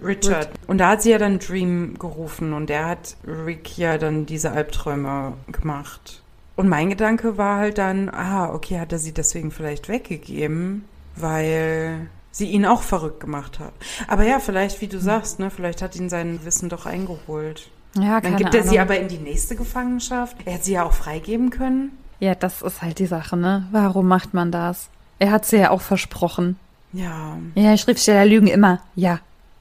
Richard. 0.02 0.50
Und 0.66 0.78
da 0.78 0.90
hat 0.90 1.02
sie 1.02 1.10
ja 1.10 1.18
dann 1.18 1.38
Dream 1.38 1.94
gerufen 1.98 2.52
und 2.52 2.68
der 2.68 2.86
hat 2.86 3.16
Rick 3.26 3.76
ja 3.78 3.98
dann 3.98 4.26
diese 4.26 4.50
Albträume 4.52 5.34
gemacht. 5.50 6.22
Und 6.56 6.68
mein 6.68 6.88
Gedanke 6.88 7.36
war 7.36 7.58
halt 7.58 7.78
dann, 7.78 8.08
ah, 8.08 8.52
okay, 8.52 8.80
hat 8.80 8.92
er 8.92 8.98
sie 8.98 9.12
deswegen 9.12 9.50
vielleicht 9.50 9.88
weggegeben, 9.88 10.84
weil 11.14 12.08
sie 12.30 12.46
ihn 12.50 12.64
auch 12.66 12.82
verrückt 12.82 13.20
gemacht 13.20 13.58
hat. 13.58 13.72
Aber 14.08 14.24
ja, 14.24 14.38
vielleicht, 14.38 14.80
wie 14.80 14.88
du 14.88 14.98
sagst, 14.98 15.38
ne, 15.38 15.50
vielleicht 15.50 15.82
hat 15.82 15.96
ihn 15.96 16.08
sein 16.08 16.40
Wissen 16.44 16.68
doch 16.68 16.86
eingeholt. 16.86 17.70
Ja, 17.98 18.20
Dann 18.20 18.36
gibt 18.36 18.54
er 18.54 18.60
Ahnung. 18.60 18.72
sie 18.72 18.78
aber 18.80 18.98
in 18.98 19.08
die 19.08 19.18
nächste 19.18 19.56
Gefangenschaft. 19.56 20.36
Er 20.44 20.54
hätte 20.54 20.64
sie 20.64 20.72
ja 20.72 20.84
auch 20.84 20.92
freigeben 20.92 21.50
können. 21.50 21.92
Ja, 22.20 22.34
das 22.34 22.62
ist 22.62 22.82
halt 22.82 22.98
die 22.98 23.06
Sache, 23.06 23.36
ne? 23.36 23.66
Warum 23.72 24.06
macht 24.08 24.34
man 24.34 24.50
das? 24.50 24.88
Er 25.18 25.30
hat 25.30 25.46
sie 25.46 25.56
ja 25.58 25.70
auch 25.70 25.80
versprochen. 25.80 26.58
Ja. 26.92 27.36
Ja, 27.54 27.76
Schriftsteller 27.76 28.24
lügen 28.26 28.46
immer. 28.48 28.80
Ja, 28.94 29.20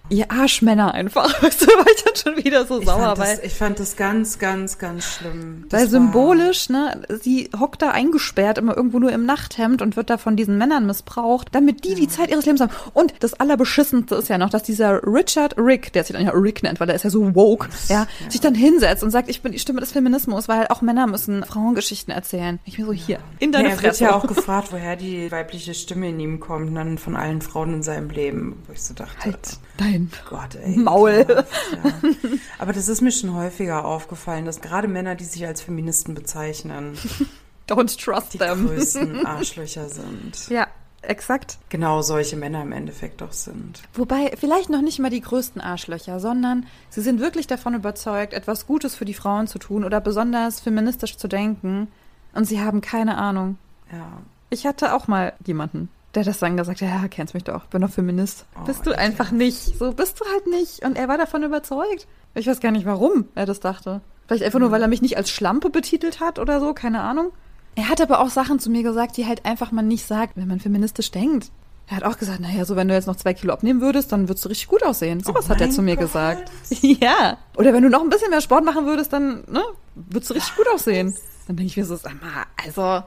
Ihr 0.10 0.32
Arschmänner 0.32 0.94
einfach. 0.94 1.26
Weißt 1.42 1.62
du, 1.62 1.68
war 1.68 1.86
ich 1.96 2.04
dann 2.04 2.16
schon 2.16 2.44
wieder 2.44 2.66
so 2.66 2.80
ich 2.80 2.86
sauer. 2.86 3.18
Weil, 3.18 3.40
ich 3.44 3.54
fand 3.54 3.80
das 3.80 3.96
ganz, 3.96 4.38
ganz, 4.38 4.78
ganz 4.78 5.06
schlimm. 5.06 5.66
Das 5.70 5.82
weil 5.82 5.90
symbolisch, 5.90 6.70
ne, 6.70 7.02
sie 7.22 7.50
hockt 7.60 7.82
da 7.82 7.92
eingesperrt, 7.92 8.58
immer 8.58 8.78
irgendwo 8.78 9.00
nur 9.00 9.12
im 9.12 9.26
Nachthemd 9.26 9.82
und 9.82 9.96
wird 9.96 10.10
da 10.10 10.18
von 10.18 10.36
diesen 10.36 10.58
Männern 10.58 10.86
missbraucht, 10.86 11.50
damit 11.54 11.84
die 11.84 11.90
ja. 11.90 11.96
die 11.96 12.08
Zeit 12.08 12.30
ihres 12.30 12.46
Lebens 12.46 12.62
haben. 12.62 12.72
Und 12.94 13.14
das 13.20 13.34
Allerbeschissenste 13.34 14.16
ist 14.16 14.30
ja 14.30 14.38
noch, 14.38 14.50
dass 14.50 14.64
dieser 14.64 15.02
Richard 15.04 15.58
Rick, 15.58 15.94
der 15.94 16.04
sich 16.04 16.16
dann 16.16 16.26
ja 16.26 16.32
Rick 16.32 16.64
nennt, 16.64 16.80
weil 16.80 16.90
er 16.90 16.96
ist 16.96 17.04
ja 17.04 17.10
so 17.10 17.34
woke, 17.36 17.70
ja, 17.88 17.96
ja, 17.96 18.08
sich 18.30 18.42
dann 18.42 18.56
hinsetzt 18.56 19.04
und 19.04 19.10
sagt, 19.10 19.30
ich 19.30 19.42
bin 19.42 19.52
die 19.52 19.60
Stimme 19.60 19.80
des 19.80 19.92
Feminismus, 19.92 20.48
weil 20.48 20.68
auch 20.68 20.82
Männer 20.82 21.08
müssen 21.08 21.44
Frauengeschichten 21.44 22.14
erzählen. 22.14 22.60
Ich 22.66 22.78
bin 22.78 22.86
so, 22.86 22.94
hier, 22.94 23.20
in 23.40 23.52
deine 23.52 23.70
ja, 23.70 23.74
er 23.74 23.78
Fresse. 23.78 24.02
Wird 24.02 24.12
ja 24.12 24.18
auch 24.18 24.28
gefragt, 24.28 24.68
woher 24.72 24.96
die 24.96 25.32
weibliche 25.32 25.74
Stimme 25.74 26.10
in 26.10 26.20
ihm 26.20 26.40
kommt, 26.40 26.76
dann 26.76 26.98
von 26.98 27.16
allen 27.16 27.42
Frauen 27.42 27.76
in 27.76 27.84
seinem 27.84 28.10
Leben, 28.10 28.62
wo 28.68 28.74
ich 28.74 28.82
so 28.82 28.94
dachte. 28.94 29.26
Halt 29.26 29.60
dein 29.78 30.12
Gott, 30.30 30.56
ey, 30.56 30.76
Maul. 30.78 31.26
Krass, 31.26 31.46
ja. 31.84 31.92
Aber 32.60 32.74
das 32.74 32.88
ist 32.88 33.02
mir 33.02 33.12
schon 33.12 33.34
häufiger 33.34 33.86
aufgefallen, 33.86 34.46
dass 34.46 34.62
gerade 34.62 34.88
Männer, 34.88 35.16
die 35.16 35.26
sich 35.26 35.46
als 35.46 35.62
Feministen 35.62 36.16
bezeichnen, 36.16 36.98
Don't 37.68 38.00
trust 38.04 38.34
die 38.34 38.38
them. 38.38 38.68
größten 38.68 39.26
Arschlöcher 39.26 39.90
sind. 39.90 40.50
Ja, 40.50 40.68
exakt. 41.02 41.58
Genau 41.70 42.02
solche 42.04 42.36
Männer 42.36 42.62
im 42.62 42.72
Endeffekt 42.72 43.22
doch 43.22 43.34
sind. 43.34 43.82
Wobei 43.94 44.34
vielleicht 44.40 44.70
noch 44.70 44.82
nicht 44.82 45.00
mal 45.00 45.10
die 45.10 45.22
größten 45.22 45.62
Arschlöcher, 45.62 46.20
sondern 46.20 46.68
sie 46.90 47.02
sind 47.02 47.20
wirklich 47.20 47.48
davon 47.48 47.74
überzeugt, 47.74 48.34
etwas 48.34 48.68
Gutes 48.68 48.96
für 48.96 49.06
die 49.06 49.14
Frauen 49.16 49.48
zu 49.48 49.58
tun 49.58 49.84
oder 49.84 50.00
besonders 50.00 50.60
feministisch 50.60 51.18
zu 51.18 51.28
denken 51.28 51.88
und 52.34 52.46
sie 52.46 52.62
haben 52.62 52.82
keine 52.82 53.18
Ahnung. 53.18 53.58
Ja. 53.92 54.20
Ich 54.52 54.66
hatte 54.68 54.94
auch 54.94 55.08
mal 55.08 55.34
jemanden, 55.46 55.90
der 56.16 56.22
hat 56.22 56.28
das 56.28 56.40
dann 56.40 56.56
gesagt, 56.56 56.80
ja, 56.80 57.08
kennst 57.10 57.34
mich 57.34 57.44
doch, 57.44 57.66
bin 57.66 57.82
doch 57.82 57.90
Feminist. 57.90 58.46
Oh, 58.58 58.66
bist 58.66 58.86
du 58.86 58.98
einfach 58.98 59.32
nicht. 59.32 59.78
So 59.78 59.92
bist 59.92 60.20
du 60.20 60.26
halt 60.26 60.48
nicht. 60.48 60.84
Und 60.86 60.98
er 60.98 61.08
war 61.08 61.18
davon 61.18 61.44
überzeugt. 61.44 62.08
Ich 62.34 62.48
weiß 62.48 62.62
gar 62.62 62.72
nicht, 62.72 62.86
warum 62.86 63.28
er 63.36 63.46
das 63.46 63.60
dachte. 63.60 64.02
Vielleicht 64.28 64.44
einfach 64.44 64.60
nur, 64.60 64.70
mhm. 64.70 64.74
weil 64.74 64.82
er 64.82 64.88
mich 64.88 65.02
nicht 65.02 65.18
als 65.18 65.30
Schlampe 65.30 65.70
betitelt 65.70 66.22
hat 66.22 66.40
oder 66.40 66.60
so, 66.60 66.74
keine 66.74 67.02
Ahnung. 67.02 67.32
Er 67.76 67.90
hat 67.90 68.00
aber 68.00 68.22
auch 68.22 68.30
Sachen 68.30 68.60
zu 68.60 68.70
mir 68.70 68.84
gesagt, 68.84 69.18
die 69.18 69.26
halt 69.26 69.46
einfach 69.46 69.72
man 69.72 69.88
nicht 69.88 70.06
sagt, 70.06 70.38
wenn 70.38 70.48
man 70.48 70.62
feministisch 70.62 71.12
denkt. 71.12 71.52
Er 71.88 71.98
hat 71.98 72.04
auch 72.04 72.18
gesagt, 72.18 72.40
naja, 72.40 72.66
so 72.66 72.76
wenn 72.76 72.88
du 72.88 72.96
jetzt 72.96 73.06
noch 73.06 73.18
zwei 73.18 73.34
Kilo 73.34 73.54
abnehmen 73.54 73.82
würdest, 73.82 74.12
dann 74.12 74.28
würdest 74.28 74.46
du 74.46 74.50
richtig 74.50 74.70
gut 74.70 74.84
aussehen. 74.84 75.22
Sowas 75.22 75.46
oh 75.48 75.50
hat 75.50 75.62
er 75.62 75.70
zu 75.70 75.82
mir 75.82 75.96
Gott. 75.96 76.06
gesagt. 76.06 76.52
ja. 76.82 77.38
Oder 77.58 77.74
wenn 77.74 77.84
du 77.84 77.90
noch 77.90 78.02
ein 78.02 78.10
bisschen 78.10 78.32
mehr 78.32 78.42
Sport 78.42 78.66
machen 78.66 78.86
würdest, 78.86 79.14
dann, 79.14 79.44
ne, 79.48 79.64
würdest 79.94 80.30
du 80.30 80.34
richtig 80.34 80.56
gut 80.56 80.68
aussehen. 80.74 81.14
Dann 81.48 81.58
denke 81.58 81.70
ich 81.70 81.78
mir 81.78 81.86
so, 81.86 81.96
sag 81.96 82.20
mal, 82.22 82.46
also. 82.64 83.04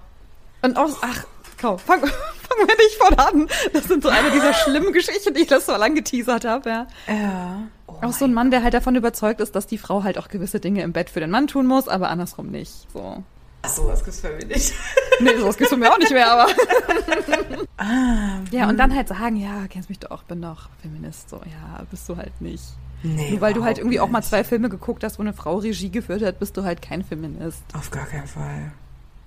Und 0.62 0.76
auch, 0.76 0.90
ach, 1.00 1.24
Komm, 1.60 1.78
fang, 1.78 2.00
fang 2.00 2.58
wir 2.58 2.76
nicht 2.76 2.96
von 2.98 3.18
an. 3.18 3.48
Das 3.72 3.84
sind 3.84 4.02
so 4.02 4.08
eine 4.08 4.30
dieser 4.30 4.52
schlimmen 4.64 4.92
Geschichten, 4.92 5.34
die 5.34 5.42
ich 5.42 5.46
das 5.48 5.66
so 5.66 5.76
lang 5.76 5.94
geteasert 5.94 6.44
habe, 6.44 6.70
ja. 6.70 6.86
Ja. 7.06 7.62
Oh 7.86 7.94
auch 8.02 8.12
so 8.12 8.24
ein 8.24 8.34
Mann, 8.34 8.50
der 8.50 8.62
halt 8.62 8.74
davon 8.74 8.96
überzeugt 8.96 9.40
ist, 9.40 9.54
dass 9.54 9.66
die 9.66 9.78
Frau 9.78 10.04
halt 10.04 10.18
auch 10.18 10.28
gewisse 10.28 10.60
Dinge 10.60 10.82
im 10.82 10.92
Bett 10.92 11.10
für 11.10 11.20
den 11.20 11.30
Mann 11.30 11.46
tun 11.46 11.66
muss, 11.66 11.88
aber 11.88 12.10
andersrum 12.10 12.50
nicht. 12.50 12.86
So. 12.92 13.22
Ach 13.62 13.68
so, 13.68 13.88
das 13.88 14.04
gibt's 14.04 14.20
bei 14.20 14.30
mir 14.30 14.46
nicht. 14.46 14.72
nee, 15.20 15.36
sowas 15.36 15.56
gibt's 15.56 15.70
bei 15.70 15.76
mir 15.76 15.92
auch 15.92 15.98
nicht 15.98 16.12
mehr, 16.12 16.30
aber. 16.30 16.46
ah, 17.78 18.40
ja, 18.52 18.68
und 18.68 18.76
dann 18.76 18.94
halt 18.94 19.08
sagen, 19.08 19.36
ja, 19.36 19.66
kennst 19.68 19.88
mich 19.88 19.98
doch, 19.98 20.22
bin 20.22 20.42
doch 20.42 20.68
Feminist. 20.80 21.28
So, 21.30 21.36
ja, 21.38 21.82
bist 21.90 22.08
du 22.08 22.16
halt 22.16 22.40
nicht. 22.40 22.62
Nee, 23.02 23.30
Nur 23.30 23.40
weil 23.40 23.54
du 23.54 23.64
halt 23.64 23.78
irgendwie 23.78 23.96
nicht. 23.96 24.00
auch 24.00 24.08
mal 24.08 24.22
zwei 24.22 24.44
Filme 24.44 24.68
geguckt 24.68 25.04
hast, 25.04 25.18
wo 25.18 25.22
eine 25.22 25.32
Frau 25.32 25.56
Regie 25.56 25.90
geführt 25.90 26.22
hat, 26.22 26.38
bist 26.38 26.56
du 26.56 26.64
halt 26.64 26.82
kein 26.82 27.04
Feminist. 27.04 27.62
Auf 27.74 27.90
gar 27.90 28.06
keinen 28.06 28.26
Fall. 28.26 28.72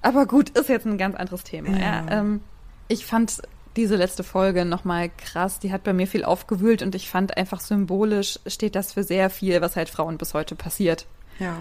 Aber 0.02 0.26
gut, 0.26 0.50
ist 0.52 0.70
jetzt 0.70 0.86
ein 0.86 0.98
ganz 0.98 1.16
anderes 1.16 1.44
Thema. 1.44 1.70
Ja. 1.70 1.78
ja 1.80 2.06
ähm, 2.10 2.42
ich 2.88 3.06
fand 3.06 3.42
diese 3.76 3.96
letzte 3.96 4.24
Folge 4.24 4.66
nochmal 4.66 5.10
krass. 5.10 5.60
Die 5.60 5.72
hat 5.72 5.84
bei 5.84 5.94
mir 5.94 6.08
viel 6.08 6.26
aufgewühlt 6.26 6.82
und 6.82 6.96
ich 6.96 7.10
fand 7.10 7.38
einfach 7.38 7.60
symbolisch 7.60 8.40
steht 8.46 8.76
das 8.76 8.94
für 8.94 9.04
sehr 9.04 9.30
viel, 9.30 9.62
was 9.62 9.76
halt 9.76 9.90
Frauen 9.90 10.18
bis 10.18 10.34
heute 10.34 10.56
passiert. 10.56 11.06
Ja. 11.40 11.58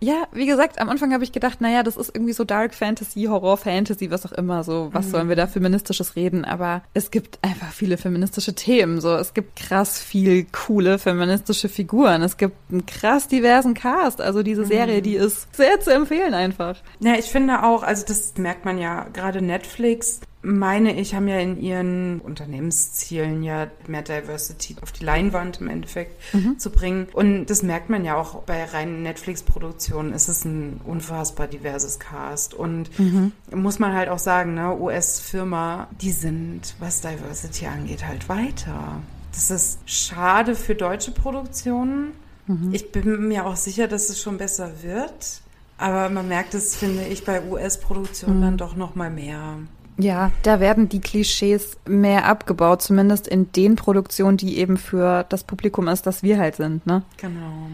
Ja, 0.00 0.28
wie 0.32 0.46
gesagt, 0.46 0.80
am 0.80 0.88
Anfang 0.88 1.12
habe 1.12 1.24
ich 1.24 1.32
gedacht, 1.32 1.60
naja, 1.60 1.82
das 1.82 1.96
ist 1.96 2.14
irgendwie 2.14 2.32
so 2.32 2.44
Dark 2.44 2.74
Fantasy, 2.74 3.24
Horror 3.24 3.56
Fantasy, 3.56 4.10
was 4.10 4.24
auch 4.26 4.32
immer, 4.32 4.62
so, 4.62 4.90
was 4.92 5.06
mhm. 5.06 5.10
sollen 5.10 5.28
wir 5.28 5.36
da 5.36 5.46
feministisches 5.46 6.14
reden? 6.14 6.44
Aber 6.44 6.82
es 6.94 7.10
gibt 7.10 7.38
einfach 7.42 7.72
viele 7.72 7.96
feministische 7.96 8.54
Themen, 8.54 9.00
so, 9.00 9.14
es 9.16 9.34
gibt 9.34 9.56
krass 9.56 10.00
viel 10.00 10.46
coole 10.52 10.98
feministische 10.98 11.68
Figuren, 11.68 12.22
es 12.22 12.36
gibt 12.36 12.56
einen 12.70 12.86
krass 12.86 13.26
diversen 13.26 13.74
Cast, 13.74 14.20
also 14.20 14.42
diese 14.42 14.64
Serie, 14.64 14.98
mhm. 14.98 15.02
die 15.02 15.14
ist 15.14 15.54
sehr 15.54 15.80
zu 15.80 15.92
empfehlen 15.92 16.34
einfach. 16.34 16.76
Ja, 17.00 17.14
ich 17.14 17.26
finde 17.26 17.64
auch, 17.64 17.82
also 17.82 18.04
das 18.06 18.34
merkt 18.36 18.64
man 18.64 18.78
ja, 18.78 19.06
gerade 19.12 19.42
Netflix 19.42 20.20
meine 20.42 20.98
ich, 20.98 21.14
haben 21.14 21.26
ja 21.26 21.38
in 21.38 21.60
ihren 21.60 22.20
Unternehmenszielen 22.20 23.42
ja 23.42 23.66
mehr 23.86 24.02
Diversity 24.02 24.76
auf 24.80 24.92
die 24.92 25.04
Leinwand 25.04 25.60
im 25.60 25.68
Endeffekt 25.68 26.12
mhm. 26.32 26.58
zu 26.58 26.70
bringen. 26.70 27.08
Und 27.12 27.46
das 27.46 27.62
merkt 27.62 27.90
man 27.90 28.04
ja 28.04 28.16
auch 28.16 28.42
bei 28.42 28.64
reinen 28.64 29.02
Netflix-Produktionen, 29.02 30.12
ist 30.12 30.28
es 30.28 30.44
ein 30.44 30.80
unfassbar 30.84 31.48
diverses 31.48 31.98
Cast. 31.98 32.54
Und 32.54 32.96
mhm. 32.98 33.32
muss 33.52 33.80
man 33.80 33.94
halt 33.94 34.08
auch 34.08 34.20
sagen, 34.20 34.54
ne, 34.54 34.76
US-Firma, 34.78 35.88
die 36.00 36.12
sind, 36.12 36.74
was 36.78 37.00
Diversity 37.00 37.66
angeht, 37.66 38.06
halt 38.06 38.28
weiter. 38.28 39.00
Das 39.32 39.50
ist 39.50 39.80
schade 39.86 40.54
für 40.54 40.76
deutsche 40.76 41.10
Produktionen. 41.10 42.12
Mhm. 42.46 42.72
Ich 42.72 42.92
bin 42.92 43.26
mir 43.26 43.44
auch 43.44 43.56
sicher, 43.56 43.88
dass 43.88 44.08
es 44.08 44.22
schon 44.22 44.38
besser 44.38 44.82
wird. 44.82 45.42
Aber 45.78 46.10
man 46.10 46.26
merkt 46.26 46.54
es, 46.54 46.74
finde 46.74 47.04
ich, 47.04 47.24
bei 47.24 47.42
US-Produktionen 47.44 48.38
mhm. 48.38 48.42
dann 48.42 48.56
doch 48.56 48.76
noch 48.76 48.94
mal 48.96 49.10
mehr. 49.10 49.58
Ja, 49.98 50.30
da 50.44 50.60
werden 50.60 50.88
die 50.88 51.00
Klischees 51.00 51.76
mehr 51.86 52.26
abgebaut, 52.26 52.82
zumindest 52.82 53.26
in 53.26 53.50
den 53.52 53.74
Produktionen, 53.74 54.36
die 54.36 54.58
eben 54.58 54.76
für 54.76 55.24
das 55.28 55.42
Publikum 55.42 55.88
ist, 55.88 56.06
das 56.06 56.22
wir 56.22 56.38
halt 56.38 56.56
sind, 56.56 56.86
ne? 56.86 57.02
Genau. 57.16 57.68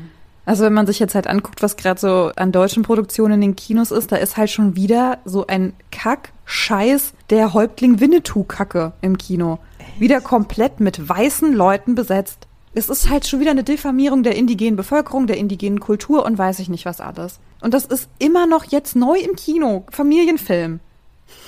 Also 0.47 0.65
wenn 0.65 0.75
man 0.75 0.87
sich 0.87 0.99
jetzt 0.99 1.15
halt 1.15 1.27
anguckt, 1.27 1.63
was 1.63 1.77
gerade 1.77 2.01
so 2.01 2.31
an 2.37 2.53
deutschen 2.53 2.83
Produktionen 2.83 3.35
in 3.35 3.41
den 3.41 3.57
Kinos 3.57 3.91
ist, 3.91 4.13
da 4.13 4.17
ist 4.17 4.37
halt 4.37 4.51
schon 4.51 4.77
wieder 4.77 5.19
so 5.25 5.47
ein 5.47 5.73
Kack-Scheiß 5.91 7.15
der 7.31 7.55
Häuptling 7.55 8.01
Winnetou-Kacke 8.01 8.93
im 9.01 9.17
Kino. 9.17 9.59
Echt? 9.79 10.01
Wieder 10.01 10.21
komplett 10.21 10.81
mit 10.81 11.09
weißen 11.09 11.55
Leuten 11.55 11.95
besetzt. 11.95 12.47
Es 12.75 12.89
ist 12.89 13.09
halt 13.09 13.27
schon 13.27 13.41
wieder 13.41 13.53
eine 13.53 13.65
Diffamierung 13.65 14.23
der 14.23 14.37
indigenen 14.37 14.77
Bevölkerung, 14.77 15.27
der 15.27 15.39
indigenen 15.39 15.81
Kultur 15.81 16.27
und 16.27 16.37
weiß 16.37 16.59
ich 16.59 16.69
nicht 16.69 16.85
was 16.85 17.01
alles. 17.01 17.39
Und 17.61 17.73
das 17.73 17.87
ist 17.87 18.09
immer 18.19 18.47
noch 18.47 18.65
jetzt 18.65 18.97
neu 18.97 19.17
im 19.17 19.37
Kino, 19.37 19.85
Familienfilm. 19.91 20.81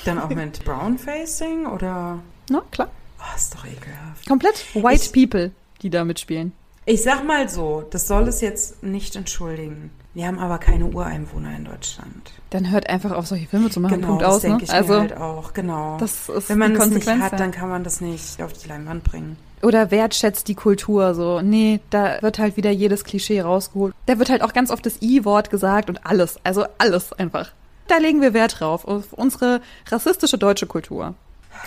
Dann 0.05 0.19
auch 0.19 0.29
mit 0.29 0.65
Brownfacing 0.65 1.67
oder? 1.67 2.19
Na, 2.51 2.63
klar. 2.71 2.89
Oh, 3.19 3.37
ist 3.37 3.55
doch 3.55 3.65
ekelhaft. 3.65 4.27
Komplett 4.29 4.65
White 4.75 5.03
Ich- 5.05 5.13
People, 5.13 5.51
die 5.83 5.91
da 5.91 6.05
mitspielen. 6.05 6.53
Ich 6.89 7.03
sag 7.03 7.27
mal 7.27 7.49
so, 7.49 7.85
das 7.91 8.07
soll 8.07 8.29
es 8.29 8.41
jetzt 8.41 8.83
nicht 8.85 9.17
entschuldigen. 9.17 9.91
Wir 10.15 10.27
haben 10.29 10.39
aber 10.39 10.59
keine 10.59 10.87
Ureinwohner 10.87 11.57
in 11.57 11.65
Deutschland. 11.65 12.33
Dann 12.51 12.71
hört 12.71 12.89
einfach 12.89 13.11
auf, 13.11 13.27
solche 13.27 13.49
Filme 13.49 13.69
zu 13.71 13.81
machen. 13.81 13.97
Genau, 13.97 14.07
Punkt 14.09 14.23
das 14.23 14.35
aus, 14.37 14.43
ne? 14.45 14.49
denke 14.51 14.65
ich 14.65 14.71
Also, 14.73 14.93
mir 14.95 15.01
halt 15.01 15.17
auch, 15.17 15.53
genau. 15.53 15.97
das 15.99 16.29
ist 16.29 16.49
Wenn 16.49 16.59
man 16.59 16.73
die 16.73 16.79
das 16.79 16.87
nicht 16.87 16.95
Konsequenz. 16.95 17.25
hat, 17.25 17.33
da. 17.33 17.37
dann 17.39 17.51
kann 17.51 17.69
man 17.69 17.83
das 17.85 18.01
nicht 18.01 18.41
auf 18.41 18.53
die 18.53 18.69
Leinwand 18.69 19.03
bringen. 19.05 19.37
Oder 19.63 19.91
wertschätzt 19.91 20.47
die 20.49 20.55
Kultur 20.55 21.15
so. 21.15 21.41
Nee, 21.43 21.81
da 21.91 22.23
wird 22.23 22.39
halt 22.39 22.57
wieder 22.57 22.71
jedes 22.71 23.03
Klischee 23.05 23.41
rausgeholt. 23.41 23.95
Da 24.07 24.19
wird 24.19 24.31
halt 24.31 24.43
auch 24.43 24.53
ganz 24.53 24.71
oft 24.71 24.87
das 24.87 25.03
I-Wort 25.03 25.51
gesagt 25.51 25.89
und 25.91 26.07
alles. 26.07 26.39
Also 26.45 26.65
alles 26.79 27.13
einfach. 27.15 27.51
Da 27.89 27.99
legen 27.99 28.21
wir 28.21 28.35
Wert 28.35 28.61
drauf, 28.61 28.87
auf 28.87 29.13
unsere 29.13 29.61
rassistische 29.91 30.39
deutsche 30.39 30.67
Kultur. 30.67 31.15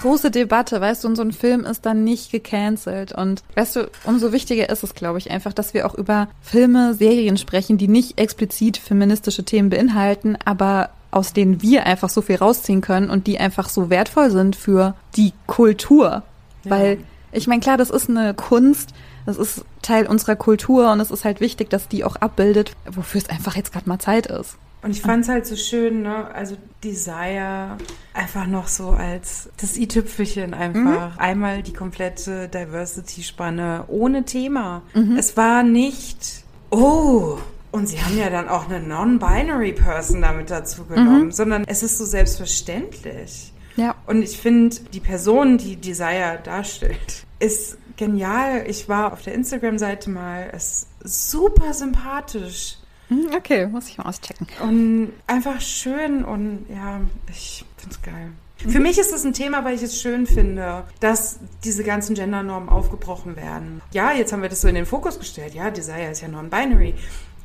Große 0.02 0.32
Debatte, 0.32 0.80
weißt 0.80 1.04
du, 1.04 1.08
und 1.10 1.16
so 1.16 1.24
ein 1.24 1.32
Film 1.32 1.66
ist 1.66 1.86
dann 1.86 2.04
nicht 2.04 2.32
gecancelt. 2.32 3.12
Und 3.12 3.44
weißt 3.56 3.76
du, 3.76 3.90
umso 4.04 4.32
wichtiger 4.32 4.70
ist 4.70 4.84
es, 4.84 4.94
glaube 4.94 5.18
ich, 5.18 5.32
einfach, 5.32 5.54
dass 5.54 5.74
wir 5.74 5.86
auch 5.86 5.96
über 5.96 6.30
Filme, 6.42 6.94
Serien 6.94 7.38
sprechen, 7.38 7.78
die 7.78 7.88
nicht 7.88 8.20
explizit 8.20 8.78
feministische 8.78 9.44
Themen 9.44 9.70
beinhalten, 9.70 10.38
aber 10.46 10.92
aus 11.12 11.34
denen 11.34 11.62
wir 11.62 11.86
einfach 11.86 12.10
so 12.10 12.22
viel 12.22 12.36
rausziehen 12.36 12.82
können 12.82 13.10
und 13.10 13.26
die 13.28 13.40
einfach 13.40 13.68
so 13.68 13.90
wertvoll 13.90 14.30
sind 14.30 14.56
für 14.56 14.96
die 15.16 15.34
Kultur. 15.48 16.24
Ja. 16.64 16.72
Weil 16.72 16.98
ich 17.32 17.48
meine, 17.48 17.62
klar, 17.62 17.78
das 17.78 17.90
ist 17.90 18.10
eine 18.10 18.34
Kunst, 18.34 18.94
das 19.26 19.38
ist 19.38 19.66
Teil 19.82 20.08
unserer 20.08 20.36
Kultur 20.36 20.92
und 20.92 21.00
es 21.00 21.12
ist 21.12 21.26
halt 21.26 21.42
wichtig, 21.42 21.70
dass 21.70 21.88
die 21.88 22.04
auch 22.04 22.16
abbildet, 22.18 22.74
wofür 22.90 23.22
es 23.22 23.30
einfach 23.30 23.56
jetzt 23.56 23.74
gerade 23.74 23.90
mal 23.90 24.00
Zeit 24.00 24.28
ist. 24.28 24.58
Und 24.82 24.92
ich 24.92 25.02
fand 25.02 25.24
es 25.24 25.30
halt 25.30 25.46
so 25.46 25.56
schön, 25.56 26.04
ne? 26.04 26.34
Also 26.34 26.56
Desire 26.84 27.78
einfach 28.14 28.48
noch 28.48 28.68
so 28.68 28.92
als 28.92 29.50
das 29.58 29.78
i-Tüpfelchen 29.78 30.54
einfach. 30.54 31.18
Einmal 31.18 31.64
die 31.64 31.74
komplette 31.74 32.48
Diversity-Spanne 32.48 33.86
ohne 33.88 34.24
Thema. 34.24 34.84
Es 35.18 35.36
war 35.36 35.64
nicht, 35.64 36.44
oh, 36.70 37.38
und 37.72 37.88
sie 37.88 38.02
haben 38.02 38.18
ja 38.18 38.30
dann 38.30 38.48
auch 38.48 38.70
eine 38.70 38.80
non-binary 38.80 39.74
Person 39.74 40.22
damit 40.22 40.50
dazu 40.50 40.86
genommen, 40.86 41.32
sondern 41.32 41.66
es 41.66 41.84
ist 41.84 41.98
so 41.98 42.06
selbstverständlich. 42.06 43.54
Ja. 43.76 43.96
Und 44.08 44.24
ich 44.24 44.38
finde, 44.40 44.76
die 44.94 45.00
Person, 45.00 45.58
die 45.58 45.76
Desire 45.76 46.40
darstellt, 46.44 47.26
ist 47.40 47.78
genial. 47.96 48.64
Ich 48.68 48.90
war 48.90 49.14
auf 49.14 49.22
der 49.22 49.34
Instagram-Seite 49.36 50.10
mal, 50.10 50.50
ist 50.56 50.88
super 51.04 51.74
sympathisch. 51.74 52.79
Hm, 53.10 53.28
Okay, 53.36 53.68
muss 53.68 53.88
ich 53.90 53.98
mal 53.98 54.06
auschecken. 54.06 54.48
Und 54.62 55.14
einfach 55.28 55.60
schön 55.62 56.24
und 56.24 56.66
ja, 56.70 57.02
ich 57.30 57.66
find's 57.78 58.02
geil. 58.02 58.32
Für 58.68 58.80
mich 58.82 58.98
ist 58.98 59.14
es 59.14 59.24
ein 59.24 59.32
Thema, 59.34 59.64
weil 59.64 59.76
ich 59.76 59.84
es 59.84 60.02
schön 60.02 60.28
finde, 60.28 60.84
dass 61.00 61.40
diese 61.64 61.84
ganzen 61.86 62.14
Gendernormen 62.14 62.68
aufgebrochen 62.68 63.38
werden. 63.38 63.82
Ja, 63.94 64.12
jetzt 64.12 64.34
haben 64.34 64.42
wir 64.42 64.50
das 64.50 64.60
so 64.62 64.68
in 64.68 64.76
den 64.76 64.86
Fokus 64.86 65.18
gestellt. 65.18 65.54
Ja, 65.54 65.72
Desire 65.72 66.12
ist 66.12 66.22
ja 66.22 66.28
non-binary. 66.28 66.94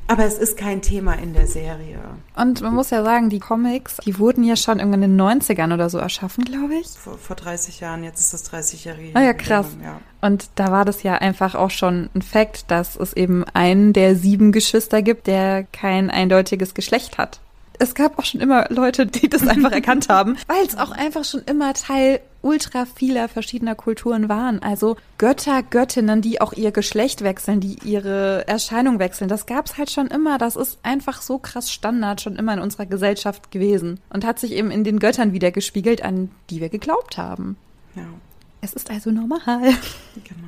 Aber 0.07 0.25
es 0.25 0.37
ist 0.37 0.55
kein 0.55 0.81
Thema 0.81 1.13
in 1.13 1.33
der 1.33 1.47
Serie. 1.47 1.99
Und 2.35 2.61
man 2.61 2.75
muss 2.75 2.91
ja 2.91 3.03
sagen, 3.03 3.29
die 3.29 3.39
Comics, 3.39 3.97
die 4.05 4.19
wurden 4.19 4.43
ja 4.43 4.55
schon 4.55 4.77
irgendwann 4.77 5.01
in 5.01 5.17
den 5.17 5.41
90ern 5.41 5.73
oder 5.73 5.89
so 5.89 5.97
erschaffen, 5.97 6.45
glaube 6.45 6.75
ich. 6.75 6.87
Vor, 6.87 7.17
vor 7.17 7.35
30 7.35 7.79
Jahren, 7.79 8.03
jetzt 8.03 8.19
ist 8.19 8.33
das 8.33 8.51
30-jährige. 8.51 9.15
Ah 9.15 9.23
ja, 9.23 9.33
krass. 9.33 9.65
Ja. 9.83 9.99
Und 10.21 10.49
da 10.55 10.71
war 10.71 10.85
das 10.85 11.01
ja 11.01 11.15
einfach 11.15 11.55
auch 11.55 11.71
schon 11.71 12.09
ein 12.13 12.21
Fakt, 12.21 12.69
dass 12.69 12.95
es 12.95 13.13
eben 13.13 13.43
einen 13.53 13.93
der 13.93 14.15
sieben 14.15 14.51
Geschwister 14.51 15.01
gibt, 15.01 15.25
der 15.25 15.63
kein 15.63 16.11
eindeutiges 16.11 16.75
Geschlecht 16.75 17.17
hat. 17.17 17.39
Es 17.79 17.95
gab 17.95 18.17
auch 18.19 18.25
schon 18.25 18.41
immer 18.41 18.67
Leute, 18.69 19.05
die 19.05 19.27
das 19.27 19.45
einfach 19.47 19.71
erkannt 19.71 20.07
haben, 20.09 20.37
weil 20.47 20.65
es 20.65 20.77
auch 20.77 20.91
einfach 20.91 21.25
schon 21.25 21.41
immer 21.41 21.73
Teil 21.73 22.21
ultra 22.45 22.85
vieler 22.85 23.27
verschiedener 23.27 23.73
Kulturen 23.73 24.29
waren. 24.29 24.61
Also 24.61 24.97
Götter, 25.17 25.63
Göttinnen, 25.63 26.21
die 26.21 26.39
auch 26.39 26.53
ihr 26.53 26.71
Geschlecht 26.71 27.23
wechseln, 27.23 27.59
die 27.59 27.79
ihre 27.83 28.47
Erscheinung 28.47 28.99
wechseln. 28.99 29.27
Das 29.27 29.47
gab's 29.47 29.77
halt 29.77 29.89
schon 29.89 30.07
immer. 30.07 30.37
Das 30.37 30.55
ist 30.55 30.77
einfach 30.83 31.21
so 31.23 31.39
krass 31.39 31.71
Standard 31.71 32.21
schon 32.21 32.35
immer 32.35 32.53
in 32.53 32.59
unserer 32.59 32.85
Gesellschaft 32.85 33.49
gewesen 33.51 33.99
und 34.09 34.23
hat 34.23 34.37
sich 34.39 34.51
eben 34.51 34.69
in 34.69 34.83
den 34.83 34.99
Göttern 34.99 35.33
wiedergespiegelt, 35.33 36.03
an 36.03 36.29
die 36.51 36.61
wir 36.61 36.69
geglaubt 36.69 37.17
haben. 37.17 37.57
ja, 37.95 38.03
Es 38.61 38.73
ist 38.73 38.91
also 38.91 39.09
normal. 39.09 39.73
genau. 40.23 40.47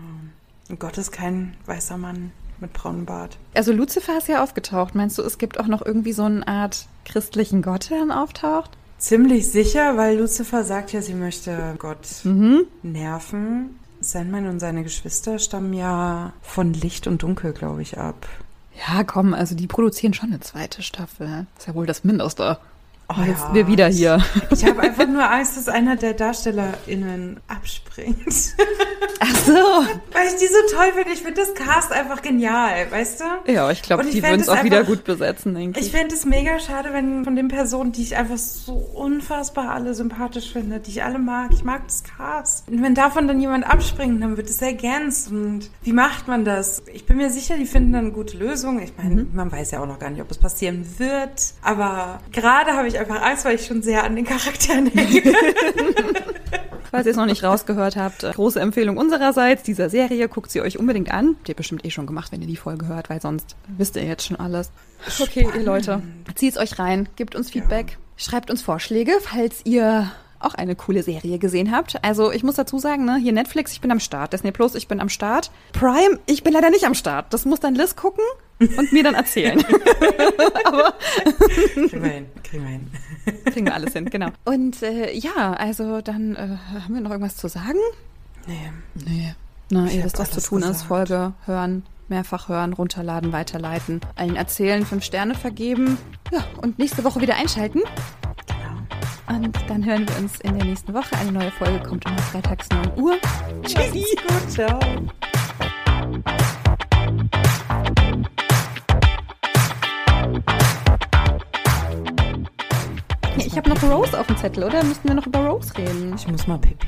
Und 0.69 0.79
Gott 0.79 0.97
ist 0.99 1.11
kein 1.11 1.55
weißer 1.65 1.97
Mann 1.97 2.31
mit 2.59 2.73
braunem 2.73 3.05
Bart. 3.05 3.37
Also 3.55 3.71
Lucifer 3.71 4.17
ist 4.19 4.27
ja 4.27 4.43
aufgetaucht. 4.43 4.93
Meinst 4.93 5.17
du, 5.17 5.23
es 5.23 5.37
gibt 5.39 5.59
auch 5.59 5.67
noch 5.67 5.83
irgendwie 5.83 6.13
so 6.13 6.23
eine 6.23 6.47
Art 6.47 6.87
christlichen 7.05 7.61
Gott, 7.63 7.89
der 7.89 7.99
dann 7.99 8.11
auftaucht? 8.11 8.76
Ziemlich 8.97 9.51
sicher, 9.51 9.95
weil 9.97 10.17
Lucifer 10.17 10.63
sagt 10.63 10.91
ja, 10.91 11.01
sie 11.01 11.13
möchte 11.13 11.75
Gott 11.77 12.07
Mhm. 12.23 12.65
nerven. 12.81 13.79
Sandman 13.99 14.47
und 14.47 14.59
seine 14.59 14.83
Geschwister 14.83 15.39
stammen 15.39 15.73
ja 15.73 16.33
von 16.41 16.73
Licht 16.73 17.07
und 17.07 17.23
Dunkel, 17.23 17.53
glaube 17.53 17.81
ich, 17.81 17.97
ab. 17.97 18.27
Ja, 18.87 19.03
komm, 19.03 19.33
also 19.33 19.55
die 19.55 19.65
produzieren 19.67 20.13
schon 20.13 20.29
eine 20.29 20.39
zweite 20.39 20.83
Staffel. 20.83 21.47
Ist 21.57 21.67
ja 21.67 21.73
wohl 21.75 21.85
das 21.87 22.03
Mindeste. 22.03 22.57
Oh 23.09 23.21
Jetzt 23.25 23.39
ja. 23.41 23.53
wir 23.53 23.67
wieder 23.67 23.87
hier. 23.87 24.21
Ich 24.51 24.65
habe 24.65 24.81
einfach 24.81 25.07
nur 25.07 25.29
Angst, 25.31 25.55
dass 25.55 25.69
einer 25.69 25.95
der 25.95 26.13
DarstellerInnen 26.13 27.39
abspringt. 27.47 28.17
Ach 29.21 29.35
so. 29.45 29.53
Weil 29.53 30.27
ich 30.27 30.35
die 30.35 30.47
so 30.47 30.75
toll 30.75 30.91
finde. 30.93 31.11
Ich 31.13 31.21
finde 31.21 31.41
das 31.41 31.53
Cast 31.53 31.93
einfach 31.93 32.21
genial, 32.21 32.91
weißt 32.91 33.21
du? 33.21 33.51
Ja, 33.51 33.71
ich 33.71 33.81
glaube, 33.81 34.03
die 34.05 34.21
würden 34.21 34.41
es 34.41 34.49
auch 34.49 34.61
wieder 34.63 34.79
einfach- 34.79 34.91
gut 34.91 35.05
besetzen, 35.05 35.55
denke 35.55 35.79
ich. 35.79 35.85
Ich 35.87 35.91
fände 35.93 36.13
es 36.13 36.25
mega 36.25 36.59
schade, 36.59 36.89
wenn 36.91 37.23
von 37.23 37.35
den 37.37 37.47
Personen, 37.47 37.93
die 37.93 38.01
ich 38.03 38.17
einfach 38.17 38.37
so 38.37 38.73
unfassbar 38.73 39.69
alle 39.69 39.93
sympathisch 39.93 40.51
finde, 40.51 40.79
die 40.81 40.91
ich 40.91 41.03
alle 41.03 41.17
mag, 41.17 41.51
ich 41.53 41.63
mag 41.63 41.87
das 41.87 42.03
Cast. 42.03 42.67
Und 42.67 42.83
wenn 42.83 42.93
davon 42.93 43.27
dann 43.29 43.39
jemand 43.39 43.65
abspringt, 43.69 44.21
dann 44.21 44.35
wird 44.35 44.49
es 44.49 44.61
ergänzt. 44.61 45.31
Und 45.31 45.69
wie 45.81 45.93
macht 45.93 46.27
man 46.27 46.43
das? 46.43 46.83
Ich 46.93 47.05
bin 47.05 47.15
mir 47.17 47.29
sicher, 47.29 47.55
die 47.55 47.65
finden 47.67 47.93
dann 47.93 48.05
eine 48.05 48.11
gute 48.13 48.37
Lösung. 48.37 48.81
Ich 48.81 48.91
meine, 48.97 49.23
Mhm. 49.23 49.29
man 49.33 49.49
weiß 49.51 49.71
ja 49.71 49.79
auch 49.79 49.87
noch 49.87 49.99
gar 49.99 50.09
nicht, 50.09 50.21
ob 50.21 50.29
es 50.29 50.37
passieren 50.37 50.85
wird. 50.97 51.53
Aber 51.61 52.19
gerade 52.33 52.73
habe 52.73 52.87
ich 52.89 52.96
einfach 52.97 53.21
Angst, 53.21 53.45
weil 53.45 53.55
ich 53.55 53.65
schon 53.65 53.81
sehr 53.81 54.03
an 54.03 54.15
den 54.15 54.25
Charakteren 54.25 54.87
hänge. 54.87 55.33
Falls 56.91 57.05
ihr 57.05 57.11
es 57.11 57.17
noch 57.17 57.25
nicht 57.25 57.43
rausgehört 57.43 57.97
habt, 57.97 58.21
große 58.21 58.59
Empfehlung 58.59 58.97
unsererseits 58.97 59.63
dieser 59.63 59.89
Serie. 59.89 60.29
Guckt 60.29 60.49
sie 60.49 60.61
euch 60.61 60.79
unbedingt 60.79 61.11
an. 61.11 61.35
Habt 61.37 61.49
ihr 61.49 61.55
bestimmt 61.55 61.85
eh 61.85 61.89
schon 61.89 62.07
gemacht, 62.07 62.31
wenn 62.31 62.41
ihr 62.41 62.47
die 62.47 62.55
Folge 62.55 62.87
hört, 62.87 63.09
weil 63.09 63.21
sonst 63.21 63.55
wisst 63.77 63.97
ihr 63.97 64.05
jetzt 64.05 64.25
schon 64.25 64.37
alles. 64.37 64.71
Okay, 65.19 65.47
ihr 65.53 65.63
Leute, 65.63 66.01
zieht's 66.35 66.57
euch 66.57 66.79
rein, 66.79 67.09
gebt 67.17 67.35
uns 67.35 67.51
Feedback, 67.51 67.97
schreibt 68.15 68.49
uns 68.49 68.61
Vorschläge, 68.61 69.11
falls 69.21 69.61
ihr 69.65 70.11
auch 70.39 70.53
eine 70.53 70.75
coole 70.75 71.03
Serie 71.03 71.39
gesehen 71.39 71.71
habt. 71.71 72.03
Also 72.03 72.31
ich 72.31 72.43
muss 72.43 72.55
dazu 72.55 72.79
sagen, 72.79 73.05
ne, 73.05 73.17
hier 73.17 73.33
Netflix, 73.33 73.73
ich 73.73 73.81
bin 73.81 73.91
am 73.91 73.99
Start. 73.99 74.33
Disney 74.33 74.51
Plus, 74.51 74.75
ich 74.75 74.87
bin 74.87 75.01
am 75.01 75.09
Start. 75.09 75.51
Prime, 75.73 76.19
ich 76.25 76.43
bin 76.43 76.53
leider 76.53 76.69
nicht 76.69 76.85
am 76.85 76.93
Start. 76.93 77.33
Das 77.33 77.45
muss 77.45 77.59
dann 77.59 77.75
Liz 77.75 77.95
gucken 77.95 78.23
und 78.59 78.91
mir 78.91 79.03
dann 79.03 79.15
erzählen. 79.15 79.57
kriegen 81.63 82.03
wir 82.03 82.09
hin, 82.09 82.25
kriegen 82.43 82.63
wir 82.63 82.69
hin. 82.69 82.91
Kriegen 83.45 83.65
wir 83.65 83.73
alles 83.73 83.93
hin, 83.93 84.09
genau. 84.09 84.29
Und 84.45 84.81
äh, 84.83 85.13
ja, 85.13 85.53
also 85.53 86.01
dann 86.01 86.35
äh, 86.35 86.57
haben 86.81 86.93
wir 86.93 87.01
noch 87.01 87.11
irgendwas 87.11 87.37
zu 87.37 87.47
sagen? 87.47 87.77
Nee. 88.47 88.71
Nee. 89.05 89.35
Na, 89.69 89.89
ihr 89.91 90.03
wisst, 90.03 90.17
was 90.17 90.31
zu 90.31 90.41
tun 90.41 90.63
ist. 90.63 90.83
Folge 90.83 91.33
hören, 91.45 91.83
mehrfach 92.07 92.47
hören, 92.47 92.73
runterladen, 92.73 93.33
weiterleiten, 93.33 94.01
allen 94.15 94.35
erzählen, 94.35 94.85
fünf 94.85 95.03
Sterne 95.03 95.35
vergeben. 95.35 95.97
Ja, 96.31 96.43
und 96.61 96.79
nächste 96.79 97.03
Woche 97.03 97.19
wieder 97.21 97.35
einschalten. 97.35 97.81
Genau. 98.47 99.37
Und 99.37 99.57
dann 99.67 99.85
hören 99.85 100.07
wir 100.07 100.17
uns 100.17 100.39
in 100.39 100.57
der 100.57 100.65
nächsten 100.65 100.93
Woche. 100.93 101.17
Eine 101.17 101.33
neue 101.33 101.51
Folge 101.51 101.85
kommt 101.85 102.05
immer 102.05 102.17
freitags 102.19 102.69
9 102.69 102.99
Uhr. 102.99 103.17
Tschüssi. 103.63 104.05
Gut, 104.25 104.51
ciao. 104.51 104.79
Ich 113.45 113.57
habe 113.57 113.69
noch 113.69 113.81
Rose 113.83 114.19
auf 114.19 114.27
dem 114.27 114.37
Zettel, 114.37 114.63
oder? 114.63 114.83
Müssten 114.83 115.07
wir 115.07 115.15
noch 115.15 115.27
über 115.27 115.39
Rose 115.47 115.77
reden? 115.77 116.13
Ich 116.15 116.27
muss 116.27 116.47
mal 116.47 116.57
pipi. 116.57 116.87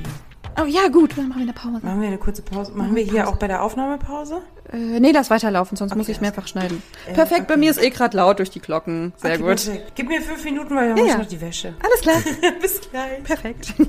Oh 0.60 0.66
ja, 0.66 0.88
gut, 0.88 1.16
dann 1.16 1.28
machen 1.28 1.38
wir 1.38 1.44
eine 1.44 1.52
Pause. 1.52 1.78
Machen 1.86 2.00
wir 2.00 2.08
eine 2.08 2.18
kurze 2.18 2.42
Pause? 2.42 2.72
Machen 2.72 2.94
wir 2.94 3.02
hier 3.04 3.28
auch 3.28 3.36
bei 3.36 3.46
der 3.46 3.62
Aufnahmepause? 3.62 4.42
Äh, 4.72 4.98
nee, 5.00 5.12
lass 5.12 5.30
weiterlaufen, 5.30 5.76
sonst 5.76 5.94
muss 5.94 6.06
Okay, 6.06 6.12
ich 6.12 6.18
alles 6.18 6.34
mehrfach 6.34 6.48
schneiden. 6.48 6.82
Äh, 7.06 7.12
Perfekt, 7.14 7.46
bei 7.46 7.54
okay. 7.54 7.60
mir 7.60 7.70
ist 7.70 7.82
eh 7.82 7.90
gerade 7.90 8.16
laut 8.16 8.38
durch 8.40 8.50
die 8.50 8.60
Glocken. 8.60 9.12
Sehr 9.16 9.32
Okay, 9.34 9.38
gut. 9.42 9.46
perfekt. 9.64 9.92
Gib 9.94 10.08
mir 10.08 10.20
fünf 10.20 10.44
Minuten, 10.44 10.74
weil 10.74 10.88
dann 10.88 10.96
Ja, 10.96 11.02
muss 11.02 11.06
ich 11.06 11.12
ja. 11.12 11.18
noch 11.18 11.28
die 11.28 11.40
Wäsche. 11.40 11.74
Alles 11.82 12.00
klar. 12.00 12.16
Bis 12.60 12.80
gleich. 12.90 13.22
Perfekt. 13.22 13.74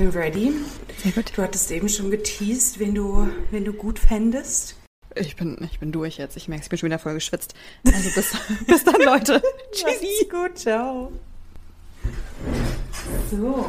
Bin 0.00 0.08
ready. 0.08 0.54
Sehr 0.96 1.12
gut. 1.12 1.36
Du 1.36 1.42
hattest 1.42 1.70
eben 1.70 1.86
schon 1.90 2.10
geteased, 2.10 2.78
wen 2.78 2.94
du, 2.94 3.28
wen 3.50 3.66
du 3.66 3.74
gut 3.74 3.98
fändest. 3.98 4.74
Ich 5.14 5.36
bin, 5.36 5.58
ich 5.70 5.78
bin 5.78 5.92
durch 5.92 6.16
jetzt. 6.16 6.38
Ich 6.38 6.48
merke, 6.48 6.62
ich 6.62 6.70
bin 6.70 6.78
schon 6.78 6.86
wieder 6.86 6.98
voll 6.98 7.12
geschwitzt. 7.12 7.52
Also 7.84 8.08
bis, 8.14 8.34
bis 8.66 8.82
dann, 8.82 9.02
Leute. 9.02 9.42
Tschüssi. 9.72 10.26
gut, 10.30 10.56
ciao. 10.56 11.12
So. 13.30 13.68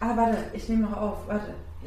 Ah, 0.00 0.14
warte, 0.14 0.44
ich 0.52 0.68
nehme 0.68 0.82
noch 0.82 0.96
auf. 0.98 1.26
Warte. 1.26 1.54